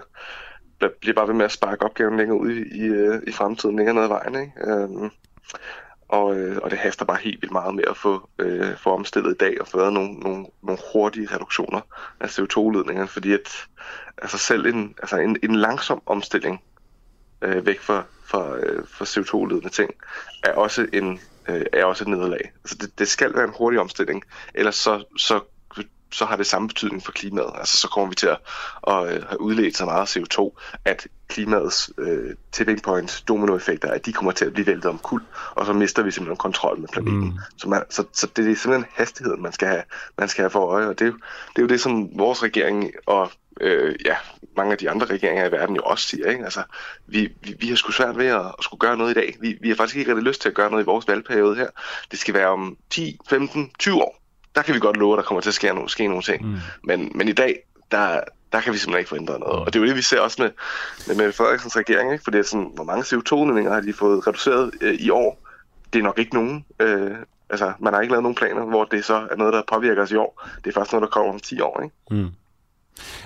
bliver 1.01 1.15
bare 1.15 1.29
ved 1.29 1.35
med 1.35 1.45
at 1.45 1.53
sparke 1.53 1.85
opgaven 1.85 2.17
længere 2.17 2.39
ud 2.39 2.51
i, 2.51 2.77
i, 2.79 2.85
øh, 2.85 3.23
i 3.27 3.33
fremtiden, 3.33 3.77
længere 3.77 3.95
ned 3.95 4.03
ad 4.03 4.09
vejen. 4.09 4.35
Ikke? 4.35 4.53
Øhm, 4.71 5.11
og, 6.13 6.37
øh, 6.37 6.59
og 6.63 6.71
det 6.71 6.79
haster 6.79 7.05
bare 7.05 7.19
helt 7.21 7.43
vildt 7.43 7.53
meget 7.53 7.75
med 7.75 7.85
at 7.91 7.97
få, 7.97 8.29
øh, 8.39 8.77
få 8.77 8.91
omstillet 8.91 9.31
i 9.31 9.37
dag 9.41 9.61
og 9.61 9.67
få 9.69 9.79
lavet 9.79 9.93
nogle, 9.93 10.13
nogle, 10.13 10.47
nogle 10.63 10.81
hurtige 10.93 11.29
reduktioner 11.35 11.81
af 12.21 12.39
CO2-udledningerne, 12.39 13.09
fordi 13.09 13.33
at 13.33 13.67
altså 14.19 14.39
selv 14.39 14.67
en, 14.67 14.95
altså 14.99 15.17
en, 15.17 15.37
en 15.43 15.55
langsom 15.55 16.03
omstilling 16.07 16.63
øh, 17.43 17.67
væk 17.67 17.81
fra, 17.81 18.05
fra, 18.33 18.57
øh, 18.57 18.85
fra 18.89 19.05
CO2-ledende 19.05 19.69
ting, 19.69 19.91
er 20.45 20.53
også 20.53 20.87
en 20.93 21.21
øh, 21.49 21.65
er 21.73 21.85
også 21.85 22.05
et 22.05 22.09
nederlag. 22.09 22.53
Altså 22.65 22.77
det, 22.81 22.99
det 22.99 23.09
skal 23.09 23.35
være 23.35 23.45
en 23.45 23.55
hurtig 23.59 23.81
omstilling, 23.81 24.23
ellers 24.55 24.77
så, 24.77 25.05
så 25.17 25.41
så 26.13 26.25
har 26.25 26.37
det 26.37 26.47
samme 26.47 26.69
betydning 26.69 27.03
for 27.05 27.13
klimaet. 27.13 27.53
Altså 27.55 27.77
så 27.77 27.89
kommer 27.89 28.09
vi 28.09 28.15
til 28.15 28.27
at, 28.27 28.39
at 28.89 29.15
øh, 29.15 29.23
have 29.29 29.41
udledt 29.41 29.77
så 29.77 29.85
meget 29.85 30.17
CO2, 30.17 30.59
at 30.85 31.07
klimaets 31.29 31.91
øh, 31.99 32.35
tipping 32.53 32.83
point, 32.83 33.25
dominoeffekter, 33.29 33.91
at 33.91 34.07
de 34.07 34.13
kommer 34.13 34.33
til 34.33 34.45
at 34.45 34.53
blive 34.53 34.67
væltet 34.67 34.85
om 34.85 34.99
kul, 34.99 35.23
og 35.51 35.67
så 35.67 35.73
mister 35.73 36.03
vi 36.03 36.11
simpelthen 36.11 36.37
kontrol 36.37 36.81
med 36.81 36.89
planeten. 36.89 37.25
Mm. 37.25 37.39
Så, 37.57 37.69
man, 37.69 37.83
så, 37.91 38.05
så 38.13 38.27
det 38.37 38.51
er 38.51 38.57
simpelthen 38.57 38.91
hastigheden, 38.95 39.43
man 39.43 39.53
skal 39.53 39.69
have, 39.69 39.83
man 40.19 40.29
skal 40.29 40.43
have 40.43 40.51
for 40.51 40.67
øje, 40.67 40.87
og 40.87 40.99
det 40.99 41.05
er, 41.05 41.11
jo, 41.11 41.17
det 41.49 41.59
er 41.59 41.63
jo 41.63 41.69
det, 41.69 41.81
som 41.81 42.19
vores 42.19 42.43
regering 42.43 42.91
og 43.07 43.31
øh, 43.61 43.95
ja, 44.05 44.17
mange 44.57 44.73
af 44.73 44.79
de 44.79 44.91
andre 44.91 45.07
regeringer 45.07 45.49
i 45.49 45.53
verden 45.53 45.77
jo 45.77 45.83
også 45.83 46.07
siger. 46.07 46.31
Ikke? 46.31 46.45
Altså, 46.45 46.63
vi, 47.07 47.33
vi, 47.43 47.55
vi 47.61 47.69
har 47.69 47.77
sgu 47.77 47.93
svært 47.93 48.19
ved 48.19 48.27
at, 48.27 48.47
at 48.47 48.65
skulle 48.65 48.79
gøre 48.79 48.97
noget 48.97 49.11
i 49.11 49.15
dag. 49.15 49.37
Vi, 49.41 49.59
vi 49.61 49.69
har 49.69 49.77
faktisk 49.77 49.97
ikke 49.97 50.11
rigtig 50.11 50.27
lyst 50.29 50.43
til 50.43 50.49
at 50.49 50.55
gøre 50.55 50.71
noget 50.71 50.83
i 50.83 50.87
vores 50.87 51.09
valgperiode 51.09 51.57
her. 51.57 51.69
Det 52.11 52.19
skal 52.19 52.35
være 52.35 52.49
om 52.49 52.77
10, 52.91 53.19
15, 53.29 53.71
20 53.79 54.03
år 54.03 54.23
der 54.55 54.63
kan 54.63 54.75
vi 54.75 54.81
godt 54.81 54.97
love, 54.97 55.13
at 55.13 55.17
der 55.17 55.23
kommer 55.23 55.41
til 55.41 55.51
at 55.51 55.55
ske 55.55 55.75
nogle, 55.75 55.91
ske 55.91 56.09
nogle 56.09 56.23
ting. 56.23 56.47
Mm. 56.47 56.57
Men, 56.85 57.13
men 57.15 57.29
i 57.29 57.33
dag, 57.33 57.63
der, 57.91 58.21
der 58.53 58.61
kan 58.61 58.73
vi 58.73 58.79
simpelthen 58.79 58.99
ikke 58.99 59.09
forhindre 59.09 59.39
noget. 59.39 59.61
Og 59.61 59.67
det 59.67 59.77
er 59.77 59.81
jo 59.81 59.87
det, 59.87 59.97
vi 59.97 60.03
ser 60.03 60.21
også 60.21 60.43
med, 60.43 60.51
med 61.07 61.17
Mette 61.17 61.33
Frederiksens 61.33 61.77
regering, 61.77 62.13
ikke? 62.13 62.25
for 62.25 62.31
det 62.31 62.39
er 62.39 62.43
sådan, 62.43 62.71
hvor 62.75 62.85
mange 62.85 63.03
CO2-udledninger 63.03 63.73
har 63.73 63.81
de 63.81 63.93
fået 63.93 64.27
reduceret 64.27 64.71
øh, 64.81 64.95
i 64.95 65.11
år? 65.11 65.49
Det 65.93 65.99
er 65.99 66.03
nok 66.03 66.19
ikke 66.19 66.35
nogen. 66.35 66.65
Øh, 66.81 67.11
altså, 67.51 67.73
man 67.81 67.95
har 67.95 68.01
ikke 68.01 68.13
lavet 68.13 68.23
nogen 68.23 68.35
planer, 68.35 68.65
hvor 68.65 68.85
det 68.85 69.05
så 69.05 69.15
er 69.31 69.37
noget, 69.37 69.53
der 69.53 69.63
påvirker 69.73 70.03
os 70.03 70.11
i 70.11 70.17
år. 70.17 70.49
Det 70.65 70.71
er 70.71 70.81
først 70.81 70.93
noget, 70.93 71.03
der 71.03 71.09
kommer 71.09 71.33
om 71.33 71.41
10 71.41 71.61
år. 71.61 71.81
Ikke? 71.83 71.95
Mm. 72.11 72.31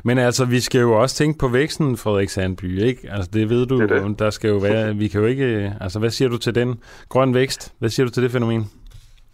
Men 0.04 0.18
altså, 0.18 0.44
vi 0.44 0.60
skal 0.60 0.80
jo 0.80 0.92
også 0.92 1.16
tænke 1.16 1.38
på 1.38 1.48
væksten, 1.48 1.96
Frederik 1.96 2.28
Sandby, 2.28 2.82
ikke? 2.82 3.12
Altså, 3.12 3.30
det 3.32 3.48
ved 3.48 3.66
du, 3.66 3.80
det 3.80 3.90
det. 3.90 4.18
der 4.18 4.30
skal 4.30 4.48
jo 4.48 4.56
være, 4.56 4.96
vi 4.96 5.08
kan 5.08 5.20
jo 5.20 5.26
ikke, 5.26 5.72
altså, 5.80 5.98
hvad 5.98 6.10
siger 6.10 6.28
du 6.28 6.38
til 6.38 6.54
den 6.54 6.74
grøn 7.08 7.34
vækst? 7.34 7.72
Hvad 7.78 7.90
siger 7.90 8.06
du 8.06 8.12
til 8.12 8.22
det 8.22 8.30
fænomen? 8.30 8.70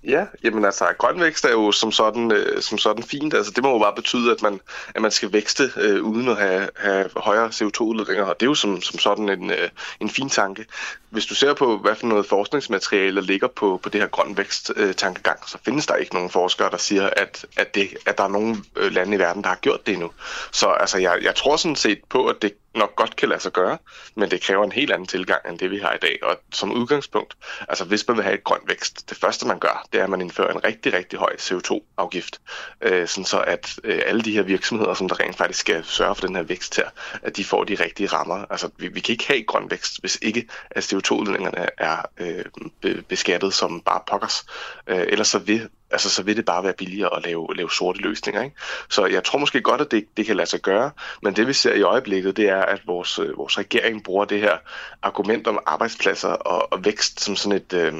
Ja, 0.05 0.27
jamen 0.45 0.65
altså, 0.65 0.85
grøn 0.99 1.21
vækst 1.21 1.45
er 1.45 1.51
jo 1.51 1.73
som 1.73 1.93
sådan, 1.93 2.33
øh, 2.33 2.63
som 2.63 2.79
sådan 2.79 3.03
fint. 3.03 3.35
Altså, 3.35 3.53
det 3.57 3.65
må 3.65 3.73
jo 3.73 3.79
bare 3.79 3.95
betyde, 3.95 4.33
at 4.33 4.43
man, 4.43 4.61
at 4.95 5.03
man 5.03 5.11
skal 5.11 5.33
vækste 5.33 5.71
øh, 5.77 6.03
uden 6.03 6.29
at 6.29 6.37
have, 6.37 6.69
have 6.77 7.09
højere 7.17 7.49
CO2-udledninger, 7.49 8.25
og 8.25 8.41
det 8.41 8.47
er 8.47 8.51
jo 8.51 8.55
som, 8.55 8.83
som 8.83 8.99
sådan 8.99 9.29
en, 9.29 9.51
øh, 9.51 9.69
en 10.01 10.11
fin 10.11 10.29
tanke. 10.29 10.67
Hvis 11.11 11.27
du 11.27 11.35
ser 11.35 11.55
på, 11.55 11.79
hvad 11.79 11.95
for 11.95 12.07
noget 12.07 12.27
forskningsmateriale 12.27 13.17
der 13.17 13.27
ligger 13.27 13.49
på, 13.49 13.81
på 13.83 13.89
det 13.89 14.01
her 14.01 14.09
grøn 14.09 14.37
vækst-tankegang, 14.37 15.39
øh, 15.43 15.49
så 15.49 15.59
findes 15.65 15.87
der 15.87 15.95
ikke 15.95 16.15
nogen 16.15 16.31
forskere, 16.31 16.71
der 16.71 16.77
siger, 16.77 17.11
at, 17.17 17.47
at, 17.57 17.75
det, 17.75 17.89
at 18.07 18.19
der 18.19 18.25
er 18.25 18.29
nogen 18.29 18.65
øh, 18.77 18.93
lande 18.93 19.17
i 19.17 19.19
verden, 19.19 19.43
der 19.43 19.49
har 19.49 19.57
gjort 19.57 19.87
det 19.87 19.93
endnu. 19.93 20.11
Så 20.53 20.69
altså, 20.69 20.99
jeg, 20.99 21.19
jeg 21.23 21.35
tror 21.35 21.57
sådan 21.57 21.77
set 21.77 22.01
på, 22.09 22.27
at 22.27 22.37
det 22.43 22.53
nok 22.75 22.97
godt 22.97 23.17
kan 23.17 23.29
lade 23.29 23.41
sig 23.41 23.53
gøre, 23.53 23.79
men 24.15 24.31
det 24.31 24.43
kræver 24.43 24.65
en 24.65 24.73
helt 24.73 24.93
anden 24.93 25.09
tilgang 25.09 25.49
end 25.49 25.59
det, 25.59 25.71
vi 25.71 25.79
har 25.79 25.93
i 25.93 25.99
dag. 25.99 26.19
Og 26.23 26.37
som 26.53 26.73
udgangspunkt, 26.73 27.37
altså 27.69 27.85
hvis 27.85 28.09
man 28.09 28.17
vil 28.17 28.25
have 28.25 28.35
et 28.35 28.45
grønt 28.45 28.69
vækst, 28.69 29.11
det 29.11 29.17
første 29.17 29.47
man 29.47 29.59
gør, 29.59 29.87
det 29.93 30.01
er, 30.01 30.05
at 30.05 30.11
man 30.11 30.21
indfører 30.21 30.53
en 30.53 30.65
rigtig, 30.65 30.93
rigtig 30.93 31.19
høj 31.19 31.33
CO2-afgift, 31.39 32.41
øh, 32.81 33.09
sådan 33.09 33.25
så 33.25 33.41
at 33.41 33.79
øh, 33.85 34.03
alle 34.07 34.23
de 34.23 34.33
her 34.33 34.43
virksomheder, 34.43 34.95
som 34.95 35.09
der 35.09 35.21
rent 35.21 35.37
faktisk 35.37 35.61
skal 35.61 35.85
sørge 35.85 36.15
for 36.15 36.27
den 36.27 36.37
her 36.37 36.43
vækst 36.43 36.77
her, 36.77 36.89
at 37.23 37.37
de 37.37 37.45
får 37.45 37.65
de 37.65 37.75
rigtige 37.75 38.07
rammer. 38.07 38.45
Altså 38.51 38.71
vi, 38.77 38.89
vi 38.89 39.01
kan 39.01 39.13
ikke 39.13 39.27
have 39.27 39.43
grøn 39.43 39.71
vækst, 39.71 40.01
hvis 40.01 40.19
ikke 40.23 40.49
at 40.71 40.93
CO2-udledningerne 40.93 41.69
er 41.79 41.97
øh, 42.19 43.03
beskattet 43.03 43.55
som 43.55 43.81
bare 43.81 44.01
pokkers. 44.07 44.45
Øh, 44.87 45.05
ellers 45.09 45.29
så 45.29 45.39
vil 45.39 45.69
altså 45.93 46.11
så 46.11 46.23
vil 46.23 46.37
det 46.37 46.45
bare 46.45 46.65
være 46.65 46.73
billigere 46.73 47.17
at 47.17 47.25
lave, 47.25 47.57
lave 47.57 47.71
sorte 47.71 48.01
løsninger. 48.01 48.43
Ikke? 48.43 48.57
Så 48.91 49.07
jeg 49.07 49.25
tror 49.25 49.39
måske 49.39 49.61
godt, 49.61 49.81
at 49.81 49.91
det, 49.91 50.07
det 50.17 50.27
kan 50.27 50.37
lade 50.37 50.49
sig 50.49 50.61
gøre, 50.61 50.91
men 51.23 51.37
det 51.37 51.47
vi 51.47 51.53
ser 51.53 51.75
i 51.75 51.83
øjeblikket, 51.83 52.37
det 52.37 52.49
er, 52.49 52.63
at 52.63 52.81
vores, 52.87 53.19
øh, 53.19 53.39
vores 53.39 53.59
regering 53.59 54.05
bruger 54.05 54.25
det 54.25 54.41
her 54.41 54.57
argument 55.03 55.47
om 55.47 55.59
arbejdspladser 55.67 56.29
og, 56.29 56.73
og 56.73 56.85
vækst 56.85 57.21
som 57.21 57.37
sådan 57.37 57.57
et, 57.59 57.73
øh, 57.73 57.93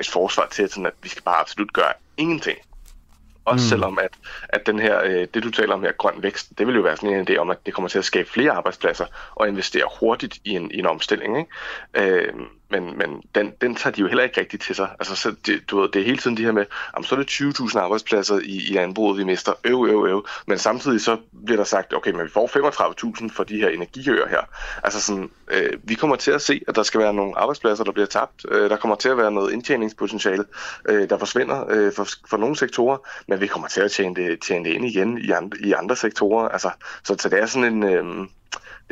et 0.00 0.08
forsvar 0.08 0.48
til, 0.50 0.68
sådan 0.68 0.86
at 0.86 0.94
vi 1.02 1.08
skal 1.08 1.22
bare 1.22 1.40
absolut 1.40 1.72
gøre 1.72 1.92
ingenting. 2.16 2.58
Også 3.44 3.64
mm. 3.64 3.68
selvom, 3.68 3.98
at, 3.98 4.10
at 4.48 4.66
den 4.66 4.78
her, 4.78 5.02
øh, 5.04 5.26
det 5.34 5.42
du 5.42 5.50
taler 5.50 5.74
om 5.74 5.82
her, 5.82 5.92
grøn 5.92 6.22
vækst, 6.22 6.58
det 6.58 6.66
vil 6.66 6.74
jo 6.74 6.80
være 6.80 6.96
sådan 6.96 7.14
en 7.14 7.26
idé 7.30 7.36
om, 7.36 7.50
at 7.50 7.66
det 7.66 7.74
kommer 7.74 7.88
til 7.88 7.98
at 7.98 8.04
skabe 8.04 8.30
flere 8.30 8.52
arbejdspladser 8.52 9.06
og 9.34 9.48
investere 9.48 9.84
hurtigt 10.00 10.38
i 10.44 10.50
en, 10.50 10.70
i 10.70 10.78
en 10.78 10.86
omstilling. 10.86 11.38
Ikke? 11.38 12.12
Øh, 12.12 12.32
men, 12.72 12.98
men 12.98 13.22
den, 13.34 13.52
den 13.60 13.74
tager 13.74 13.94
de 13.94 14.00
jo 14.00 14.06
heller 14.06 14.24
ikke 14.24 14.40
rigtigt 14.40 14.62
til 14.62 14.74
sig. 14.74 14.88
Altså, 15.00 15.16
så 15.16 15.34
det, 15.46 15.70
du 15.70 15.80
ved, 15.80 15.88
det 15.88 16.00
er 16.00 16.04
hele 16.04 16.18
tiden 16.18 16.36
det 16.36 16.44
her 16.44 16.52
med, 16.52 16.64
jamen, 16.96 17.04
så 17.04 17.14
er 17.14 17.18
det 17.18 17.30
20.000 17.30 17.78
arbejdspladser 17.78 18.38
i, 18.38 18.70
i 18.70 18.72
landbruget, 18.72 19.18
vi 19.18 19.24
mister. 19.24 19.52
Øv, 19.64 19.86
øv, 19.88 20.06
øv. 20.08 20.26
Men 20.46 20.58
samtidig 20.58 21.00
så 21.00 21.16
bliver 21.44 21.56
der 21.56 21.64
sagt, 21.64 21.94
okay, 21.94 22.10
men 22.10 22.24
vi 22.24 22.30
får 22.30 22.46
35.000 23.26 23.36
for 23.36 23.44
de 23.44 23.56
her 23.56 23.68
energiøer 23.68 24.28
her. 24.28 24.40
Altså 24.82 25.00
sådan, 25.00 25.30
øh, 25.50 25.72
vi 25.84 25.94
kommer 25.94 26.16
til 26.16 26.30
at 26.30 26.42
se, 26.42 26.60
at 26.68 26.76
der 26.76 26.82
skal 26.82 27.00
være 27.00 27.14
nogle 27.14 27.38
arbejdspladser, 27.38 27.84
der 27.84 27.92
bliver 27.92 28.06
tabt. 28.06 28.46
Øh, 28.48 28.70
der 28.70 28.76
kommer 28.76 28.96
til 28.96 29.08
at 29.08 29.16
være 29.16 29.32
noget 29.32 29.52
indtjeningspotentiale, 29.52 30.44
øh, 30.88 31.10
der 31.10 31.18
forsvinder 31.18 31.64
øh, 31.70 31.92
for, 31.92 32.06
for 32.30 32.36
nogle 32.36 32.56
sektorer, 32.56 32.98
men 33.28 33.40
vi 33.40 33.46
kommer 33.46 33.68
til 33.68 33.80
at 33.80 33.90
tjene 33.90 34.14
det, 34.14 34.40
tjene 34.42 34.64
det 34.64 34.74
ind 34.74 34.84
igen 34.84 35.18
i 35.18 35.30
andre, 35.30 35.58
i 35.60 35.72
andre 35.72 35.96
sektorer. 35.96 36.48
Altså, 36.48 36.70
så, 37.04 37.16
så 37.18 37.28
det 37.28 37.40
er 37.40 37.46
sådan 37.46 37.72
en... 37.72 37.82
Øh, 37.82 38.26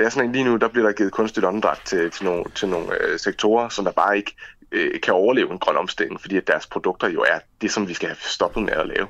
det 0.00 0.06
er 0.06 0.10
sådan 0.10 0.28
en 0.28 0.32
lige 0.32 0.44
nu, 0.44 0.56
der 0.56 0.68
bliver 0.68 0.86
der 0.86 0.92
givet 0.92 1.12
kunstigt 1.12 1.46
åndedræt 1.46 1.78
til, 1.84 2.10
til 2.10 2.24
nogle, 2.24 2.44
til 2.54 2.68
nogle 2.68 2.86
øh, 3.00 3.18
sektorer, 3.18 3.68
som 3.68 3.84
der 3.84 3.92
bare 3.92 4.16
ikke 4.16 4.34
øh, 4.72 5.00
kan 5.00 5.14
overleve 5.14 5.52
en 5.52 5.58
grøn 5.58 5.76
omstilling, 5.76 6.20
fordi 6.20 6.36
at 6.36 6.46
deres 6.46 6.66
produkter 6.66 7.08
jo 7.08 7.20
er 7.20 7.38
det, 7.60 7.70
som 7.72 7.88
vi 7.88 7.94
skal 7.94 8.08
have 8.08 8.16
stoppet 8.20 8.62
med 8.62 8.72
at 8.72 8.86
lave. 8.86 9.06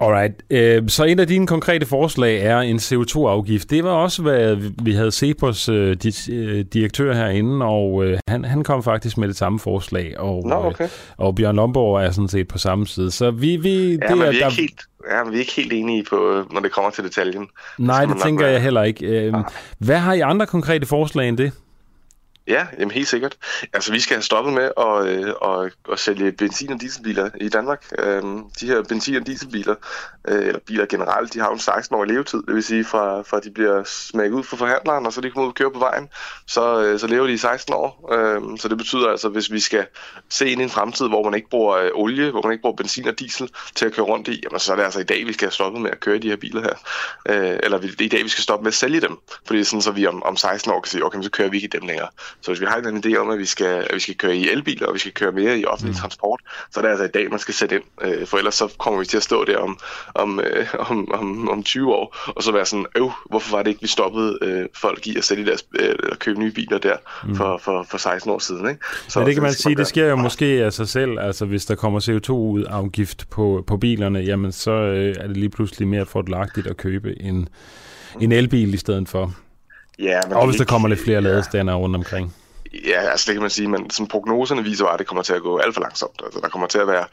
Alright, 0.00 0.42
øh, 0.50 0.88
så 0.88 1.04
en 1.04 1.18
af 1.18 1.26
dine 1.26 1.46
konkrete 1.46 1.86
forslag 1.86 2.42
er 2.42 2.58
en 2.58 2.76
CO2-afgift. 2.76 3.70
Det 3.70 3.84
var 3.84 3.90
også, 3.90 4.22
hvad 4.22 4.56
vi 4.84 4.92
havde 4.92 5.34
på 5.34 5.52
øh, 5.70 5.96
øh, 6.30 6.64
direktør 6.72 7.14
herinde, 7.14 7.66
og 7.66 8.04
øh, 8.04 8.18
han, 8.28 8.44
han 8.44 8.64
kom 8.64 8.82
faktisk 8.82 9.18
med 9.18 9.28
det 9.28 9.36
samme 9.36 9.58
forslag, 9.58 10.18
og, 10.18 10.42
Nå, 10.46 10.54
okay. 10.54 10.84
øh, 10.84 10.90
og 11.16 11.34
Bjørn 11.34 11.56
Lomborg 11.56 12.04
er 12.04 12.10
sådan 12.10 12.28
set 12.28 12.48
på 12.48 12.58
samme 12.58 12.86
side. 12.86 13.10
Så 13.10 13.30
vi, 13.30 13.56
vi, 13.56 13.88
ja, 13.88 14.08
det 14.08 14.18
men 14.18 14.22
er, 14.22 14.30
vi 14.30 14.36
er 14.36 14.40
der... 14.40 14.50
ikke 14.50 14.60
helt 14.62 14.80
ja, 15.10 15.24
vi 15.30 15.36
er 15.36 15.40
ikke 15.40 15.52
helt 15.52 15.72
enige 15.72 16.04
på, 16.04 16.44
når 16.50 16.60
det 16.60 16.72
kommer 16.72 16.90
til 16.90 17.04
detaljen. 17.04 17.48
Nej, 17.78 18.04
det 18.04 18.16
tænker 18.22 18.44
være... 18.44 18.52
jeg 18.52 18.62
heller 18.62 18.82
ikke. 18.82 19.06
Øh, 19.06 19.34
hvad 19.78 19.98
har 19.98 20.12
I 20.12 20.20
andre 20.20 20.46
konkrete 20.46 20.86
forslag 20.86 21.28
end 21.28 21.38
det? 21.38 21.52
Ja, 22.48 22.66
jamen 22.78 22.90
helt 22.90 23.08
sikkert. 23.08 23.36
Altså, 23.72 23.92
vi 23.92 24.00
skal 24.00 24.14
have 24.14 24.22
stoppet 24.22 24.54
med 24.54 24.70
at, 24.76 25.06
øh, 25.06 25.34
at, 25.44 25.72
at 25.92 25.98
sælge 25.98 26.32
benzin- 26.32 26.72
og 26.72 26.80
dieselbiler 26.80 27.30
i 27.40 27.48
Danmark. 27.48 27.86
Øhm, 27.98 28.50
de 28.60 28.66
her 28.66 28.82
benzin- 28.82 29.16
og 29.16 29.26
dieselbiler, 29.26 29.74
øh, 30.28 30.46
eller 30.46 30.60
biler 30.66 30.86
generelt, 30.86 31.34
de 31.34 31.38
har 31.38 31.46
jo 31.46 31.52
en 31.52 31.58
16 31.58 31.96
år 31.96 32.04
levetid. 32.04 32.42
Det 32.46 32.54
vil 32.54 32.62
sige, 32.62 32.84
fra, 32.84 33.22
fra 33.22 33.40
de 33.40 33.50
bliver 33.50 33.84
smækket 33.84 34.36
ud 34.36 34.44
for 34.44 34.56
forhandleren, 34.56 35.06
og 35.06 35.12
så 35.12 35.20
de 35.20 35.30
kommer 35.30 35.46
ud 35.46 35.52
og 35.52 35.54
kører 35.54 35.70
på 35.70 35.78
vejen, 35.78 36.08
så, 36.46 36.82
øh, 36.82 36.98
så 37.00 37.06
lever 37.06 37.26
de 37.26 37.32
i 37.32 37.36
16 37.36 37.74
år. 37.74 38.12
Øhm, 38.12 38.56
så 38.56 38.68
det 38.68 38.78
betyder 38.78 39.08
altså, 39.08 39.28
hvis 39.28 39.52
vi 39.52 39.60
skal 39.60 39.86
se 40.28 40.48
ind 40.48 40.60
i 40.60 40.64
en 40.64 40.70
fremtid, 40.70 41.08
hvor 41.08 41.24
man 41.24 41.34
ikke 41.34 41.50
bruger 41.50 41.76
øh, 41.76 41.90
olie, 41.94 42.30
hvor 42.30 42.42
man 42.42 42.52
ikke 42.52 42.62
bruger 42.62 42.76
benzin 42.76 43.08
og 43.08 43.18
diesel 43.18 43.50
til 43.74 43.86
at 43.86 43.92
køre 43.92 44.06
rundt 44.06 44.28
i, 44.28 44.40
jamen 44.44 44.60
så 44.60 44.72
er 44.72 44.76
det 44.76 44.84
altså 44.84 45.00
i 45.00 45.04
dag, 45.04 45.26
vi 45.26 45.32
skal 45.32 45.46
have 45.46 45.52
stoppet 45.52 45.82
med 45.82 45.90
at 45.90 46.00
køre 46.00 46.18
de 46.18 46.28
her 46.28 46.36
biler 46.36 46.62
her. 46.62 46.74
Øh, 47.28 47.58
eller 47.62 47.78
vi, 47.78 47.90
i 48.00 48.08
dag, 48.08 48.24
vi 48.24 48.28
skal 48.28 48.42
stoppe 48.42 48.62
med 48.62 48.70
at 48.70 48.74
sælge 48.74 49.00
dem. 49.00 49.18
Fordi 49.46 49.64
sådan, 49.64 49.82
så 49.82 49.90
vi 49.90 50.06
om, 50.06 50.22
om 50.22 50.36
16 50.36 50.72
år 50.72 50.80
kan 50.80 50.90
sige, 50.90 51.04
okay, 51.04 51.22
så 51.22 51.30
kører 51.30 51.48
vi 51.48 51.56
ikke 51.56 51.66
i 51.66 51.78
dem 51.78 51.86
længere. 51.86 52.08
Så 52.40 52.50
hvis 52.50 52.60
vi 52.60 52.66
har 52.66 52.76
en 52.76 53.04
idé 53.06 53.16
om, 53.16 53.30
at 53.30 53.38
vi 53.38 53.44
skal, 53.44 53.66
at 53.66 53.94
vi 53.94 54.00
skal 54.00 54.14
køre 54.14 54.36
i 54.36 54.48
elbiler, 54.48 54.86
og 54.86 54.94
vi 54.94 54.98
skal 54.98 55.12
køre 55.12 55.32
mere 55.32 55.58
i 55.58 55.64
offentlig 55.64 55.92
mm. 55.92 55.98
transport, 55.98 56.40
så 56.70 56.80
er 56.80 56.82
det 56.82 56.90
altså 56.90 57.04
i 57.04 57.08
dag, 57.08 57.30
man 57.30 57.38
skal 57.38 57.54
sætte 57.54 57.74
ind. 57.74 57.84
Øh, 58.02 58.26
for 58.26 58.36
ellers 58.38 58.54
så 58.54 58.74
kommer 58.78 59.00
vi 59.00 59.06
til 59.06 59.16
at 59.16 59.22
stå 59.22 59.44
der 59.44 59.58
om, 59.58 59.78
om, 60.14 60.40
øh, 60.40 60.66
om, 60.90 61.12
om, 61.12 61.48
om 61.48 61.62
20 61.62 61.94
år, 61.94 62.16
og 62.26 62.42
så 62.42 62.52
være 62.52 62.66
sådan, 62.66 62.86
øv, 62.96 63.12
hvorfor 63.30 63.56
var 63.56 63.62
det 63.62 63.70
ikke, 63.70 63.82
vi 63.82 63.88
stoppede 63.88 64.38
øh, 64.42 64.66
folk 64.74 65.06
i 65.06 65.16
at 65.16 65.24
sælge 65.24 65.46
deres, 65.46 65.64
øh, 65.80 65.94
at 66.12 66.18
købe 66.18 66.40
nye 66.40 66.52
biler 66.52 66.78
der 66.78 66.96
mm. 67.26 67.36
for, 67.36 67.58
for, 67.58 67.86
for 67.90 67.98
16 67.98 68.30
år 68.30 68.38
siden. 68.38 68.68
Ikke? 68.68 68.80
Så, 69.08 69.18
Men 69.18 69.26
det 69.26 69.34
kan 69.34 69.42
man 69.42 69.52
sige, 69.52 69.76
det 69.76 69.86
sker 69.86 70.06
jo 70.06 70.16
måske 70.16 70.46
af 70.46 70.72
sig 70.72 70.88
selv. 70.88 71.18
Altså 71.18 71.46
hvis 71.46 71.64
der 71.64 71.74
kommer 71.74 72.00
CO2-afgift 72.00 73.30
på, 73.30 73.64
på 73.66 73.76
bilerne, 73.76 74.18
jamen 74.18 74.52
så 74.52 74.70
øh, 74.70 75.14
er 75.18 75.26
det 75.26 75.36
lige 75.36 75.50
pludselig 75.50 75.88
mere 75.88 76.06
fordelagtigt 76.06 76.66
at 76.66 76.76
købe 76.76 77.22
en, 77.22 77.48
en 78.20 78.32
elbil 78.32 78.74
i 78.74 78.76
stedet 78.76 79.08
for. 79.08 79.34
Ja, 79.98 80.20
men 80.28 80.32
og 80.32 80.46
hvis 80.46 80.56
der 80.56 80.64
kommer 80.64 80.88
lidt 80.88 81.00
flere 81.00 81.22
ja. 81.22 81.28
ladestander 81.28 81.74
rundt 81.74 81.96
omkring. 81.96 82.34
Ja, 82.84 83.00
altså 83.10 83.24
det 83.26 83.34
kan 83.34 83.42
man 83.42 83.50
sige, 83.50 83.68
men 83.68 83.90
som 83.90 84.06
prognoserne 84.06 84.62
viser 84.64 84.84
bare, 84.84 84.92
at 84.92 84.98
det 84.98 85.06
kommer 85.06 85.22
til 85.22 85.32
at 85.32 85.42
gå 85.42 85.58
alt 85.58 85.74
for 85.74 85.80
langsomt. 85.80 86.20
Altså 86.24 86.40
der 86.40 86.48
kommer 86.48 86.66
til 86.66 86.78
at 86.78 86.86
være, 86.86 87.04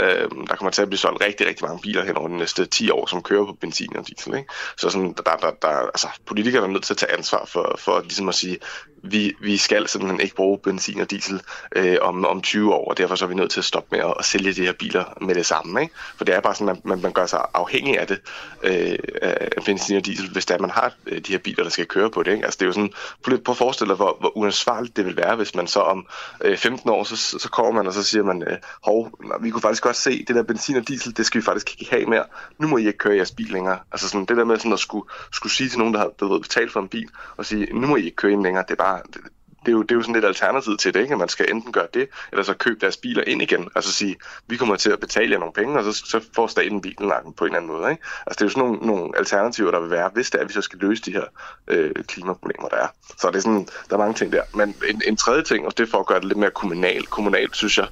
øh, 0.00 0.30
der 0.48 0.56
kommer 0.56 0.70
til 0.70 0.82
at 0.82 0.88
blive 0.88 0.98
solgt 0.98 1.24
rigtig, 1.24 1.46
rigtig 1.46 1.66
mange 1.66 1.80
biler 1.82 2.04
hen 2.04 2.16
over 2.16 2.28
de 2.28 2.36
næste 2.36 2.66
10 2.66 2.90
år, 2.90 3.06
som 3.06 3.22
kører 3.22 3.46
på 3.46 3.52
benzin 3.52 3.96
og 3.96 4.06
diesel. 4.08 4.34
Ikke? 4.34 4.48
Så 4.76 4.90
sådan, 4.90 5.12
der, 5.12 5.36
der, 5.36 5.50
der, 5.62 5.68
altså, 5.68 6.08
politikere 6.26 6.62
er 6.62 6.66
nødt 6.66 6.84
til 6.84 6.94
at 6.94 6.98
tage 6.98 7.12
ansvar 7.12 7.44
for, 7.44 7.76
for 7.78 8.00
ligesom 8.00 8.28
at 8.28 8.34
sige, 8.34 8.58
vi, 9.02 9.32
vi 9.40 9.56
skal 9.56 9.88
simpelthen 9.88 10.20
ikke 10.20 10.34
bruge 10.34 10.58
benzin 10.58 11.00
og 11.00 11.10
diesel 11.10 11.42
øh, 11.76 11.96
om, 12.00 12.24
om 12.24 12.42
20 12.42 12.74
år, 12.74 12.90
og 12.90 12.98
derfor 12.98 13.14
så 13.14 13.24
er 13.24 13.28
vi 13.28 13.34
nødt 13.34 13.50
til 13.50 13.60
at 13.60 13.64
stoppe 13.64 13.96
med 13.96 14.04
at, 14.04 14.14
at 14.18 14.24
sælge 14.24 14.52
de 14.52 14.64
her 14.64 14.72
biler 14.72 15.04
med 15.20 15.34
det 15.34 15.46
samme. 15.46 15.82
Ikke? 15.82 15.94
For 16.16 16.24
det 16.24 16.34
er 16.34 16.40
bare 16.40 16.54
sådan, 16.54 16.76
at 16.76 16.84
man, 16.84 17.00
man 17.02 17.12
gør 17.12 17.26
sig 17.26 17.40
afhængig 17.54 17.98
af 17.98 18.06
det, 18.06 18.20
øh, 18.62 18.98
af 19.22 19.62
benzin 19.64 19.96
og 19.96 20.06
diesel, 20.06 20.30
hvis 20.30 20.46
det 20.46 20.54
er, 20.54 20.58
man 20.58 20.70
har 20.70 20.92
øh, 21.06 21.20
de 21.20 21.32
her 21.32 21.38
biler, 21.38 21.62
der 21.62 21.70
skal 21.70 21.86
køre 21.86 22.10
på 22.10 22.22
det. 22.22 22.32
Ikke? 22.32 22.44
Altså 22.44 22.56
det 22.58 22.62
er 22.62 22.66
jo 22.66 22.72
sådan, 22.72 22.92
prøv 23.24 23.38
at 23.48 23.56
forestille 23.56 23.88
dig, 23.88 23.96
hvor, 23.96 24.16
hvor 24.20 24.36
uansvarligt 24.36 24.96
det 24.96 25.06
vil 25.06 25.16
være, 25.16 25.36
hvis 25.36 25.54
man 25.54 25.66
så 25.66 25.80
om 25.80 26.06
øh, 26.44 26.56
15 26.56 26.90
år, 26.90 27.04
så, 27.04 27.16
så 27.16 27.48
kommer 27.52 27.72
man 27.72 27.86
og 27.86 27.94
så 27.94 28.02
siger 28.02 28.22
man, 28.24 28.42
øh, 28.42 28.56
hov, 28.82 29.10
vi 29.40 29.50
kunne 29.50 29.62
faktisk 29.62 29.82
godt 29.82 29.96
se, 29.96 30.24
det 30.24 30.36
der 30.36 30.42
benzin 30.42 30.76
og 30.76 30.88
diesel, 30.88 31.16
det 31.16 31.26
skal 31.26 31.40
vi 31.40 31.44
faktisk 31.44 31.80
ikke 31.80 31.90
have 31.90 32.06
mere. 32.06 32.24
Nu 32.58 32.68
må 32.68 32.76
I 32.76 32.86
ikke 32.86 32.98
køre 32.98 33.16
jeres 33.16 33.30
bil 33.30 33.46
længere. 33.46 33.78
Altså 33.92 34.08
sådan, 34.08 34.24
det 34.24 34.36
der 34.36 34.44
med 34.44 34.56
sådan 34.56 34.72
at 34.72 34.78
skulle, 34.78 35.08
skulle 35.32 35.52
sige 35.52 35.68
til 35.68 35.78
nogen, 35.78 35.94
der 35.94 36.00
har 36.00 36.26
ved, 36.26 36.40
betalt 36.40 36.72
for 36.72 36.80
en 36.80 36.88
bil, 36.88 37.08
og 37.36 37.46
sige, 37.46 37.80
nu 37.80 37.86
må 37.86 37.96
I 37.96 38.04
ikke 38.04 38.16
køre 38.16 38.32
ind 38.32 38.42
længere, 38.42 38.64
det 38.68 38.70
er 38.70 38.84
bare, 38.84 38.89
det, 38.96 39.20
det, 39.60 39.68
er 39.68 39.72
jo, 39.72 39.82
det 39.82 39.90
er 39.90 39.94
jo 39.94 40.02
sådan 40.02 40.14
lidt 40.14 40.24
alternativ 40.24 40.76
til 40.76 40.94
det, 40.94 41.00
ikke? 41.00 41.12
at 41.12 41.18
man 41.18 41.28
skal 41.28 41.50
enten 41.50 41.72
gøre 41.72 41.86
det, 41.94 42.08
eller 42.32 42.42
så 42.42 42.54
købe 42.54 42.80
deres 42.80 42.96
biler 42.96 43.24
ind 43.26 43.42
igen. 43.42 43.68
Altså 43.74 43.92
sige, 43.92 44.16
vi 44.46 44.56
kommer 44.56 44.76
til 44.76 44.90
at 44.90 45.00
betale 45.00 45.32
jer 45.32 45.38
nogle 45.38 45.52
penge, 45.52 45.78
og 45.78 45.84
så, 45.84 45.92
så 45.92 46.20
får 46.34 46.46
staten 46.46 46.80
bilen 46.80 47.10
på 47.36 47.44
en 47.44 47.50
eller 47.50 47.56
anden 47.56 47.70
måde. 47.70 47.90
Ikke? 47.90 48.02
Altså 48.26 48.38
det 48.38 48.40
er 48.40 48.46
jo 48.46 48.50
sådan 48.50 48.64
nogle, 48.64 48.86
nogle 48.86 49.18
alternativer, 49.18 49.70
der 49.70 49.80
vil 49.80 49.90
være, 49.90 50.10
hvis 50.14 50.30
det 50.30 50.38
er, 50.38 50.42
at 50.42 50.48
vi 50.48 50.52
så 50.52 50.62
skal 50.62 50.78
løse 50.78 51.02
de 51.02 51.12
her 51.12 51.24
øh, 51.68 51.94
klimaproblemer, 51.94 52.68
der 52.68 52.76
er. 52.76 52.88
Så 53.18 53.28
det 53.28 53.36
er 53.36 53.40
sådan, 53.40 53.68
der 53.90 53.94
er 53.94 53.98
mange 53.98 54.14
ting 54.14 54.32
der. 54.32 54.42
Men 54.54 54.74
en, 54.88 55.02
en 55.06 55.16
tredje 55.16 55.42
ting, 55.42 55.66
og 55.66 55.78
det 55.78 55.86
er 55.86 55.90
for 55.90 55.98
at 55.98 56.06
gøre 56.06 56.20
det 56.20 56.28
lidt 56.28 56.38
mere 56.38 56.50
kommunalt, 56.50 57.10
kommunalt 57.10 57.56
synes 57.56 57.78
jeg, 57.78 57.88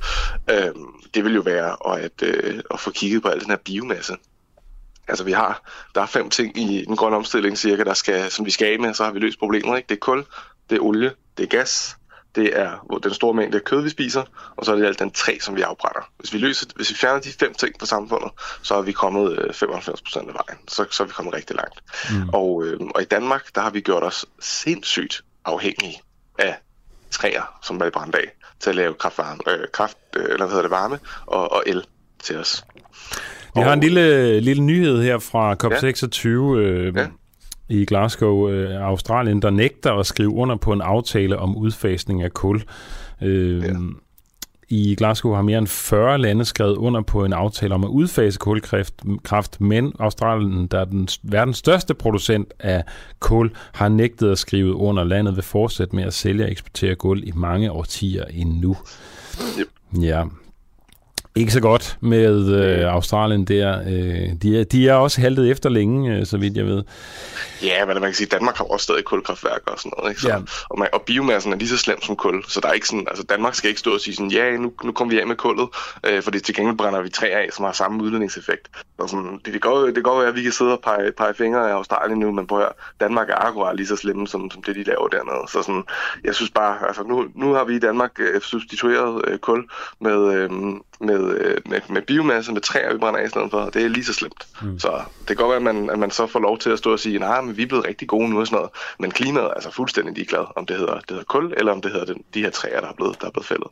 øh, 0.51 0.75
det 1.15 1.25
vil 1.25 1.35
jo 1.35 1.41
være 1.41 1.95
at, 1.95 2.23
øh, 2.23 2.61
at 2.70 2.81
få 2.81 2.91
kigget 2.91 3.23
på 3.23 3.29
al 3.29 3.41
den 3.41 3.51
her 3.51 3.57
biomasse. 3.57 4.16
Altså 5.09 5.25
vi 5.25 5.33
har, 5.33 5.62
der 5.95 6.03
er 6.03 6.07
fem 6.07 6.31
ting 6.31 6.59
i 6.59 6.85
den 6.85 6.97
grønne 6.97 7.16
omstilling 7.16 7.59
cirka, 7.59 7.85
der 7.85 7.95
skal, 7.95 8.31
som 8.31 8.47
vi 8.47 8.51
skal 8.51 8.73
af 8.73 8.79
med, 8.79 8.95
så 8.95 9.05
har 9.05 9.12
vi 9.12 9.19
løst 9.19 9.39
problemet. 9.39 9.77
Ikke? 9.77 9.89
Det 9.89 9.95
er 9.95 10.01
kul, 10.01 10.25
det 10.70 10.77
er 10.77 10.81
olie, 10.81 11.12
det 11.36 11.45
er 11.45 11.49
gas, 11.49 11.97
det 12.35 12.59
er 12.59 12.99
den 13.03 13.15
store 13.15 13.35
mængde 13.35 13.61
kød, 13.61 13.82
vi 13.82 13.90
spiser, 13.90 14.23
og 14.57 14.65
så 14.65 14.73
er 14.73 14.77
det 14.77 14.86
alt 14.86 14.99
den 14.99 15.11
træ, 15.11 15.39
som 15.40 15.57
vi 15.57 15.62
afbrænder. 15.62 16.11
Hvis 16.19 16.32
vi, 16.32 16.39
løser, 16.39 16.66
hvis 16.77 16.90
vi 16.90 16.95
fjerner 16.95 17.20
de 17.20 17.28
fem 17.40 17.55
ting 17.55 17.74
fra 17.78 17.86
samfundet, 17.86 18.31
så 18.62 18.74
er 18.74 18.82
vi 18.82 18.93
kommet 18.93 19.55
95 19.55 20.01
øh, 20.01 20.05
procent 20.05 20.28
af 20.28 20.35
vejen. 20.35 20.59
Så, 20.69 20.85
så 20.90 21.03
er 21.03 21.07
vi 21.07 21.12
kommet 21.12 21.35
rigtig 21.35 21.57
langt. 21.57 21.81
Mm. 22.11 22.28
Og, 22.28 22.65
øh, 22.65 22.81
og 22.95 23.03
i 23.03 23.05
Danmark, 23.05 23.55
der 23.55 23.61
har 23.61 23.70
vi 23.70 23.81
gjort 23.81 24.03
os 24.03 24.27
sindssygt 24.40 25.23
afhængige 25.45 26.01
af 26.39 26.57
træer, 27.11 27.59
som 27.62 27.81
er 27.81 27.90
brændt 27.90 28.15
af, 28.15 28.32
til 28.61 28.70
at 28.70 28.77
lave 28.77 28.95
kraftvarme, 28.95 29.40
øh, 29.49 29.69
kraft, 29.73 29.99
øh, 30.16 30.24
eller 30.24 30.36
hvad 30.36 30.49
hedder 30.49 30.62
det, 30.62 30.70
varme 30.70 30.99
og, 31.27 31.53
og 31.53 31.62
el 31.66 31.85
til 32.23 32.36
os. 32.36 32.65
Vi 33.55 33.61
har 33.61 33.73
en 33.73 33.81
lille, 33.81 34.40
lille 34.40 34.62
nyhed 34.62 35.03
her 35.03 35.19
fra 35.19 35.55
COP26 35.65 36.28
ja. 36.28 36.61
øh, 36.61 36.97
ja. 36.97 37.07
I 37.69 37.85
Glasgow, 37.85 38.49
øh, 38.49 38.86
Australien, 38.86 39.43
der 39.43 39.51
nægter 39.51 39.93
at 39.93 40.07
skrive 40.07 40.31
under 40.31 40.57
på 40.57 40.73
en 40.73 40.81
aftale 40.81 41.39
om 41.39 41.57
udfasning 41.57 42.23
af 42.23 42.32
kul. 42.32 42.62
Øh, 43.23 43.62
ja. 43.62 43.73
I 44.70 44.95
Glasgow 44.95 45.35
har 45.35 45.43
mere 45.43 45.59
end 45.59 45.66
40 45.66 46.19
lande 46.19 46.45
skrevet 46.45 46.77
under 46.77 47.01
på 47.01 47.24
en 47.24 47.32
aftale 47.32 47.74
om 47.74 47.85
at 47.85 47.89
udfase 47.89 48.39
kulkraft, 48.39 49.61
men 49.61 49.93
Australien, 49.99 50.66
der 50.66 50.81
er 50.81 50.85
den 50.85 51.09
verdens 51.23 51.57
største 51.57 51.95
producent 51.95 52.55
af 52.61 52.85
kul, 53.20 53.51
har 53.73 53.89
nægtet 53.89 54.31
at 54.31 54.39
skrive 54.39 54.74
under. 54.74 55.05
Landet 55.05 55.36
vil 55.36 55.45
fortsætte 55.45 55.97
med 55.97 56.05
at 56.05 56.15
sælge 56.15 56.45
og 56.45 56.51
eksportere 56.51 56.95
kul 56.95 57.28
i 57.28 57.32
mange 57.35 57.73
årtier 57.73 58.24
endnu. 58.24 58.77
Yep. 59.61 59.69
Ja, 60.03 60.24
ikke 61.35 61.53
så 61.53 61.61
godt 61.61 61.99
med 62.01 62.55
øh, 62.55 62.93
Australien 62.93 63.45
der. 63.45 63.81
Øh, 63.81 64.33
de, 64.43 64.61
er, 64.61 64.65
de 64.65 64.89
er 64.89 64.95
også 64.95 65.21
haltet 65.21 65.51
efter 65.51 65.69
længe, 65.69 66.17
øh, 66.17 66.27
så 66.27 66.39
vidt 66.39 66.57
jeg 66.57 66.67
ved. 66.67 66.83
Ja, 67.63 67.87
men 67.87 67.95
man 67.95 68.03
kan 68.03 68.15
sige, 68.15 68.27
at 68.27 68.33
Danmark 68.33 68.57
har 68.57 68.65
også 68.65 68.85
stadig 68.85 69.05
kulkraftværker 69.05 69.71
og 69.73 69.79
sådan 69.79 69.93
noget. 69.99 70.11
Ikke? 70.11 70.21
Så, 70.21 70.29
ja. 70.29 70.39
og, 70.71 70.79
man, 70.79 70.89
og 70.93 71.03
biomassen 71.03 71.53
er 71.53 71.57
lige 71.57 71.69
så 71.69 71.77
slem 71.77 72.03
som 72.03 72.17
kul, 72.17 72.45
så 72.49 72.61
der 72.61 72.69
er 72.69 72.73
ikke 72.73 72.87
sådan, 72.87 73.07
altså 73.09 73.25
Danmark 73.25 73.55
skal 73.55 73.69
ikke 73.69 73.81
stå 73.81 73.95
og 73.95 74.01
sige 74.01 74.15
sådan, 74.15 74.31
ja, 74.31 74.57
nu, 74.57 74.73
nu 74.85 74.93
kommer 74.93 75.15
vi 75.15 75.21
af 75.21 75.27
med 75.27 75.37
kullet, 75.37 75.69
øh, 76.07 76.23
fordi 76.23 76.41
til 76.41 76.55
gengæld 76.55 76.77
brænder 76.77 77.03
vi 77.03 77.09
træ 77.09 77.27
af, 77.27 77.49
som 77.53 77.65
har 77.65 77.73
samme 77.73 78.03
udledningseffekt. 78.03 78.69
Og 78.99 79.09
sådan, 79.09 79.41
det, 79.45 79.55
det, 79.55 79.63
går, 79.63 79.87
det 79.87 80.05
går 80.05 80.23
at 80.23 80.35
vi 80.35 80.43
kan 80.43 80.53
sidde 80.53 80.73
og 80.73 80.81
pege, 80.85 81.13
pege 81.13 81.35
fingre 81.35 81.71
af 81.71 81.75
Australien 81.75 82.19
nu, 82.19 82.33
men 82.33 82.47
prøv 82.47 82.61
at 82.61 82.73
Danmark 83.01 83.31
er 83.31 83.47
akkurat 83.47 83.77
lige 83.77 83.87
så 83.87 83.97
slemme 83.97 84.29
som, 84.29 84.51
som 84.51 84.63
det, 84.63 84.77
de 84.77 84.83
laver 84.83 85.09
dernede. 85.09 85.49
Så 85.49 85.63
sådan, 85.63 85.85
jeg 86.25 86.35
synes 86.35 86.51
bare, 86.51 86.87
altså 86.87 87.03
nu, 87.03 87.27
nu 87.35 87.53
har 87.53 87.65
vi 87.65 87.77
i 87.77 87.79
Danmark 87.79 88.11
øh, 88.19 88.41
substitueret 88.41 89.23
øh, 89.29 89.39
kul 89.39 89.65
med, 90.01 90.35
øh, 90.35 90.51
med, 91.01 91.39
øh, 91.39 91.57
med, 91.66 91.81
med 91.89 92.03
biomasse, 92.03 92.53
med 92.53 92.61
træer, 92.61 92.93
vi 92.93 92.99
brænder 92.99 93.20
af 93.20 93.27
i 93.27 93.29
stedet 93.29 93.51
for, 93.51 93.70
det 93.75 93.85
er 93.85 93.89
lige 93.89 94.05
så 94.05 94.12
slemt. 94.12 94.47
Mm. 94.62 94.79
Så 94.79 94.91
det 95.20 95.27
kan 95.27 95.37
godt 95.37 95.49
være, 95.49 95.70
at 95.70 95.77
man, 95.77 95.91
at 95.91 95.99
man 95.99 96.11
så 96.11 96.27
får 96.27 96.41
lov 96.41 96.59
til 96.59 96.70
at 96.70 96.79
stå 96.79 96.93
og 96.93 96.99
sige, 96.99 97.19
nej, 97.19 97.41
men 97.41 97.57
vi 97.57 97.62
er 97.62 97.66
blevet 97.66 97.87
rigtig 97.87 98.09
gode 98.09 98.31
nu 98.31 98.41
og 98.41 98.47
sådan 98.47 98.57
noget. 98.57 98.70
Men 98.99 99.11
klimaet 99.11 99.45
er 99.45 99.51
altså 99.51 99.70
fuldstændig 99.73 100.15
ligeglad, 100.15 100.45
om 100.57 100.66
det 100.66 100.77
hedder, 100.77 100.95
det 100.95 101.11
hedder 101.11 101.25
kul, 101.25 101.55
eller 101.57 101.73
om 101.73 101.83
det 101.83 101.93
hedder 101.93 102.07
den, 102.07 102.23
de 102.35 102.43
her 102.43 102.51
træer, 102.51 102.81
der 102.81 102.89
er 102.89 102.95
blevet, 102.97 103.20
der 103.20 103.27
er 103.27 103.31
blevet 103.31 103.47
fældet. 103.47 103.69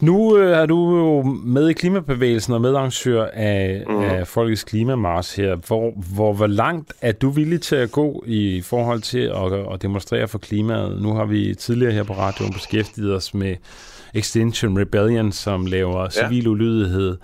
Nu 0.00 0.36
øh, 0.36 0.58
er 0.58 0.66
du 0.66 0.96
jo 0.96 1.22
med 1.22 1.68
i 1.68 1.72
klimabevægelsen 1.72 2.52
og 2.52 2.60
medarrangør 2.60 3.26
af, 3.32 3.84
mm. 3.88 4.00
af 4.00 4.26
Folkets 4.26 4.64
Klimamars 4.64 5.34
her. 5.34 5.56
Hvor, 5.66 5.92
hvor, 6.14 6.32
hvor 6.32 6.46
langt 6.46 6.92
er 7.02 7.12
du 7.12 7.30
villig 7.30 7.60
til 7.60 7.76
at 7.76 7.92
gå 7.92 8.24
i 8.26 8.62
forhold 8.62 9.00
til 9.00 9.18
at, 9.18 9.72
at 9.74 9.82
demonstrere 9.82 10.28
for 10.28 10.38
klimaet? 10.38 11.02
Nu 11.02 11.14
har 11.14 11.24
vi 11.24 11.54
tidligere 11.54 11.92
her 11.92 12.02
på 12.02 12.12
radioen 12.12 12.52
beskæftiget 12.52 13.14
os 13.14 13.34
med 13.34 13.56
Extinction 14.14 14.78
Rebellion, 14.78 15.32
som 15.32 15.66
laver 15.66 16.02
ja. 16.02 16.10
civil 16.10 16.48
ulydighed. 16.48 17.16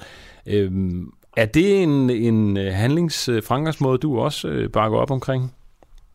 Øhm, 0.46 1.12
er 1.36 1.46
det 1.46 1.82
en, 1.82 2.10
en 2.10 2.56
handlingsfremgangsmåde, 2.56 3.98
du 3.98 4.18
også 4.18 4.48
øh, 4.48 4.70
bakker 4.70 4.98
op 4.98 5.10
omkring? 5.10 5.54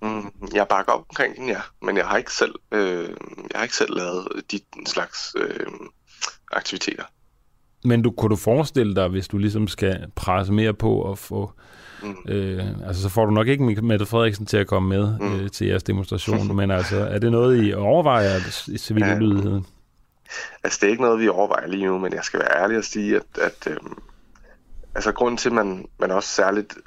Mm, 0.01 0.31
jeg 0.53 0.65
bakker 0.69 0.91
op 0.93 1.05
omkring 1.09 1.35
den, 1.35 1.47
ja. 1.47 1.59
Men 1.81 1.97
jeg 1.97 2.05
har 2.05 2.17
ikke 2.17 2.33
selv, 2.33 2.55
øh, 2.71 3.09
jeg 3.51 3.55
har 3.55 3.63
ikke 3.63 3.75
selv 3.75 3.95
lavet 3.95 4.27
de 4.51 4.59
slags 4.85 5.35
øh, 5.37 5.65
aktiviteter. 6.51 7.03
Men 7.83 8.01
du, 8.01 8.11
kunne 8.11 8.29
du 8.29 8.35
forestille 8.35 8.95
dig, 8.95 9.07
hvis 9.07 9.27
du 9.27 9.37
ligesom 9.37 9.67
skal 9.67 10.05
presse 10.15 10.53
mere 10.53 10.73
på 10.73 11.11
at 11.11 11.17
få... 11.17 11.51
Mm. 12.03 12.15
Øh, 12.27 12.65
altså, 12.87 13.01
så 13.01 13.09
får 13.09 13.25
du 13.25 13.31
nok 13.31 13.47
ikke 13.47 13.63
Mette 13.63 14.05
Frederiksen 14.05 14.45
til 14.45 14.57
at 14.57 14.67
komme 14.67 14.89
med 14.89 15.19
mm. 15.19 15.39
øh, 15.39 15.49
til 15.49 15.67
jeres 15.67 15.83
demonstration, 15.83 16.55
men 16.57 16.71
altså, 16.71 16.97
er 16.99 17.19
det 17.19 17.31
noget, 17.31 17.67
I 17.67 17.73
overvejer 17.73 18.37
i 18.67 18.77
civil 18.77 19.03
ja, 19.03 19.15
ulydighed? 19.15 19.61
Altså, 20.63 20.79
det 20.81 20.87
er 20.87 20.91
ikke 20.91 21.03
noget, 21.03 21.19
vi 21.19 21.29
overvejer 21.29 21.67
lige 21.67 21.85
nu, 21.85 21.97
men 21.97 22.13
jeg 22.13 22.23
skal 22.23 22.39
være 22.39 22.61
ærlig 22.63 22.77
og 22.77 22.83
sige, 22.83 23.15
at, 23.15 23.41
at 23.41 23.67
øhm, 23.67 23.97
altså, 24.95 25.11
grunden 25.11 25.37
til, 25.37 25.49
at 25.49 25.55
man, 25.55 25.87
man 25.99 26.11
også 26.11 26.29
særligt 26.29 26.77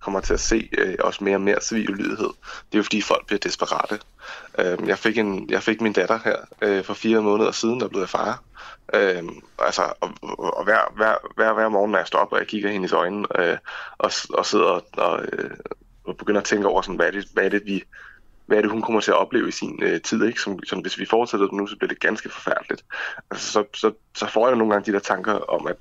kommer 0.00 0.20
til 0.20 0.34
at 0.34 0.40
se 0.40 0.68
øh, 0.78 0.94
også 1.00 1.24
mere 1.24 1.36
og 1.36 1.40
mere 1.40 1.60
civil 1.60 1.90
lydighed, 1.90 2.28
det 2.28 2.72
er 2.72 2.78
jo 2.78 2.82
fordi 2.82 3.02
folk 3.02 3.26
bliver 3.26 3.38
desperate. 3.38 3.98
Øh, 4.58 4.88
jeg, 4.88 4.98
fik 4.98 5.18
en, 5.18 5.50
jeg 5.50 5.62
fik 5.62 5.80
min 5.80 5.92
datter 5.92 6.18
her 6.24 6.36
øh, 6.62 6.84
for 6.84 6.94
fire 6.94 7.22
måneder 7.22 7.50
siden, 7.50 7.80
der 7.80 7.88
blev 7.88 8.00
jeg 8.00 8.08
far. 8.08 8.42
Øh, 8.94 9.22
altså, 9.58 9.82
og, 10.00 10.10
og 10.56 10.64
hver, 10.64 10.92
hver, 10.96 11.14
hver, 11.36 11.52
hver 11.52 11.68
morgen, 11.68 11.90
når 11.90 11.98
jeg 11.98 12.06
står 12.06 12.18
op, 12.18 12.32
og 12.32 12.38
jeg 12.38 12.46
kigger 12.46 12.70
hende 12.70 12.88
i 12.92 12.94
øjnene, 12.94 13.40
øh, 13.40 13.58
og, 13.98 14.10
og 14.34 14.46
sidder 14.46 14.64
og, 14.64 14.84
og, 14.92 15.24
øh, 15.32 15.50
og 16.04 16.16
begynder 16.16 16.40
at 16.40 16.46
tænke 16.46 16.68
over, 16.68 16.82
sådan, 16.82 16.96
hvad, 16.96 17.06
er 17.06 17.10
det, 17.10 17.28
hvad 17.32 17.44
er 17.44 17.48
det, 17.48 17.62
vi 17.64 17.84
hvad 18.50 18.58
er 18.58 18.62
det, 18.62 18.70
hun 18.70 18.82
kommer 18.82 19.00
til 19.00 19.10
at 19.10 19.16
opleve 19.16 19.48
i 19.48 19.50
sin 19.50 19.82
øh, 19.82 20.00
tid, 20.00 20.24
ikke? 20.24 20.40
Som, 20.40 20.58
som 20.64 20.78
hvis 20.78 20.98
vi 20.98 21.06
fortsætter 21.06 21.48
nu, 21.52 21.66
så 21.66 21.76
bliver 21.76 21.88
det 21.88 22.00
ganske 22.00 22.28
forfærdeligt. 22.28 22.84
Altså, 23.30 23.52
så, 23.52 23.64
så, 23.74 23.92
så 24.14 24.26
får 24.26 24.48
jeg 24.48 24.56
nogle 24.56 24.72
gange 24.72 24.92
de 24.92 24.92
der 24.92 25.02
tanker 25.02 25.32
om, 25.32 25.66
at 25.66 25.76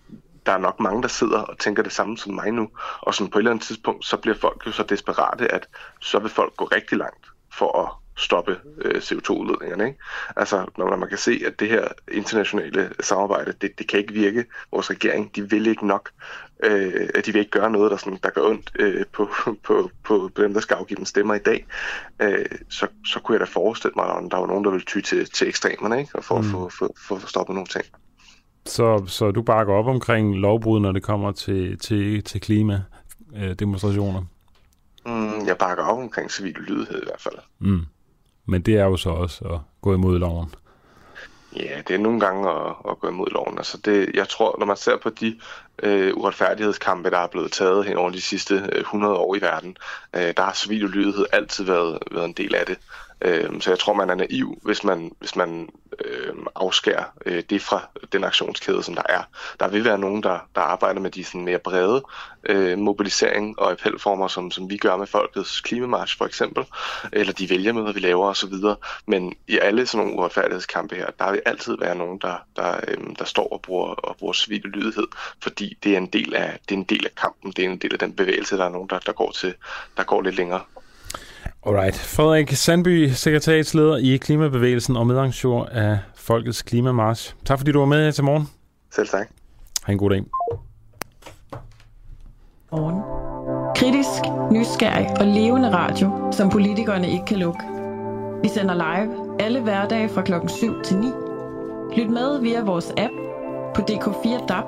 der 0.46 0.52
er 0.52 0.58
nok 0.58 0.80
mange, 0.80 1.02
der 1.02 1.08
sidder 1.08 1.40
og 1.40 1.60
tænker 1.60 1.84
det 1.84 1.92
samme 1.92 2.18
som 2.18 2.34
mig 2.34 2.52
nu, 2.52 2.70
og 3.02 3.16
som 3.16 3.30
på 3.30 3.38
et 3.38 3.42
eller 3.42 3.52
andet 3.52 3.66
tidspunkt, 3.66 4.06
så 4.06 4.18
bliver 4.18 4.36
folk 4.36 4.64
jo 4.66 4.72
så 4.72 4.84
desperate, 4.84 5.52
at 5.52 5.68
så 6.02 6.20
vil 6.20 6.30
folk 6.30 6.56
gå 6.58 6.66
rigtig 6.66 6.98
langt 6.98 7.26
for 7.54 7.82
at 7.82 7.92
stoppe 8.18 8.60
øh, 8.82 8.96
CO2-udledningerne. 8.96 9.88
Ikke? 9.88 10.00
Altså, 10.36 10.66
når 10.78 10.96
man 10.96 11.10
kan 11.10 11.18
se, 11.18 11.42
at 11.46 11.60
det 11.60 11.70
her 11.70 11.88
internationale 12.12 12.90
samarbejde, 13.00 13.54
det, 13.62 13.80
det 13.80 13.88
kan 13.88 14.00
ikke 14.00 14.14
virke. 14.14 14.46
Vores 14.72 14.90
regering, 14.90 15.36
de 15.36 15.50
vil 15.50 15.68
ikke 15.68 15.88
nok. 15.88 16.10
Øh, 16.64 17.10
at 17.16 17.26
de 17.26 17.34
vil 17.34 17.40
ikke 17.40 17.52
gøre 17.52 17.72
noget, 17.72 17.92
der, 17.92 17.98
sådan, 17.98 18.20
der 18.24 18.30
gør 18.30 18.42
ondt 18.42 18.72
øh, 18.80 19.06
på, 19.14 19.30
på, 19.66 19.90
på, 20.04 20.30
på 20.34 20.42
dem, 20.42 20.54
der 20.54 20.60
skal 20.60 20.76
afgive 20.76 20.98
dem 20.98 21.06
stemmer 21.06 21.36
i 21.36 21.40
dag. 21.40 21.66
Øh, 22.22 22.46
så, 22.70 22.88
så 23.06 23.20
kunne 23.20 23.34
jeg 23.34 23.40
da 23.40 23.46
forestille 23.46 23.94
mig, 23.96 24.06
at 24.06 24.32
der 24.32 24.38
var 24.38 24.48
nogen, 24.48 24.64
der 24.64 24.72
ville 24.72 24.86
ty 24.86 25.00
til, 25.00 25.26
til 25.26 25.48
ekstremerne, 25.48 26.00
ikke? 26.00 26.16
Og 26.16 26.24
for, 26.24 26.38
mm. 26.38 26.44
for, 26.44 26.72
for, 26.80 26.92
for 27.08 27.16
at 27.16 27.22
stoppe 27.22 27.54
nogle 27.54 27.68
ting. 27.68 27.86
Så, 28.66 29.04
så 29.08 29.32
du 29.32 29.42
bakker 29.42 29.74
op 29.74 29.88
omkring 29.88 30.36
lovbrud, 30.36 30.80
når 30.80 30.92
det 30.92 31.04
kommer 31.04 31.32
til, 31.32 31.78
til, 31.78 32.24
til 32.24 32.42
klimademonstrationer? 32.42 34.24
Mm, 35.06 35.48
jeg 35.48 35.58
bakker 35.58 35.84
op 35.84 35.98
omkring 35.98 36.32
civil 36.32 36.56
lydighed 36.68 37.02
i 37.02 37.06
hvert 37.06 37.22
fald. 37.22 37.36
Mm. 37.60 37.82
Men 38.46 38.62
det 38.62 38.78
er 38.78 38.86
jo 38.86 38.98
så 38.98 39.10
også 39.10 39.46
at 39.46 39.60
gå 39.82 39.94
imod 39.94 40.20
loven. 40.20 40.54
Ja, 41.56 41.82
det 41.88 41.94
er 41.94 42.00
nogle 42.00 42.20
gange 42.20 42.50
at, 42.50 42.76
at 42.90 43.00
gå 43.00 43.08
imod 43.08 43.28
loven. 43.32 43.58
Altså 43.58 43.78
det, 43.78 44.12
jeg 44.14 44.30
tror, 44.30 44.56
når 44.60 44.66
man 44.66 44.78
ser 44.78 44.98
på 44.98 45.10
de 45.10 45.40
øh, 45.84 46.14
uretfærdighedskampe, 46.18 47.10
der 47.10 47.18
er 47.18 47.28
blevet 47.28 47.52
taget 47.52 47.86
hen 47.86 47.98
over 47.98 48.10
de 48.10 48.22
sidste 48.22 48.70
øh, 48.74 48.80
100 48.80 49.16
år 49.16 49.36
i 49.36 49.42
verden, 49.42 49.78
øh, 50.16 50.34
der 50.38 50.44
har 50.44 50.54
civil 50.54 50.84
ulydighed 50.84 51.26
altid 51.32 51.64
været, 51.64 52.00
været 52.12 52.26
en 52.26 52.34
del 52.34 52.56
af 52.56 52.66
det. 52.66 52.78
Øh, 53.22 53.62
så 53.62 53.72
jeg 53.72 53.80
tror, 53.80 53.94
man 53.94 54.10
er 54.10 54.16
naiv, 54.16 54.60
hvis 54.62 54.84
man, 54.84 55.12
hvis 55.20 55.36
man 55.36 55.70
øh, 56.06 56.34
afskærer 56.56 57.04
øh, 57.26 57.44
det 57.50 57.62
fra 57.62 57.90
den 58.14 58.24
aktionskæde, 58.24 58.84
som 58.84 58.96
der 58.96 59.04
er. 59.10 59.22
Der 59.60 59.68
vil 59.68 59.86
være 59.86 59.98
nogen, 59.98 60.24
der, 60.24 60.40
der 60.56 60.62
arbejder 60.62 61.02
med 61.02 61.12
de 61.12 61.24
sådan 61.24 61.46
mere 61.46 61.60
brede 61.60 62.04
øh, 62.44 62.78
mobilisering 62.78 63.60
og 63.60 63.72
appelformer, 63.72 64.28
som, 64.28 64.52
som 64.52 64.70
vi 64.70 64.78
gør 64.78 64.96
med 64.96 65.08
Folkets 65.08 65.62
Klimamarch 65.62 66.18
for 66.18 66.26
eksempel, 66.26 66.66
eller 67.14 67.34
de 67.34 67.50
vælgermøder, 67.50 67.94
vi 67.94 68.00
laver 68.00 68.28
osv. 68.28 68.54
Men 69.08 69.36
i 69.48 69.58
alle 69.58 69.86
sådan 69.86 70.06
nogle 70.06 70.20
uretfærdighedskampe 70.20 70.96
her, 70.96 71.08
der 71.20 71.32
vil 71.32 71.42
altid 71.46 71.78
være 71.80 71.96
nogen, 71.96 72.20
der, 72.22 72.36
der, 72.56 72.80
øh, 72.88 72.98
der 73.20 73.26
står 73.26 73.48
og 73.54 73.62
bruger, 73.62 73.88
og 73.88 74.18
bruger 74.18 74.34
civil 74.34 74.62
lydighed, 74.64 75.08
fordi 75.42 75.78
det 75.84 75.94
er, 75.94 75.98
en 75.98 76.08
del 76.08 76.36
af, 76.36 76.60
det 76.70 76.76
er 76.76 76.80
en 76.80 76.84
del 76.84 77.06
af 77.06 77.16
kampen, 77.16 77.52
det 77.52 77.66
er 77.66 77.70
en 77.70 77.78
del 77.78 77.94
af 77.94 78.00
den 78.00 78.14
bevægelse, 78.14 78.58
der 78.58 78.66
er 78.66 78.70
nogen, 78.70 78.90
der, 78.90 79.00
der, 79.00 79.12
går, 79.12 79.32
til, 79.32 79.54
der 79.98 80.04
går 80.04 80.22
lidt 80.22 80.36
længere. 80.36 80.62
Alright. 81.66 81.96
Frederik 81.96 82.52
Sandby, 82.52 83.10
sekretariatsleder 83.10 83.98
i 83.98 84.18
Klimabevægelsen 84.18 84.98
og 84.98 85.08
medarrangør 85.08 85.64
af 85.64 85.98
Folkets 86.16 86.62
Klimamarsch. 86.62 87.36
Tak 87.46 87.60
fordi 87.60 87.72
du 87.72 87.80
var 87.80 87.86
med 87.86 88.04
her 88.04 88.12
til 88.12 88.24
morgen. 88.24 88.50
Selv 88.92 89.08
tak. 89.08 89.28
Ha' 89.84 89.92
en 89.92 89.98
god 89.98 90.10
dag. 90.10 90.24
Morgen. 92.72 93.02
Kritisk, 93.76 94.52
nysgerrig 94.52 95.08
og 95.20 95.26
levende 95.26 95.72
radio, 95.74 96.32
som 96.32 96.50
politikerne 96.50 97.10
ikke 97.12 97.26
kan 97.26 97.38
lukke. 97.38 97.60
Vi 98.42 98.48
sender 98.48 98.74
live 98.74 99.42
alle 99.42 99.62
hverdage 99.62 100.10
fra 100.10 100.22
klokken 100.22 100.50
7 100.50 100.82
til 100.84 100.98
9. 100.98 101.08
Lyt 101.98 102.10
med 102.10 102.42
via 102.42 102.64
vores 102.64 102.94
app 102.98 103.14
på 103.76 103.82
DK4 103.82 104.46
DAB, 104.48 104.66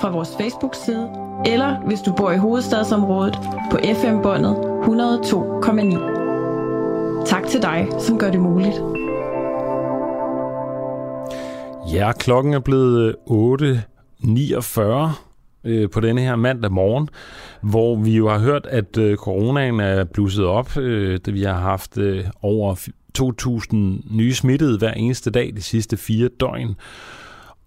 fra 0.00 0.10
vores 0.10 0.36
Facebook-side, 0.40 1.10
eller 1.46 1.76
hvis 1.86 2.00
du 2.00 2.12
bor 2.12 2.30
i 2.30 2.36
hovedstadsområdet 2.36 3.38
på 3.70 3.78
FM-båndet 4.00 4.56
102,9. 4.84 7.24
Tak 7.26 7.46
til 7.46 7.62
dig, 7.62 7.88
som 7.98 8.18
gør 8.18 8.30
det 8.30 8.40
muligt. 8.40 8.74
Ja, 11.92 12.12
klokken 12.12 12.54
er 12.54 12.58
blevet 12.58 13.14
øh, 13.30 13.82
8.49 14.22 15.10
øh, 15.64 15.90
på 15.90 16.00
denne 16.00 16.20
her 16.20 16.36
mandag 16.36 16.72
morgen, 16.72 17.08
hvor 17.60 17.96
vi 17.96 18.16
jo 18.16 18.28
har 18.28 18.38
hørt, 18.38 18.66
at 18.66 18.98
øh, 18.98 19.16
coronaen 19.16 19.80
er 19.80 20.04
blusset 20.04 20.44
op. 20.44 20.76
Øh, 20.76 21.20
vi 21.26 21.42
har 21.42 21.60
haft 21.60 21.98
øh, 21.98 22.24
over 22.42 22.74
2.000 23.18 23.76
nye 24.16 24.34
smittede 24.34 24.78
hver 24.78 24.92
eneste 24.92 25.30
dag 25.30 25.52
de 25.56 25.62
sidste 25.62 25.96
fire 25.96 26.28
døgn. 26.40 26.74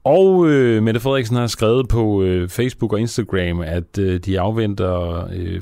Og 0.07 0.49
øh, 0.49 0.83
Mette 0.83 0.99
Frederiksen 0.99 1.35
har 1.35 1.47
skrevet 1.47 1.87
på 1.87 2.23
øh, 2.23 2.49
Facebook 2.49 2.93
og 2.93 2.99
Instagram, 2.99 3.61
at 3.61 3.97
øh, 3.99 4.19
de 4.19 4.39
afventer 4.39 5.27
øh, 5.33 5.61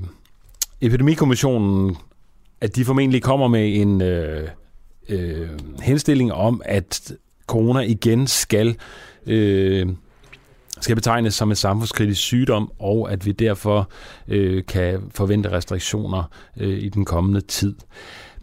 epidemikommissionen, 0.81 1.97
at 2.61 2.75
de 2.75 2.85
formentlig 2.85 3.23
kommer 3.23 3.47
med 3.47 3.81
en 3.81 4.01
øh, 4.01 4.49
øh, 5.09 5.49
henstilling 5.81 6.33
om, 6.33 6.61
at 6.65 7.13
corona 7.47 7.79
igen 7.79 8.27
skal 8.27 8.77
øh, 9.27 9.87
skal 10.81 10.95
betegnes 10.95 11.33
som 11.33 11.49
en 11.49 11.55
samfundskritisk 11.55 12.21
sygdom, 12.21 12.71
og 12.79 13.11
at 13.11 13.25
vi 13.25 13.31
derfor 13.31 13.89
øh, 14.27 14.63
kan 14.67 15.01
forvente 15.11 15.51
restriktioner 15.51 16.23
øh, 16.59 16.77
i 16.77 16.89
den 16.89 17.05
kommende 17.05 17.41
tid. 17.41 17.75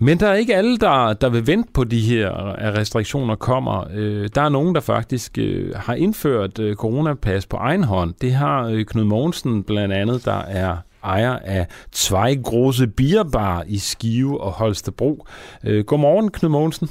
Men 0.03 0.21
der 0.21 0.29
er 0.29 0.35
ikke 0.35 0.55
alle, 0.55 0.79
der, 0.79 1.13
der 1.13 1.29
vil 1.29 1.47
vente 1.47 1.73
på 1.73 1.85
de 1.85 2.01
her, 2.01 2.31
at 2.55 2.79
restriktioner 2.79 3.37
kommer. 3.37 3.85
Øh, 3.95 4.29
der 4.35 4.43
er 4.43 4.49
nogen, 4.49 4.75
der 4.75 4.81
faktisk 4.81 5.39
øh, 5.39 5.75
har 5.77 5.95
indført 5.95 6.59
øh, 6.59 6.77
coronapas 6.77 7.47
på 7.47 7.57
egen 7.57 7.85
hånd. 7.85 8.15
Det 8.21 8.33
har 8.33 8.67
øh, 8.67 8.85
Knud 8.85 9.05
Mogensen 9.05 9.63
blandt 9.63 9.95
andet, 9.95 10.25
der 10.25 10.39
er 10.39 10.77
ejer 11.05 11.39
af 11.45 11.67
Zweiggrose 11.95 12.87
Bierbar 12.87 13.65
i 13.67 13.79
Skive 13.79 14.41
og 14.41 14.53
Holstebro. 14.53 15.27
Øh, 15.65 15.85
godmorgen, 15.85 16.31
Knud 16.31 16.51
Mogensen. 16.51 16.89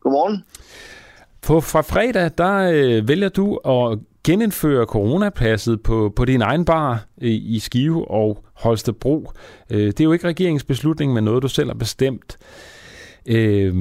Godmorgen. 0.00 0.44
På 1.42 1.60
fra 1.60 1.80
fredag, 1.80 2.30
der 2.38 2.70
øh, 2.72 3.08
vælger 3.08 3.28
du 3.28 3.56
at 3.56 3.98
genindføre 4.28 4.86
coronapasset 4.86 5.82
på, 5.82 6.12
på 6.16 6.24
din 6.24 6.42
egen 6.42 6.64
bar 6.64 7.04
i, 7.16 7.58
Skive 7.58 8.10
og 8.10 8.44
Holstebro. 8.54 9.30
Øh, 9.70 9.86
det 9.86 10.00
er 10.00 10.04
jo 10.04 10.12
ikke 10.12 10.28
regeringsbeslutning, 10.28 11.12
men 11.12 11.24
noget, 11.24 11.42
du 11.42 11.48
selv 11.48 11.68
har 11.68 11.74
bestemt. 11.74 12.36
Øh, 13.26 13.74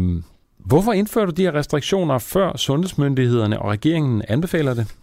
hvorfor 0.58 0.92
indfører 0.94 1.26
du 1.26 1.32
de 1.32 1.42
her 1.42 1.56
restriktioner, 1.56 2.18
før 2.18 2.58
sundhedsmyndighederne 2.58 3.62
og 3.62 3.70
regeringen 3.70 4.24
anbefaler 4.28 4.74
det? 4.74 4.96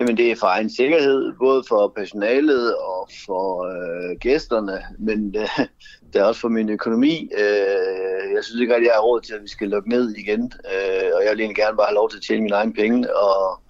Jamen 0.00 0.16
det 0.16 0.30
er 0.30 0.36
for 0.40 0.46
egen 0.46 0.70
sikkerhed, 0.70 1.32
både 1.38 1.62
for 1.68 1.92
personalet 1.96 2.76
og 2.76 3.08
for 3.26 3.46
øh, 3.64 4.18
gæsterne, 4.20 4.78
men 4.98 5.36
øh, 5.38 5.66
det 6.12 6.20
er 6.20 6.24
også 6.24 6.40
for 6.40 6.48
min 6.48 6.68
økonomi. 6.68 7.30
Øh, 7.38 8.34
jeg 8.34 8.44
synes 8.44 8.60
ikke 8.60 8.74
rigtig, 8.74 8.86
jeg 8.86 8.94
har 8.94 9.02
råd 9.02 9.20
til, 9.20 9.34
at 9.34 9.42
vi 9.42 9.48
skal 9.48 9.68
lukke 9.68 9.88
ned 9.88 10.14
igen, 10.16 10.42
øh, 10.42 11.10
og 11.14 11.20
jeg 11.24 11.30
vil 11.30 11.40
egentlig 11.40 11.56
gerne 11.56 11.76
bare 11.76 11.86
have 11.86 11.94
lov 11.94 12.10
til 12.10 12.16
at 12.16 12.22
tjene 12.22 12.42
mine 12.42 12.54
egne 12.54 12.72
penge 12.72 13.16
og, 13.16 13.63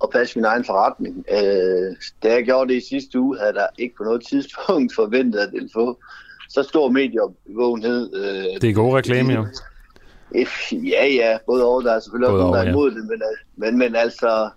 og 0.00 0.10
passe 0.10 0.38
min 0.38 0.44
egen 0.44 0.64
forretning. 0.64 1.24
Øh, 1.30 1.96
da 2.22 2.32
jeg 2.32 2.44
gjorde 2.44 2.72
det 2.72 2.82
i 2.82 2.88
sidste 2.88 3.20
uge, 3.20 3.38
havde 3.38 3.52
der 3.52 3.66
ikke 3.78 3.96
på 3.96 4.04
noget 4.04 4.26
tidspunkt 4.26 4.94
forventet, 5.00 5.38
at 5.38 5.46
det 5.46 5.54
ville 5.54 5.70
få 5.74 5.98
så 6.48 6.62
stor 6.62 6.90
medievågenhed. 6.90 8.14
Øh, 8.14 8.60
det 8.60 8.70
er 8.70 8.74
god 8.74 8.96
reklame, 8.96 9.32
jo. 9.32 9.46
Ja, 10.72 11.06
ja, 11.06 11.38
både 11.46 11.64
over. 11.64 11.82
Der 11.82 11.92
er 11.92 12.00
selvfølgelig 12.00 12.30
både 12.30 12.42
også 12.42 12.46
nogen, 12.46 12.66
der 12.66 12.72
er 12.72 12.74
imod 12.74 12.92
ja. 12.92 12.98
det, 12.98 13.08
men, 13.08 13.22
men, 13.56 13.78
men 13.78 13.96
altså, 13.96 14.50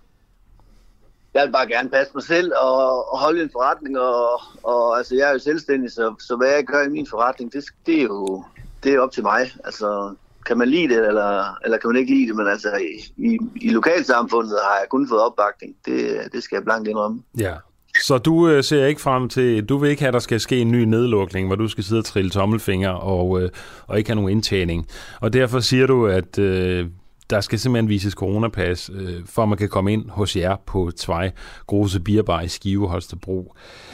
jeg 1.34 1.46
vil 1.46 1.52
bare 1.52 1.68
gerne 1.68 1.88
passe 1.88 2.12
mig 2.14 2.22
selv 2.22 2.52
og, 2.62 3.12
og 3.12 3.18
holde 3.18 3.42
en 3.42 3.50
forretning, 3.52 3.98
og, 3.98 4.40
og 4.62 4.98
altså, 4.98 5.14
jeg 5.14 5.28
er 5.28 5.32
jo 5.32 5.38
selvstændig, 5.38 5.92
så, 5.92 6.14
så 6.18 6.36
hvad 6.36 6.48
jeg 6.48 6.64
gør 6.64 6.82
i 6.82 6.88
min 6.88 7.06
forretning, 7.06 7.52
det, 7.52 7.64
det 7.86 7.98
er 7.98 8.02
jo 8.02 8.44
det 8.84 8.94
er 8.94 9.00
op 9.00 9.12
til 9.12 9.22
mig. 9.22 9.52
Altså, 9.64 10.14
kan 10.46 10.58
man 10.58 10.68
lide 10.68 10.88
det, 10.88 11.08
eller, 11.08 11.58
eller 11.64 11.78
kan 11.78 11.90
man 11.90 11.96
ikke 11.96 12.14
lide 12.14 12.28
det, 12.28 12.36
men 12.36 12.48
altså, 12.48 12.68
i, 12.68 13.24
i, 13.28 13.38
i 13.56 13.70
lokalsamfundet 13.70 14.58
har 14.62 14.78
jeg 14.80 14.88
kun 14.90 15.08
fået 15.08 15.20
opbakning. 15.20 15.74
Det, 15.86 16.18
det 16.32 16.42
skal 16.42 16.56
jeg 16.56 16.64
blankt 16.64 16.88
indrømme. 16.88 17.22
Ja, 17.38 17.54
så 18.00 18.18
du 18.18 18.48
øh, 18.48 18.64
ser 18.64 18.86
ikke 18.86 19.00
frem 19.00 19.28
til, 19.28 19.64
du 19.64 19.78
vil 19.78 19.90
ikke 19.90 20.02
have, 20.02 20.08
at 20.08 20.14
der 20.14 20.20
skal 20.20 20.40
ske 20.40 20.58
en 20.58 20.70
ny 20.70 20.84
nedlukning, 20.84 21.46
hvor 21.46 21.56
du 21.56 21.68
skal 21.68 21.84
sidde 21.84 22.00
og 22.00 22.04
trille 22.04 22.30
tommelfinger 22.30 22.90
og, 22.90 23.42
øh, 23.42 23.50
og 23.86 23.98
ikke 23.98 24.10
have 24.10 24.16
nogen 24.16 24.30
indtjening. 24.30 24.86
Og 25.20 25.32
derfor 25.32 25.60
siger 25.60 25.86
du, 25.86 26.06
at 26.06 26.38
øh, 26.38 26.86
der 27.30 27.40
skal 27.40 27.58
simpelthen 27.58 27.88
vises 27.88 28.12
coronapas, 28.12 28.90
øh, 28.94 29.26
for 29.26 29.42
at 29.42 29.48
man 29.48 29.58
kan 29.58 29.68
komme 29.68 29.92
ind 29.92 30.10
hos 30.10 30.36
jer 30.36 30.56
på 30.66 30.90
Tvej 30.96 31.32
Grose 31.66 32.00
Bierbar 32.00 32.40
i 32.40 32.48
Skive 32.48 32.88
Holstebro. 32.88 33.54
Øh, 33.56 33.91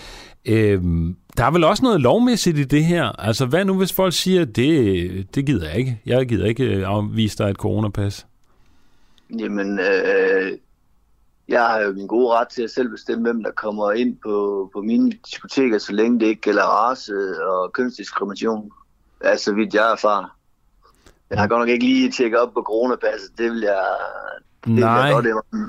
der 1.37 1.45
er 1.45 1.51
vel 1.51 1.65
også 1.65 1.83
noget 1.83 2.01
lovmæssigt 2.01 2.59
i 2.59 2.65
det 2.65 2.85
her. 2.85 3.05
Altså, 3.05 3.47
hvad 3.47 3.65
nu, 3.65 3.79
hvis 3.79 3.93
folk 3.93 4.15
siger, 4.15 4.45
det, 4.45 5.35
det 5.35 5.47
gider 5.47 5.69
jeg 5.69 5.79
ikke. 5.79 6.01
Jeg 6.07 6.29
gider 6.29 6.47
ikke 6.47 6.65
øh, 6.65 6.89
afvise 6.89 7.39
dig 7.39 7.51
et 7.51 7.57
coronapas. 7.57 8.27
Jamen, 9.39 9.79
øh, 9.79 10.59
jeg 11.49 11.61
har 11.61 11.81
jo 11.81 11.93
min 11.93 12.07
gode 12.07 12.35
ret 12.35 12.49
til 12.49 12.63
at 12.63 12.71
selv 12.71 12.91
bestemme, 12.91 13.23
hvem 13.23 13.43
der 13.43 13.51
kommer 13.51 13.93
ind 13.93 14.17
på, 14.23 14.71
på 14.75 14.83
mine 14.83 15.13
diskoteker, 15.27 15.79
så 15.79 15.93
længe 15.93 16.21
det 16.21 16.27
ikke 16.27 16.41
gælder 16.41 16.63
race 16.63 17.13
og 17.47 17.73
kønsdiskrimination. 17.73 18.71
Altså, 19.21 19.55
vidt 19.55 19.75
jeg 19.75 19.93
erfarer. 19.93 20.37
Jeg 21.31 21.41
har 21.41 21.47
godt 21.47 21.61
nok 21.61 21.69
ikke 21.69 21.85
lige 21.85 22.11
tjekket 22.11 22.41
op 22.41 22.55
på 22.55 22.63
coronapasset. 22.63 23.39
Det 23.39 23.51
vil 23.51 23.61
jeg... 23.61 23.85
Det 24.65 24.73
Nej. 24.73 25.01
Vil 25.01 25.07
jeg 25.07 25.15
godt 25.15 25.25
det, 25.25 25.69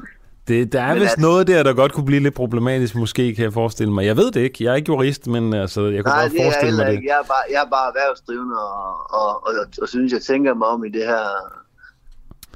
der 0.49 0.81
er 0.81 0.93
men 0.93 1.01
vist 1.01 1.13
at... 1.13 1.19
noget 1.19 1.47
der, 1.47 1.63
der 1.63 1.73
godt 1.73 1.93
kunne 1.93 2.05
blive 2.05 2.19
lidt 2.19 2.33
problematisk, 2.33 2.95
måske 2.95 3.35
kan 3.35 3.43
jeg 3.43 3.53
forestille 3.53 3.93
mig. 3.93 4.05
Jeg 4.05 4.17
ved 4.17 4.31
det 4.31 4.41
ikke. 4.41 4.63
Jeg 4.63 4.71
er 4.71 4.75
ikke 4.75 4.89
jurist, 4.89 5.27
men 5.27 5.53
altså, 5.53 5.81
jeg 5.81 6.03
kunne 6.03 6.13
Nej, 6.13 6.23
godt 6.23 6.33
forestille 6.41 6.77
mig 6.77 6.85
det. 6.85 6.93
Ikke. 6.93 7.07
Jeg 7.07 7.17
er 7.19 7.27
bare, 7.33 7.43
jeg 7.51 7.61
er 7.65 7.69
bare 7.69 7.87
erhvervsdrivende, 7.87 8.55
og, 8.55 9.11
og, 9.19 9.47
og, 9.47 9.53
og, 9.61 9.65
og 9.81 9.89
synes, 9.89 10.13
jeg 10.13 10.21
tænker 10.21 10.53
mig 10.53 10.67
om 10.67 10.85
i 10.85 10.89
det 10.89 11.05
her 11.05 11.25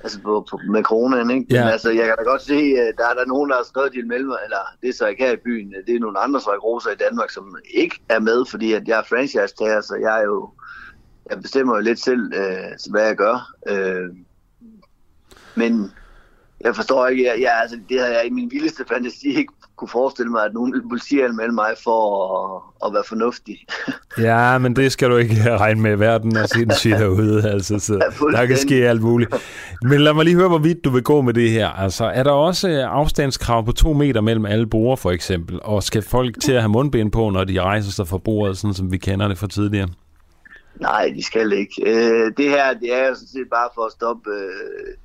altså 0.04 0.20
på, 0.22 0.48
på, 0.50 0.60
med 0.72 0.84
coronaen, 0.84 1.30
ikke? 1.32 1.46
Ja. 1.50 1.64
Men 1.64 1.72
altså, 1.72 1.90
jeg 1.92 2.06
kan 2.06 2.16
da 2.18 2.24
godt 2.24 2.42
se, 2.42 2.60
at 2.88 2.94
der 2.98 3.08
er 3.10 3.14
der 3.14 3.26
nogen, 3.26 3.50
der 3.50 3.56
har 3.56 3.64
skrevet 3.64 3.92
til 3.92 4.08
mellem, 4.08 4.32
eller 4.46 4.64
det 4.82 4.90
er 4.90 4.94
så 4.94 5.08
ikke 5.08 5.24
her 5.24 5.34
i 5.34 5.44
byen, 5.46 5.74
det 5.88 5.96
er 5.96 6.00
nogle 6.00 6.20
andre 6.20 6.42
svejgroser 6.42 6.90
i 6.92 7.02
Danmark, 7.06 7.30
som 7.30 7.58
ikke 7.74 8.00
er 8.10 8.20
med, 8.20 8.46
fordi 8.52 8.74
at 8.74 8.88
jeg 8.88 9.00
er 9.00 9.04
franchise-tager, 9.04 9.82
så 9.82 9.96
jeg 10.02 10.20
er 10.20 10.24
jo 10.24 10.50
jeg 11.30 11.42
bestemmer 11.42 11.76
jo 11.76 11.82
lidt 11.82 12.00
selv, 12.00 12.34
øh, 12.36 12.92
hvad 12.92 13.06
jeg 13.06 13.16
gør. 13.16 13.54
Øh, 13.68 14.10
men 15.56 15.92
jeg 16.64 16.76
forstår 16.76 17.08
ikke, 17.08 17.24
jeg, 17.24 17.42
jeg, 17.42 17.52
altså, 17.62 17.78
det 17.90 18.00
har 18.00 18.08
jeg 18.08 18.24
i 18.26 18.30
min 18.30 18.52
vildeste 18.52 18.84
fantasi 18.90 19.28
ikke 19.28 19.54
kunne 19.76 19.90
forestille 19.90 20.32
mig, 20.32 20.46
at 20.46 20.54
nogen 20.54 20.90
politianmelde 20.90 21.54
mig 21.54 21.70
for 21.84 22.02
at, 22.38 22.62
at 22.86 22.94
være 22.94 23.04
fornuftig. 23.08 23.58
ja, 24.28 24.58
men 24.58 24.76
det 24.76 24.92
skal 24.92 25.10
du 25.10 25.18
ikke 25.18 25.36
regne 25.64 25.82
med. 25.82 25.96
Verden 25.96 26.36
er 26.36 26.46
sindssygt 26.46 27.00
derude, 27.00 27.50
altså, 27.50 27.80
så 27.80 27.94
ja, 27.94 28.38
der 28.38 28.46
kan 28.46 28.58
ske 28.58 28.76
alt 28.76 29.02
muligt. 29.02 29.36
Men 29.82 30.02
lad 30.02 30.14
mig 30.14 30.26
lige 30.26 30.36
høre, 30.36 30.48
hvor 30.48 30.58
vidt 30.58 30.86
du 30.86 30.90
vil 30.90 31.04
gå 31.04 31.22
med 31.22 31.34
det 31.34 31.50
her. 31.50 31.68
Altså, 31.68 32.06
er 32.06 32.24
der 32.24 32.32
også 32.32 32.88
afstandskrav 32.90 33.66
på 33.66 33.72
to 33.72 33.94
meter 33.94 34.22
mellem 34.22 34.46
alle 34.46 34.68
borer, 34.68 34.96
for 34.96 35.12
eksempel? 35.12 35.60
Og 35.64 35.84
skal 35.84 36.02
folk 36.02 36.42
til 36.42 36.52
at 36.52 36.62
have 36.62 36.72
mundbind 36.72 37.12
på, 37.12 37.30
når 37.30 37.44
de 37.44 37.62
rejser 37.62 37.92
sig 37.92 38.08
fra 38.08 38.18
bordet, 38.18 38.58
sådan 38.58 38.74
som 38.74 38.92
vi 38.92 38.98
kender 38.98 39.28
det 39.28 39.38
fra 39.38 39.48
tidligere? 39.48 39.88
Nej, 40.80 41.14
de 41.16 41.24
skal 41.24 41.52
ikke. 41.52 41.74
Øh, 41.86 42.32
det 42.38 42.50
her, 42.50 42.74
det 42.74 42.94
er 42.94 43.08
jo 43.08 43.16
sådan 43.16 43.28
set 43.28 43.48
bare 43.52 43.70
for 43.76 43.86
at 43.86 43.92
stoppe 43.92 44.30
øh, 44.30 44.96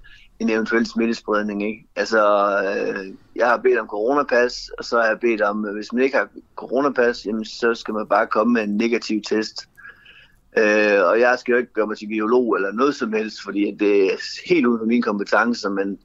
en 0.40 0.51
eventuel 0.51 0.86
smittespredning. 0.86 1.66
Ikke? 1.66 1.86
Altså, 1.97 2.19
øh, 2.66 3.15
jeg 3.36 3.48
har 3.48 3.56
bedt 3.56 3.78
om 3.78 3.86
coronapas, 3.86 4.70
og 4.78 4.85
så 4.85 4.97
har 5.01 5.06
jeg 5.06 5.20
bedt 5.20 5.43
om, 5.43 5.66
øh, 5.66 5.74
hvis 5.74 5.93
man 5.93 6.05
ikke 6.05 6.16
har 6.16 6.28
coronapas, 6.56 7.27
jamen, 7.27 7.44
så 7.44 7.74
skal 7.74 7.94
man 7.94 8.06
bare 8.06 8.27
komme 8.27 8.52
med 8.52 8.62
en 8.62 8.77
negativ 8.77 9.23
test. 9.23 9.69
Øh, 10.56 11.05
og 11.05 11.20
jeg 11.20 11.36
skal 11.39 11.52
jo 11.52 11.59
ikke 11.59 11.73
gøre 11.73 11.86
mig 11.86 11.98
til 11.98 12.09
biolog 12.09 12.56
eller 12.56 12.73
noget 12.73 12.94
som 12.94 13.12
helst, 13.12 13.43
fordi 13.44 13.77
det 13.81 14.05
er 14.05 14.16
helt 14.48 14.66
uden 14.66 14.78
for 14.78 14.86
mine 14.86 15.02
kompetencer, 15.02 15.70
men 15.70 15.98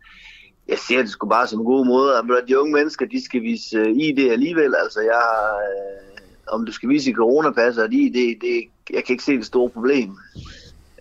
jeg 0.67 0.77
ser 0.77 0.97
det 0.97 1.09
sgu 1.09 1.29
bare 1.29 1.47
som 1.47 1.59
en 1.59 1.65
god 1.65 1.85
måde. 1.85 2.17
At 2.17 2.47
de 2.47 2.59
unge 2.59 2.73
mennesker, 2.73 3.05
de 3.05 3.25
skal 3.25 3.41
vise 3.41 3.77
øh, 3.77 3.97
ID 3.97 4.19
alligevel. 4.19 4.75
Altså, 4.83 4.99
jeg, 5.01 5.23
øh, 5.69 6.53
om 6.53 6.65
du 6.65 6.71
skal 6.71 6.89
vise 6.89 7.11
i 7.11 7.13
coronapas 7.13 7.77
og 7.77 7.93
ID, 7.93 8.13
det, 8.13 8.41
det, 8.41 8.63
jeg 8.93 9.03
kan 9.05 9.13
ikke 9.13 9.23
se 9.23 9.37
det 9.37 9.45
store 9.45 9.69
problem. 9.69 10.17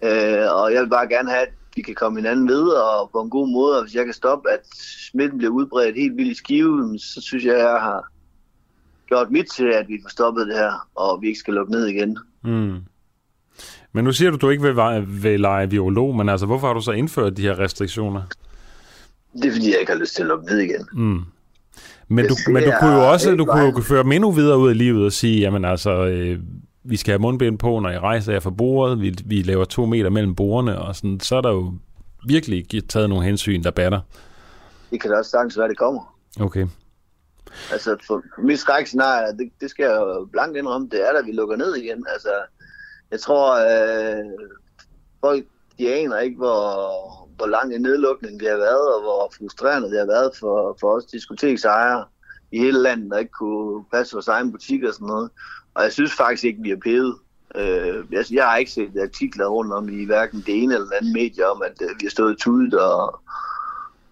Øh, 0.03 0.55
og 0.55 0.73
jeg 0.73 0.83
vil 0.83 0.89
bare 0.89 1.09
gerne 1.09 1.31
have, 1.31 1.43
at 1.43 1.53
vi 1.77 1.83
kan 1.83 1.95
komme 1.95 2.19
hinanden 2.19 2.49
ved 2.49 2.69
og 2.69 3.11
på 3.13 3.21
en 3.21 3.31
god 3.31 3.49
måde, 3.49 3.77
og 3.79 3.85
hvis 3.85 3.95
jeg 3.95 4.05
kan 4.05 4.15
stoppe, 4.15 4.51
at 4.51 4.61
smitten 5.11 5.39
bliver 5.39 5.53
udbredt 5.53 5.97
helt 5.97 6.17
vildt 6.17 6.31
i 6.31 6.35
skive, 6.35 6.99
så 6.99 7.21
synes 7.21 7.45
jeg, 7.45 7.55
at 7.55 7.61
jeg 7.61 7.81
har 7.81 8.13
gjort 9.09 9.31
mit 9.31 9.47
til, 9.57 9.65
at 9.65 9.89
vi 9.89 9.99
får 10.03 10.09
stoppet 10.09 10.47
det 10.47 10.57
her, 10.57 10.89
og 10.95 11.23
vi 11.23 11.27
ikke 11.27 11.39
skal 11.39 11.55
lukke 11.55 11.73
ned 11.73 11.87
igen. 11.87 12.19
Mm. 12.45 12.77
Men 13.93 14.05
nu 14.05 14.13
siger 14.13 14.31
du, 14.31 14.37
at 14.37 14.43
du 14.43 14.49
ikke 14.49 14.63
vil, 14.63 14.77
vil 15.23 15.41
lege 15.41 15.69
biolog, 15.69 16.17
men 16.17 16.29
altså, 16.29 16.47
hvorfor 16.47 16.67
har 16.67 16.75
du 16.75 16.81
så 16.81 16.93
indført 16.93 17.37
de 17.37 17.43
her 17.43 17.59
restriktioner? 17.59 18.23
Det 19.33 19.45
er, 19.45 19.53
fordi 19.53 19.71
jeg 19.71 19.81
ikke 19.81 19.93
har 19.93 19.99
lyst 19.99 20.15
til 20.15 20.23
at 20.23 20.29
lukke 20.29 20.47
ned 20.47 20.59
igen. 20.59 20.87
Mm. 20.93 21.21
Men, 22.09 22.27
du, 22.29 22.35
men 22.53 22.65
du 22.65 22.71
kunne 22.81 22.95
jo 22.95 23.11
også 23.11 23.35
du 23.37 23.45
kunne 23.45 23.63
jo 23.63 23.81
føre 23.81 24.03
dem 24.03 24.13
endnu 24.13 24.31
videre 24.31 24.59
ud 24.59 24.69
af 24.69 24.79
livet 24.79 25.05
og 25.05 25.13
sige, 25.13 25.41
jamen 25.41 25.65
altså, 25.65 26.07
øh, 26.07 26.39
vi 26.85 26.97
skal 26.97 27.13
have 27.13 27.19
mundbind 27.19 27.59
på, 27.59 27.79
når 27.79 27.89
jeg 27.89 28.01
rejser 28.01 28.33
jer 28.33 28.41
fra 28.41 28.51
bordet, 28.51 29.01
vi, 29.01 29.15
vi 29.25 29.43
laver 29.43 29.65
to 29.65 29.87
meter 29.87 30.11
mellem 30.11 30.35
bordene, 30.35 30.79
og 30.79 30.97
sådan, 30.97 31.21
så 31.21 31.37
er 31.37 31.41
der 31.41 31.51
jo 31.51 31.73
virkelig 32.27 32.89
taget 32.89 33.09
nogle 33.09 33.25
hensyn, 33.25 33.63
der 33.63 33.71
batter. 33.71 34.01
Det 34.91 35.01
kan 35.01 35.11
da 35.11 35.17
også 35.17 35.31
sagtens 35.31 35.59
være, 35.59 35.69
det 35.69 35.79
kommer. 35.79 36.19
Okay. 36.41 36.67
Altså, 37.73 37.97
for 38.07 38.23
mit 38.39 38.59
skrækscenarie, 38.59 39.37
det, 39.39 39.51
det 39.61 39.71
skal 39.71 39.85
jeg 39.85 39.95
jo 39.95 40.29
blankt 40.33 40.57
indrømme, 40.57 40.89
det 40.91 41.09
er, 41.09 41.19
at 41.19 41.27
vi 41.27 41.33
lukker 41.33 41.57
ned 41.57 41.75
igen. 41.77 42.07
Altså, 42.13 42.31
jeg 43.11 43.21
tror, 43.21 43.47
øh, 43.55 44.25
folk, 45.21 45.45
de 45.79 45.95
aner 45.95 46.19
ikke, 46.19 46.37
hvor, 46.37 46.69
hvor 47.37 47.47
lang 47.47 47.75
en 47.75 47.83
nedlukning 47.83 48.41
det 48.41 48.49
har 48.49 48.57
været, 48.57 48.95
og 48.95 49.03
hvor 49.03 49.33
frustrerende 49.39 49.91
det 49.91 49.99
har 49.99 50.07
været 50.07 50.31
for, 50.41 50.77
for 50.81 50.97
os 50.97 51.05
diskoteksejere 51.05 52.05
i 52.53 52.59
hele 52.59 52.83
landet, 52.83 53.11
der 53.11 53.19
ikke 53.19 53.33
kunne 53.33 53.85
passe 53.93 54.15
vores 54.15 54.29
egen 54.29 54.53
butik 54.53 54.85
og 54.85 54.95
sådan 54.95 55.07
noget. 55.07 55.31
Og 55.75 55.83
jeg 55.83 55.93
synes 55.93 56.13
faktisk 56.15 56.45
ikke, 56.45 56.63
vi 56.63 56.71
er 56.71 56.77
pæde. 56.77 57.17
Øh, 57.55 58.05
jeg, 58.11 58.25
jeg 58.31 58.45
har 58.45 58.57
ikke 58.57 58.71
set 58.71 59.03
artikler 59.03 59.47
rundt 59.47 59.73
om 59.73 59.89
i 59.89 60.05
hverken 60.05 60.43
det 60.47 60.63
ene 60.63 60.75
eller 60.75 60.87
det 60.87 60.95
andet 60.95 61.13
medie 61.13 61.51
om, 61.51 61.63
at 61.63 61.83
øh, 61.83 61.89
vi 61.89 62.07
har 62.07 62.11
stået 62.11 62.39
tudet 62.39 62.75
og 62.75 63.21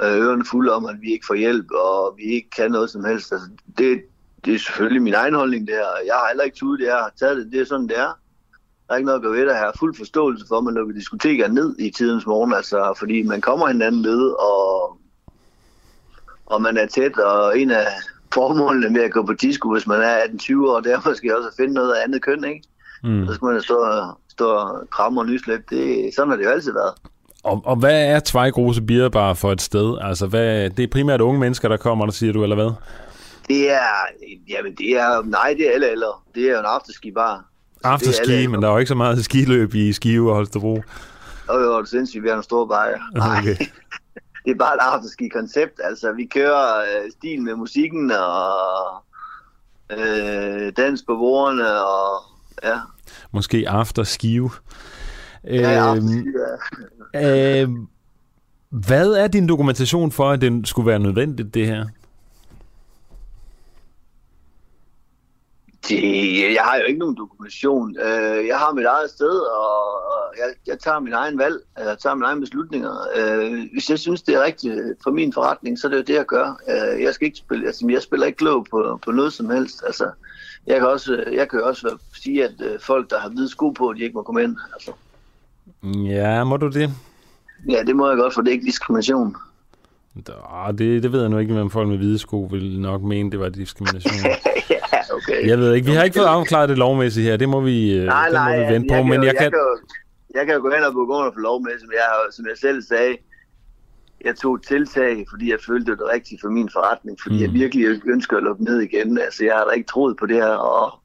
øh, 0.02 0.16
ørerne 0.16 0.44
fulde 0.44 0.72
om, 0.72 0.86
at 0.86 0.96
vi 1.00 1.12
ikke 1.12 1.26
får 1.26 1.34
hjælp, 1.34 1.70
og 1.70 2.14
vi 2.16 2.22
ikke 2.22 2.50
kan 2.50 2.70
noget 2.70 2.90
som 2.90 3.04
helst. 3.04 3.32
Altså, 3.32 3.48
det, 3.78 4.02
det 4.44 4.54
er 4.54 4.58
selvfølgelig 4.58 5.02
min 5.02 5.14
egen 5.14 5.34
holdning 5.34 5.68
der. 5.68 5.86
Jeg 6.06 6.14
har 6.14 6.28
heller 6.28 6.44
ikke 6.44 6.56
tudet, 6.56 6.86
jeg 6.86 6.94
har 6.94 7.12
taget 7.18 7.36
det. 7.36 7.52
Det 7.52 7.60
er 7.60 7.64
sådan, 7.64 7.88
det 7.88 7.98
er. 7.98 8.12
Der 8.86 8.94
er 8.94 8.96
ikke 8.96 9.06
noget 9.06 9.18
at 9.18 9.22
gøre 9.22 9.32
ved 9.32 9.40
det. 9.40 9.52
Jeg 9.52 9.58
har 9.58 9.76
fuld 9.78 9.94
forståelse 9.94 10.44
for, 10.48 10.58
at 10.58 10.64
man 10.64 10.74
lukker 10.74 10.94
diskoteker 10.94 11.48
ned 11.48 11.78
i 11.78 11.90
tidens 11.90 12.26
morgen, 12.26 12.52
altså, 12.52 12.94
fordi 12.98 13.22
man 13.22 13.40
kommer 13.40 13.66
hinanden 13.66 14.04
ved, 14.04 14.30
og, 14.30 14.98
og 16.46 16.62
man 16.62 16.76
er 16.76 16.86
tæt, 16.86 17.18
og 17.18 17.58
en 17.58 17.70
af 17.70 17.86
formålene 18.34 18.90
med 18.90 19.02
at 19.02 19.12
gå 19.12 19.26
på 19.26 19.32
disco, 19.32 19.72
hvis 19.72 19.86
man 19.86 20.00
er 20.00 20.16
18-20 20.18 20.68
år, 20.68 20.80
det 20.80 20.92
er 20.92 21.00
måske 21.08 21.36
også 21.36 21.48
at 21.48 21.54
finde 21.56 21.74
noget 21.74 21.92
af 21.92 22.04
andet 22.04 22.22
køn, 22.22 22.44
ikke? 22.44 22.62
Mm. 23.04 23.26
Så 23.26 23.34
skal 23.34 23.46
man 23.46 23.62
stå, 23.62 23.86
stå 24.28 24.46
og 24.46 24.88
kramme 24.90 25.20
og 25.20 25.26
nyslæb. 25.26 25.60
Det, 25.70 26.10
sådan 26.14 26.30
har 26.30 26.36
det 26.36 26.44
jo 26.44 26.50
altid 26.50 26.72
været. 26.72 26.94
Og, 27.44 27.62
og 27.64 27.76
hvad 27.76 28.06
er 28.06 28.20
Tvejgrose 28.24 28.82
Bierbar 28.82 29.34
for 29.34 29.52
et 29.52 29.62
sted? 29.62 29.98
Altså, 30.00 30.26
hvad, 30.26 30.70
det 30.70 30.82
er 30.82 30.88
primært 30.92 31.20
unge 31.20 31.40
mennesker, 31.40 31.68
der 31.68 31.76
kommer, 31.76 32.04
der 32.04 32.12
siger 32.12 32.32
du, 32.32 32.42
eller 32.42 32.56
hvad? 32.56 32.70
Det 33.48 33.70
er, 33.70 33.90
jamen 34.48 34.74
det 34.78 34.90
er, 34.90 35.22
nej, 35.22 35.54
det 35.58 35.68
er 35.68 35.72
alle 35.74 35.90
eller. 35.90 36.24
Det 36.34 36.42
er 36.42 36.52
jo 36.52 36.58
en 36.58 36.64
afterski-bar. 36.64 37.44
Afterski, 37.84 38.46
men 38.46 38.62
der 38.62 38.68
er 38.68 38.72
jo 38.72 38.78
ikke 38.78 38.88
så 38.88 38.94
meget 38.94 39.24
skiløb 39.24 39.74
i 39.74 39.92
Skive 39.92 40.30
og 40.30 40.34
Holstebro. 40.34 40.82
Jo, 41.48 41.58
jo, 41.58 41.78
det 41.78 41.82
er 41.82 41.84
sindssygt, 41.84 42.22
vi 42.22 42.28
har 42.28 42.36
en 42.36 42.42
stor 42.42 42.66
bajer. 42.66 42.98
Nej, 43.14 43.38
okay. 43.38 43.56
Det 44.50 44.56
er 44.56 44.64
bare 44.64 44.74
et 44.74 44.80
afterski-koncept. 44.80 45.80
Altså, 45.84 46.12
vi 46.12 46.26
kører 46.26 46.80
øh, 46.80 47.10
stil 47.18 47.42
med 47.42 47.54
musikken 47.54 48.10
og 48.10 49.04
øh, 49.92 50.72
dans 50.76 51.02
på 51.02 51.16
bordene 51.16 51.82
og 51.82 52.22
ja. 52.62 52.78
Måske 53.32 53.64
afterskive. 53.68 54.50
Ja, 55.44 55.70
ja, 55.70 55.94
øhm, 55.94 56.34
øh, 57.16 57.68
hvad 58.70 59.12
er 59.12 59.28
din 59.28 59.48
dokumentation 59.48 60.12
for, 60.12 60.30
at 60.30 60.40
det 60.40 60.68
skulle 60.68 60.86
være 60.86 60.98
nødvendigt, 60.98 61.54
det 61.54 61.66
her? 61.66 61.86
Det, 65.90 66.54
jeg 66.54 66.62
har 66.62 66.76
jo 66.76 66.84
ikke 66.84 66.98
nogen 66.98 67.16
dokumentation. 67.16 67.96
Øh, 67.98 68.46
jeg 68.46 68.58
har 68.58 68.72
mit 68.72 68.84
eget 68.84 69.10
sted, 69.10 69.38
og 69.38 69.74
jeg, 70.38 70.54
jeg 70.66 70.78
tager 70.78 71.00
min 71.00 71.12
egen 71.12 71.38
valg, 71.38 71.56
jeg 71.78 71.98
tager 71.98 72.14
mine 72.14 72.26
egne 72.26 72.40
beslutninger. 72.40 72.94
Øh, 73.16 73.66
hvis 73.72 73.90
jeg 73.90 73.98
synes, 73.98 74.22
det 74.22 74.34
er 74.34 74.44
rigtigt 74.44 74.74
for 75.02 75.10
min 75.10 75.32
forretning, 75.32 75.78
så 75.78 75.86
er 75.86 75.90
det 75.90 75.96
jo 75.96 76.02
det, 76.02 76.14
jeg 76.14 76.26
gør. 76.26 76.60
Øh, 76.68 77.02
jeg 77.02 77.14
skal 77.14 77.26
ikke 77.26 77.38
spille, 77.38 77.66
altså, 77.66 77.86
jeg 77.90 78.02
spiller 78.02 78.26
ikke 78.26 78.36
klog 78.36 78.66
på, 78.70 78.98
på 79.04 79.10
noget 79.10 79.32
som 79.32 79.50
helst. 79.50 79.82
Altså, 79.86 80.10
jeg 80.66 80.78
kan 80.78 80.88
også, 80.88 81.24
jeg 81.32 81.50
kan 81.50 81.62
også 81.62 81.98
sige, 82.22 82.44
at 82.44 82.52
folk, 82.80 83.10
der 83.10 83.20
har 83.20 83.28
hvide 83.28 83.48
sko 83.48 83.70
på, 83.70 83.92
de 83.92 84.02
ikke 84.02 84.14
må 84.14 84.22
komme 84.22 84.42
ind. 84.42 84.56
Altså. 84.74 84.92
Ja, 85.84 86.44
må 86.44 86.56
du 86.56 86.68
det? 86.68 86.90
Ja, 87.68 87.82
det 87.82 87.96
må 87.96 88.08
jeg 88.08 88.16
godt, 88.16 88.34
for 88.34 88.40
det 88.40 88.48
er 88.48 88.52
ikke 88.52 88.66
diskrimination. 88.66 89.36
Da, 90.26 90.32
det, 90.72 91.02
det 91.02 91.12
ved 91.12 91.20
jeg 91.20 91.30
nu 91.30 91.38
ikke, 91.38 91.60
om 91.60 91.70
folk 91.70 91.88
med 91.88 91.96
hvide 91.96 92.18
sko 92.18 92.48
vil 92.50 92.80
nok 92.80 93.02
mene, 93.02 93.30
det 93.30 93.40
var 93.40 93.48
diskrimination. 93.48 94.30
ja, 94.70 94.79
okay. 95.22 95.48
Jeg 95.48 95.58
ved 95.58 95.74
ikke, 95.74 95.86
vi 95.86 95.92
har 95.92 96.04
ikke 96.04 96.18
fået 96.18 96.26
afklaret 96.26 96.68
det 96.68 96.78
lovmæssigt 96.78 97.26
her, 97.26 97.36
det 97.36 97.48
må 97.48 97.60
vi, 97.60 98.04
nej, 98.04 98.24
det 98.24 98.32
nej, 98.32 98.58
må 98.58 98.64
vi 98.64 98.74
vente 98.74 98.94
jeg 98.94 99.02
på. 99.02 99.08
Men 99.08 99.12
jeg, 99.12 99.24
jeg, 99.24 99.34
jeg, 99.34 99.42
kan... 99.42 99.50
kan 99.50 99.60
jo, 99.60 99.78
jeg 100.34 100.46
kan 100.46 100.54
jo 100.54 100.60
gå 100.60 100.70
hen 100.74 100.84
og 100.84 100.92
begå 100.92 101.16
for 101.34 101.40
lovmæssigt, 101.40 101.80
som 101.80 101.92
jeg, 101.92 102.08
som 102.36 102.46
jeg 102.50 102.58
selv 102.58 102.82
sagde, 102.82 103.16
jeg 104.24 104.36
tog 104.36 104.62
tiltag, 104.62 105.26
fordi 105.30 105.50
jeg 105.50 105.58
følte 105.66 105.92
det 105.92 106.06
rigtigt 106.14 106.40
for 106.40 106.48
min 106.48 106.68
forretning, 106.72 107.18
fordi 107.22 107.36
mm. 107.36 107.42
jeg 107.42 107.52
virkelig 107.52 108.00
ønsker 108.06 108.36
at 108.36 108.42
lukke 108.42 108.64
ned 108.64 108.80
igen. 108.80 109.18
Altså, 109.18 109.44
jeg 109.44 109.54
har 109.54 109.64
da 109.64 109.70
ikke 109.70 109.88
troet 109.88 110.16
på 110.16 110.26
det 110.26 110.36
her, 110.36 110.54
og 110.74 111.00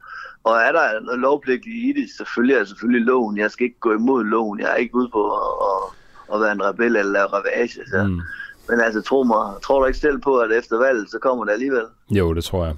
og 0.46 0.56
er 0.58 0.72
der 0.72 1.00
noget 1.00 1.20
lovpligtigt 1.20 1.76
i 1.76 2.02
det, 2.02 2.10
selvfølgelig 2.18 2.56
er 2.56 2.60
det 2.60 2.68
selvfølgelig 2.68 3.06
loven. 3.06 3.38
Jeg 3.38 3.52
skal 3.52 3.66
ikke 3.66 3.80
gå 3.80 3.94
imod 3.94 4.24
loven. 4.24 4.60
Jeg 4.60 4.72
er 4.72 4.76
ikke 4.76 4.96
ude 4.96 5.10
på 5.10 5.22
at, 5.32 5.48
at, 5.70 6.36
at 6.36 6.42
være 6.42 6.52
en 6.52 6.64
rebel 6.64 6.96
eller 6.96 7.12
lave 7.12 7.26
ravage. 7.26 7.70
Så. 7.92 8.04
Mm. 8.04 8.22
Men 8.70 8.80
altså, 8.80 9.02
tro 9.02 9.24
mig, 9.24 9.54
tror 9.64 9.80
du 9.80 9.86
ikke 9.86 10.00
selv 10.00 10.20
på, 10.22 10.38
at 10.38 10.52
efter 10.52 10.78
valget, 10.78 11.12
så 11.12 11.20
kommer 11.20 11.46
det 11.46 11.52
alligevel? 11.52 11.84
Jo, 12.10 12.34
det 12.34 12.44
tror 12.44 12.66
jeg. 12.66 12.76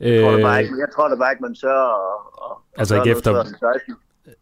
Jeg 0.00 0.22
tror, 0.22 0.32
øh... 0.32 0.42
bare 0.42 0.62
ikke, 0.62 0.74
jeg 0.78 0.88
tror 0.94 1.08
da 1.08 1.16
bare 1.16 1.32
ikke, 1.32 1.42
man 1.42 1.54
sørger 1.54 1.88
at, 1.94 2.50
at 2.50 2.80
altså 2.80 2.94
ikke 2.96 3.10
efter... 3.10 3.30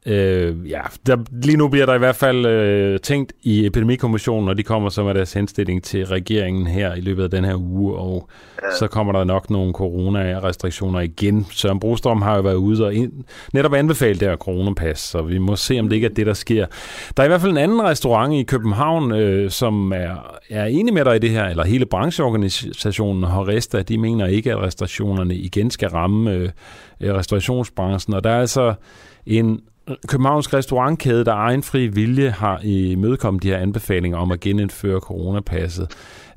Øh, 0.06 0.70
ja, 0.70 0.80
der, 1.06 1.16
lige 1.30 1.56
nu 1.56 1.68
bliver 1.68 1.86
der 1.86 1.94
i 1.94 1.98
hvert 1.98 2.16
fald 2.16 2.46
øh, 2.46 3.00
tænkt 3.00 3.32
i 3.42 3.66
Epidemikommissionen, 3.66 4.48
og 4.48 4.59
de 4.59 4.62
kommer 4.62 4.88
så 4.88 5.04
med 5.04 5.14
deres 5.14 5.32
henstilling 5.32 5.82
til 5.82 6.06
regeringen 6.06 6.66
her 6.66 6.94
i 6.94 7.00
løbet 7.00 7.24
af 7.24 7.30
den 7.30 7.44
her 7.44 7.54
uge, 7.56 7.94
og 7.96 8.28
ja. 8.62 8.76
så 8.78 8.86
kommer 8.86 9.12
der 9.12 9.24
nok 9.24 9.50
nogle 9.50 9.72
coronarestriktioner 9.72 11.00
igen. 11.00 11.46
Søren 11.50 11.80
Brostrøm 11.80 12.22
har 12.22 12.36
jo 12.36 12.42
været 12.42 12.54
ude 12.54 12.86
og 12.86 12.94
ind, 12.94 13.12
netop 13.52 13.74
anbefalet 13.74 14.20
det 14.20 14.28
her 14.28 14.36
coronapas, 14.36 14.98
så 14.98 15.22
vi 15.22 15.38
må 15.38 15.56
se, 15.56 15.80
om 15.80 15.88
det 15.88 15.96
ikke 15.96 16.06
er 16.06 16.14
det, 16.14 16.26
der 16.26 16.34
sker. 16.34 16.66
Der 17.16 17.22
er 17.22 17.24
i 17.24 17.28
hvert 17.28 17.40
fald 17.40 17.52
en 17.52 17.59
anden 17.59 17.82
restaurant 17.82 18.34
i 18.34 18.42
København, 18.42 19.12
øh, 19.12 19.50
som 19.50 19.92
er, 19.92 20.36
er 20.50 20.64
enig 20.64 20.94
med 20.94 21.04
dig 21.04 21.16
i 21.16 21.18
det 21.18 21.30
her, 21.30 21.44
eller 21.44 21.64
hele 21.64 21.86
brancheorganisationen 21.86 23.24
Horesta, 23.24 23.82
de 23.82 23.98
mener 23.98 24.26
ikke, 24.26 24.52
at 24.52 24.59
restriktionerne 24.59 25.34
igen 25.34 25.70
skal 25.70 25.88
ramme 25.88 26.32
øh, 26.32 26.50
restaurationsbranchen, 27.00 28.14
og 28.14 28.24
der 28.24 28.30
er 28.30 28.40
altså 28.40 28.74
en 29.26 29.60
Københavns 30.09 30.54
restaurantkæde, 30.54 31.24
der 31.24 31.32
egen 31.32 31.62
fri 31.62 31.86
vilje 31.86 32.30
har 32.30 32.60
imødekommet 32.62 33.42
de 33.42 33.48
her 33.48 33.59
anbefalinger 33.59 34.18
om 34.18 34.32
at 34.32 34.40
genindføre 34.40 35.00
coronapasset. 35.00 35.88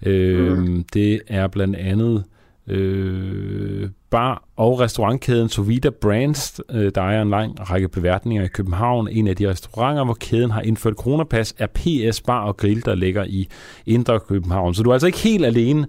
Øh, 0.05 0.57
mm. 0.57 0.85
Det 0.93 1.21
er 1.27 1.47
blandt 1.47 1.75
andet 1.75 2.23
øh, 2.67 3.89
bar- 4.09 4.43
og 4.55 4.79
restaurantkæden 4.79 5.49
Sovita 5.49 5.89
Brands, 5.89 6.61
øh, 6.71 6.91
der 6.95 7.01
er 7.01 7.21
en 7.21 7.29
lang 7.29 7.69
række 7.69 7.87
beværtninger 7.87 8.43
i 8.43 8.47
København. 8.47 9.07
En 9.07 9.27
af 9.27 9.35
de 9.35 9.49
restauranter, 9.49 10.03
hvor 10.03 10.17
kæden 10.19 10.51
har 10.51 10.61
indført 10.61 10.93
coronapas, 10.93 11.55
er 11.57 11.67
PS 11.67 12.21
Bar 12.21 12.45
og 12.45 12.57
Grill, 12.57 12.85
der 12.85 12.95
ligger 12.95 13.23
i 13.23 13.49
Indre 13.85 14.19
København. 14.19 14.73
Så 14.73 14.83
du 14.83 14.89
er 14.89 14.93
altså 14.93 15.07
ikke 15.07 15.19
helt 15.19 15.45
alene 15.45 15.87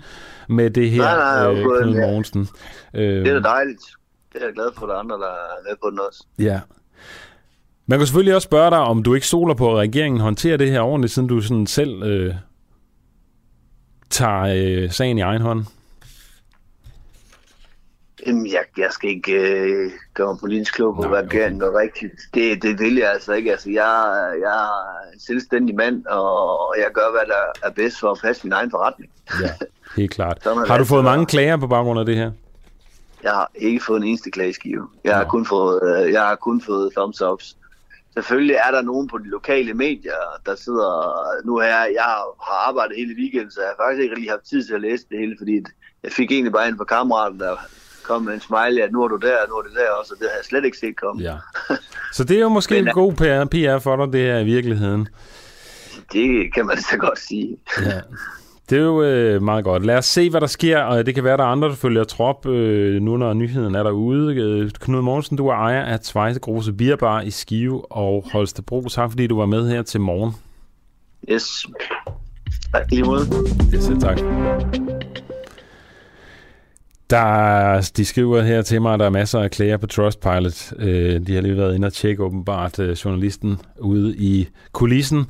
med 0.48 0.70
det 0.70 0.90
her, 0.90 1.02
nej, 1.02 1.52
nej, 1.52 1.54
øh, 1.54 1.82
Knud 1.82 2.00
Mogensen. 2.00 2.48
Øh, 2.94 3.24
det 3.24 3.28
er 3.28 3.40
da 3.40 3.48
dejligt. 3.48 3.82
Det 4.32 4.42
er 4.42 4.46
jeg 4.46 4.54
glad 4.54 4.68
for, 4.76 4.82
at 4.82 4.88
der 4.88 4.94
er 4.94 4.98
andre, 4.98 5.16
der 5.16 5.26
er 5.26 5.68
med 5.68 5.76
på 5.82 5.90
den 5.90 5.98
også. 6.08 6.26
Ja. 6.38 6.60
Man 7.88 7.98
kan 7.98 8.06
selvfølgelig 8.06 8.34
også 8.34 8.46
spørge 8.46 8.70
dig, 8.70 8.78
om 8.78 9.02
du 9.02 9.14
ikke 9.14 9.26
stoler 9.26 9.54
på, 9.54 9.70
at 9.70 9.76
regeringen 9.76 10.20
håndterer 10.20 10.56
det 10.56 10.70
her 10.70 10.80
ordentligt, 10.80 11.12
siden 11.12 11.28
du 11.28 11.40
sådan 11.40 11.66
selv 11.66 12.02
øh, 12.02 12.34
tager 14.10 14.42
øh, 14.56 14.90
sagen 14.90 15.18
i 15.18 15.20
egen 15.20 15.42
hånd. 15.42 15.64
Jamen, 18.26 18.46
jeg, 18.46 18.60
jeg 18.78 18.88
skal 18.90 19.10
ikke 19.10 19.32
øh, 19.32 19.90
gøre 20.14 20.26
mig 20.26 20.36
politisk 20.40 20.74
klog 20.74 20.96
på, 20.96 21.08
hvad 21.08 21.22
regeringen 21.22 21.60
gør 21.60 21.78
rigtigt. 21.78 22.12
Det, 22.34 22.62
det 22.62 22.78
vil 22.78 22.94
jeg 22.94 23.12
altså 23.12 23.32
ikke. 23.32 23.50
Altså, 23.50 23.70
jeg, 23.70 24.14
jeg 24.40 24.64
er 24.64 25.12
en 25.14 25.20
selvstændig 25.20 25.74
mand, 25.74 26.06
og 26.06 26.74
jeg 26.78 26.86
gør, 26.94 27.10
hvad 27.10 27.26
der 27.26 27.68
er 27.68 27.72
bedst 27.72 28.00
for 28.00 28.10
at 28.10 28.18
passe 28.22 28.44
min 28.44 28.52
egen 28.52 28.70
forretning. 28.70 29.10
Ja, 29.42 29.50
helt 29.96 30.10
klart. 30.10 30.38
har 30.68 30.78
du 30.78 30.84
fået 30.84 31.04
mange 31.04 31.26
klager 31.26 31.56
på 31.56 31.66
baggrund 31.66 32.00
af 32.00 32.06
det 32.06 32.16
her? 32.16 32.30
Jeg 33.22 33.32
har 33.32 33.50
ikke 33.54 33.84
fået 33.84 33.96
en 33.96 34.04
eneste 34.04 34.30
klageskive. 34.30 34.88
Jeg 35.04 35.16
har 35.16 35.24
kun 35.24 35.46
fået, 35.46 35.80
øh, 35.82 36.12
jeg 36.12 36.22
har 36.22 36.36
kun 36.36 36.60
fået 36.60 36.92
thumbs 36.96 37.22
ups. 37.22 37.56
Selvfølgelig 38.16 38.56
er 38.66 38.70
der 38.70 38.82
nogen 38.82 39.08
på 39.08 39.18
de 39.18 39.28
lokale 39.28 39.74
medier, 39.74 40.20
der 40.46 40.54
sidder... 40.56 40.90
Nu 41.44 41.58
her, 41.58 41.84
jeg 42.00 42.10
har 42.46 42.68
arbejdet 42.68 42.96
hele 42.96 43.14
weekenden, 43.18 43.50
så 43.50 43.60
jeg 43.60 43.68
har 43.68 43.84
faktisk 43.84 44.02
ikke 44.02 44.14
lige 44.14 44.30
haft 44.30 44.48
tid 44.50 44.64
til 44.64 44.74
at 44.74 44.80
læse 44.80 45.04
det 45.10 45.18
hele, 45.18 45.34
fordi 45.38 45.64
jeg 46.02 46.12
fik 46.12 46.32
egentlig 46.32 46.52
bare 46.52 46.68
en 46.68 46.76
fra 46.76 46.84
kammeraten, 46.84 47.40
der 47.40 47.56
kom 48.02 48.22
med 48.22 48.34
en 48.34 48.40
smiley, 48.40 48.82
at 48.82 48.92
nu 48.92 49.02
er 49.04 49.08
du 49.08 49.16
der, 49.16 49.48
nu 49.48 49.54
er 49.54 49.62
det 49.62 49.72
der 49.74 49.90
også, 49.90 50.14
og 50.14 50.20
det 50.20 50.28
har 50.30 50.36
jeg 50.36 50.44
slet 50.44 50.64
ikke 50.64 50.78
set 50.78 50.96
komme. 50.96 51.22
Ja. 51.22 51.36
Så 52.16 52.24
det 52.24 52.36
er 52.36 52.40
jo 52.40 52.48
måske 52.48 52.74
Men, 52.74 52.88
en 52.88 52.94
god 52.94 53.12
PR, 53.12 53.44
PR 53.44 53.78
for 53.78 53.96
dig, 53.96 54.12
det 54.12 54.20
her 54.20 54.38
i 54.38 54.44
virkeligheden. 54.44 55.08
Det 56.12 56.54
kan 56.54 56.66
man 56.66 56.76
så 56.80 56.96
godt 56.96 57.18
sige. 57.18 57.58
Ja. 57.80 58.00
Det 58.70 58.78
er 58.78 58.82
jo 58.82 59.02
øh, 59.02 59.42
meget 59.42 59.64
godt. 59.64 59.86
Lad 59.86 59.98
os 59.98 60.04
se, 60.06 60.30
hvad 60.30 60.40
der 60.40 60.46
sker, 60.46 60.78
og 60.78 61.06
det 61.06 61.14
kan 61.14 61.24
være, 61.24 61.36
der 61.36 61.42
er 61.44 61.48
andre, 61.48 61.68
der 61.68 61.74
følger 61.74 62.04
trop, 62.04 62.46
øh, 62.46 63.02
nu 63.02 63.16
når 63.16 63.32
nyheden 63.32 63.74
er 63.74 63.82
derude. 63.82 64.34
Øh, 64.34 64.70
Knud 64.80 65.02
Mogensen, 65.02 65.36
du 65.36 65.46
er 65.46 65.54
ejer 65.54 65.82
af 65.82 65.98
Zweite 66.00 66.40
Grose 66.40 66.72
Bierbar 66.72 67.20
i 67.20 67.30
Skive 67.30 67.92
og 67.92 68.24
Holstebro. 68.32 68.82
Tak 68.88 69.10
fordi 69.10 69.26
du 69.26 69.38
var 69.38 69.46
med 69.46 69.68
her 69.68 69.82
til 69.82 70.00
morgen. 70.00 70.32
Yes. 71.30 71.66
Tak 72.72 72.90
lige 72.90 73.02
måde. 73.02 73.26
Yes, 73.74 73.90
tak. 74.00 74.18
Der, 77.10 77.90
de 77.96 78.04
skriver 78.04 78.42
her 78.42 78.62
til 78.62 78.82
mig, 78.82 78.94
at 78.94 79.00
der 79.00 79.06
er 79.06 79.10
masser 79.10 79.40
af 79.40 79.50
klager 79.50 79.76
på 79.76 79.86
Trustpilot. 79.86 80.72
Øh, 80.78 81.26
de 81.26 81.34
har 81.34 81.40
lige 81.40 81.56
været 81.56 81.74
inde 81.74 81.86
og 81.86 81.92
tjekke 81.92 82.22
åbenbart 82.22 82.78
øh, 82.78 82.90
journalisten 83.04 83.60
ude 83.78 84.16
i 84.16 84.48
kulissen. 84.72 85.24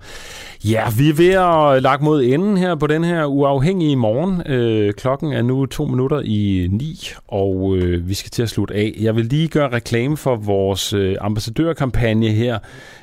Ja, 0.64 0.82
vi 0.98 1.08
er 1.08 1.14
ved 1.14 1.30
at 1.76 1.82
lagt 1.82 2.02
mod 2.02 2.22
enden 2.22 2.56
her 2.56 2.74
på 2.74 2.86
den 2.86 3.04
her 3.04 3.24
uafhængige 3.24 3.96
morgen. 3.96 4.42
Øh, 4.46 4.92
klokken 4.94 5.32
er 5.32 5.42
nu 5.42 5.66
to 5.66 5.86
minutter 5.86 6.20
i 6.24 6.68
ni, 6.70 7.08
og 7.28 7.76
øh, 7.76 8.08
vi 8.08 8.14
skal 8.14 8.30
til 8.30 8.42
at 8.42 8.48
slutte 8.48 8.74
af. 8.74 8.94
Jeg 9.00 9.16
vil 9.16 9.24
lige 9.24 9.48
gøre 9.48 9.72
reklame 9.72 10.16
for 10.16 10.36
vores 10.36 10.92
øh, 10.92 11.16
ambassadørkampagne 11.20 12.28
her 12.28 12.58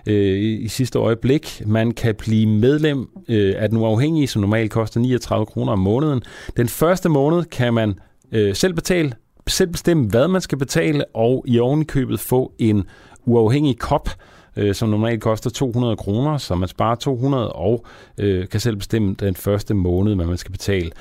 øh, 0.07 0.63
i 0.63 0.67
sidste 0.67 0.99
øjeblik. 0.99 1.61
Man 1.65 1.91
kan 1.91 2.15
blive 2.15 2.47
medlem 2.47 3.07
af 3.29 3.69
den 3.69 3.77
uafhængige, 3.77 4.27
som 4.27 4.41
normalt 4.41 4.71
koster 4.71 4.99
39 4.99 5.45
kroner 5.45 5.71
om 5.71 5.79
måneden. 5.79 6.21
Den 6.57 6.67
første 6.67 7.09
måned 7.09 7.43
kan 7.43 7.73
man 7.73 7.95
øh, 8.34 8.55
selv 8.55 8.73
betale, 8.73 9.14
selv 9.47 9.69
bestemme, 9.69 10.07
hvad 10.07 10.27
man 10.27 10.41
skal 10.41 10.57
betale, 10.57 11.05
og 11.14 11.43
i 11.47 11.60
ovenikøbet 11.60 12.19
få 12.19 12.53
en 12.60 12.84
uafhængig 13.26 13.80
kop, 13.80 14.10
øh, 14.57 14.76
som 14.76 14.89
normalt 14.89 15.22
koster 15.22 15.49
200 15.49 15.95
kroner, 15.95 16.38
så 16.38 16.55
man 16.55 16.68
sparer 16.68 16.95
200 16.95 17.53
og 17.53 17.85
øh, 18.18 18.47
kan 18.47 18.60
selv 18.60 18.76
bestemme 18.76 19.14
den 19.14 19.35
første 19.35 19.73
måned, 19.73 20.15
hvad 20.15 20.26
man 20.26 20.38
skal 20.38 20.51
betale. 20.51 20.91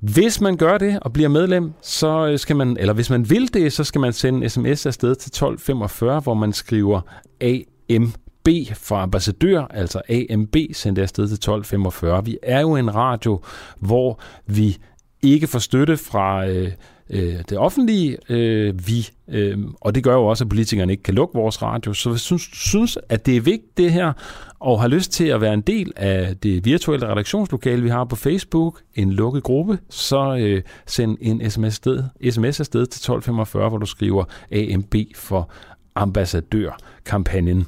Hvis 0.00 0.40
man 0.40 0.56
gør 0.56 0.78
det 0.78 0.98
og 1.02 1.12
bliver 1.12 1.28
medlem, 1.28 1.72
så 1.82 2.26
øh, 2.26 2.38
skal 2.38 2.56
man, 2.56 2.76
eller 2.80 2.94
hvis 2.94 3.10
man 3.10 3.30
vil 3.30 3.54
det, 3.54 3.72
så 3.72 3.84
skal 3.84 4.00
man 4.00 4.12
sende 4.12 4.44
en 4.44 4.50
sms 4.50 4.86
afsted 4.86 5.14
til 5.14 5.28
1245, 5.28 6.20
hvor 6.20 6.34
man 6.34 6.52
skriver 6.52 7.00
AM 7.40 8.12
B 8.44 8.48
for 8.74 8.96
ambassadør, 8.96 9.64
altså 9.70 10.00
AMB, 10.08 10.56
sendt 10.72 10.98
afsted 10.98 11.28
til 11.28 11.34
1245. 11.34 12.24
Vi 12.24 12.38
er 12.42 12.60
jo 12.60 12.76
en 12.76 12.94
radio, 12.94 13.40
hvor 13.78 14.20
vi 14.46 14.78
ikke 15.22 15.46
får 15.46 15.58
støtte 15.58 15.96
fra 15.96 16.46
øh, 16.46 16.72
øh, 17.10 17.34
det 17.48 17.58
offentlige, 17.58 18.16
øh, 18.28 18.86
vi, 18.86 19.08
øh, 19.28 19.58
og 19.80 19.94
det 19.94 20.04
gør 20.04 20.14
jo 20.14 20.26
også, 20.26 20.44
at 20.44 20.48
politikerne 20.48 20.92
ikke 20.92 21.02
kan 21.02 21.14
lukke 21.14 21.38
vores 21.38 21.62
radio. 21.62 21.94
Så 21.94 22.10
hvis 22.10 22.22
du 22.22 22.38
synes, 22.38 22.58
synes, 22.58 22.98
at 23.08 23.26
det 23.26 23.36
er 23.36 23.40
vigtigt 23.40 23.76
det 23.76 23.92
her, 23.92 24.12
og 24.60 24.80
har 24.80 24.88
lyst 24.88 25.12
til 25.12 25.24
at 25.24 25.40
være 25.40 25.54
en 25.54 25.60
del 25.60 25.92
af 25.96 26.36
det 26.36 26.64
virtuelle 26.64 27.08
redaktionslokale, 27.08 27.82
vi 27.82 27.88
har 27.88 28.04
på 28.04 28.16
Facebook, 28.16 28.80
en 28.94 29.12
lukket 29.12 29.42
gruppe, 29.42 29.78
så 29.90 30.36
øh, 30.36 30.62
send 30.86 31.18
en 31.20 31.50
sms, 31.50 31.74
sted, 31.74 32.04
sms 32.30 32.60
afsted 32.60 32.86
til 32.86 32.98
1245, 32.98 33.68
hvor 33.68 33.78
du 33.78 33.86
skriver 33.86 34.24
AMB 34.52 34.94
for 35.14 35.50
ambassadørkampagnen. 35.94 37.66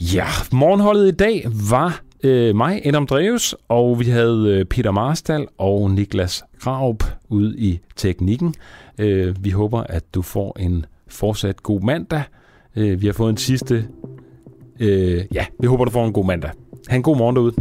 Ja, 0.00 0.26
morgenholdet 0.52 1.08
i 1.08 1.16
dag 1.16 1.46
var 1.70 2.02
øh, 2.22 2.56
mig, 2.56 2.86
Adam 2.86 3.06
Dreves, 3.06 3.54
og 3.68 4.00
vi 4.00 4.04
havde 4.04 4.58
øh, 4.58 4.64
Peter 4.64 4.90
Marstal 4.90 5.46
og 5.58 5.90
Niklas 5.90 6.44
Graup 6.60 7.04
ude 7.28 7.58
i 7.58 7.80
teknikken. 7.96 8.54
Øh, 8.98 9.36
vi 9.40 9.50
håber, 9.50 9.80
at 9.80 10.14
du 10.14 10.22
får 10.22 10.56
en 10.60 10.86
fortsat 11.08 11.62
god 11.62 11.80
mandag. 11.80 12.22
Øh, 12.76 13.02
vi 13.02 13.06
har 13.06 13.12
fået 13.12 13.30
en 13.30 13.36
sidste... 13.36 13.88
Øh, 14.80 15.24
ja, 15.34 15.46
vi 15.60 15.66
håber, 15.66 15.84
du 15.84 15.90
får 15.90 16.06
en 16.06 16.12
god 16.12 16.24
mandag. 16.24 16.50
Ha' 16.88 16.96
en 16.96 17.02
god 17.02 17.16
morgen 17.16 17.36
derude. 17.36 17.54